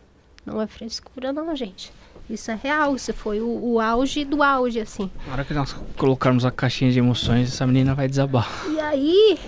não 0.45 0.61
é 0.61 0.67
frescura 0.67 1.33
não, 1.33 1.55
gente. 1.55 1.93
Isso 2.29 2.51
é 2.51 2.59
real, 2.61 2.97
isso 2.97 3.13
foi 3.13 3.41
o, 3.41 3.47
o 3.47 3.81
auge 3.81 4.25
do 4.25 4.43
auge, 4.43 4.81
assim. 4.81 5.09
Na 5.27 5.35
hora 5.35 5.45
que 5.45 5.55
nós 5.55 5.77
colocarmos 5.97 6.45
a 6.45 6.51
caixinha 6.51 6.91
de 6.91 6.99
emoções, 6.99 7.53
essa 7.53 7.65
menina 7.67 7.95
vai 7.95 8.09
desabar. 8.09 8.49
E 8.69 8.81
aí 8.81 9.39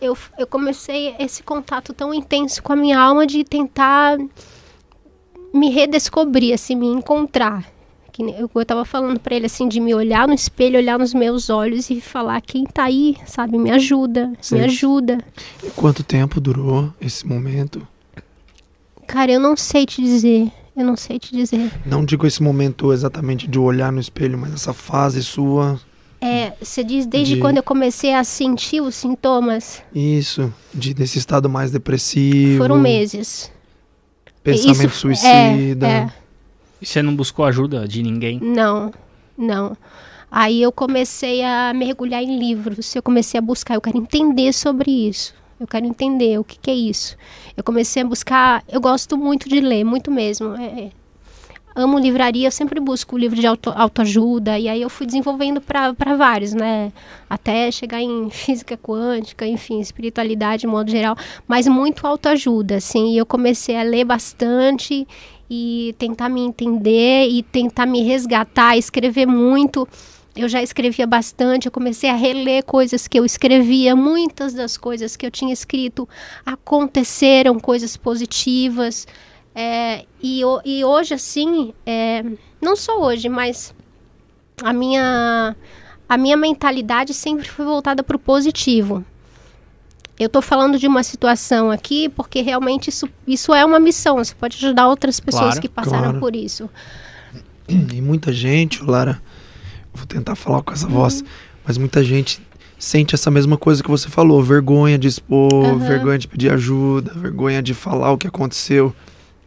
eu, 0.00 0.18
eu 0.36 0.46
comecei 0.48 1.14
esse 1.18 1.44
contato 1.44 1.92
tão 1.92 2.12
intenso 2.12 2.60
com 2.60 2.72
a 2.72 2.76
minha 2.76 2.98
alma 2.98 3.24
de 3.24 3.44
tentar 3.44 4.18
me 5.54 5.70
redescobrir, 5.70 6.52
assim, 6.52 6.74
me 6.74 6.86
encontrar. 6.86 7.64
Que 8.12 8.22
eu, 8.22 8.50
eu 8.54 8.64
tava 8.66 8.84
falando 8.84 9.18
pra 9.18 9.34
ele, 9.34 9.46
assim, 9.46 9.66
de 9.68 9.80
me 9.80 9.94
olhar 9.94 10.28
no 10.28 10.34
espelho, 10.34 10.78
olhar 10.78 10.98
nos 10.98 11.12
meus 11.14 11.50
olhos 11.50 11.90
e 11.90 12.00
falar, 12.00 12.40
quem 12.40 12.64
tá 12.64 12.84
aí, 12.84 13.16
sabe? 13.26 13.58
Me 13.58 13.70
ajuda, 13.70 14.32
Sim. 14.40 14.56
me 14.56 14.64
ajuda. 14.64 15.18
E 15.62 15.70
quanto 15.70 16.04
tempo 16.04 16.40
durou 16.40 16.92
esse 17.00 17.26
momento? 17.26 17.86
Cara, 19.06 19.32
eu 19.32 19.40
não 19.40 19.56
sei 19.56 19.84
te 19.84 20.00
dizer, 20.00 20.50
eu 20.76 20.84
não 20.84 20.96
sei 20.96 21.18
te 21.18 21.34
dizer. 21.34 21.70
Não 21.84 22.04
digo 22.04 22.26
esse 22.26 22.42
momento 22.42 22.92
exatamente 22.92 23.46
de 23.48 23.58
olhar 23.58 23.90
no 23.92 24.00
espelho, 24.00 24.38
mas 24.38 24.52
essa 24.54 24.72
fase 24.72 25.22
sua. 25.22 25.80
É, 26.20 26.52
você 26.60 26.82
diz 26.82 27.04
desde 27.06 27.34
De- 27.34 27.40
quando 27.40 27.58
eu 27.58 27.62
comecei 27.62 28.14
a 28.14 28.24
sentir 28.24 28.80
os 28.80 28.94
sintomas? 28.94 29.82
Isso, 29.94 30.52
de, 30.72 30.94
desse 30.94 31.18
estado 31.18 31.50
mais 31.50 31.70
depressivo. 31.70 32.58
Foram 32.58 32.78
meses. 32.80 33.52
Pensamento 34.44 34.90
Isso- 34.90 35.00
suicida. 35.00 35.88
É, 35.88 35.90
é. 35.90 36.12
E 36.80 36.86
você 36.86 37.02
não 37.02 37.16
buscou 37.16 37.44
ajuda 37.46 37.88
de 37.88 38.02
ninguém? 38.02 38.38
Não, 38.40 38.92
não. 39.36 39.76
Aí 40.30 40.60
eu 40.60 40.70
comecei 40.70 41.42
a 41.42 41.72
mergulhar 41.74 42.22
em 42.22 42.38
livros. 42.38 42.94
Eu 42.94 43.02
comecei 43.02 43.38
a 43.38 43.40
buscar. 43.40 43.74
Eu 43.74 43.80
quero 43.80 43.96
entender 43.96 44.52
sobre 44.52 44.90
isso. 44.90 45.34
Eu 45.58 45.66
quero 45.66 45.86
entender 45.86 46.38
o 46.38 46.44
que, 46.44 46.58
que 46.58 46.70
é 46.70 46.74
isso. 46.74 47.16
Eu 47.56 47.64
comecei 47.64 48.02
a 48.02 48.06
buscar. 48.06 48.62
Eu 48.68 48.80
gosto 48.80 49.16
muito 49.16 49.48
de 49.48 49.60
ler, 49.60 49.82
muito 49.82 50.10
mesmo. 50.10 50.54
É, 50.56 50.64
é. 50.66 50.90
Amo 51.74 51.98
livraria. 51.98 52.46
Eu 52.46 52.52
sempre 52.52 52.78
busco 52.80 53.18
livro 53.18 53.38
de 53.38 53.46
auto, 53.46 53.70
autoajuda. 53.70 54.58
E 54.58 54.68
aí 54.68 54.80
eu 54.80 54.88
fui 54.88 55.06
desenvolvendo 55.06 55.60
para 55.60 56.16
vários, 56.16 56.52
né? 56.52 56.92
Até 57.28 57.70
chegar 57.70 58.00
em 58.00 58.30
física 58.30 58.76
quântica, 58.76 59.46
enfim, 59.46 59.80
espiritualidade 59.80 60.60
de 60.60 60.66
modo 60.66 60.90
geral. 60.90 61.16
Mas 61.48 61.66
muito 61.66 62.06
autoajuda, 62.06 62.76
assim. 62.76 63.12
E 63.12 63.18
eu 63.18 63.26
comecei 63.26 63.76
a 63.76 63.82
ler 63.82 64.04
bastante 64.04 65.06
e 65.50 65.94
tentar 65.98 66.28
me 66.28 66.40
entender 66.40 67.28
e 67.28 67.42
tentar 67.42 67.86
me 67.86 68.02
resgatar, 68.02 68.76
escrever 68.76 69.26
muito. 69.26 69.86
Eu 70.36 70.48
já 70.48 70.60
escrevia 70.60 71.06
bastante, 71.06 71.66
eu 71.66 71.72
comecei 71.72 72.10
a 72.10 72.16
reler 72.16 72.64
coisas 72.64 73.06
que 73.06 73.16
eu 73.16 73.24
escrevia, 73.24 73.94
muitas 73.94 74.52
das 74.52 74.76
coisas 74.76 75.16
que 75.16 75.24
eu 75.24 75.30
tinha 75.30 75.52
escrito 75.52 76.08
aconteceram, 76.44 77.60
coisas 77.60 77.96
positivas. 77.96 79.06
É, 79.54 80.04
e, 80.22 80.40
e 80.64 80.84
hoje, 80.84 81.14
assim, 81.14 81.72
é, 81.86 82.24
não 82.60 82.74
só 82.74 83.00
hoje, 83.00 83.28
mas 83.28 83.74
a 84.62 84.72
minha, 84.72 85.54
a 86.08 86.16
minha 86.16 86.36
mentalidade 86.36 87.14
sempre 87.14 87.48
foi 87.48 87.64
voltada 87.64 88.02
para 88.02 88.16
o 88.16 88.18
positivo. 88.18 89.04
eu 90.18 90.28
tô 90.28 90.40
falando 90.40 90.78
de 90.78 90.86
uma 90.86 91.02
situação 91.02 91.70
aqui 91.72 92.08
porque 92.08 92.40
realmente 92.40 92.88
isso, 92.88 93.08
isso 93.26 93.52
é 93.52 93.64
uma 93.64 93.80
missão. 93.80 94.16
Você 94.18 94.34
pode 94.34 94.56
ajudar 94.56 94.88
outras 94.88 95.18
pessoas 95.20 95.44
Claro. 95.54 95.60
que 95.60 95.68
passaram 95.68 96.02
Claro. 96.04 96.20
por 96.20 96.34
isso. 96.36 96.68
E 97.68 98.00
muita 98.00 98.32
gente, 98.32 98.82
Lara, 98.82 99.20
vou 99.92 100.06
tentar 100.06 100.36
falar 100.36 100.62
com 100.62 100.72
essa 100.72 100.86
voz, 100.86 101.24
mas 101.64 101.78
muita 101.78 102.02
gente 102.04 102.40
sente 102.78 103.14
essa 103.14 103.30
mesma 103.30 103.56
coisa 103.56 103.82
que 103.82 103.90
você 103.90 104.08
falou, 104.08 104.42
vergonha 104.42 104.98
de 104.98 105.08
expor, 105.08 105.52
Aham. 105.52 105.78
vergonha 105.78 106.18
de 106.18 106.28
pedir 106.28 106.52
ajuda, 106.52 107.12
vergonha 107.14 107.62
de 107.62 107.72
falar 107.72 108.12
o 108.12 108.18
que 108.18 108.26
aconteceu 108.26 108.94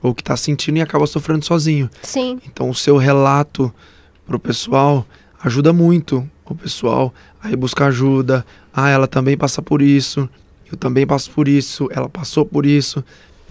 ou 0.02 0.14
que 0.14 0.24
tá 0.24 0.38
sentindo 0.38 0.78
e 0.78 0.82
acaba 0.82 1.08
sofrendo 1.08 1.46
sozinho. 1.46 1.90
Sim, 2.02 2.40
Então 2.46 2.70
o 2.70 2.76
seu 2.76 2.98
relato 2.98 3.74
pro 4.26 4.40
pessoal 4.40 5.06
ajuda 5.44 5.72
muito 5.74 6.28
o 6.46 6.56
pessoal 6.56 7.14
a 7.42 7.52
ir 7.52 7.56
buscar 7.56 7.88
ajuda. 7.88 8.46
Ah, 8.74 8.90
ela 8.90 9.08
também 9.08 9.38
passa 9.38 9.62
por 9.62 9.82
isso. 9.82 10.30
Eu 10.72 10.78
também 10.78 11.06
passo 11.06 11.32
por 11.32 11.48
isso. 11.48 11.88
Ela 11.92 12.10
passou 12.10 12.46
por 12.46 12.66
isso. 12.66 13.04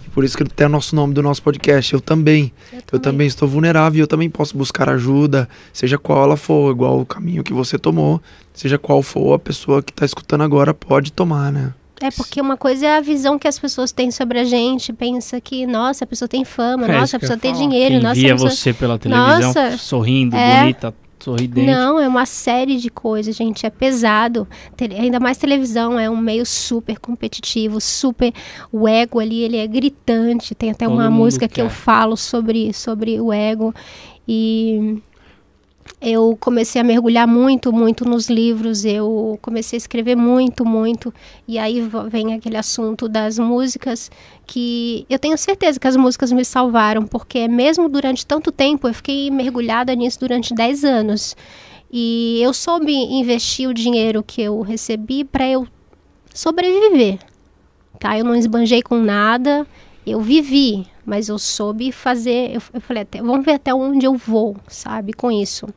E 0.05 0.09
por 0.09 0.23
isso 0.23 0.37
que 0.37 0.43
tem 0.45 0.67
o 0.67 0.69
nosso 0.69 0.95
nome 0.95 1.13
do 1.13 1.21
nosso 1.21 1.41
podcast. 1.43 1.93
Eu 1.93 2.01
também. 2.01 2.51
Eu 2.91 2.99
também 2.99 3.27
estou 3.27 3.47
vulnerável 3.47 3.99
e 3.99 4.01
eu 4.01 4.07
também 4.07 4.29
posso 4.29 4.57
buscar 4.57 4.89
ajuda, 4.89 5.49
seja 5.73 5.97
qual 5.97 6.23
ela 6.23 6.37
for, 6.37 6.71
igual 6.71 7.01
o 7.01 7.05
caminho 7.05 7.43
que 7.43 7.53
você 7.53 7.77
tomou, 7.77 8.21
seja 8.53 8.77
qual 8.77 9.01
for 9.03 9.33
a 9.33 9.39
pessoa 9.39 9.83
que 9.83 9.91
está 9.91 10.05
escutando 10.05 10.41
agora 10.43 10.73
pode 10.73 11.11
tomar, 11.11 11.51
né? 11.51 11.73
É 11.99 12.11
porque 12.11 12.39
uma 12.39 12.55
coisa 12.57 12.85
é 12.85 12.97
a 12.97 13.01
visão 13.01 13.39
que 13.39 13.47
as 13.47 13.57
pessoas 13.57 13.91
têm 13.91 14.11
sobre 14.11 14.39
a 14.39 14.43
gente. 14.43 14.93
Pensa 14.93 15.41
que, 15.41 15.65
nossa, 15.65 16.03
a 16.03 16.07
pessoa 16.07 16.27
tem 16.29 16.45
fama, 16.45 16.85
É, 16.87 16.99
nossa, 16.99 17.17
a 17.17 17.19
pessoa 17.19 17.37
tem 17.39 17.53
dinheiro, 17.53 17.95
Quem 17.95 18.03
nossa, 18.03 18.15
via 18.15 18.33
pessoa... 18.33 18.49
você 18.51 18.73
pela 18.73 18.99
televisão, 18.99 19.39
Nossa, 19.39 19.77
sorrindo, 19.77 20.35
é. 20.35 20.59
bonita, 20.61 20.93
sorridente. 21.19 21.65
Não, 21.65 21.99
é 21.99 22.07
uma 22.07 22.27
série 22.27 22.77
de 22.77 22.91
coisas, 22.91 23.35
gente. 23.35 23.65
É 23.65 23.69
pesado. 23.71 24.47
Te- 24.75 24.93
ainda 24.93 25.19
mais 25.19 25.37
televisão, 25.37 25.99
é 25.99 26.07
um 26.07 26.15
meio 26.17 26.45
super 26.45 26.99
competitivo, 26.99 27.81
super. 27.81 28.31
O 28.71 28.87
ego 28.87 29.19
ali, 29.19 29.41
ele 29.41 29.57
é 29.57 29.65
gritante. 29.65 30.53
Tem 30.53 30.69
até 30.69 30.85
Todo 30.85 30.93
uma 30.93 31.09
música 31.09 31.47
que 31.47 31.59
eu 31.59 31.65
quer. 31.67 31.73
falo 31.73 32.15
sobre, 32.15 32.71
sobre 32.73 33.19
o 33.19 33.33
ego. 33.33 33.73
E 34.27 34.99
eu 36.01 36.37
comecei 36.39 36.79
a 36.79 36.83
mergulhar 36.83 37.27
muito, 37.27 37.73
muito 37.73 38.05
nos 38.05 38.29
livros. 38.29 38.85
Eu 38.85 39.37
comecei 39.41 39.77
a 39.77 39.79
escrever 39.79 40.15
muito, 40.15 40.65
muito. 40.65 41.13
E 41.47 41.57
aí 41.57 41.81
vem 42.09 42.33
aquele 42.33 42.57
assunto 42.57 43.07
das 43.09 43.39
músicas 43.39 44.11
que 44.45 45.05
eu 45.09 45.19
tenho 45.19 45.37
certeza 45.37 45.79
que 45.79 45.87
as 45.87 45.95
músicas 45.95 46.31
me 46.31 46.45
salvaram, 46.45 47.05
porque 47.05 47.47
mesmo 47.47 47.89
durante 47.89 48.25
tanto 48.25 48.51
tempo, 48.51 48.87
eu 48.87 48.93
fiquei 48.93 49.29
mergulhada 49.31 49.93
nisso 49.95 50.19
durante 50.19 50.53
10 50.53 50.83
anos. 50.83 51.35
E 51.91 52.39
eu 52.41 52.53
soube 52.53 52.91
investir 52.91 53.69
o 53.69 53.73
dinheiro 53.73 54.23
que 54.23 54.41
eu 54.41 54.61
recebi 54.61 55.23
para 55.23 55.47
eu 55.47 55.67
sobreviver. 56.33 57.19
Tá? 57.99 58.17
Eu 58.17 58.25
não 58.25 58.35
esbanjei 58.35 58.81
com 58.81 58.97
nada, 58.97 59.65
eu 60.09 60.21
vivi, 60.21 60.85
mas 61.05 61.29
eu 61.29 61.37
soube 61.39 61.91
fazer. 61.91 62.55
Eu, 62.55 62.61
eu 62.73 62.81
falei, 62.81 63.03
até, 63.03 63.21
vamos 63.21 63.45
ver 63.45 63.53
até 63.53 63.73
onde 63.73 64.05
eu 64.05 64.15
vou, 64.15 64.55
sabe, 64.67 65.13
com 65.13 65.31
isso. 65.31 65.67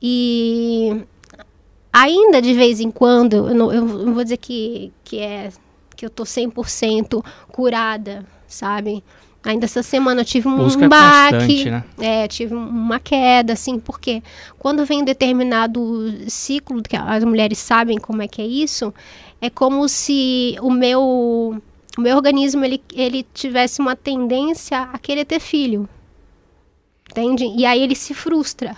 E 0.00 1.02
ainda 1.92 2.40
de 2.42 2.52
vez 2.54 2.80
em 2.80 2.90
quando, 2.90 3.48
eu 3.48 3.54
não, 3.54 3.72
eu 3.72 3.84
não 3.84 4.14
vou 4.14 4.22
dizer 4.24 4.36
que, 4.38 4.92
que 5.04 5.18
é 5.18 5.50
que 5.96 6.04
eu 6.04 6.10
tô 6.10 6.24
100% 6.24 7.24
curada, 7.52 8.24
sabe? 8.48 9.04
Ainda 9.44 9.64
essa 9.66 9.82
semana 9.82 10.20
eu 10.20 10.24
tive 10.24 10.48
um 10.48 10.56
Busca 10.56 10.88
baque, 10.88 11.36
constante, 11.36 11.70
né? 11.70 11.84
é, 11.98 12.28
tive 12.28 12.54
um- 12.54 12.68
uma 12.68 12.98
queda, 13.00 13.52
assim, 13.52 13.78
porque 13.78 14.22
quando 14.58 14.84
vem 14.86 15.04
determinado 15.04 16.12
ciclo, 16.28 16.80
que 16.82 16.96
as 16.96 17.24
mulheres 17.24 17.58
sabem 17.58 17.98
como 17.98 18.22
é 18.22 18.28
que 18.28 18.40
é 18.40 18.46
isso, 18.46 18.94
é 19.40 19.50
como 19.50 19.88
se 19.88 20.56
o 20.60 20.70
meu, 20.70 21.60
o 21.96 22.00
meu 22.00 22.16
organismo, 22.16 22.64
ele, 22.64 22.82
ele 22.92 23.26
tivesse 23.34 23.80
uma 23.80 23.94
tendência 23.94 24.80
a 24.80 24.98
querer 24.98 25.24
ter 25.24 25.40
filho, 25.40 25.88
entende? 27.10 27.44
E 27.56 27.66
aí 27.66 27.82
ele 27.82 27.94
se 27.94 28.14
frustra, 28.14 28.76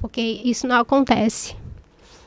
porque 0.00 0.20
isso 0.20 0.66
não 0.66 0.76
acontece. 0.76 1.56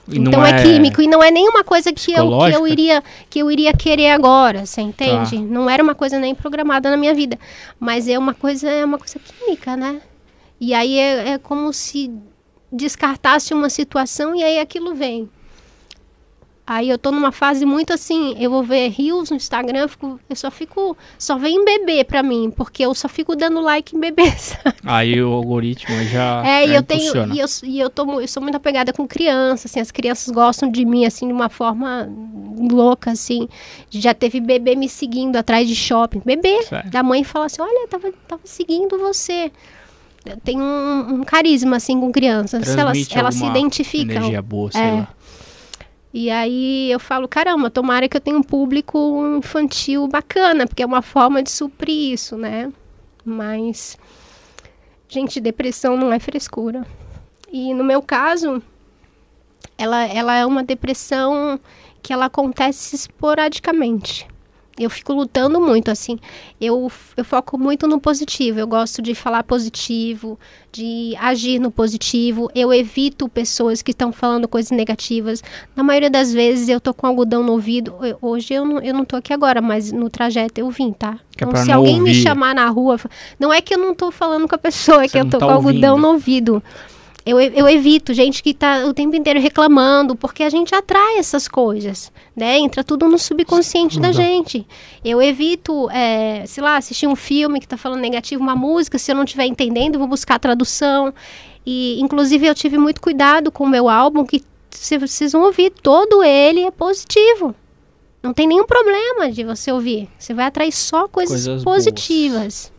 E 0.07 0.19
não 0.19 0.31
então 0.31 0.45
é... 0.45 0.63
químico 0.63 1.01
e 1.01 1.07
não 1.07 1.21
é 1.21 1.29
nenhuma 1.29 1.63
coisa 1.63 1.91
que 1.91 2.13
eu, 2.13 2.39
que 2.39 2.55
eu 2.55 2.65
iria 2.65 3.03
que 3.29 3.39
eu 3.39 3.51
iria 3.51 3.73
querer 3.73 4.11
agora, 4.11 4.65
você 4.65 4.81
entende? 4.81 5.37
Tá. 5.37 5.43
Não 5.43 5.69
era 5.69 5.83
uma 5.83 5.93
coisa 5.93 6.17
nem 6.17 6.33
programada 6.33 6.89
na 6.89 6.95
minha 6.95 7.13
vida, 7.13 7.37
mas 7.77 8.07
é 8.07 8.17
uma 8.17 8.33
coisa 8.33 8.69
é 8.69 8.85
uma 8.85 8.97
coisa 8.97 9.19
química, 9.19 9.75
né? 9.75 10.01
E 10.59 10.73
aí 10.73 10.97
é, 10.97 11.29
é 11.31 11.37
como 11.37 11.71
se 11.73 12.11
descartasse 12.71 13.53
uma 13.53 13.69
situação 13.69 14.35
e 14.35 14.43
aí 14.43 14.59
aquilo 14.59 14.95
vem. 14.95 15.29
Aí 16.69 16.89
eu 16.89 16.97
tô 16.97 17.11
numa 17.11 17.31
fase 17.31 17.65
muito 17.65 17.93
assim, 17.93 18.35
eu 18.37 18.51
vou 18.51 18.61
ver 18.61 18.89
rios 18.89 19.29
no 19.29 19.37
Instagram, 19.37 19.79
eu, 19.83 19.87
fico- 19.87 20.19
eu 20.29 20.35
só 20.35 20.51
fico, 20.51 20.97
só 21.17 21.37
vem 21.37 21.63
bebê 21.63 22.03
pra 22.03 22.21
mim, 22.21 22.51
porque 22.53 22.83
eu 22.83 22.93
só 22.93 23.07
fico 23.07 23.37
dando 23.37 23.61
like 23.61 23.95
em 23.95 23.99
bebê, 24.01 24.29
sabe? 24.37 24.75
Aí 24.83 25.23
o 25.23 25.31
algoritmo 25.31 25.95
já, 26.03 26.45
É, 26.45 26.67
e 26.67 26.75
eu 26.75 26.83
tenho. 26.83 27.33
E 27.33 27.39
eu, 27.39 27.45
e 27.63 27.79
eu, 27.79 27.89
tô, 27.89 28.19
eu 28.19 28.27
sou 28.27 28.43
muito 28.43 28.55
apegada 28.55 28.91
com 28.91 29.07
crianças, 29.07 29.71
assim, 29.71 29.79
as 29.79 29.91
crianças 29.91 30.27
gostam 30.33 30.69
de 30.69 30.83
mim, 30.83 31.05
assim, 31.05 31.25
de 31.27 31.33
uma 31.33 31.47
forma 31.47 32.09
louca, 32.69 33.11
assim. 33.11 33.47
Já 33.89 34.13
teve 34.13 34.41
bebê 34.41 34.75
me 34.75 34.89
seguindo 34.89 35.37
atrás 35.37 35.67
de 35.69 35.75
shopping. 35.75 36.21
Bebê. 36.25 36.63
Sério? 36.63 36.91
Da 36.91 37.01
mãe 37.01 37.23
fala 37.23 37.45
assim: 37.45 37.61
olha, 37.61 37.87
tava, 37.87 38.11
tava 38.27 38.41
seguindo 38.43 38.97
você. 38.97 39.51
Tem 40.43 40.59
um, 40.59 41.13
um 41.19 41.23
carisma, 41.23 41.77
assim, 41.77 41.97
com 41.97 42.11
crianças. 42.11 42.61
Elas, 42.67 42.75
Transmite 42.75 43.17
elas 43.17 43.35
se 43.35 43.43
alguma 43.43 43.57
identificam. 43.57 44.15
Energia 44.17 44.41
boa, 44.41 44.69
sei 44.69 44.81
É. 44.81 44.91
lá. 44.91 45.07
E 46.19 46.31
aí 46.31 46.91
eu 46.91 46.99
falo, 46.99 47.27
caramba, 47.27 47.69
tomara 47.69 48.09
que 48.09 48.17
eu 48.17 48.21
tenha 48.21 48.35
um 48.35 48.41
público 48.41 49.37
infantil 49.37 50.07
bacana, 50.07 50.65
porque 50.65 50.81
é 50.81 50.85
uma 50.85 51.03
forma 51.03 51.43
de 51.43 51.51
suprir 51.51 52.11
isso, 52.13 52.35
né? 52.35 52.73
Mas, 53.23 53.95
gente, 55.07 55.39
depressão 55.39 55.95
não 55.95 56.11
é 56.11 56.17
frescura. 56.17 56.87
E 57.51 57.71
no 57.71 57.83
meu 57.83 58.01
caso, 58.01 58.63
ela, 59.77 60.05
ela 60.05 60.35
é 60.35 60.43
uma 60.43 60.63
depressão 60.63 61.59
que 62.01 62.11
ela 62.11 62.25
acontece 62.25 62.95
esporadicamente. 62.95 64.27
Eu 64.79 64.89
fico 64.91 65.11
lutando 65.11 65.59
muito, 65.59 65.89
assim. 65.89 66.19
Eu, 66.61 66.91
eu 67.15 67.25
foco 67.25 67.57
muito 67.57 67.87
no 67.87 67.99
positivo. 67.99 68.59
Eu 68.59 68.67
gosto 68.67 69.01
de 69.01 69.15
falar 69.15 69.41
positivo, 69.43 70.39
de 70.71 71.15
agir 71.19 71.57
no 71.59 71.71
positivo. 71.71 72.47
Eu 72.53 72.71
evito 72.71 73.27
pessoas 73.27 73.81
que 73.81 73.89
estão 73.89 74.11
falando 74.11 74.47
coisas 74.47 74.69
negativas. 74.69 75.41
Na 75.75 75.81
maioria 75.83 76.11
das 76.11 76.31
vezes 76.31 76.69
eu 76.69 76.79
tô 76.79 76.93
com 76.93 77.07
algodão 77.07 77.41
no 77.43 77.53
ouvido. 77.53 77.95
Eu- 78.01 78.17
Hoje 78.21 78.53
eu 78.53 78.65
não, 78.65 78.79
eu 78.79 78.93
não 78.93 79.03
tô 79.03 79.15
aqui 79.15 79.33
agora, 79.33 79.61
mas 79.61 79.91
no 79.91 80.09
trajeto 80.09 80.59
eu 80.59 80.69
vim, 80.69 80.91
tá? 80.91 81.13
Que 81.35 81.43
é 81.43 81.47
então, 81.47 81.49
pra 81.49 81.63
se 81.63 81.71
alguém 81.71 81.95
me 81.95 82.09
ouvir. 82.11 82.21
chamar 82.21 82.53
na 82.53 82.67
rua, 82.69 82.99
não 83.39 83.51
é 83.53 83.61
que 83.61 83.73
eu 83.73 83.79
não 83.79 83.95
tô 83.95 84.11
falando 84.11 84.47
com 84.47 84.55
a 84.55 84.59
pessoa, 84.59 85.03
é 85.05 85.07
Você 85.07 85.11
que 85.13 85.19
eu 85.19 85.29
tô 85.29 85.39
tá 85.39 85.45
com 85.45 85.51
algodão 85.53 85.93
ouvindo. 85.93 85.97
no 86.07 86.13
ouvido. 86.13 86.63
Eu, 87.27 87.41
eu 87.41 87.67
evito 87.67 88.13
gente 88.13 88.41
que 88.41 88.53
tá 88.53 88.85
o 88.85 88.93
tempo 88.93 89.13
inteiro 89.13 89.37
reclamando, 89.41 90.15
porque 90.15 90.43
a 90.43 90.49
gente 90.49 90.73
atrai 90.73 91.17
essas 91.17 91.45
coisas, 91.45 92.09
né? 92.33 92.57
Entra 92.57 92.85
tudo 92.85 93.05
no 93.09 93.17
subconsciente 93.17 93.99
da 93.99 94.13
gente. 94.13 94.65
Eu 95.03 95.21
evito, 95.21 95.89
é, 95.89 96.45
sei 96.45 96.63
lá, 96.63 96.77
assistir 96.77 97.05
um 97.05 97.17
filme 97.17 97.59
que 97.59 97.67
tá 97.67 97.75
falando 97.75 97.99
negativo, 97.99 98.41
uma 98.41 98.55
música, 98.55 98.97
se 98.97 99.11
eu 99.11 99.15
não 99.15 99.25
estiver 99.25 99.45
entendendo, 99.45 99.95
eu 99.95 99.99
vou 99.99 100.07
buscar 100.07 100.35
a 100.35 100.39
tradução. 100.39 101.13
E, 101.65 101.99
inclusive, 101.99 102.47
eu 102.47 102.55
tive 102.55 102.77
muito 102.77 103.01
cuidado 103.01 103.51
com 103.51 103.65
o 103.65 103.69
meu 103.69 103.89
álbum, 103.89 104.25
que 104.25 104.41
se 104.71 104.97
vocês 104.97 105.33
vão 105.33 105.43
ouvir, 105.43 105.69
todo 105.69 106.23
ele 106.23 106.61
é 106.61 106.71
positivo. 106.71 107.53
Não 108.23 108.33
tem 108.33 108.47
nenhum 108.47 108.65
problema 108.65 109.29
de 109.29 109.43
você 109.43 109.69
ouvir. 109.69 110.07
Você 110.17 110.33
vai 110.33 110.45
atrair 110.45 110.71
só 110.71 111.09
coisas, 111.09 111.45
Coisas 111.63 111.93
boas. 111.93 112.76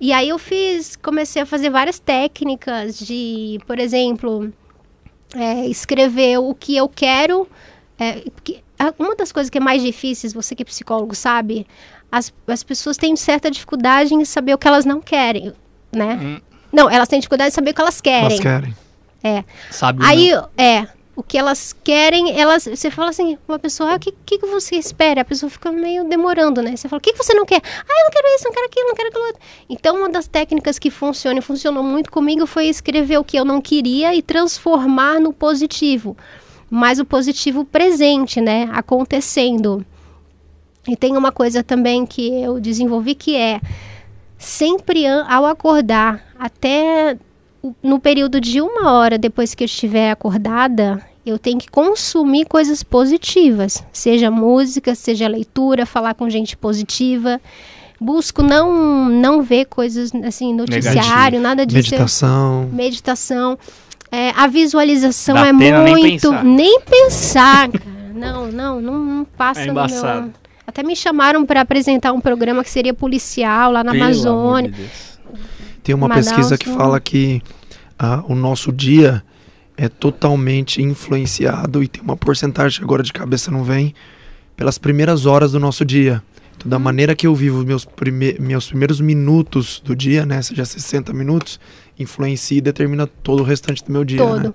E 0.00 0.12
aí 0.12 0.28
eu 0.28 0.38
fiz, 0.38 0.96
comecei 0.96 1.42
a 1.42 1.46
fazer 1.46 1.70
várias 1.70 1.98
técnicas 1.98 2.98
de, 2.98 3.58
por 3.66 3.78
exemplo, 3.78 4.52
é, 5.34 5.66
escrever 5.66 6.38
o 6.38 6.54
que 6.54 6.76
eu 6.76 6.88
quero. 6.88 7.48
é, 7.98 8.20
porque 8.30 8.62
uma 8.98 9.14
das 9.14 9.32
coisas 9.32 9.48
que 9.48 9.58
é 9.58 9.60
mais 9.60 9.82
difíceis, 9.82 10.32
você 10.32 10.54
que 10.54 10.62
é 10.62 10.66
psicólogo 10.66 11.14
sabe, 11.14 11.66
as, 12.10 12.32
as 12.46 12.62
pessoas 12.62 12.96
têm 12.96 13.14
certa 13.16 13.50
dificuldade 13.50 14.14
em 14.14 14.24
saber 14.24 14.54
o 14.54 14.58
que 14.58 14.68
elas 14.68 14.84
não 14.84 15.00
querem, 15.00 15.52
né? 15.92 16.18
Hum. 16.20 16.40
Não, 16.72 16.90
elas 16.90 17.08
têm 17.08 17.20
dificuldade 17.20 17.50
de 17.50 17.54
saber 17.54 17.70
o 17.70 17.74
que 17.74 17.80
elas 17.80 18.00
querem. 18.00 18.26
Elas 18.26 18.40
querem. 18.40 18.74
Sabe 19.70 20.04
Aí, 20.04 20.32
não. 20.32 20.48
é, 20.58 20.86
o 21.16 21.22
que 21.22 21.38
elas 21.38 21.72
querem, 21.84 22.38
elas. 22.38 22.64
Você 22.64 22.90
fala 22.90 23.10
assim, 23.10 23.38
uma 23.46 23.58
pessoa, 23.58 23.92
ah, 23.92 23.96
o 23.96 24.00
que, 24.00 24.12
que, 24.24 24.38
que 24.38 24.46
você 24.46 24.76
espera? 24.76 25.20
A 25.20 25.24
pessoa 25.24 25.48
fica 25.48 25.70
meio 25.70 26.04
demorando, 26.04 26.60
né? 26.60 26.76
Você 26.76 26.88
fala, 26.88 26.98
o 26.98 27.02
que, 27.02 27.12
que 27.12 27.18
você 27.18 27.34
não 27.34 27.46
quer? 27.46 27.60
Ah, 27.64 28.00
eu 28.00 28.04
não 28.04 28.10
quero 28.10 28.28
isso, 28.34 28.44
não 28.44 28.52
quero 28.52 28.66
aquilo, 28.66 28.88
não 28.88 28.94
quero 28.94 29.08
aquilo 29.08 29.24
outro. 29.26 29.40
Então, 29.68 29.96
uma 29.96 30.08
das 30.08 30.26
técnicas 30.26 30.78
que 30.78 30.90
funciona 30.90 31.38
e 31.38 31.42
funcionou 31.42 31.82
muito 31.82 32.10
comigo 32.10 32.46
foi 32.46 32.66
escrever 32.66 33.18
o 33.18 33.24
que 33.24 33.36
eu 33.36 33.44
não 33.44 33.60
queria 33.60 34.14
e 34.14 34.22
transformar 34.22 35.20
no 35.20 35.32
positivo. 35.32 36.16
Mas 36.68 36.98
o 36.98 37.04
positivo 37.04 37.64
presente, 37.64 38.40
né? 38.40 38.68
Acontecendo. 38.72 39.84
E 40.88 40.96
tem 40.96 41.16
uma 41.16 41.30
coisa 41.30 41.62
também 41.62 42.04
que 42.04 42.42
eu 42.42 42.60
desenvolvi 42.60 43.14
que 43.14 43.36
é 43.36 43.60
sempre 44.36 45.06
ao 45.06 45.46
acordar, 45.46 46.22
até 46.38 47.16
no 47.82 47.98
período 47.98 48.40
de 48.40 48.60
uma 48.60 48.92
hora 48.92 49.16
depois 49.16 49.54
que 49.54 49.64
eu 49.64 49.66
estiver 49.66 50.10
acordada, 50.10 51.00
Eu 51.26 51.38
tenho 51.38 51.58
que 51.58 51.70
consumir 51.70 52.44
coisas 52.44 52.82
positivas, 52.82 53.82
seja 53.90 54.30
música, 54.30 54.94
seja 54.94 55.26
leitura, 55.26 55.86
falar 55.86 56.12
com 56.14 56.28
gente 56.28 56.54
positiva. 56.54 57.40
Busco 57.98 58.42
não 58.42 59.08
não 59.08 59.42
ver 59.42 59.64
coisas 59.64 60.10
assim, 60.22 60.52
noticiário, 60.52 61.40
nada 61.40 61.64
disso. 61.64 61.92
Meditação. 61.92 62.68
Meditação. 62.70 63.58
É, 64.12 64.30
a 64.36 64.46
visualização 64.46 65.34
Dá 65.34 65.46
é 65.46 65.52
pena 65.54 65.82
nem 65.82 65.94
muito. 65.96 66.28
pensar. 66.28 66.44
Nem 66.44 66.80
pensar, 66.82 67.68
cara. 67.70 67.84
Não, 68.14 68.52
não, 68.52 68.80
não, 68.80 68.98
não 68.98 69.24
passa 69.24 69.62
É 69.62 69.66
no 69.66 69.72
meu. 69.74 70.30
Até 70.66 70.82
me 70.82 70.94
chamaram 70.94 71.44
para 71.46 71.60
apresentar 71.62 72.12
um 72.12 72.20
programa 72.20 72.62
que 72.62 72.70
seria 72.70 72.92
policial 72.92 73.72
lá 73.72 73.82
na 73.82 73.92
Pelo 73.92 74.04
Amazônia. 74.04 74.72
Tem 75.84 75.94
uma 75.94 76.08
Manaus, 76.08 76.26
pesquisa 76.26 76.58
que 76.58 76.68
não. 76.68 76.76
fala 76.76 76.98
que 76.98 77.40
ah, 77.98 78.24
o 78.26 78.34
nosso 78.34 78.72
dia 78.72 79.22
é 79.76 79.88
totalmente 79.88 80.82
influenciado 80.82 81.82
e 81.82 81.86
tem 81.88 82.02
uma 82.02 82.16
porcentagem 82.16 82.78
que 82.78 82.84
agora 82.84 83.02
de 83.02 83.12
cabeça 83.12 83.50
não 83.50 83.62
vem 83.62 83.94
pelas 84.56 84.78
primeiras 84.78 85.26
horas 85.26 85.52
do 85.52 85.60
nosso 85.60 85.84
dia. 85.84 86.22
Então, 86.56 86.68
da 86.70 86.78
maneira 86.78 87.14
que 87.14 87.26
eu 87.26 87.34
vivo 87.34 87.64
meus, 87.64 87.84
prime 87.84 88.36
meus 88.40 88.68
primeiros 88.68 89.00
minutos 89.00 89.82
do 89.84 89.94
dia, 89.94 90.24
né, 90.24 90.40
seja 90.42 90.64
60 90.64 91.12
minutos, 91.12 91.60
influencia 91.98 92.58
e 92.58 92.60
determina 92.60 93.06
todo 93.06 93.40
o 93.40 93.42
restante 93.44 93.84
do 93.84 93.92
meu 93.92 94.04
dia. 94.04 94.18
Todo. 94.18 94.48
né? 94.48 94.54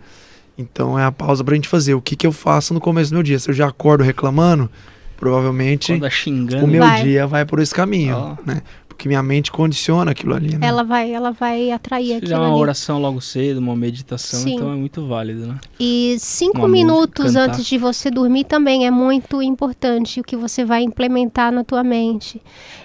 Então 0.58 0.98
é 1.00 1.06
a 1.06 1.12
pausa 1.12 1.44
pra 1.44 1.56
gente 1.56 1.68
fazer. 1.70 1.94
O 1.94 2.02
que, 2.02 2.16
que 2.16 2.26
eu 2.28 2.32
faço 2.32 2.74
no 2.74 2.80
começo 2.82 3.12
do 3.12 3.14
meu 3.16 3.24
dia? 3.24 3.38
Se 3.40 3.50
eu 3.50 3.54
já 3.54 3.68
acordo 3.68 4.04
reclamando, 4.04 4.70
provavelmente 5.18 6.00
xingando. 6.10 6.64
o 6.66 6.68
meu 6.68 6.82
Vai. 6.84 7.04
dia 7.04 7.28
vai 7.28 7.46
por 7.46 7.60
esse 7.60 7.74
caminho, 7.74 8.16
Ó. 8.16 8.36
né? 8.46 8.62
Porque 9.00 9.08
minha 9.08 9.24
mente 9.24 9.50
condiciona 9.50 10.12
aquilo 10.12 10.34
ali, 10.36 10.58
né? 10.58 10.68
Ela 10.68 10.84
vai, 10.84 11.10
ela 11.10 11.32
vai 11.32 11.72
atrair 11.72 12.08
Se 12.08 12.12
aquilo 12.16 12.26
fizer 12.28 12.38
uma 12.38 12.50
ali. 12.52 12.60
oração 12.60 13.00
logo 13.00 13.22
cedo, 13.22 13.58
uma 13.60 13.74
meditação, 13.74 14.42
Sim. 14.42 14.56
então 14.56 14.74
é 14.74 14.76
muito 14.76 15.08
válido, 15.08 15.48
né? 15.48 15.58
E 15.80 16.18
cinco 16.20 16.58
Uma 16.58 16.68
música, 16.68 16.86
minutos 16.86 17.26
cantar. 17.28 17.50
antes 17.50 17.66
de 17.66 17.78
você 17.78 18.12
dormir 18.12 18.44
também 18.44 18.86
é 18.86 18.92
muito 18.92 19.42
importante 19.42 20.20
o 20.20 20.24
que 20.24 20.36
você 20.36 20.66
vai 20.66 20.84
implementar 20.84 21.50
na 21.50 21.64
tua 21.64 21.82
mente. 21.82 22.42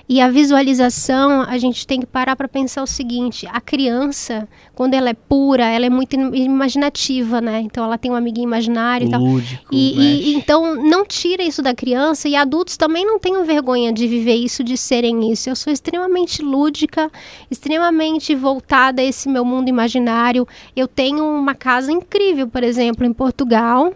E 0.09 0.21
a 0.21 0.29
visualização, 0.29 1.41
a 1.43 1.57
gente 1.59 1.87
tem 1.87 1.99
que 1.99 2.07
parar 2.07 2.37
para 2.37 2.47
pensar 2.47 2.83
o 2.83 2.87
seguinte: 2.87 3.47
a 3.51 3.61
criança, 3.61 4.47
quando 4.75 4.93
ela 4.95 5.09
é 5.09 5.15
pura, 5.15 5.65
ela 5.67 5.87
é 5.87 5.91
muito 5.91 6.15
im- 6.15 6.35
imaginativa, 6.45 7.41
né? 7.41 7.61
Então 7.63 7.83
ela 7.83 7.97
tem 7.99 8.11
um 8.11 8.15
amiguinho 8.15 8.45
imaginário 8.47 9.07
e 9.07 9.11
tal. 9.11 9.21
Lúdico, 9.21 9.65
E, 9.73 9.95
e- 10.31 10.35
então 10.35 10.77
não 10.77 11.05
tira 11.07 11.43
isso 11.43 11.63
da 11.63 11.75
criança 11.75 12.29
e 12.29 12.37
adultos 12.37 12.77
também 12.77 13.05
não 13.07 13.19
tenham 13.19 13.45
vergonha 13.47 13.93
de 13.93 14.07
viver 14.07 14.35
isso, 14.35 14.63
de 14.63 14.77
serem 14.77 15.33
isso. 15.33 15.49
Eu 15.49 15.57
sou 15.57 15.73
extremamente 15.73 16.04
lúdica, 16.43 17.11
extremamente 17.51 18.35
voltada 18.35 19.03
a 19.03 19.05
esse 19.05 19.29
meu 19.29 19.45
mundo 19.45 19.69
imaginário. 19.69 20.47
Eu 20.75 20.89
tenho 20.89 21.25
uma 21.25 21.55
casa 21.55 21.93
incrível, 21.93 22.49
por 22.49 22.63
exemplo, 22.63 23.05
em 23.05 23.13
Portugal. 23.13 23.93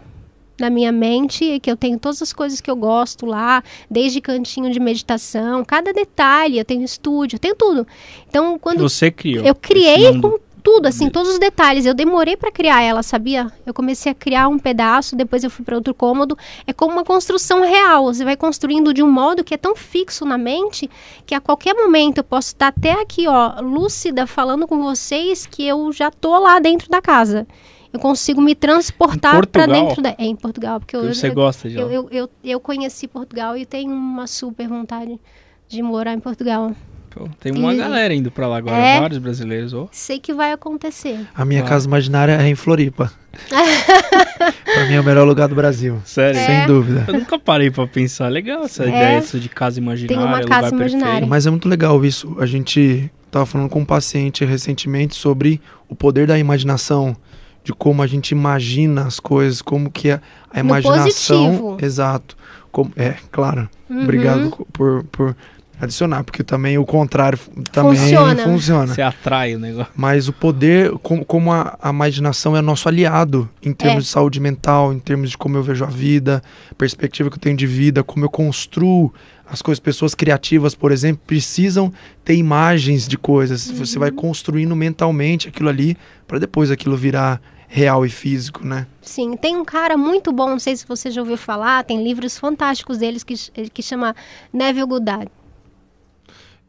Na 0.59 0.69
minha 0.69 0.91
mente, 0.91 1.57
que 1.61 1.71
eu 1.71 1.77
tenho 1.77 1.97
todas 1.97 2.21
as 2.21 2.33
coisas 2.33 2.59
que 2.59 2.69
eu 2.69 2.75
gosto 2.75 3.25
lá, 3.25 3.63
desde 3.89 4.19
cantinho 4.19 4.69
de 4.69 4.77
meditação, 4.77 5.63
cada 5.63 5.93
detalhe, 5.93 6.57
eu 6.57 6.65
tenho 6.65 6.83
estúdio, 6.83 7.37
eu 7.37 7.39
tenho 7.39 7.55
tudo. 7.55 7.87
Então, 8.27 8.59
quando 8.59 8.79
você 8.79 9.09
criou. 9.09 9.45
eu 9.45 9.55
criei 9.55 10.19
com 10.19 10.37
tudo, 10.61 10.87
assim, 10.87 11.09
todos 11.09 11.31
os 11.31 11.39
detalhes. 11.39 11.85
Eu 11.85 11.93
demorei 11.93 12.35
pra 12.35 12.51
criar 12.51 12.81
ela, 12.81 13.01
sabia? 13.01 13.51
Eu 13.65 13.73
comecei 13.73 14.11
a 14.11 14.15
criar 14.15 14.47
um 14.47 14.59
pedaço, 14.59 15.15
depois 15.15 15.43
eu 15.43 15.49
fui 15.49 15.65
para 15.65 15.75
outro 15.75 15.93
cômodo. 15.93 16.37
É 16.67 16.73
como 16.73 16.93
uma 16.93 17.03
construção 17.03 17.61
real. 17.61 18.05
Você 18.05 18.23
vai 18.23 18.35
construindo 18.35 18.93
de 18.93 19.01
um 19.01 19.11
modo 19.11 19.43
que 19.43 19.53
é 19.53 19.57
tão 19.57 19.75
fixo 19.75 20.25
na 20.25 20.37
mente 20.37 20.89
que 21.25 21.33
a 21.33 21.39
qualquer 21.39 21.73
momento 21.73 22.19
eu 22.19 22.23
posso 22.23 22.49
estar 22.49 22.67
até 22.67 22.93
aqui, 23.01 23.27
ó, 23.27 23.59
lúcida, 23.61 24.27
falando 24.27 24.67
com 24.67 24.81
vocês 24.81 25.45
que 25.45 25.65
eu 25.65 25.91
já 25.91 26.11
tô 26.11 26.37
lá 26.37 26.59
dentro 26.59 26.89
da 26.89 27.01
casa. 27.01 27.47
Eu 27.91 27.99
consigo 27.99 28.39
me 28.39 28.53
transportar 28.53 29.47
para 29.47 29.65
dentro 29.65 30.01
da. 30.01 30.09
É 30.11 30.25
em 30.25 30.35
Portugal, 30.35 30.79
porque 30.79 30.95
eu, 30.95 31.11
você 31.11 31.29
eu, 31.29 31.33
gosta 31.33 31.67
de 31.67 31.75
eu, 31.75 31.89
eu, 31.89 32.07
eu, 32.11 32.29
eu 32.43 32.59
conheci 32.59 33.07
Portugal 33.07 33.57
e 33.57 33.65
tenho 33.65 33.91
uma 33.91 34.27
super 34.27 34.67
vontade 34.67 35.19
de 35.67 35.81
morar 35.81 36.13
em 36.13 36.19
Portugal. 36.19 36.71
Pô, 37.09 37.27
tem 37.39 37.51
uma 37.51 37.73
E- 37.73 37.77
galera 37.77 38.13
indo 38.13 38.29
pra 38.29 38.47
lá 38.47 38.57
agora, 38.57 38.77
É. 38.77 38.99
vários 38.99 39.17
brasileiros. 39.17 39.73
ó. 39.73 39.87
Sei 39.91 40.19
que 40.19 40.33
vai 40.33 40.51
acontecer. 40.51 41.19
A 41.33 41.43
minha 41.43 41.63
casa 41.63 41.87
imaginária 41.87 42.33
é 42.33 42.47
em 42.47 42.55
Floripa. 42.55 43.11
pra 43.49 44.85
mim 44.87 44.93
é 44.95 44.99
o 44.99 45.03
melhor 45.03 45.25
lugar 45.27 45.47
do 45.47 45.55
Brasil. 45.55 45.99
Sério. 46.05 46.39
É. 46.39 46.45
Sem 46.45 46.67
dúvida. 46.67 47.05
Eu 47.07 47.13
nunca 47.15 47.39
parei 47.39 47.69
pra 47.71 47.87
pensar. 47.87 48.27
Legal 48.29 48.63
essa 48.63 48.83
É. 48.83 48.87
ideia 48.89 49.19
isso 49.19 49.39
de 49.39 49.49
casa 49.49 49.79
imaginária. 49.79 50.23
uma 50.25 50.39
lugar 50.39 50.61
casa 50.61 50.69
perfeito. 50.75 50.95
imaginária. 50.97 51.27
Mas 51.27 51.45
é 51.47 51.49
muito 51.49 51.67
legal 51.67 52.03
isso. 52.05 52.35
A 52.39 52.45
gente 52.45 53.11
tava 53.31 53.45
falando 53.45 53.69
com 53.69 53.79
um 53.79 53.85
paciente 53.85 54.43
recentemente 54.45 55.15
sobre 55.15 55.61
o 55.87 55.95
poder 55.95 56.27
da 56.27 56.37
imaginação, 56.37 57.15
de 57.63 57.73
como 57.73 58.01
a 58.01 58.07
gente 58.07 58.31
imagina 58.31 59.05
as 59.05 59.19
coisas, 59.19 59.61
como 59.61 59.89
que 59.91 60.11
a, 60.11 60.21
a 60.51 60.61
No 60.63 60.69
imaginação. 60.69 61.45
positivo. 61.47 61.77
Exato. 61.81 62.37
Como, 62.71 62.91
é, 62.95 63.15
claro. 63.31 63.67
Uhum. 63.89 64.03
Obrigado 64.03 64.67
por, 64.71 65.03
por 65.05 65.35
adicionar, 65.79 66.23
porque 66.23 66.43
também 66.43 66.77
o 66.77 66.85
contrário 66.85 67.39
também 67.71 67.95
Funciona. 67.97 68.43
funciona. 68.43 68.93
Você 68.93 69.01
atrai 69.01 69.55
o 69.55 69.59
negócio. 69.59 69.91
Mas 69.95 70.27
o 70.27 70.33
poder, 70.33 70.91
como, 70.99 71.23
como 71.25 71.51
a, 71.51 71.77
a 71.81 71.89
imaginação 71.89 72.55
é 72.57 72.61
nosso 72.61 72.87
aliado 72.89 73.49
em 73.63 73.71
termos 73.73 73.97
É. 73.97 74.01
de 74.01 74.07
saúde 74.07 74.39
mental, 74.39 74.91
em 74.93 74.99
termos 74.99 75.29
de 75.29 75.37
como 75.37 75.55
eu 75.57 75.63
vejo 75.63 75.83
a 75.83 75.87
vida, 75.87 76.41
perspectiva 76.77 77.29
que 77.29 77.35
eu 77.37 77.41
tenho 77.41 77.55
de 77.57 77.65
vida, 77.67 78.03
como 78.03 78.25
eu 78.25 78.29
construo 78.29 79.13
as 79.49 79.61
coisas. 79.61 79.79
Pessoas 79.79 80.13
criativas, 80.13 80.75
por 80.75 80.91
exemplo, 80.91 81.21
precisam 81.25 81.91
ter 82.23 82.35
imagens 82.35 83.07
de 83.07 83.17
coisas. 83.17 83.69
Você 83.71 83.95
Uhum. 83.95 83.99
vai 84.01 84.11
construindo 84.11 84.75
mentalmente 84.75 85.47
aquilo 85.47 85.69
ali 85.69 85.97
para 86.27 86.39
depois 86.39 86.69
aquilo 86.69 86.95
virar 86.97 87.41
real 87.71 88.03
e 88.03 88.09
físico, 88.09 88.65
né? 88.65 88.87
Sim, 88.99 89.37
tem 89.37 89.55
um 89.55 89.63
cara 89.63 89.95
muito 89.95 90.31
bom, 90.31 90.49
não 90.49 90.59
sei 90.59 90.75
se 90.75 90.87
você 90.87 91.11
já 91.11 91.21
ouviu 91.21 91.37
falar, 91.37 91.83
tem 91.83 92.03
livros 92.03 92.35
fantásticos 92.37 92.97
deles 92.97 93.23
que, 93.23 93.35
que 93.71 93.83
chama 93.83 94.15
Neville 94.51 94.87
Goddard. 94.87 95.29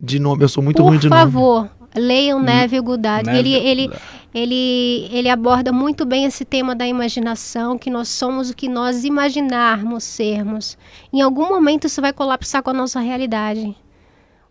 De 0.00 0.18
nome, 0.18 0.42
eu 0.42 0.48
sou 0.48 0.62
muito 0.62 0.76
Por 0.82 0.88
ruim 0.88 0.98
de 0.98 1.08
nome. 1.08 1.20
favor, 1.20 1.68
leiam 1.94 2.40
Neville 2.40 2.80
Goddard. 2.82 3.26
Neville 3.30 3.54
ele, 3.54 3.68
ele, 3.68 3.82
Goddard. 3.88 4.04
ele, 4.34 5.08
ele 5.12 5.28
aborda 5.28 5.72
muito 5.72 6.04
bem 6.06 6.24
esse 6.24 6.44
tema 6.44 6.74
da 6.74 6.86
imaginação, 6.86 7.76
que 7.76 7.90
nós 7.90 8.08
somos 8.08 8.48
o 8.50 8.56
que 8.56 8.68
nós 8.68 9.04
imaginarmos 9.04 10.04
sermos. 10.04 10.78
Em 11.12 11.20
algum 11.20 11.48
momento 11.48 11.86
isso 11.86 12.00
vai 12.00 12.12
colapsar 12.12 12.62
com 12.62 12.70
a 12.70 12.74
nossa 12.74 13.00
realidade. 13.00 13.76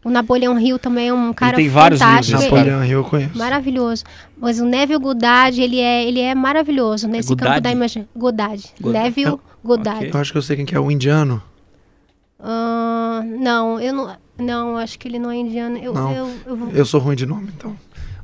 O 0.05 0.09
Napoleão 0.09 0.57
Hill 0.57 0.79
também 0.79 1.09
é 1.09 1.13
um 1.13 1.33
cara 1.33 1.57
tem 1.57 1.67
vários 1.67 1.99
fantástico. 1.99 2.39
livros, 2.39 2.57
Napoleão 2.57 2.85
Hill 2.85 2.99
eu 2.99 3.03
conheço. 3.03 3.37
Maravilhoso. 3.37 4.03
Mas 4.37 4.59
o 4.61 4.65
Neville 4.65 4.97
Goddard, 4.99 5.61
ele 5.61 5.79
é, 5.79 6.05
ele 6.07 6.21
é 6.21 6.33
maravilhoso 6.33 7.05
nesse 7.07 7.29
campo 7.29 7.41
Goddard? 7.43 7.61
da 7.61 7.71
imagem. 7.71 8.07
Goddard. 8.15 8.63
Goddard. 8.79 9.03
Neville 9.09 9.39
Goddard. 9.63 9.97
ok. 10.05 10.11
Eu 10.13 10.19
acho 10.21 10.31
que 10.31 10.37
eu 10.37 10.41
sei 10.41 10.55
quem 10.55 10.65
que 10.65 10.73
é 10.75 10.79
o 10.79 10.89
indiano. 10.89 11.43
Ah, 12.39 13.21
não, 13.25 13.79
eu 13.79 13.93
não. 13.93 14.15
Não, 14.39 14.77
acho 14.77 14.97
que 14.97 15.07
ele 15.07 15.19
não 15.19 15.29
é 15.31 15.37
indiano. 15.37 15.77
Eu, 15.77 15.93
Não. 15.93 16.11
eu, 16.11 16.31
eu 16.45 16.55
vou. 16.55 16.69
Eu 16.71 16.85
sou 16.85 16.99
ruim 16.99 17.15
de 17.15 17.25
nome, 17.25 17.51
então. 17.55 17.75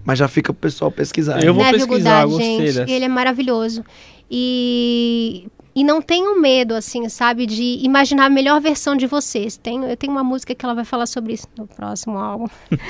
Mas 0.04 0.20
já 0.20 0.28
fica 0.28 0.54
pro 0.54 0.62
pessoal 0.62 0.92
pesquisar. 0.92 1.44
Eu 1.44 1.54
vou 1.54 1.64
Neville 1.64 1.86
pesquisar, 1.88 2.26
Goddard, 2.26 2.32
gostei 2.32 2.68
gente. 2.68 2.78
dessa. 2.78 2.92
Ele 2.92 3.06
é 3.06 3.08
maravilhoso. 3.08 3.84
E, 4.30 5.48
e 5.76 5.84
não 5.84 6.02
tenham 6.02 6.40
medo, 6.40 6.76
assim, 6.76 7.08
sabe, 7.10 7.46
de 7.46 7.80
imaginar 7.84 8.26
a 8.26 8.30
melhor 8.30 8.62
versão 8.62 8.96
de 8.96 9.08
vocês. 9.08 9.58
Tem, 9.58 9.84
eu 9.84 9.98
tenho 9.98 10.12
uma 10.12 10.24
música 10.24 10.54
que 10.54 10.64
ela 10.66 10.76
vai 10.76 10.86
falar 10.86 11.06
sobre 11.08 11.34
isso 11.34 11.48
no 11.58 11.68
próximo 11.68 12.18
álbum. 12.18 12.48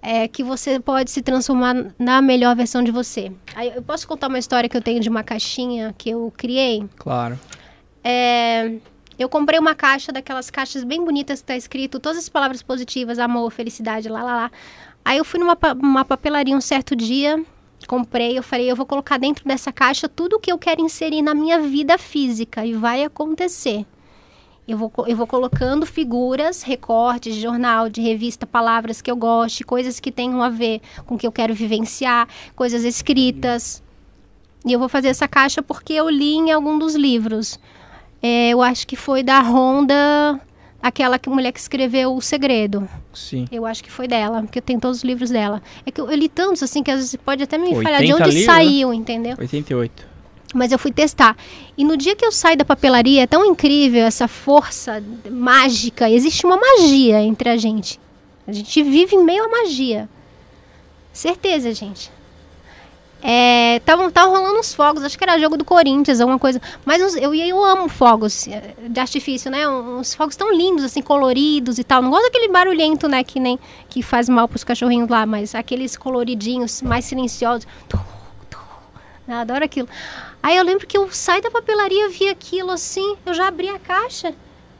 É 0.00 0.28
que 0.28 0.44
você 0.44 0.78
pode 0.78 1.10
se 1.10 1.20
transformar 1.20 1.74
na 1.98 2.22
melhor 2.22 2.54
versão 2.54 2.84
de 2.84 2.92
você. 2.92 3.32
Aí, 3.56 3.72
eu 3.74 3.82
posso 3.82 4.06
contar 4.06 4.28
uma 4.28 4.38
história 4.38 4.68
que 4.68 4.76
eu 4.76 4.80
tenho 4.80 5.00
de 5.00 5.08
uma 5.08 5.24
caixinha 5.24 5.92
que 5.98 6.08
eu 6.08 6.32
criei? 6.36 6.84
Claro. 6.96 7.38
É, 8.04 8.74
eu 9.18 9.28
comprei 9.28 9.58
uma 9.58 9.74
caixa 9.74 10.12
daquelas 10.12 10.50
caixas 10.50 10.84
bem 10.84 11.04
bonitas 11.04 11.40
que 11.40 11.46
tá 11.46 11.56
escrito 11.56 11.98
todas 11.98 12.18
as 12.18 12.28
palavras 12.28 12.62
positivas, 12.62 13.18
amor, 13.18 13.50
felicidade, 13.50 14.08
lá, 14.08 14.22
lá, 14.22 14.36
lá. 14.36 14.50
Aí 15.04 15.18
eu 15.18 15.24
fui 15.24 15.40
numa 15.40 15.56
uma 15.80 16.04
papelaria 16.04 16.56
um 16.56 16.60
certo 16.60 16.94
dia, 16.94 17.42
comprei, 17.86 18.38
eu 18.38 18.42
falei, 18.42 18.70
eu 18.70 18.76
vou 18.76 18.86
colocar 18.86 19.18
dentro 19.18 19.44
dessa 19.44 19.72
caixa 19.72 20.08
tudo 20.08 20.36
o 20.36 20.38
que 20.38 20.52
eu 20.52 20.58
quero 20.58 20.80
inserir 20.80 21.22
na 21.22 21.34
minha 21.34 21.60
vida 21.60 21.98
física 21.98 22.64
e 22.64 22.74
vai 22.74 23.02
acontecer. 23.02 23.86
Eu 24.68 24.76
vou, 24.76 24.92
eu 25.06 25.16
vou 25.16 25.26
colocando 25.26 25.86
figuras, 25.86 26.62
recortes 26.62 27.34
de 27.34 27.40
jornal, 27.40 27.88
de 27.88 28.02
revista, 28.02 28.46
palavras 28.46 29.00
que 29.00 29.10
eu 29.10 29.16
goste, 29.16 29.64
coisas 29.64 29.98
que 29.98 30.12
tenham 30.12 30.42
a 30.42 30.50
ver 30.50 30.82
com 31.06 31.14
o 31.14 31.18
que 31.18 31.26
eu 31.26 31.32
quero 31.32 31.54
vivenciar, 31.54 32.28
coisas 32.54 32.84
escritas. 32.84 33.82
E 34.66 34.72
eu 34.72 34.78
vou 34.78 34.88
fazer 34.88 35.08
essa 35.08 35.26
caixa 35.26 35.62
porque 35.62 35.94
eu 35.94 36.10
li 36.10 36.34
em 36.34 36.52
algum 36.52 36.78
dos 36.78 36.94
livros. 36.94 37.58
É, 38.22 38.50
eu 38.50 38.62
acho 38.62 38.86
que 38.86 38.96
foi 38.96 39.22
da 39.22 39.40
Honda, 39.40 40.40
aquela 40.82 41.18
que 41.18 41.28
mulher 41.28 41.52
que 41.52 41.60
escreveu 41.60 42.14
O 42.14 42.20
Segredo. 42.20 42.88
Sim. 43.12 43.46
Eu 43.50 43.66
acho 43.66 43.82
que 43.82 43.90
foi 43.90 44.08
dela, 44.08 44.42
porque 44.42 44.58
eu 44.58 44.62
tenho 44.62 44.80
todos 44.80 44.98
os 44.98 45.04
livros 45.04 45.30
dela. 45.30 45.62
É 45.84 45.90
que 45.90 46.00
eu, 46.00 46.10
eu 46.10 46.16
li 46.16 46.28
tantos 46.28 46.62
assim 46.62 46.82
que 46.82 46.90
às 46.90 46.98
vezes 46.98 47.16
pode 47.16 47.42
até 47.42 47.56
me 47.58 47.68
80 47.68 47.82
falhar 47.82 48.02
de 48.04 48.12
onde 48.14 48.30
livros, 48.30 48.44
saiu, 48.44 48.92
entendeu? 48.92 49.36
88. 49.38 50.06
Mas 50.54 50.72
eu 50.72 50.78
fui 50.78 50.90
testar. 50.90 51.36
E 51.76 51.84
no 51.84 51.96
dia 51.96 52.16
que 52.16 52.24
eu 52.24 52.32
saí 52.32 52.56
da 52.56 52.64
papelaria, 52.64 53.22
é 53.22 53.26
tão 53.26 53.44
incrível 53.44 54.04
essa 54.04 54.26
força 54.26 55.02
mágica. 55.30 56.08
Existe 56.08 56.46
uma 56.46 56.56
magia 56.56 57.20
entre 57.20 57.50
a 57.50 57.56
gente. 57.56 58.00
A 58.46 58.52
gente 58.52 58.82
vive 58.82 59.14
em 59.14 59.24
meio 59.24 59.44
à 59.44 59.48
magia. 59.48 60.08
Certeza, 61.12 61.74
gente. 61.74 62.10
É, 63.20 63.80
tava, 63.80 64.10
tava 64.12 64.30
rolando 64.30 64.60
uns 64.60 64.72
fogos, 64.72 65.02
acho 65.02 65.18
que 65.18 65.24
era 65.24 65.38
jogo 65.38 65.56
do 65.56 65.64
Corinthians, 65.64 66.20
alguma 66.20 66.38
coisa. 66.38 66.60
Mas 66.84 67.16
eu, 67.16 67.34
eu 67.34 67.64
amo 67.64 67.88
fogos 67.88 68.46
eh, 68.46 68.74
de 68.88 69.00
artifício, 69.00 69.50
né? 69.50 69.68
Uns 69.68 70.14
fogos 70.14 70.36
tão 70.36 70.52
lindos, 70.54 70.84
assim, 70.84 71.02
coloridos 71.02 71.78
e 71.78 71.84
tal. 71.84 72.00
Não 72.00 72.10
gosto 72.10 72.24
daquele 72.24 72.48
barulhento, 72.48 73.08
né? 73.08 73.24
Que 73.24 73.40
nem 73.40 73.58
que 73.88 74.02
faz 74.02 74.28
mal 74.28 74.46
pros 74.46 74.62
cachorrinhos 74.62 75.08
lá, 75.08 75.26
mas 75.26 75.54
aqueles 75.54 75.96
coloridinhos 75.96 76.80
mais 76.80 77.04
silenciosos. 77.06 77.66
Eu 79.26 79.34
adoro 79.34 79.64
aquilo. 79.64 79.88
Aí 80.42 80.56
eu 80.56 80.64
lembro 80.64 80.86
que 80.86 80.96
eu 80.96 81.10
saí 81.12 81.42
da 81.42 81.50
papelaria, 81.50 82.08
vi 82.08 82.28
aquilo 82.28 82.70
assim, 82.70 83.16
eu 83.26 83.34
já 83.34 83.48
abri 83.48 83.68
a 83.68 83.78
caixa 83.78 84.32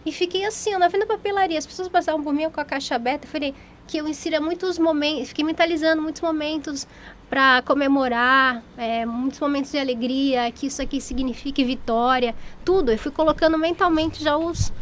e 0.06 0.12
fiquei 0.12 0.44
assim, 0.46 0.74
na 0.78 0.88
frente 0.88 1.06
da 1.06 1.14
papelaria. 1.14 1.58
As 1.58 1.66
pessoas 1.66 1.88
passavam 1.88 2.22
por 2.22 2.32
mim 2.32 2.48
com 2.48 2.60
a 2.60 2.64
caixa 2.64 2.94
aberta. 2.94 3.26
Eu 3.26 3.30
falei 3.30 3.54
que 3.86 3.98
eu 3.98 4.06
insira 4.06 4.40
muitos 4.40 4.78
momentos, 4.78 5.28
fiquei 5.28 5.44
mentalizando 5.44 6.00
muitos 6.00 6.22
momentos 6.22 6.86
para 7.28 7.62
comemorar, 7.62 8.62
é, 8.76 9.04
muitos 9.04 9.38
momentos 9.38 9.70
de 9.70 9.78
alegria, 9.78 10.50
que 10.50 10.66
isso 10.66 10.80
aqui 10.80 11.00
signifique 11.00 11.62
vitória, 11.62 12.34
tudo. 12.64 12.90
Eu 12.90 12.98
fui 12.98 13.12
colocando 13.12 13.58
mentalmente 13.58 14.22
já 14.22 14.36
os, 14.36 14.72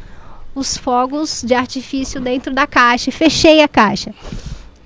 os 0.55 0.77
fogos 0.77 1.43
de 1.43 1.55
artifício 1.55 2.20
dentro 2.20 2.55
da 2.55 2.66
caixa 2.66 3.10
fechei 3.10 3.62
a 3.62 3.68
caixa. 3.68 4.14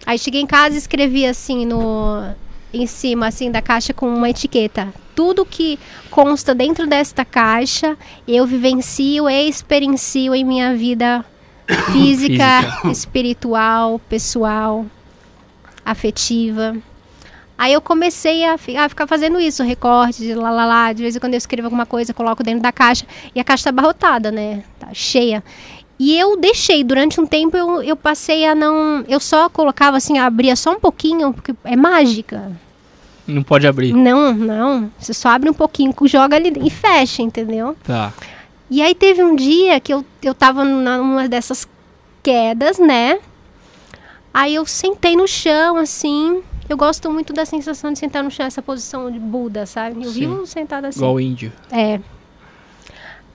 Aí 0.07 0.19
cheguei 0.19 0.41
em 0.41 0.47
casa 0.47 0.75
e 0.75 0.79
escrevi 0.79 1.27
assim 1.27 1.67
no 1.67 2.35
em 2.73 2.87
cima 2.87 3.27
assim 3.27 3.51
da 3.51 3.61
caixa 3.61 3.93
com 3.93 4.09
uma 4.13 4.31
etiqueta. 4.31 4.93
Tudo 5.15 5.45
que 5.45 5.79
consta 6.11 6.55
dentro 6.55 6.87
desta 6.87 7.25
caixa, 7.25 7.97
eu 8.27 8.47
vivencio 8.47 9.29
e 9.29 9.49
experiencio 9.49 10.35
em 10.35 10.45
minha 10.45 10.75
vida 10.75 11.25
física, 11.93 12.89
espiritual, 12.91 14.01
pessoal, 14.09 14.87
afetiva. 15.85 16.77
Aí 17.61 17.75
eu 17.75 17.81
comecei 17.83 18.43
a, 18.43 18.55
a 18.55 18.89
ficar 18.89 19.07
fazendo 19.07 19.39
isso, 19.39 19.63
recorte, 19.63 20.33
lá, 20.33 20.51
lá, 20.51 20.65
lá. 20.65 20.93
De 20.95 21.03
vez 21.03 21.15
em 21.15 21.21
quando 21.21 21.35
eu 21.35 21.37
escrevo 21.37 21.67
alguma 21.67 21.85
coisa, 21.85 22.15
coloco 22.15 22.43
dentro 22.43 22.63
da 22.63 22.73
caixa. 22.73 23.05
E 23.35 23.39
a 23.39 23.45
caixa 23.45 23.65
tá 23.65 23.69
abarrotada, 23.69 24.33
né? 24.33 24.65
Tá 24.79 24.89
cheia. 24.95 25.45
E 25.99 26.19
eu 26.19 26.39
deixei, 26.39 26.83
durante 26.83 27.21
um 27.21 27.27
tempo 27.27 27.55
eu, 27.59 27.83
eu 27.83 27.97
passei 27.97 28.47
a 28.47 28.55
não. 28.55 29.05
Eu 29.07 29.21
só 29.21 29.51
colocava 29.51 29.99
assim, 29.99 30.19
abria 30.19 30.57
só 30.57 30.73
um 30.73 30.81
pouquinho, 30.81 31.35
porque 31.35 31.55
é 31.63 31.77
mágica. 31.77 32.51
Não 33.27 33.43
pode 33.43 33.67
abrir. 33.67 33.93
Não, 33.93 34.33
não. 34.33 34.91
Você 34.99 35.13
só 35.13 35.29
abre 35.29 35.51
um 35.51 35.53
pouquinho, 35.53 35.95
joga 36.07 36.37
ali 36.37 36.55
e 36.65 36.71
fecha, 36.71 37.21
entendeu? 37.21 37.77
Tá. 37.85 38.11
E 38.71 38.81
aí 38.81 38.95
teve 38.95 39.23
um 39.23 39.37
dia 39.37 39.79
que 39.81 39.93
eu, 39.93 40.03
eu 40.23 40.35
tava 40.35 40.65
numa 40.65 41.29
dessas 41.29 41.69
quedas, 42.23 42.79
né? 42.79 43.19
Aí 44.33 44.55
eu 44.55 44.65
sentei 44.65 45.15
no 45.15 45.29
chão, 45.29 45.77
assim. 45.77 46.43
Eu 46.71 46.77
gosto 46.77 47.11
muito 47.11 47.33
da 47.33 47.45
sensação 47.45 47.93
de 47.93 47.99
sentar 47.99 48.23
no 48.23 48.31
chão, 48.31 48.47
essa 48.47 48.63
posição 48.63 49.11
de 49.11 49.19
Buda, 49.19 49.67
sabe? 49.67 50.05
Eu 50.05 50.11
Sim. 50.13 50.21
vivo 50.21 50.47
sentada 50.47 50.87
assim. 50.87 51.01
Igual 51.01 51.21
índio. 51.21 51.53
É. 51.69 51.99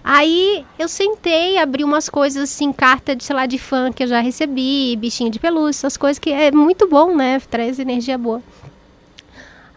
Aí 0.02 0.66
eu 0.80 0.88
sentei, 0.88 1.58
abri 1.58 1.84
umas 1.84 2.08
coisas 2.08 2.44
assim, 2.44 2.72
carta 2.72 3.14
de, 3.14 3.26
sei 3.26 3.36
lá, 3.36 3.46
de 3.46 3.58
fã 3.58 3.92
que 3.92 4.04
eu 4.04 4.08
já 4.08 4.22
recebi, 4.22 4.96
bichinho 4.96 5.30
de 5.30 5.38
pelúcia, 5.38 5.80
essas 5.82 5.98
coisas 5.98 6.18
que 6.18 6.32
é 6.32 6.50
muito 6.50 6.88
bom, 6.88 7.14
né? 7.14 7.42
Traz 7.52 7.78
energia 7.78 8.18
boa. 8.18 8.42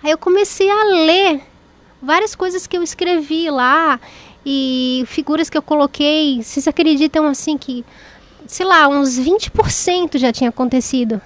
Aí 0.04 0.12
eu 0.12 0.18
comecei 0.18 0.70
a 0.70 0.84
ler 0.84 1.40
várias 2.00 2.36
coisas 2.36 2.64
que 2.64 2.76
eu 2.76 2.82
escrevi 2.84 3.50
lá 3.50 3.98
e 4.46 5.02
figuras 5.08 5.50
que 5.50 5.58
eu 5.58 5.62
coloquei. 5.62 6.40
Vocês 6.44 6.68
acreditam 6.68 7.26
assim 7.26 7.58
que, 7.58 7.84
sei 8.46 8.64
lá, 8.64 8.86
uns 8.86 9.18
20% 9.18 10.16
já 10.16 10.32
tinha 10.32 10.50
acontecido? 10.50 11.20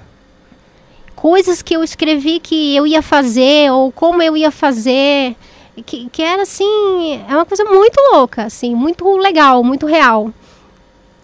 Coisas 1.22 1.62
que 1.62 1.76
eu 1.76 1.84
escrevi 1.84 2.40
que 2.40 2.74
eu 2.74 2.84
ia 2.84 3.00
fazer 3.00 3.70
ou 3.70 3.92
como 3.92 4.20
eu 4.20 4.36
ia 4.36 4.50
fazer 4.50 5.36
que, 5.86 6.10
que 6.10 6.20
era 6.20 6.42
assim, 6.42 7.22
é 7.28 7.32
uma 7.36 7.46
coisa 7.46 7.64
muito 7.64 7.96
louca, 8.10 8.42
assim, 8.42 8.74
muito 8.74 9.08
legal, 9.18 9.62
muito 9.62 9.86
real. 9.86 10.32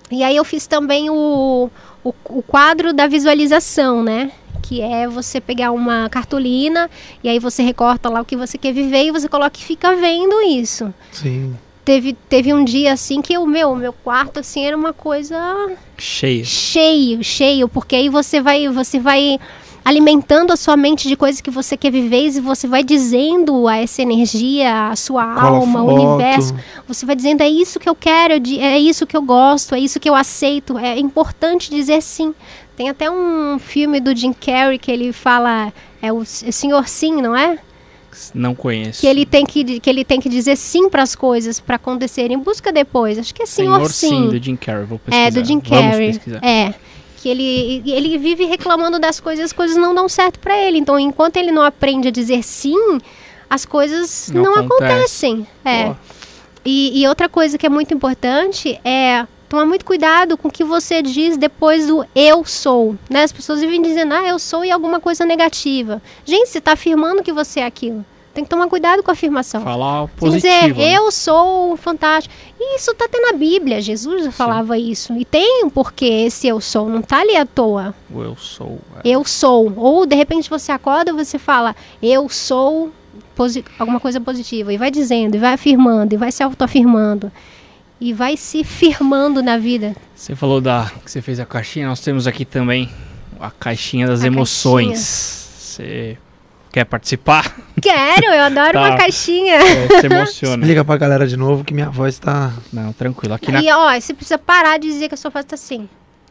E 0.09 0.23
aí 0.23 0.37
eu 0.37 0.45
fiz 0.45 0.69
também 0.69 1.11
o, 1.11 1.69
o, 2.05 2.15
o 2.27 2.43
quadro 2.43 2.93
da 2.93 3.09
visualização, 3.09 4.05
né? 4.05 4.31
Que 4.63 4.81
é 4.81 5.09
você 5.09 5.41
pegar 5.41 5.73
uma 5.73 6.09
cartolina 6.09 6.89
e 7.21 7.29
aí 7.29 7.41
você 7.41 7.61
recorta 7.65 8.09
lá 8.09 8.21
o 8.21 8.25
que 8.25 8.37
você 8.37 8.57
quer 8.57 8.73
viver 8.73 9.03
e 9.03 9.11
você 9.11 9.29
coloca 9.29 9.59
e 9.59 9.63
fica 9.65 9.97
vendo 9.97 10.41
isso. 10.43 10.95
Sim. 11.11 11.57
Teve, 11.85 12.13
teve 12.13 12.55
um 12.55 12.65
dia 12.65 12.93
assim 12.93 13.21
que 13.21 13.37
o 13.37 13.45
meu, 13.45 13.75
meu 13.75 13.93
quarto 13.93 14.39
assim 14.39 14.65
era 14.65 14.77
uma 14.77 14.93
coisa 14.93 15.37
Cheio. 15.97 16.45
cheio, 16.45 17.25
cheio, 17.25 17.69
porque 17.69 17.97
aí 17.97 18.09
você 18.09 18.41
vai, 18.41 18.69
você 18.69 19.01
vai 19.01 19.41
alimentando 19.85 20.53
a 20.53 20.57
sua 20.57 20.77
mente 20.77 21.09
de 21.09 21.17
coisas 21.17 21.41
que 21.41 21.51
você 21.51 21.77
quer 21.77 21.91
viver 21.91 22.27
e 22.27 22.41
você 22.41 22.67
vai 22.67 22.83
dizendo 22.85 23.67
a 23.67 23.77
essa 23.77 24.03
energia, 24.03 24.89
a 24.91 24.97
sua 24.97 25.25
Cola 25.35 25.59
alma, 25.59 25.83
o 25.83 25.89
foto. 25.89 26.03
universo. 26.03 26.55
Você 26.87 27.07
vai 27.07 27.17
dizendo 27.17 27.43
é 27.43 27.49
isso 27.49 27.79
que 27.81 27.89
eu 27.89 27.95
quero, 27.95 28.35
é 28.35 28.39
é 28.59 28.79
isso 28.79 29.07
que 29.07 29.17
eu 29.17 29.23
gosto, 29.23 29.75
é 29.75 29.81
isso 29.81 29.99
que 29.99 30.09
eu 30.09 30.15
aceito. 30.15 30.79
É 30.79 30.99
importante 30.99 31.71
dizer 31.71 32.03
sim. 32.03 32.35
Tem 32.77 32.89
até 32.89 33.11
um 33.11 33.59
filme 33.59 33.99
do 34.01 34.15
Jim 34.15 34.33
Carrey 34.33 34.79
que 34.79 34.91
ele 34.91 35.13
fala 35.13 35.73
é 36.01 36.13
o 36.13 36.25
Senhor 36.25 36.87
Sim, 36.89 37.21
não 37.21 37.35
é? 37.37 37.59
Não 38.35 38.55
conheço. 38.55 39.01
Que 39.01 39.07
ele 39.07 39.25
tem 39.27 39.45
que, 39.45 39.81
que 39.81 39.89
ele 39.89 40.05
tem 40.05 40.21
que 40.21 40.29
dizer 40.29 40.57
sim 40.57 40.89
para 40.89 41.03
as 41.03 41.15
coisas 41.15 41.61
para 41.61 41.77
acontecerem. 41.77 42.39
Busca 42.39 42.73
depois. 42.73 43.19
Acho 43.19 43.35
que 43.35 43.43
é 43.43 43.47
Senhor, 43.47 43.89
Sim, 43.91 44.29
do 44.29 44.43
Jim 44.43 44.57
Carrey. 44.57 44.85
Vou 44.85 44.99
pesquisar. 44.99 45.27
é, 45.27 45.31
do 45.31 45.45
Jim 45.45 45.61
Vamos 45.61 45.69
Carrey. 45.69 46.13
pesquisar. 46.13 46.45
É. 46.45 46.75
Que 47.21 47.29
ele, 47.29 47.83
ele 47.85 48.17
vive 48.17 48.45
reclamando 48.45 48.99
das 48.99 49.19
coisas, 49.19 49.47
as 49.47 49.53
coisas 49.53 49.77
não 49.77 49.93
dão 49.93 50.09
certo 50.09 50.39
pra 50.39 50.57
ele. 50.57 50.79
Então, 50.79 50.99
enquanto 50.99 51.37
ele 51.37 51.51
não 51.51 51.63
aprende 51.63 52.09
a 52.09 52.11
dizer 52.13 52.45
sim, 52.45 52.99
as 53.51 53.67
coisas 53.67 54.31
Não 54.33 54.43
não, 54.43 54.53
acontece. 54.55 55.27
acontecem. 55.27 55.47
É. 55.65 55.95
E, 56.65 57.01
e 57.03 57.09
outra 57.09 57.29
coisa 57.29 57.59
que 57.59 57.67
é 57.67 57.69
muito 57.69 57.93
importante 57.93 58.79
é 58.85 59.27
tomar 59.49 59.65
muito 59.67 59.85
cuidado 59.85 60.37
com 60.37 60.49
o 60.49 60.51
que 60.51 60.63
você 60.63 61.03
diz 61.03 61.37
depois 61.37 61.87
do 61.89 62.07
eu 62.15 62.45
sou. 62.45 62.95
Né? 63.11 63.23
As 63.25 63.33
pessoas 63.33 63.61
vivem 63.61 63.83
dizendo, 63.83 64.15
ah, 64.15 64.25
eu 64.29 64.39
sou 64.39 64.65
e 64.65 64.71
alguma 64.71 65.01
coisa 65.01 65.25
negativa. 65.25 66.01
Gente, 66.25 66.51
você 66.51 66.59
está 66.59 66.73
afirmando 66.73 67.23
que 67.23 67.33
você 67.33 67.61
é 67.61 67.67
aquilo. 67.67 68.05
Tem 68.39 68.45
que 68.45 68.51
tomar 68.51 68.69
cuidado 68.69 69.03
com 69.03 69.11
a 69.11 69.15
afirmação. 69.15 69.63
falar 69.63 70.07
positivo. 70.17 70.69
dizer, 70.69 70.77
né? 70.77 70.97
eu 70.97 71.11
sou 71.11 71.77
fantástico. 71.77 72.33
E 72.61 72.77
isso 72.77 72.95
tá 72.95 73.07
até 73.07 73.19
na 73.19 73.33
Bíblia. 73.33 73.81
Jesus 73.81 74.27
já 74.27 74.31
falava 74.31 74.79
isso. 74.79 75.13
E 75.15 75.25
tem 75.25 75.65
um 75.65 75.69
porquê 75.69 76.05
esse 76.05 76.47
eu 76.47 76.61
sou. 76.61 76.89
Não 76.89 77.03
tá 77.03 77.19
ali 77.19 77.35
à 77.35 77.45
toa. 77.45 77.93
O 78.09 78.23
eu 78.23 78.37
sou. 78.37 78.79
é. 79.03 79.09
Eu 79.09 79.25
sou. 79.25 79.73
Ou 79.77 80.07
de 80.07 80.15
repente 80.15 80.49
você 80.49 80.71
acorda 80.71 81.11
e 81.11 81.15
você 81.15 81.37
fala, 81.37 81.75
eu 82.01 82.29
sou 82.29 82.93
alguma 83.77 83.99
coisa 83.99 84.21
positiva. 84.21 84.73
E 84.73 84.77
vai 84.77 84.93
dizendo, 84.93 85.35
e 85.35 85.39
vai 85.39 85.55
afirmando, 85.55 86.15
e 86.15 86.17
vai 86.17 86.31
se 86.31 86.41
autoafirmando. 86.41 87.33
E 88.01 88.13
vai 88.13 88.37
se 88.37 88.63
firmando 88.63 89.43
na 89.43 89.59
vida. 89.59 89.97
Você 90.15 90.37
falou 90.37 90.61
da 90.61 90.89
que 91.05 91.11
você 91.11 91.21
fez 91.21 91.41
a 91.41 91.45
caixinha, 91.45 91.89
nós 91.89 91.99
temos 91.99 92.29
aqui 92.29 92.45
também 92.45 92.89
a 93.41 93.51
caixinha 93.51 94.07
das 94.07 94.23
A 94.23 94.29
emoções. 94.29 95.49
Você 95.59 96.17
quer 96.73 96.85
participar? 96.85 97.57
Quero, 97.81 98.27
eu 98.27 98.43
adoro 98.43 98.73
Tá. 98.79 98.81
uma 98.89 98.97
caixinha. 98.97 99.55
É, 99.57 100.01
se 100.01 100.07
emociona. 100.07 100.57
Explica 100.63 100.85
pra 100.85 100.97
galera 100.97 101.27
de 101.27 101.37
novo 101.37 101.65
que 101.65 101.73
minha 101.75 101.91
voz 101.91 102.19
tá 102.19 102.53
Não, 102.73 102.93
tranquilo. 102.93 103.35
Aqui 103.35 103.51
na. 103.53 103.63
E 103.63 103.71
ó, 103.73 103.99
você 104.01 104.13
precisa 104.15 104.39
parar 104.39 104.79
de 104.79 104.89
dizer 104.89 105.09
que 105.09 105.15
a 105.15 105.19
sua 105.19 105.31
voz 105.31 105.45
tá 105.45 105.55
assim. 105.55 105.89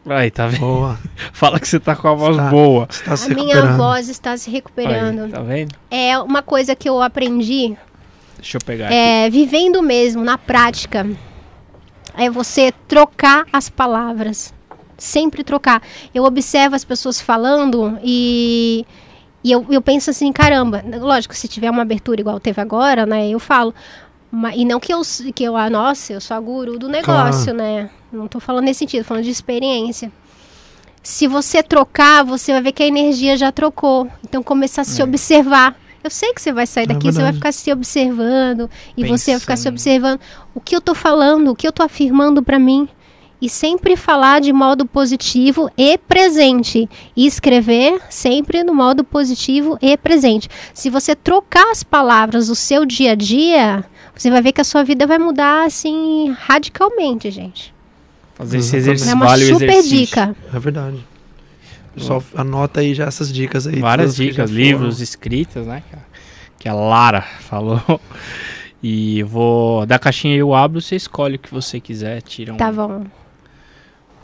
Aí, 0.08 0.30
tá 0.30 0.46
vendo? 0.46 0.60
boa. 0.60 0.98
Fala 1.34 1.58
que 1.60 1.68
você 1.68 1.78
tá 1.78 1.94
com 1.94 2.08
a 2.08 2.14
voz 2.14 2.36
Tá. 2.36 2.48
boa. 2.48 2.86
Você 2.88 3.04
tá 3.04 3.16
se 3.16 3.30
A 3.30 3.34
minha 3.34 3.62
voz 3.76 4.08
está 4.08 4.36
se 4.36 4.50
recuperando. 4.50 5.24
Aí, 5.24 5.30
tá 5.30 5.40
vendo? 5.42 5.74
É 5.90 6.18
uma 6.18 6.40
coisa 6.42 6.74
que 6.74 6.88
eu 6.88 7.02
aprendi 7.02 7.76
Deixa 8.36 8.56
eu 8.56 8.60
pegar 8.64 8.86
aqui. 8.86 8.94
é, 8.94 9.28
vivendo 9.28 9.82
mesmo, 9.82 10.22
na 10.24 10.38
prática, 10.38 11.04
é 12.16 12.30
você 12.30 12.72
trocar 12.86 13.44
as 13.52 13.68
palavras. 13.68 14.54
Sempre 14.96 15.44
trocar. 15.44 15.82
Eu 16.14 16.24
observo 16.24 16.74
as 16.74 16.84
pessoas 16.84 17.20
falando 17.20 17.98
e, 18.02 18.86
e 19.44 19.52
eu, 19.52 19.64
eu 19.70 19.80
penso 19.80 20.10
assim, 20.10 20.32
caramba, 20.32 20.82
lógico, 21.00 21.34
se 21.34 21.46
tiver 21.48 21.70
uma 21.70 21.82
abertura 21.82 22.20
igual 22.20 22.40
teve 22.40 22.60
agora, 22.60 23.06
né, 23.06 23.28
eu 23.28 23.38
falo. 23.38 23.74
Ma- 24.30 24.54
e 24.54 24.64
não 24.64 24.78
que 24.78 24.92
eu, 24.92 25.00
que 25.34 25.42
eu, 25.44 25.56
ah, 25.56 25.70
nossa, 25.70 26.12
eu 26.12 26.20
sou 26.20 26.36
a 26.36 26.40
guru 26.40 26.78
do 26.78 26.86
negócio, 26.88 27.54
né? 27.54 27.88
Não 28.12 28.28
tô 28.28 28.38
falando 28.38 28.64
nesse 28.66 28.80
sentido, 28.80 29.02
falando 29.04 29.24
de 29.24 29.30
experiência. 29.30 30.12
Se 31.02 31.26
você 31.26 31.62
trocar, 31.62 32.24
você 32.24 32.52
vai 32.52 32.60
ver 32.60 32.72
que 32.72 32.82
a 32.82 32.86
energia 32.86 33.36
já 33.38 33.50
trocou. 33.50 34.06
Então 34.22 34.42
começar 34.42 34.82
a 34.82 34.84
se 34.84 35.00
É. 35.00 35.04
observar. 35.04 35.74
Eu 36.04 36.10
sei 36.10 36.34
que 36.34 36.42
você 36.42 36.52
vai 36.52 36.66
sair 36.66 36.84
É 36.84 36.86
daqui, 36.88 37.10
você 37.10 37.22
vai 37.22 37.32
ficar 37.32 37.52
se 37.52 37.72
observando 37.72 38.68
e 38.96 39.04
você 39.04 39.30
vai 39.32 39.40
ficar 39.40 39.56
se 39.56 39.62
Pensando. 39.62 39.72
observando 39.74 40.20
o 40.54 40.60
que 40.60 40.76
eu 40.76 40.80
tô 40.80 40.94
falando, 40.94 41.48
o 41.50 41.56
que 41.56 41.66
eu 41.66 41.72
tô 41.72 41.82
afirmando 41.82 42.42
pra 42.42 42.58
mim. 42.58 42.86
E 43.40 43.48
sempre 43.48 43.96
falar 43.96 44.40
de 44.40 44.52
modo 44.52 44.84
positivo 44.84 45.70
e 45.76 45.96
presente. 45.96 46.88
E 47.16 47.26
escrever 47.26 48.00
sempre 48.10 48.64
no 48.64 48.74
modo 48.74 49.04
positivo 49.04 49.78
e 49.80 49.96
presente. 49.96 50.48
Se 50.74 50.90
você 50.90 51.14
trocar 51.14 51.70
as 51.70 51.82
palavras 51.82 52.48
do 52.48 52.54
seu 52.54 52.84
dia 52.84 53.12
a 53.12 53.14
dia, 53.14 53.84
você 54.14 54.30
vai 54.30 54.42
ver 54.42 54.52
que 54.52 54.60
a 54.60 54.64
sua 54.64 54.82
vida 54.82 55.06
vai 55.06 55.18
mudar 55.18 55.66
assim 55.66 56.34
radicalmente, 56.38 57.30
gente. 57.30 57.72
Fazer 58.34 58.58
esse 58.58 58.76
Exatamente. 58.76 59.02
exercício. 59.02 59.10
É 59.12 59.14
uma 59.14 59.26
vale 59.26 59.44
super 59.46 59.68
exercício. 59.68 59.98
dica. 59.98 60.36
É 60.52 60.58
verdade. 60.58 60.98
Pessoal, 61.94 62.22
anota 62.34 62.80
aí 62.80 62.94
já 62.94 63.06
essas 63.06 63.32
dicas 63.32 63.66
aí. 63.66 63.80
Várias 63.80 64.14
dicas, 64.16 64.50
livros, 64.50 65.00
escritas, 65.00 65.66
né, 65.66 65.82
cara? 65.90 66.06
que 66.58 66.68
a 66.68 66.74
Lara 66.74 67.22
falou. 67.40 68.00
E 68.82 69.22
vou 69.24 69.86
da 69.86 69.98
caixinha 69.98 70.36
eu 70.36 70.54
abro, 70.54 70.80
você 70.80 70.96
escolhe 70.96 71.36
o 71.36 71.38
que 71.38 71.50
você 71.52 71.80
quiser, 71.80 72.22
tira 72.22 72.52
um 72.54 72.56
Tá 72.56 72.70
bom. 72.70 73.04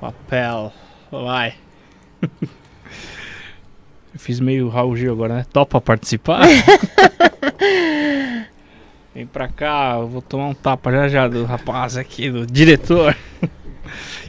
Papel. 0.01 0.73
Vai. 1.11 1.55
Eu 2.23 4.19
fiz 4.19 4.41
meio 4.41 4.69
Raul 4.69 4.97
Gil 4.97 5.13
agora, 5.13 5.37
né? 5.37 5.47
Topa 5.53 5.81
participar? 5.81 6.41
Vem 9.15 9.27
pra 9.27 9.49
cá, 9.49 9.97
eu 10.01 10.09
vou 10.09 10.21
tomar 10.23 10.47
um 10.47 10.55
tapa 10.55 10.91
já 10.91 11.09
já 11.09 11.29
do 11.29 11.45
rapaz 11.45 11.97
aqui, 11.97 12.31
do 12.31 12.45
diretor. 12.47 13.17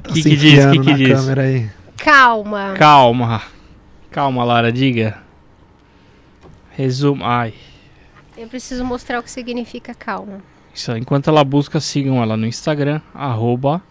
Tá 0.03 0.13
Que 0.13 0.21
se 0.21 0.29
que 0.29 0.35
diz, 0.35 0.53
enfiando 0.53 0.81
que 0.83 0.85
que 0.85 0.93
diz? 0.93 1.19
câmera 1.19 1.41
aí. 1.41 1.69
Calma. 1.97 2.73
Calma. 2.77 3.41
Calma, 4.11 4.43
Lara, 4.43 4.71
diga. 4.71 5.17
Resumo. 6.71 7.23
Ai. 7.25 7.53
Eu 8.37 8.47
preciso 8.47 8.85
mostrar 8.85 9.19
o 9.19 9.23
que 9.23 9.31
significa 9.31 9.95
calma. 9.95 10.41
Isso, 10.73 10.91
aí, 10.91 10.99
enquanto 10.99 11.29
ela 11.29 11.43
busca, 11.43 11.79
sigam 11.79 12.21
ela 12.21 12.37
no 12.37 12.45
Instagram, 12.45 13.01
arroba 13.13 13.81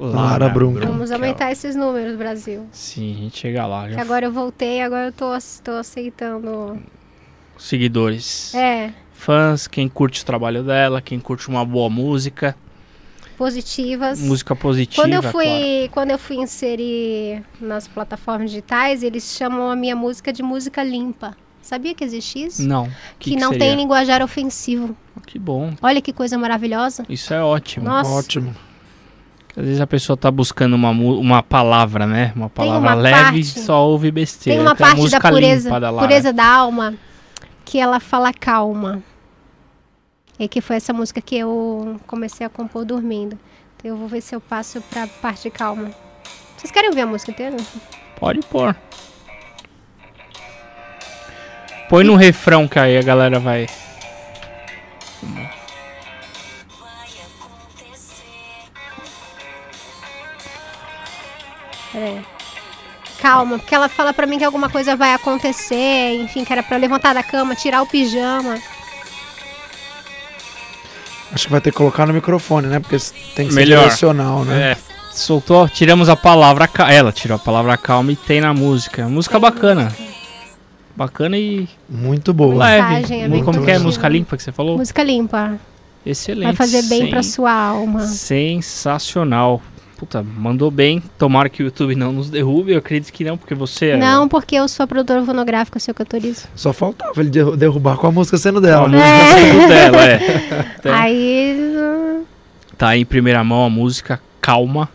Lara 0.00 0.48
Brum. 0.48 0.74
Vamos 0.74 1.10
aumentar 1.10 1.52
esses 1.52 1.76
números, 1.76 2.16
Brasil. 2.16 2.66
Sim, 2.72 3.12
a 3.14 3.18
gente 3.18 3.38
chega 3.38 3.66
lá. 3.66 3.88
Que 3.88 3.94
Já 3.94 4.00
agora 4.02 4.26
eu 4.26 4.32
voltei, 4.32 4.80
agora 4.80 5.06
eu 5.08 5.12
tô, 5.12 5.26
tô 5.62 5.72
aceitando. 5.72 6.80
Seguidores. 7.58 8.54
É, 8.54 8.92
Fãs, 9.12 9.68
quem 9.68 9.88
curte 9.88 10.22
o 10.22 10.24
trabalho 10.26 10.64
dela, 10.64 11.00
quem 11.00 11.20
curte 11.20 11.48
uma 11.48 11.64
boa 11.64 11.88
música. 11.88 12.56
positivas. 13.36 14.20
Música 14.20 14.56
positiva, 14.56 15.02
Quando 15.02 15.12
eu 15.12 15.22
fui, 15.22 15.44
claro. 15.44 15.90
quando 15.92 16.10
eu 16.10 16.18
fui 16.18 16.36
inserir 16.36 17.44
nas 17.60 17.86
plataformas 17.86 18.50
digitais, 18.50 19.02
eles 19.02 19.24
chamam 19.36 19.70
a 19.70 19.76
minha 19.76 19.94
música 19.94 20.32
de 20.32 20.42
música 20.42 20.82
limpa. 20.82 21.36
Sabia 21.60 21.94
que 21.94 22.02
existe 22.02 22.44
isso? 22.44 22.66
Não. 22.66 22.90
que, 23.20 23.30
que 23.30 23.36
não 23.36 23.50
seria? 23.52 23.66
tem 23.68 23.76
linguajar 23.76 24.20
ofensivo. 24.22 24.96
Que 25.24 25.38
bom. 25.38 25.72
Olha 25.80 26.00
que 26.02 26.12
coisa 26.12 26.36
maravilhosa. 26.36 27.04
Isso 27.08 27.32
é 27.32 27.40
ótimo. 27.40 27.86
Nossa. 27.86 28.10
Ótimo. 28.10 28.52
Às 29.56 29.64
vezes 29.64 29.80
a 29.80 29.86
pessoa 29.86 30.16
tá 30.16 30.30
buscando 30.30 30.74
uma, 30.74 30.90
uma 30.90 31.42
palavra, 31.42 32.06
né? 32.06 32.32
Uma 32.34 32.48
Tem 32.48 32.64
palavra 32.64 32.88
uma 32.88 32.94
leve 32.94 33.40
e 33.40 33.44
só 33.44 33.86
ouve 33.86 34.10
besteira. 34.10 34.58
Tem 34.58 34.66
uma 34.66 34.72
a 34.72 34.76
parte 34.76 35.10
da 35.10 35.20
pureza, 35.20 35.78
da 35.78 35.92
pureza 35.92 36.32
da 36.32 36.46
alma 36.46 36.94
que 37.64 37.78
ela 37.78 38.00
fala 38.00 38.32
calma. 38.32 39.02
E 40.38 40.48
que 40.48 40.60
foi 40.60 40.76
essa 40.76 40.92
música 40.92 41.20
que 41.20 41.36
eu 41.36 42.00
comecei 42.06 42.46
a 42.46 42.48
compor 42.48 42.84
dormindo. 42.84 43.38
Então 43.76 43.90
eu 43.90 43.96
vou 43.96 44.08
ver 44.08 44.22
se 44.22 44.34
eu 44.34 44.40
passo 44.40 44.80
pra 44.90 45.06
parte 45.06 45.50
calma. 45.50 45.90
Vocês 46.56 46.70
querem 46.70 46.88
ouvir 46.88 47.02
a 47.02 47.06
música 47.06 47.30
inteira? 47.30 47.56
Pode 48.18 48.40
pôr. 48.46 48.74
Põe 51.88 52.04
no 52.04 52.16
refrão 52.16 52.66
que 52.66 52.78
aí 52.78 52.96
a 52.96 53.02
galera 53.02 53.38
vai. 53.38 53.66
É. 61.94 62.18
Calma, 63.20 63.58
porque 63.58 63.74
ela 63.74 63.88
fala 63.88 64.12
pra 64.12 64.26
mim 64.26 64.38
que 64.38 64.44
alguma 64.44 64.68
coisa 64.68 64.96
vai 64.96 65.14
acontecer, 65.14 66.16
enfim, 66.20 66.44
que 66.44 66.52
era 66.52 66.62
pra 66.62 66.76
eu 66.76 66.80
levantar 66.80 67.12
da 67.14 67.22
cama, 67.22 67.54
tirar 67.54 67.80
o 67.82 67.86
pijama. 67.86 68.58
Acho 71.32 71.46
que 71.46 71.50
vai 71.52 71.60
ter 71.60 71.70
que 71.70 71.76
colocar 71.76 72.06
no 72.06 72.12
microfone, 72.12 72.66
né? 72.66 72.78
Porque 72.80 72.96
tem 73.34 73.46
que 73.46 73.52
ser 73.54 73.60
Melhor. 73.60 73.82
direcional, 73.84 74.44
né? 74.44 74.72
É, 74.72 74.76
soltou, 75.12 75.68
tiramos 75.68 76.08
a 76.08 76.16
palavra 76.16 76.68
ca- 76.68 76.92
ela 76.92 77.10
tirou 77.12 77.36
a 77.36 77.38
palavra 77.38 77.76
calma 77.76 78.12
e 78.12 78.16
tem 78.16 78.40
na 78.40 78.52
música. 78.52 79.08
Música 79.08 79.38
bacana. 79.38 79.94
Bacana 80.94 81.38
e 81.38 81.66
Muito 81.88 82.34
boa. 82.34 82.66
Mensagem, 82.66 83.18
é 83.18 83.22
leve. 83.22 83.32
bem 83.34 83.44
Como 83.44 83.58
que 83.58 83.70
é? 83.70 83.74
positiva. 83.74 83.84
Música 83.84 84.08
limpa 84.08 84.36
que 84.36 84.42
você 84.42 84.52
falou? 84.52 84.76
Música 84.76 85.02
limpa. 85.02 85.58
Excelente. 86.04 86.44
Vai 86.44 86.54
fazer 86.56 86.82
bem 86.82 87.02
Sen- 87.02 87.10
pra 87.10 87.22
sua 87.22 87.52
alma. 87.52 88.00
Sensacional. 88.06 89.62
Puta, 90.02 90.20
mandou 90.20 90.68
bem. 90.68 91.00
Tomara 91.16 91.48
que 91.48 91.62
o 91.62 91.66
YouTube 91.66 91.94
não 91.94 92.10
nos 92.10 92.28
derrube. 92.28 92.72
Eu 92.72 92.78
acredito 92.78 93.12
que 93.12 93.22
não, 93.22 93.38
porque 93.38 93.54
você 93.54 93.90
é. 93.90 93.96
Não, 93.96 94.26
porque 94.26 94.56
eu 94.56 94.66
sou 94.66 94.84
produtora 94.84 95.24
fonográfica, 95.24 95.76
eu 95.76 95.80
sei 95.80 95.92
o 95.92 95.94
que 95.94 96.02
eu 96.02 96.04
autorizo. 96.04 96.48
Só 96.56 96.72
faltava 96.72 97.12
ele 97.20 97.30
derru- 97.30 97.56
derrubar 97.56 97.96
com 97.96 98.08
a 98.08 98.10
música 98.10 98.36
sendo 98.36 98.58
A 98.58 98.62
dela. 98.62 98.88
né? 98.88 98.98
música 98.98 99.38
sendo 99.40 99.68
dela, 99.68 100.04
é. 100.04 100.74
Então, 100.80 100.92
Aí. 100.92 102.22
Tá 102.76 102.88
aí 102.88 103.02
em 103.02 103.04
primeira 103.04 103.44
mão 103.44 103.64
a 103.64 103.70
música 103.70 104.20
Calma. 104.40 104.88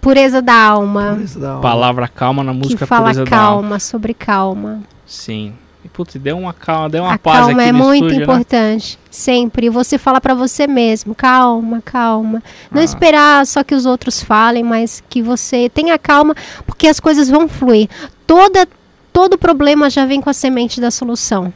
Pureza 0.00 0.40
da 0.40 0.54
alma. 0.54 1.18
Isso 1.22 1.38
da 1.38 1.50
alma. 1.50 1.60
Palavra 1.60 2.08
calma 2.08 2.42
na 2.42 2.54
música 2.54 2.78
que 2.78 2.86
fala 2.86 3.02
Pureza 3.10 3.24
da 3.26 3.36
Alma. 3.36 3.60
calma, 3.62 3.78
sobre 3.78 4.14
calma. 4.14 4.80
Sim. 5.04 5.52
E 5.88 5.90
putz, 5.90 6.14
deu 6.16 6.36
uma 6.36 6.52
calma, 6.52 6.90
deu 6.90 7.02
uma 7.02 7.14
a 7.14 7.18
paz 7.18 7.38
calma 7.46 7.60
aqui 7.62 7.68
é 7.70 7.72
no 7.72 7.78
muito 7.78 8.04
estúdio, 8.04 8.18
né? 8.18 8.22
importante. 8.24 8.98
Sempre. 9.10 9.70
Você 9.70 9.96
fala 9.96 10.20
pra 10.20 10.34
você 10.34 10.66
mesmo, 10.66 11.14
calma, 11.14 11.80
calma. 11.82 12.42
Não 12.70 12.82
Ah. 12.82 12.84
esperar 12.84 13.46
só 13.46 13.64
que 13.64 13.74
os 13.74 13.86
outros 13.86 14.22
falem, 14.22 14.62
mas 14.62 15.02
que 15.08 15.22
você 15.22 15.68
tenha 15.70 15.98
calma, 15.98 16.34
porque 16.66 16.86
as 16.86 17.00
coisas 17.00 17.28
vão 17.30 17.48
fluir. 17.48 17.88
Toda, 18.26 18.68
todo 19.12 19.38
problema 19.38 19.88
já 19.88 20.04
vem 20.04 20.20
com 20.20 20.28
a 20.28 20.34
semente 20.34 20.80
da 20.80 20.90
solução. 20.90 21.52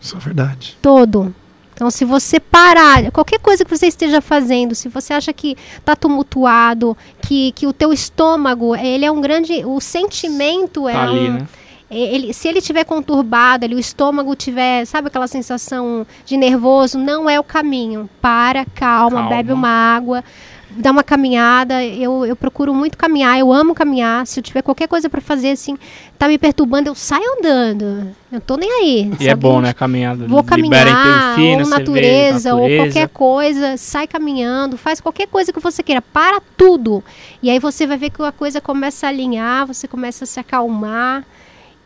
Isso 0.00 0.16
é 0.16 0.20
verdade. 0.20 0.76
todo. 0.80 1.34
Então, 1.74 1.90
se 1.92 2.04
você 2.04 2.40
parar, 2.40 3.08
qualquer 3.12 3.38
coisa 3.38 3.64
que 3.64 3.70
você 3.70 3.86
esteja 3.86 4.20
fazendo, 4.20 4.74
se 4.74 4.88
você 4.88 5.12
acha 5.12 5.32
que 5.32 5.56
está 5.76 5.94
tumultuado, 5.94 6.96
que, 7.22 7.52
que 7.52 7.68
o 7.68 7.72
teu 7.72 7.92
estômago, 7.92 8.74
ele 8.74 9.04
é 9.04 9.10
um 9.12 9.20
grande, 9.20 9.64
o 9.64 9.80
sentimento 9.80 10.88
é 10.88 10.92
Tá 10.92 11.02
ali, 11.04 11.28
um, 11.28 11.32
né? 11.34 11.48
Ele, 11.90 12.34
se 12.34 12.46
ele 12.46 12.60
tiver 12.60 12.84
conturbado, 12.84 13.64
ali, 13.64 13.74
o 13.74 13.78
estômago 13.78 14.34
tiver, 14.36 14.84
sabe 14.84 15.08
aquela 15.08 15.26
sensação 15.26 16.06
de 16.26 16.36
nervoso, 16.36 16.98
não 16.98 17.30
é 17.30 17.40
o 17.40 17.44
caminho. 17.44 18.08
Para, 18.20 18.66
calma, 18.74 19.20
Calma. 19.20 19.28
bebe 19.30 19.52
uma 19.52 19.70
água, 19.70 20.22
dá 20.70 20.90
uma 20.90 21.02
caminhada. 21.02 21.82
Eu, 21.82 22.26
eu 22.26 22.36
procuro 22.36 22.74
muito 22.74 22.98
caminhar, 22.98 23.38
eu 23.38 23.50
amo 23.50 23.74
caminhar. 23.74 24.26
Se 24.26 24.38
eu 24.38 24.44
tiver 24.44 24.60
qualquer 24.60 24.86
coisa 24.86 25.08
para 25.08 25.22
fazer 25.22 25.52
assim, 25.52 25.78
tá 26.18 26.28
me 26.28 26.36
perturbando, 26.36 26.90
eu 26.90 26.94
saio 26.94 27.24
andando. 27.38 28.14
Eu 28.30 28.40
tô 28.42 28.58
nem 28.58 28.70
aí. 28.70 29.10
E 29.18 29.26
é 29.26 29.34
bom, 29.34 29.58
né? 29.62 29.72
Caminhada. 29.72 30.26
Vou 30.26 30.44
caminhar, 30.44 30.86
ou 30.86 31.36
vê 31.36 31.56
natureza, 31.56 32.54
ou 32.54 32.60
natureza. 32.60 32.84
qualquer 32.84 33.08
coisa, 33.08 33.76
sai 33.78 34.06
caminhando, 34.06 34.76
faz 34.76 35.00
qualquer 35.00 35.26
coisa 35.26 35.54
que 35.54 35.60
você 35.60 35.82
queira, 35.82 36.02
para 36.02 36.38
tudo. 36.54 37.02
E 37.42 37.48
aí 37.48 37.58
você 37.58 37.86
vai 37.86 37.96
ver 37.96 38.10
que 38.10 38.22
a 38.22 38.32
coisa 38.32 38.60
começa 38.60 39.06
a 39.06 39.08
alinhar, 39.08 39.66
você 39.66 39.88
começa 39.88 40.24
a 40.24 40.26
se 40.26 40.38
acalmar. 40.38 41.24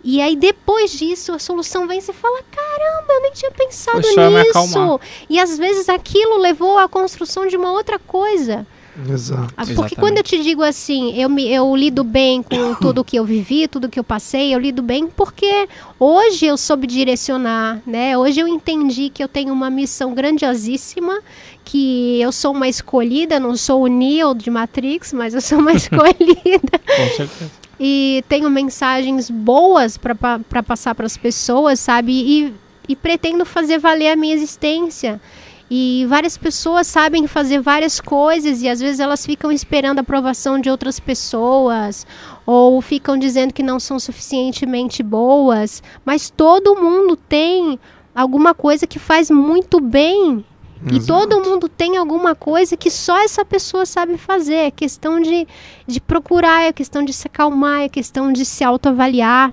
E 0.04 0.20
aí 0.20 0.34
depois 0.36 0.90
disso 0.90 1.32
a 1.32 1.38
solução 1.38 1.86
vem 1.86 1.98
e 1.98 2.02
você 2.02 2.12
fala: 2.12 2.40
caramba, 2.50 3.12
eu 3.12 3.22
nem 3.22 3.32
tinha 3.32 3.50
pensado 3.50 3.98
nisso. 3.98 5.00
E 5.28 5.38
às 5.38 5.56
vezes 5.56 5.88
aquilo 5.88 6.38
levou 6.38 6.78
à 6.78 6.88
construção 6.88 7.46
de 7.46 7.56
uma 7.56 7.72
outra 7.72 7.98
coisa. 7.98 8.66
Exato. 9.08 9.54
Ah, 9.56 9.64
Porque 9.64 9.72
Exatamente. 9.72 9.96
quando 9.96 10.16
eu 10.18 10.22
te 10.22 10.42
digo 10.42 10.62
assim, 10.62 11.18
eu, 11.18 11.28
me, 11.28 11.50
eu 11.50 11.74
lido 11.74 12.04
bem 12.04 12.42
com 12.42 12.74
tudo 12.76 13.02
que 13.02 13.16
eu 13.16 13.24
vivi, 13.24 13.66
tudo 13.66 13.88
que 13.88 13.98
eu 13.98 14.04
passei, 14.04 14.54
eu 14.54 14.58
lido 14.58 14.82
bem 14.82 15.06
porque 15.06 15.66
hoje 15.98 16.46
eu 16.46 16.58
soube 16.58 16.86
direcionar, 16.86 17.80
né? 17.86 18.16
Hoje 18.18 18.40
eu 18.40 18.46
entendi 18.46 19.08
que 19.08 19.22
eu 19.24 19.28
tenho 19.28 19.52
uma 19.52 19.70
missão 19.70 20.12
grandiosíssima, 20.12 21.20
que 21.64 22.20
eu 22.20 22.30
sou 22.30 22.52
uma 22.52 22.68
escolhida, 22.68 23.40
não 23.40 23.56
sou 23.56 23.82
o 23.82 23.86
Neo 23.86 24.34
de 24.34 24.50
Matrix, 24.50 25.12
mas 25.12 25.32
eu 25.32 25.40
sou 25.40 25.58
uma 25.58 25.72
escolhida 25.74 26.78
Com 26.96 27.16
certeza. 27.16 27.61
E 27.84 28.22
tenho 28.28 28.48
mensagens 28.48 29.28
boas 29.28 29.98
para 29.98 30.62
passar 30.62 30.94
para 30.94 31.04
as 31.04 31.16
pessoas, 31.16 31.80
sabe? 31.80 32.12
E, 32.12 32.54
e 32.88 32.94
pretendo 32.94 33.44
fazer 33.44 33.78
valer 33.78 34.12
a 34.12 34.16
minha 34.16 34.32
existência. 34.32 35.20
E 35.68 36.06
várias 36.08 36.38
pessoas 36.38 36.86
sabem 36.86 37.26
fazer 37.26 37.60
várias 37.60 38.00
coisas 38.00 38.62
e 38.62 38.68
às 38.68 38.78
vezes 38.78 39.00
elas 39.00 39.26
ficam 39.26 39.50
esperando 39.50 39.98
a 39.98 40.02
aprovação 40.02 40.60
de 40.60 40.70
outras 40.70 41.00
pessoas 41.00 42.06
ou 42.46 42.80
ficam 42.80 43.18
dizendo 43.18 43.52
que 43.52 43.64
não 43.64 43.80
são 43.80 43.98
suficientemente 43.98 45.02
boas, 45.02 45.82
mas 46.04 46.30
todo 46.30 46.76
mundo 46.76 47.16
tem 47.16 47.80
alguma 48.14 48.54
coisa 48.54 48.86
que 48.86 49.00
faz 49.00 49.28
muito 49.28 49.80
bem 49.80 50.44
e 50.90 50.96
Exato. 50.96 51.28
todo 51.28 51.44
mundo 51.48 51.68
tem 51.68 51.96
alguma 51.96 52.34
coisa 52.34 52.76
que 52.76 52.90
só 52.90 53.22
essa 53.22 53.44
pessoa 53.44 53.86
sabe 53.86 54.16
fazer. 54.16 54.54
É 54.54 54.70
questão 54.70 55.20
de, 55.20 55.46
de 55.86 56.00
procurar, 56.00 56.62
é 56.64 56.72
questão 56.72 57.04
de 57.04 57.12
se 57.12 57.26
acalmar, 57.28 57.82
é 57.82 57.88
questão 57.88 58.32
de 58.32 58.44
se 58.44 58.64
autoavaliar. 58.64 59.52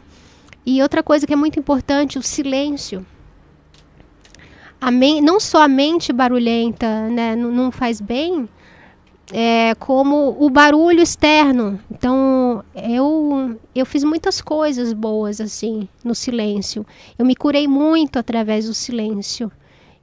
E 0.65 0.81
outra 0.81 1.03
coisa 1.03 1.27
que 1.27 1.33
é 1.33 1.35
muito 1.35 1.59
importante, 1.59 2.17
o 2.17 2.23
silêncio. 2.23 3.05
A 4.81 4.89
men- 4.91 5.21
não 5.21 5.39
só 5.39 5.63
a 5.63 5.67
mente 5.67 6.13
barulhenta 6.13 7.09
né, 7.09 7.35
não, 7.35 7.51
não 7.51 7.71
faz 7.71 7.99
bem, 7.99 8.47
é, 9.31 9.75
como 9.75 10.35
o 10.39 10.49
barulho 10.49 11.01
externo. 11.01 11.79
Então, 11.91 12.63
eu, 12.73 13.59
eu 13.75 13.85
fiz 13.85 14.03
muitas 14.03 14.41
coisas 14.41 14.93
boas 14.93 15.39
assim 15.41 15.87
no 16.03 16.15
silêncio. 16.15 16.85
Eu 17.17 17.25
me 17.25 17.35
curei 17.35 17.67
muito 17.67 18.17
através 18.17 18.65
do 18.65 18.73
silêncio. 18.73 19.51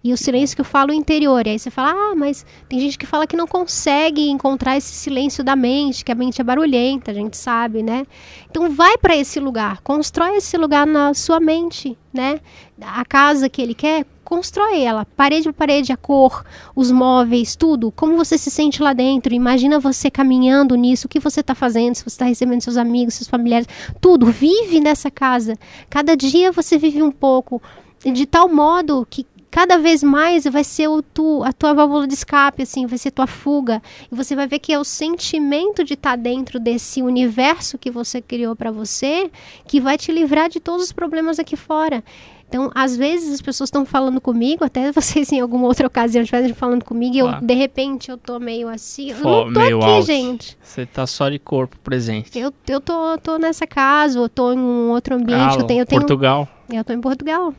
E 0.07 0.13
o 0.13 0.17
silêncio 0.17 0.55
que 0.55 0.61
eu 0.61 0.65
falo 0.65 0.93
interior. 0.93 1.45
E 1.49 1.51
aí 1.51 1.59
você 1.59 1.69
fala, 1.69 1.91
ah, 1.91 2.15
mas 2.15 2.47
tem 2.69 2.79
gente 2.79 2.97
que 2.97 3.05
fala 3.05 3.27
que 3.27 3.37
não 3.37 3.45
consegue 3.45 4.31
encontrar 4.31 4.77
esse 4.77 4.93
silêncio 4.95 5.43
da 5.43 5.57
mente, 5.57 6.05
que 6.05 6.13
a 6.13 6.15
mente 6.15 6.41
é 6.41 6.45
barulhenta, 6.45 7.11
a 7.11 7.15
gente 7.15 7.37
sabe, 7.37 7.83
né? 7.83 8.07
Então 8.49 8.71
vai 8.71 8.97
para 8.97 9.17
esse 9.17 9.41
lugar, 9.41 9.81
constrói 9.83 10.37
esse 10.37 10.57
lugar 10.57 10.87
na 10.87 11.13
sua 11.13 11.41
mente, 11.41 11.99
né? 12.15 12.39
A 12.81 13.05
casa 13.05 13.49
que 13.49 13.61
ele 13.61 13.75
quer, 13.75 14.07
constrói 14.23 14.81
ela, 14.81 15.05
parede 15.05 15.49
por 15.49 15.55
parede, 15.55 15.91
a 15.91 15.97
cor, 15.97 16.45
os 16.77 16.93
móveis, 16.93 17.57
tudo. 17.57 17.91
Como 17.91 18.17
você 18.17 18.39
se 18.39 18.49
sente 18.49 18.81
lá 18.81 18.93
dentro? 18.93 19.35
Imagina 19.35 19.81
você 19.81 20.09
caminhando 20.09 20.77
nisso, 20.77 21.09
o 21.09 21.11
que 21.11 21.19
você 21.19 21.41
está 21.41 21.57
fazendo, 21.57 21.97
se 21.97 22.05
você 22.05 22.11
está 22.11 22.27
recebendo 22.27 22.61
seus 22.61 22.77
amigos, 22.77 23.15
seus 23.15 23.29
familiares, 23.29 23.67
tudo. 24.01 24.27
Vive 24.27 24.79
nessa 24.79 25.11
casa. 25.11 25.59
Cada 25.91 26.17
dia 26.17 26.53
você 26.53 26.79
vive 26.79 27.03
um 27.03 27.11
pouco, 27.11 27.61
de 28.05 28.25
tal 28.25 28.49
modo 28.49 29.05
que 29.11 29.27
cada 29.57 29.79
vez 29.79 30.03
mais 30.03 30.45
vai 30.45 30.63
ser 30.63 30.87
o 30.87 31.01
tu, 31.01 31.43
a 31.43 31.51
tua 31.51 31.73
válvula 31.73 32.07
de 32.07 32.13
escape, 32.13 32.63
assim, 32.63 32.85
vai 32.85 32.99
ser 32.99 33.11
tua 33.11 33.27
fuga. 33.27 33.83
E 34.13 34.15
você 34.15 34.37
vai 34.37 34.47
ver 34.47 34.59
que 34.59 34.71
é 34.71 34.79
o 34.79 34.85
sentimento 34.85 35.83
de 35.83 35.95
estar 35.95 36.11
tá 36.11 36.17
dentro 36.17 36.61
desse 36.61 37.01
universo 37.01 37.79
que 37.79 37.91
você 37.91 38.21
criou 38.21 38.55
para 38.55 38.71
você 38.71 39.31
que 39.67 39.81
vai 39.81 39.97
te 39.97 40.13
livrar 40.13 40.51
de 40.51 40.61
todos 40.61 40.85
os 40.85 40.93
problemas 40.93 41.39
aqui 41.39 41.57
fora. 41.57 42.05
Então, 42.47 42.71
às 42.75 42.99
vezes 42.99 43.33
as 43.33 43.41
pessoas 43.41 43.69
estão 43.69 43.87
falando 43.87 44.21
comigo, 44.21 44.63
até 44.63 44.93
vocês 44.93 45.33
em 45.33 45.41
alguma 45.41 45.67
outra 45.67 45.87
ocasião 45.87 46.23
estiverem 46.23 46.53
falando 46.53 46.85
comigo, 46.85 47.17
e 47.17 47.21
eu, 47.21 47.41
de 47.41 47.55
repente 47.55 48.11
eu 48.11 48.19
tô 48.19 48.39
meio 48.39 48.69
assim. 48.69 49.13
Eu 49.13 49.17
não 49.21 49.53
tô 49.55 49.61
aqui, 49.61 50.03
gente. 50.03 50.59
Você 50.63 50.85
tá 50.85 51.07
só 51.07 51.31
de 51.31 51.39
corpo 51.39 51.79
presente. 51.79 52.39
Eu, 52.39 52.53
eu 52.69 52.79
tô, 52.79 53.17
tô 53.17 53.39
nessa 53.39 53.67
casa, 53.67 54.19
eu 54.19 54.29
tô 54.29 54.53
em 54.53 54.59
um 54.59 54.91
outro 54.91 55.15
ambiente. 55.15 55.57
Ah, 55.57 55.61
eu 55.61 55.65
tenho, 55.65 55.81
eu 55.81 55.87
tenho, 55.87 56.03
Portugal. 56.03 56.47
Eu 56.71 56.85
tô 56.85 56.93
em 56.93 57.01
Portugal. 57.01 57.55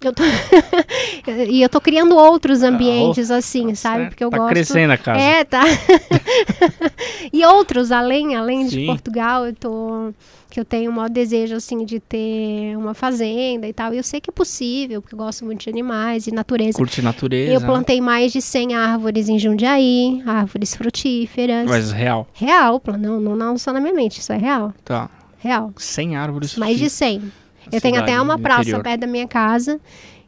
Eu 0.00 0.12
tô... 0.12 0.22
e 1.48 1.62
eu 1.62 1.68
tô 1.68 1.80
criando 1.80 2.16
outros 2.16 2.62
ah, 2.62 2.68
ambientes 2.68 3.30
ah, 3.30 3.36
assim, 3.36 3.74
sabe? 3.74 4.08
Porque 4.08 4.22
eu 4.22 4.30
tá 4.30 4.38
gosto. 4.38 4.50
crescendo 4.50 4.92
a 4.92 4.98
casa. 4.98 5.20
É, 5.20 5.44
tá. 5.44 5.62
e 7.32 7.44
outros 7.44 7.90
além, 7.90 8.36
além 8.36 8.66
de 8.66 8.86
Portugal, 8.86 9.46
eu 9.46 9.54
tô 9.54 10.12
que 10.48 10.60
eu 10.60 10.64
tenho 10.64 10.90
o 10.90 10.94
maior 10.94 11.10
desejo 11.10 11.54
assim 11.54 11.84
de 11.84 12.00
ter 12.00 12.76
uma 12.76 12.94
fazenda 12.94 13.66
e 13.66 13.72
tal. 13.72 13.92
E 13.92 13.98
eu 13.98 14.02
sei 14.02 14.20
que 14.20 14.30
é 14.30 14.32
possível, 14.32 15.02
porque 15.02 15.14
eu 15.14 15.18
gosto 15.18 15.44
muito 15.44 15.62
de 15.62 15.68
animais 15.68 16.26
e 16.26 16.32
natureza. 16.32 16.78
Curte 16.78 17.02
natureza. 17.02 17.52
Eu 17.52 17.60
plantei 17.60 18.00
mais 18.00 18.32
de 18.32 18.40
100 18.40 18.74
árvores 18.74 19.28
em 19.28 19.38
Jundiaí, 19.38 20.22
árvores 20.24 20.74
frutíferas. 20.74 21.68
Mas 21.68 21.90
real. 21.90 22.26
Real, 22.32 22.80
não, 22.98 23.20
não, 23.20 23.36
não 23.36 23.58
só 23.58 23.72
na 23.72 23.80
minha 23.80 23.92
mente, 23.92 24.20
isso 24.20 24.32
é 24.32 24.38
real. 24.38 24.72
Tá. 24.84 25.10
Real. 25.38 25.72
100 25.76 26.16
árvores 26.16 26.56
Mais 26.56 26.78
de 26.78 26.88
100. 26.88 27.30
Eu 27.70 27.80
tenho 27.80 28.00
até 28.00 28.20
uma 28.20 28.38
praça 28.38 28.62
interior. 28.62 28.82
perto 28.82 29.00
da 29.00 29.06
minha 29.06 29.26
casa 29.26 29.80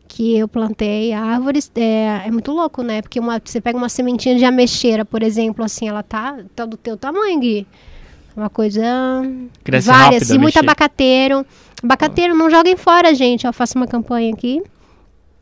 que 0.09 0.37
eu 0.37 0.49
plantei 0.49 1.13
árvores. 1.13 1.71
É, 1.77 2.23
é 2.27 2.31
muito 2.31 2.51
louco, 2.51 2.83
né? 2.83 3.03
Porque 3.03 3.21
uma, 3.21 3.41
você 3.45 3.61
pega 3.61 3.77
uma 3.77 3.89
sementinha 3.89 4.37
de 4.37 4.45
ameixeira, 4.45 5.05
por 5.05 5.23
exemplo, 5.23 5.65
assim, 5.65 5.87
ela 5.87 6.03
tá, 6.03 6.39
tá 6.57 6.65
do 6.65 6.77
teu 6.77 6.97
tamanho, 6.97 7.39
Gui. 7.39 7.67
Uma 8.35 8.49
coisa. 8.49 8.83
Cresce 9.63 9.87
várias. 9.87 10.23
Rápido, 10.23 10.35
e 10.35 10.39
muito 10.39 10.59
abacateiro. 10.59 11.45
Abacateiro, 11.83 12.35
não 12.35 12.49
joguem 12.49 12.77
fora, 12.77 13.15
gente. 13.15 13.47
Eu 13.47 13.53
faço 13.53 13.77
uma 13.77 13.87
campanha 13.87 14.33
aqui. 14.33 14.63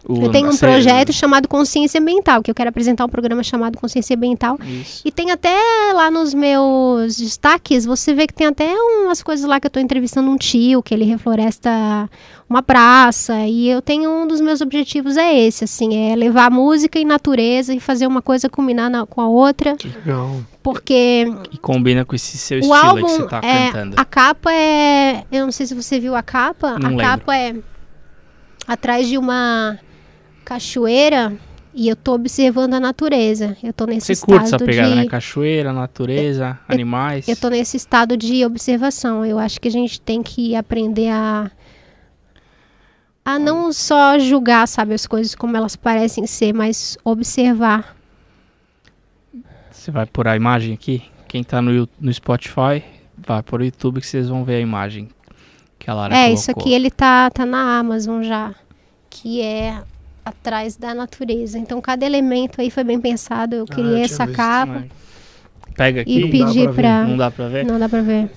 O, 0.08 0.22
eu 0.22 0.30
tenho 0.30 0.48
um 0.48 0.56
projeto 0.56 1.12
chamado 1.12 1.48
Consciência 1.48 2.00
Ambiental, 2.00 2.40
que 2.40 2.50
eu 2.50 2.54
quero 2.54 2.70
apresentar 2.70 3.04
um 3.04 3.08
programa 3.08 3.42
chamado 3.42 3.76
Consciência 3.76 4.14
Ambiental. 4.14 4.56
Isso. 4.62 5.02
E 5.04 5.10
tem 5.10 5.32
até 5.32 5.58
lá 5.92 6.10
nos 6.10 6.32
meus 6.32 7.16
destaques, 7.16 7.84
você 7.84 8.14
vê 8.14 8.26
que 8.26 8.34
tem 8.34 8.46
até 8.46 8.72
umas 8.72 9.20
coisas 9.20 9.44
lá 9.44 9.58
que 9.58 9.66
eu 9.66 9.68
estou 9.68 9.82
entrevistando 9.82 10.30
um 10.30 10.36
tio, 10.36 10.80
que 10.80 10.94
ele 10.94 11.04
refloresta 11.04 12.08
uma 12.48 12.62
praça. 12.62 13.46
E 13.46 13.68
eu 13.68 13.82
tenho 13.82 14.08
um 14.08 14.28
dos 14.28 14.40
meus 14.40 14.60
objetivos 14.60 15.16
é 15.16 15.36
esse, 15.36 15.64
assim, 15.64 15.96
é 15.96 16.14
levar 16.14 16.52
música 16.52 17.00
e 17.00 17.04
natureza 17.04 17.74
e 17.74 17.80
fazer 17.80 18.06
uma 18.06 18.22
coisa 18.22 18.48
combinar 18.48 18.88
na, 18.88 19.06
com 19.06 19.20
a 19.20 19.28
outra. 19.28 19.74
Que 19.74 19.88
legal. 19.88 20.40
Porque. 20.62 21.26
E 21.50 21.58
combina 21.58 22.04
com 22.04 22.14
esse 22.14 22.38
seu 22.38 22.60
estilo 22.60 22.74
álbum 22.74 23.06
que 23.06 23.10
você 23.10 23.22
está 23.24 23.40
é, 23.42 23.66
cantando. 23.72 23.96
A 23.98 24.04
capa 24.04 24.52
é. 24.52 25.24
Eu 25.32 25.44
não 25.46 25.52
sei 25.52 25.66
se 25.66 25.74
você 25.74 25.98
viu 25.98 26.14
a 26.14 26.22
capa. 26.22 26.78
Não 26.78 26.86
a 26.86 26.90
lembro. 26.90 27.04
capa 27.04 27.36
é 27.36 27.56
atrás 28.66 29.08
de 29.08 29.16
uma 29.16 29.78
cachoeira 30.46 31.36
e 31.74 31.88
eu 31.88 31.96
tô 31.96 32.14
observando 32.14 32.72
a 32.74 32.80
natureza. 32.80 33.56
Eu 33.62 33.72
tô 33.72 33.84
nesse 33.84 34.06
Você 34.06 34.12
estado 34.12 34.28
curte 34.30 34.46
essa 34.46 34.58
pegada, 34.58 34.88
de... 34.90 34.94
né? 34.94 35.06
Cachoeira, 35.06 35.72
natureza, 35.72 36.58
eu, 36.68 36.74
animais. 36.74 37.28
Eu 37.28 37.36
tô 37.36 37.50
nesse 37.50 37.76
estado 37.76 38.16
de 38.16 38.44
observação. 38.46 39.26
Eu 39.26 39.38
acho 39.38 39.60
que 39.60 39.68
a 39.68 39.70
gente 39.70 40.00
tem 40.00 40.22
que 40.22 40.54
aprender 40.56 41.10
a 41.10 41.50
a 43.22 43.40
não 43.40 43.72
só 43.72 44.20
julgar, 44.20 44.68
sabe, 44.68 44.94
as 44.94 45.04
coisas 45.04 45.34
como 45.34 45.56
elas 45.56 45.74
parecem 45.74 46.28
ser, 46.28 46.54
mas 46.54 46.96
observar. 47.04 47.96
Você 49.68 49.90
vai 49.90 50.06
por 50.06 50.28
a 50.28 50.36
imagem 50.36 50.74
aqui? 50.74 51.02
Quem 51.26 51.42
tá 51.42 51.60
no, 51.60 51.88
no 52.00 52.14
Spotify, 52.14 52.84
vai 53.18 53.42
por 53.42 53.60
o 53.60 53.64
YouTube 53.64 54.00
que 54.00 54.06
vocês 54.06 54.28
vão 54.28 54.44
ver 54.44 54.54
a 54.54 54.60
imagem 54.60 55.08
que 55.76 55.90
a 55.90 55.94
Lara 55.94 56.14
É, 56.14 56.18
colocou. 56.18 56.34
isso 56.34 56.50
aqui 56.52 56.72
ele 56.72 56.88
tá, 56.88 57.28
tá 57.30 57.44
na 57.44 57.78
Amazon 57.80 58.22
já. 58.22 58.54
Que 59.10 59.42
é 59.42 59.82
atrás 60.26 60.76
da 60.76 60.92
natureza. 60.92 61.56
Então 61.56 61.80
cada 61.80 62.04
elemento 62.04 62.60
aí 62.60 62.68
foi 62.68 62.82
bem 62.82 63.00
pensado. 63.00 63.54
Eu 63.54 63.64
queria 63.64 63.98
ah, 63.98 64.00
essa 64.00 64.26
capa. 64.26 64.84
Pega 65.76 66.00
aqui. 66.00 66.18
E 66.18 66.30
pedir 66.30 66.72
para 66.74 67.04
Não 67.04 67.16
dá 67.16 67.30
para 67.30 67.48
ver? 67.48 67.64
Não 67.64 67.78
dá 67.78 67.88
para 67.88 68.02
ver. 68.02 68.30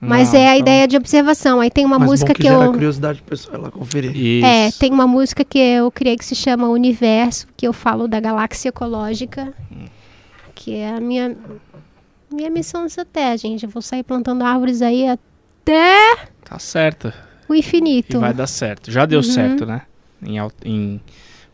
Mas 0.00 0.32
não, 0.32 0.40
é 0.40 0.48
a 0.48 0.56
então... 0.56 0.60
ideia 0.60 0.88
de 0.88 0.96
observação. 0.96 1.60
Aí 1.60 1.70
tem 1.70 1.86
uma 1.86 1.96
Mas 1.96 2.08
música 2.10 2.34
que, 2.34 2.42
que 2.42 2.48
eu. 2.48 2.72
curiosidade 2.72 3.22
pessoal 3.22 3.56
ela 3.56 3.70
conferir. 3.70 4.16
Isso. 4.16 4.46
É, 4.46 4.72
tem 4.72 4.90
uma 4.90 5.06
música 5.06 5.44
que 5.44 5.58
eu 5.58 5.92
criei 5.92 6.16
que 6.16 6.24
se 6.24 6.34
chama 6.34 6.68
Universo, 6.68 7.46
que 7.56 7.68
eu 7.68 7.72
falo 7.72 8.08
da 8.08 8.18
galáxia 8.18 8.70
ecológica, 8.70 9.54
que 10.56 10.74
é 10.74 10.96
a 10.96 11.00
minha 11.00 11.36
minha 12.32 12.50
missão 12.50 12.82
nessa 12.82 13.04
terra, 13.04 13.36
gente. 13.36 13.62
Eu 13.62 13.70
vou 13.70 13.80
sair 13.80 14.02
plantando 14.02 14.42
árvores 14.42 14.82
aí 14.82 15.06
até. 15.06 16.16
Tá 16.44 16.58
certo. 16.58 17.12
O 17.48 17.54
infinito. 17.54 18.16
E 18.16 18.20
vai 18.20 18.34
dar 18.34 18.48
certo. 18.48 18.90
Já 18.90 19.06
deu 19.06 19.18
uhum. 19.18 19.22
certo, 19.22 19.64
né? 19.64 19.82
Em, 20.24 20.36
em 20.64 21.00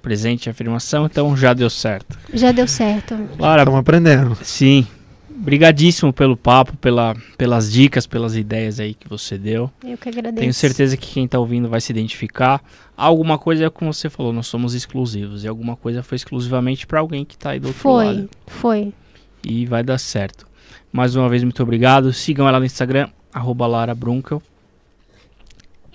presente 0.03 0.47
e 0.47 0.51
afirmação, 0.51 1.07
então 1.07 1.37
já 1.37 1.53
deu 1.53 1.69
certo. 1.69 2.19
Já 2.33 2.53
deu 2.53 2.67
certo. 2.67 3.15
Lara, 3.39 3.63
estamos 3.63 3.81
aprendendo. 3.81 4.37
Sim. 4.43 4.87
Brigadíssimo 5.31 6.13
pelo 6.13 6.37
papo, 6.37 6.77
pela, 6.79 7.15
pelas 7.37 7.71
dicas, 7.71 8.07
pelas 8.07 8.35
ideias 8.35 8.81
aí 8.81 8.95
que 8.95 9.09
você 9.09 9.39
deu. 9.39 9.71
Eu 9.85 9.97
que 9.97 10.09
agradeço. 10.09 10.41
Tenho 10.41 10.53
certeza 10.53 10.97
que 10.97 11.07
quem 11.13 11.27
está 11.27 11.39
ouvindo 11.39 11.69
vai 11.69 11.81
se 11.81 11.93
identificar. 11.93 12.61
Alguma 12.97 13.39
coisa 13.39 13.67
é 13.67 13.71
como 13.71 13.93
você 13.93 14.11
falou, 14.11 14.33
nós 14.33 14.49
somos 14.49 14.75
exclusivos. 14.75 15.45
E 15.45 15.49
alguma 15.49 15.77
coisa 15.77 16.03
foi 16.03 16.17
exclusivamente 16.17 16.87
para 16.87 16.99
alguém 16.99 17.25
que 17.25 17.35
está 17.35 17.51
aí 17.51 17.61
do 17.61 17.69
outro 17.69 17.81
foi, 17.81 18.05
lado. 18.05 18.31
Foi, 18.47 18.85
foi. 18.85 18.95
E 19.45 19.65
vai 19.65 19.85
dar 19.85 19.99
certo. 19.99 20.47
Mais 20.93 21.15
uma 21.15 21.29
vez, 21.29 21.45
muito 21.45 21.63
obrigado. 21.63 22.13
Sigam 22.13 22.49
ela 22.49 22.59
no 22.59 22.67
Instagram, 22.67 23.09
arroba 23.33 23.67
Lara 23.67 23.95
Brunkel. 23.95 24.43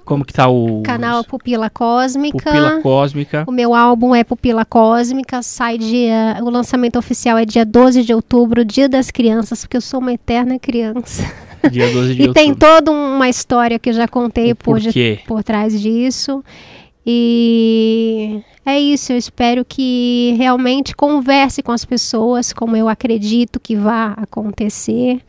Como 0.06 0.26
que 0.26 0.34
tá 0.34 0.48
o... 0.48 0.82
Canal 0.84 1.24
Pupila 1.24 1.70
Cósmica. 1.70 2.38
Pupila 2.38 2.82
Cósmica. 2.82 3.46
O 3.48 3.52
meu 3.52 3.74
álbum 3.74 4.14
é 4.14 4.24
Pupila 4.24 4.66
Cósmica. 4.66 5.42
Sai 5.42 5.78
dia... 5.78 6.38
O 6.42 6.50
lançamento 6.50 6.98
oficial 6.98 7.38
é 7.38 7.46
dia 7.46 7.66
12 7.66 8.04
de 8.04 8.14
outubro, 8.14 8.66
Dia 8.66 8.90
das 8.90 9.12
Crianças, 9.12 9.62
porque 9.62 9.78
eu 9.78 9.82
sou 9.82 10.00
uma 10.00 10.14
eterna 10.14 10.60
criança. 10.60 11.24
Dia 11.72 11.92
12 11.92 12.16
de 12.16 12.22
e 12.24 12.28
outubro. 12.28 12.34
tem 12.34 12.54
toda 12.54 12.92
uma 12.92 13.30
história 13.30 13.80
que 13.80 13.90
eu 13.90 13.94
já 13.94 14.08
contei 14.08 14.54
por, 14.54 14.80
de, 14.80 15.20
por 15.26 15.44
trás 15.44 15.80
disso. 15.80 16.44
E 17.06 18.42
é 18.66 18.80
isso, 18.80 19.12
eu 19.12 19.18
espero 19.18 19.66
que 19.66 20.36
realmente 20.38 20.96
converse 20.96 21.62
com 21.62 21.72
as 21.72 21.84
pessoas 21.84 22.54
como 22.54 22.78
eu 22.78 22.88
acredito 22.88 23.60
que 23.60 23.76
vai 23.76 24.14
acontecer. 24.18 25.22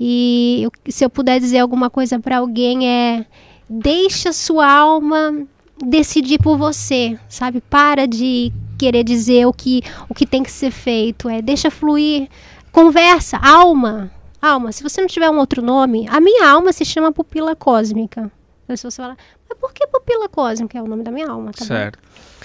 E 0.00 0.66
se 0.88 1.04
eu 1.04 1.10
puder 1.10 1.38
dizer 1.38 1.58
alguma 1.58 1.90
coisa 1.90 2.18
para 2.18 2.38
alguém 2.38 2.88
é 2.88 3.26
deixa 3.68 4.32
sua 4.32 4.70
alma 4.70 5.46
decidir 5.84 6.38
por 6.38 6.56
você, 6.56 7.18
sabe? 7.28 7.60
Para 7.60 8.06
de 8.06 8.52
querer 8.78 9.04
dizer 9.04 9.46
o 9.46 9.52
que, 9.52 9.82
o 10.08 10.14
que 10.14 10.26
tem 10.26 10.42
que 10.42 10.50
ser 10.50 10.70
feito, 10.70 11.28
é 11.28 11.40
deixa 11.40 11.70
fluir, 11.70 12.28
conversa, 12.70 13.38
alma, 13.38 14.10
alma. 14.40 14.72
Se 14.72 14.82
você 14.82 15.00
não 15.00 15.08
tiver 15.08 15.30
um 15.30 15.38
outro 15.38 15.62
nome, 15.62 16.06
a 16.08 16.20
minha 16.20 16.48
alma 16.48 16.72
se 16.72 16.84
chama 16.84 17.12
pupila 17.12 17.56
cósmica. 17.56 18.30
Se 18.74 18.82
você 18.82 18.96
falar, 18.96 19.16
mas 19.48 19.58
por 19.58 19.72
que 19.72 19.86
pupila 19.86 20.28
cósmica? 20.28 20.78
É 20.78 20.82
o 20.82 20.86
nome 20.86 21.02
da 21.02 21.10
minha 21.10 21.28
alma, 21.28 21.52
tá 21.52 21.64
certo. 21.64 21.98
Bom? 21.98 22.35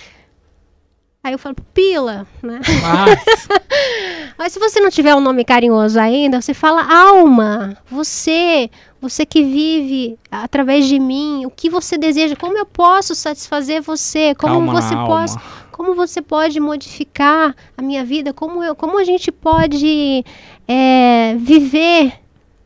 Aí 1.23 1.33
eu 1.33 1.39
falo, 1.39 1.53
pupila, 1.53 2.25
né? 2.41 2.59
Mas... 2.81 3.47
Mas 4.37 4.53
se 4.53 4.59
você 4.59 4.79
não 4.79 4.89
tiver 4.89 5.13
um 5.13 5.19
nome 5.19 5.45
carinhoso 5.45 5.99
ainda, 5.99 6.41
você 6.41 6.51
fala 6.51 6.81
alma, 6.81 7.77
você, 7.89 8.71
você 8.99 9.23
que 9.23 9.43
vive 9.43 10.17
através 10.31 10.87
de 10.87 10.97
mim, 10.97 11.45
o 11.45 11.51
que 11.51 11.69
você 11.69 11.95
deseja, 11.95 12.35
como 12.35 12.57
eu 12.57 12.65
posso 12.65 13.13
satisfazer 13.13 13.83
você, 13.83 14.33
como 14.33 14.71
você 14.71 14.95
pode, 14.95 15.33
como 15.71 15.93
você 15.93 16.23
pode 16.23 16.59
modificar 16.59 17.55
a 17.77 17.81
minha 17.83 18.03
vida, 18.03 18.33
como 18.33 18.63
eu, 18.63 18.73
como 18.73 18.97
a 18.97 19.03
gente 19.03 19.31
pode 19.31 20.25
é, 20.67 21.35
viver 21.37 22.20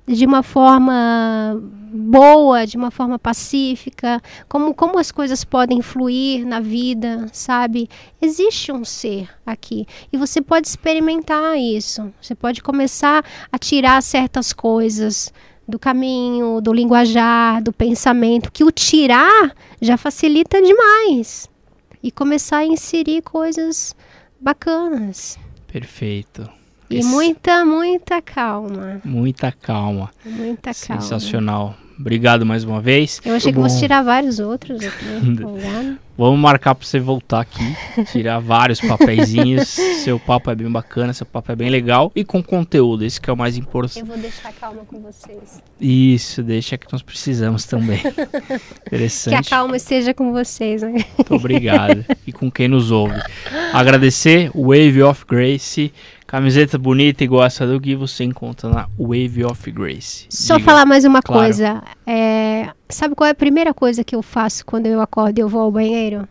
de 0.07 0.25
uma 0.25 0.43
forma 0.43 1.61
boa, 1.91 2.65
de 2.65 2.77
uma 2.77 2.91
forma 2.91 3.17
pacífica, 3.17 4.21
como, 4.47 4.73
como 4.73 4.99
as 4.99 5.11
coisas 5.11 5.43
podem 5.43 5.81
fluir 5.81 6.45
na 6.45 6.59
vida, 6.59 7.27
sabe? 7.31 7.89
Existe 8.21 8.71
um 8.71 8.85
ser 8.85 9.29
aqui 9.45 9.85
e 10.11 10.17
você 10.17 10.41
pode 10.41 10.67
experimentar 10.67 11.57
isso. 11.57 12.13
Você 12.21 12.35
pode 12.35 12.61
começar 12.61 13.23
a 13.51 13.57
tirar 13.57 14.01
certas 14.03 14.53
coisas 14.53 15.33
do 15.67 15.79
caminho, 15.79 16.61
do 16.61 16.71
linguajar, 16.71 17.61
do 17.61 17.73
pensamento, 17.73 18.51
que 18.51 18.63
o 18.63 18.71
tirar 18.71 19.55
já 19.81 19.97
facilita 19.97 20.61
demais 20.61 21.49
e 22.03 22.11
começar 22.11 22.57
a 22.57 22.65
inserir 22.65 23.23
coisas 23.23 23.95
bacanas. 24.39 25.39
Perfeito. 25.67 26.47
E 26.89 26.97
Esse- 26.99 27.07
muita, 27.07 27.65
muita 27.65 28.21
calma. 28.21 29.01
Muita 29.03 29.51
calma. 29.51 30.09
Muita 30.25 30.71
calma. 30.73 31.01
Sensacional. 31.01 31.75
Obrigado 31.97 32.45
mais 32.45 32.65
uma 32.65 32.81
vez. 32.81 33.21
Eu 33.23 33.35
achei 33.35 33.53
que 33.53 33.57
bom. 33.57 33.63
fosse 33.63 33.79
tirar 33.79 34.03
vários 34.03 34.37
outros 34.39 34.83
aqui. 34.83 35.05
empolgado. 35.25 35.97
Vamos 36.17 36.39
marcar 36.39 36.75
pra 36.75 36.85
você 36.85 36.97
voltar 36.99 37.41
aqui, 37.41 37.75
tirar 38.11 38.39
vários 38.39 38.79
papeizinhos. 38.79 39.67
seu 40.03 40.17
papo 40.19 40.49
é 40.49 40.55
bem 40.55 40.69
bacana, 40.71 41.11
seu 41.13 41.25
papo 41.25 41.51
é 41.51 41.55
bem 41.55 41.69
legal 41.69 42.09
e 42.15 42.23
com 42.23 42.41
conteúdo, 42.41 43.03
esse 43.03 43.19
que 43.19 43.29
é 43.29 43.33
o 43.33 43.35
mais 43.37 43.57
importante. 43.57 43.99
Eu 43.99 44.05
vou 44.05 44.17
deixar 44.17 44.53
calma 44.53 44.83
com 44.85 45.01
vocês. 45.01 45.61
Isso, 45.79 46.41
deixa 46.43 46.77
que 46.77 46.87
nós 46.91 47.01
precisamos 47.01 47.65
também. 47.65 47.99
Que 48.05 48.13
a 48.53 48.97
Interessante. 48.97 49.49
calma 49.49 49.75
esteja 49.75 50.13
com 50.13 50.31
vocês, 50.31 50.81
né? 50.83 51.03
Muito 51.17 51.33
obrigado. 51.35 52.05
E 52.25 52.31
com 52.31 52.49
quem 52.51 52.67
nos 52.67 52.91
ouve. 52.91 53.19
Agradecer 53.73 54.51
o 54.53 54.67
Wave 54.67 55.01
of 55.03 55.25
Grace. 55.27 55.91
Camiseta 56.27 56.77
bonita 56.79 57.23
igual 57.23 57.43
essa 57.45 57.67
do 57.67 57.79
Gui, 57.79 57.95
você 57.95 58.23
encontra 58.23 58.67
na 58.69 58.87
Wave 58.97 59.45
of 59.45 59.71
Grace. 59.71 60.25
Só 60.29 60.55
Diga. 60.57 60.65
falar 60.65 60.85
mais 60.85 61.05
uma 61.05 61.21
Claro. 61.21 61.43
coisa. 61.43 61.83
É, 62.05 62.69
sabe 62.89 63.13
qual 63.13 63.27
é 63.27 63.31
a 63.31 63.35
primeira 63.35 63.73
coisa 63.73 64.03
que 64.03 64.15
eu 64.15 64.23
faço 64.23 64.65
quando 64.65 64.87
eu 64.87 64.99
acordo 65.01 65.37
e 65.37 65.41
eu 65.41 65.47
vou 65.47 65.61
ao 65.61 65.71
banheiro? 65.71 66.27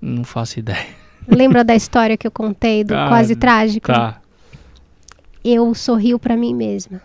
Não 0.00 0.24
faço 0.24 0.58
ideia. 0.58 0.86
Lembra 1.26 1.64
da 1.64 1.74
história 1.76 2.16
que 2.18 2.26
eu 2.26 2.30
contei 2.30 2.84
do 2.84 2.94
Ah, 2.94 3.08
quase 3.08 3.34
trágico? 3.34 3.86
Tá. 3.86 4.20
Eu 5.42 5.74
sorrio 5.74 6.18
pra 6.18 6.36
mim 6.36 6.54
mesma. 6.54 7.00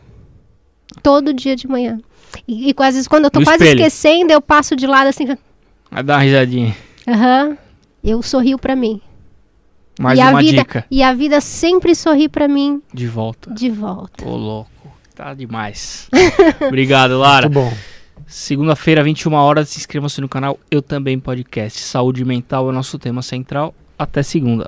Todo 1.02 1.34
dia 1.34 1.56
de 1.56 1.68
manhã. 1.68 2.00
E, 2.46 2.70
e 2.70 2.76
às 2.80 2.96
vezes 2.96 3.08
quando 3.08 3.26
eu 3.26 3.32
tô 3.32 3.42
quase 3.42 3.64
espelho. 3.64 3.80
esquecendo, 3.80 4.34
eu 4.34 4.42
passo 4.42 4.76
de 4.76 4.86
lado 4.86 5.08
assim. 5.08 5.26
Vai 5.90 6.04
dar 6.04 6.16
uma 6.16 6.22
risadinha. 6.24 6.76
Aham. 7.08 7.58
Eu 8.04 8.22
sorrio 8.22 8.60
pra 8.60 8.76
mim. 8.76 9.02
Mais 10.00 10.18
e 10.18 10.22
a 10.22 10.30
uma 10.30 10.40
vida, 10.42 10.58
dica. 10.62 10.86
E 10.92 11.02
a 11.04 11.14
vida 11.14 11.42
sempre 11.42 11.96
sorri 11.96 12.28
pra 12.30 12.48
mim 12.48 12.82
De 12.94 13.08
volta. 13.08 13.54
de 13.54 13.70
volta. 13.70 14.26
Ô, 14.28 14.36
louco. 14.36 14.70
Tá 15.16 15.34
demais. 15.34 16.08
Obrigado, 16.68 17.18
Lara. 17.18 17.50
Muito 17.50 17.56
bom. 17.60 17.74
Segunda-feira, 18.28 19.04
21 19.04 19.34
horas, 19.34 19.70
se 19.70 19.80
inscreva-se 19.80 20.20
no 20.22 20.28
canal 20.30 20.60
Eu 20.70 20.82
Também 20.82 21.18
Podcast. 21.20 21.80
Saúde 21.80 22.24
mental 22.26 22.68
é 22.68 22.70
o 22.70 22.74
nosso 22.74 23.00
tema 23.00 23.22
central. 23.22 23.74
Até 23.98 24.22
segunda. 24.22 24.66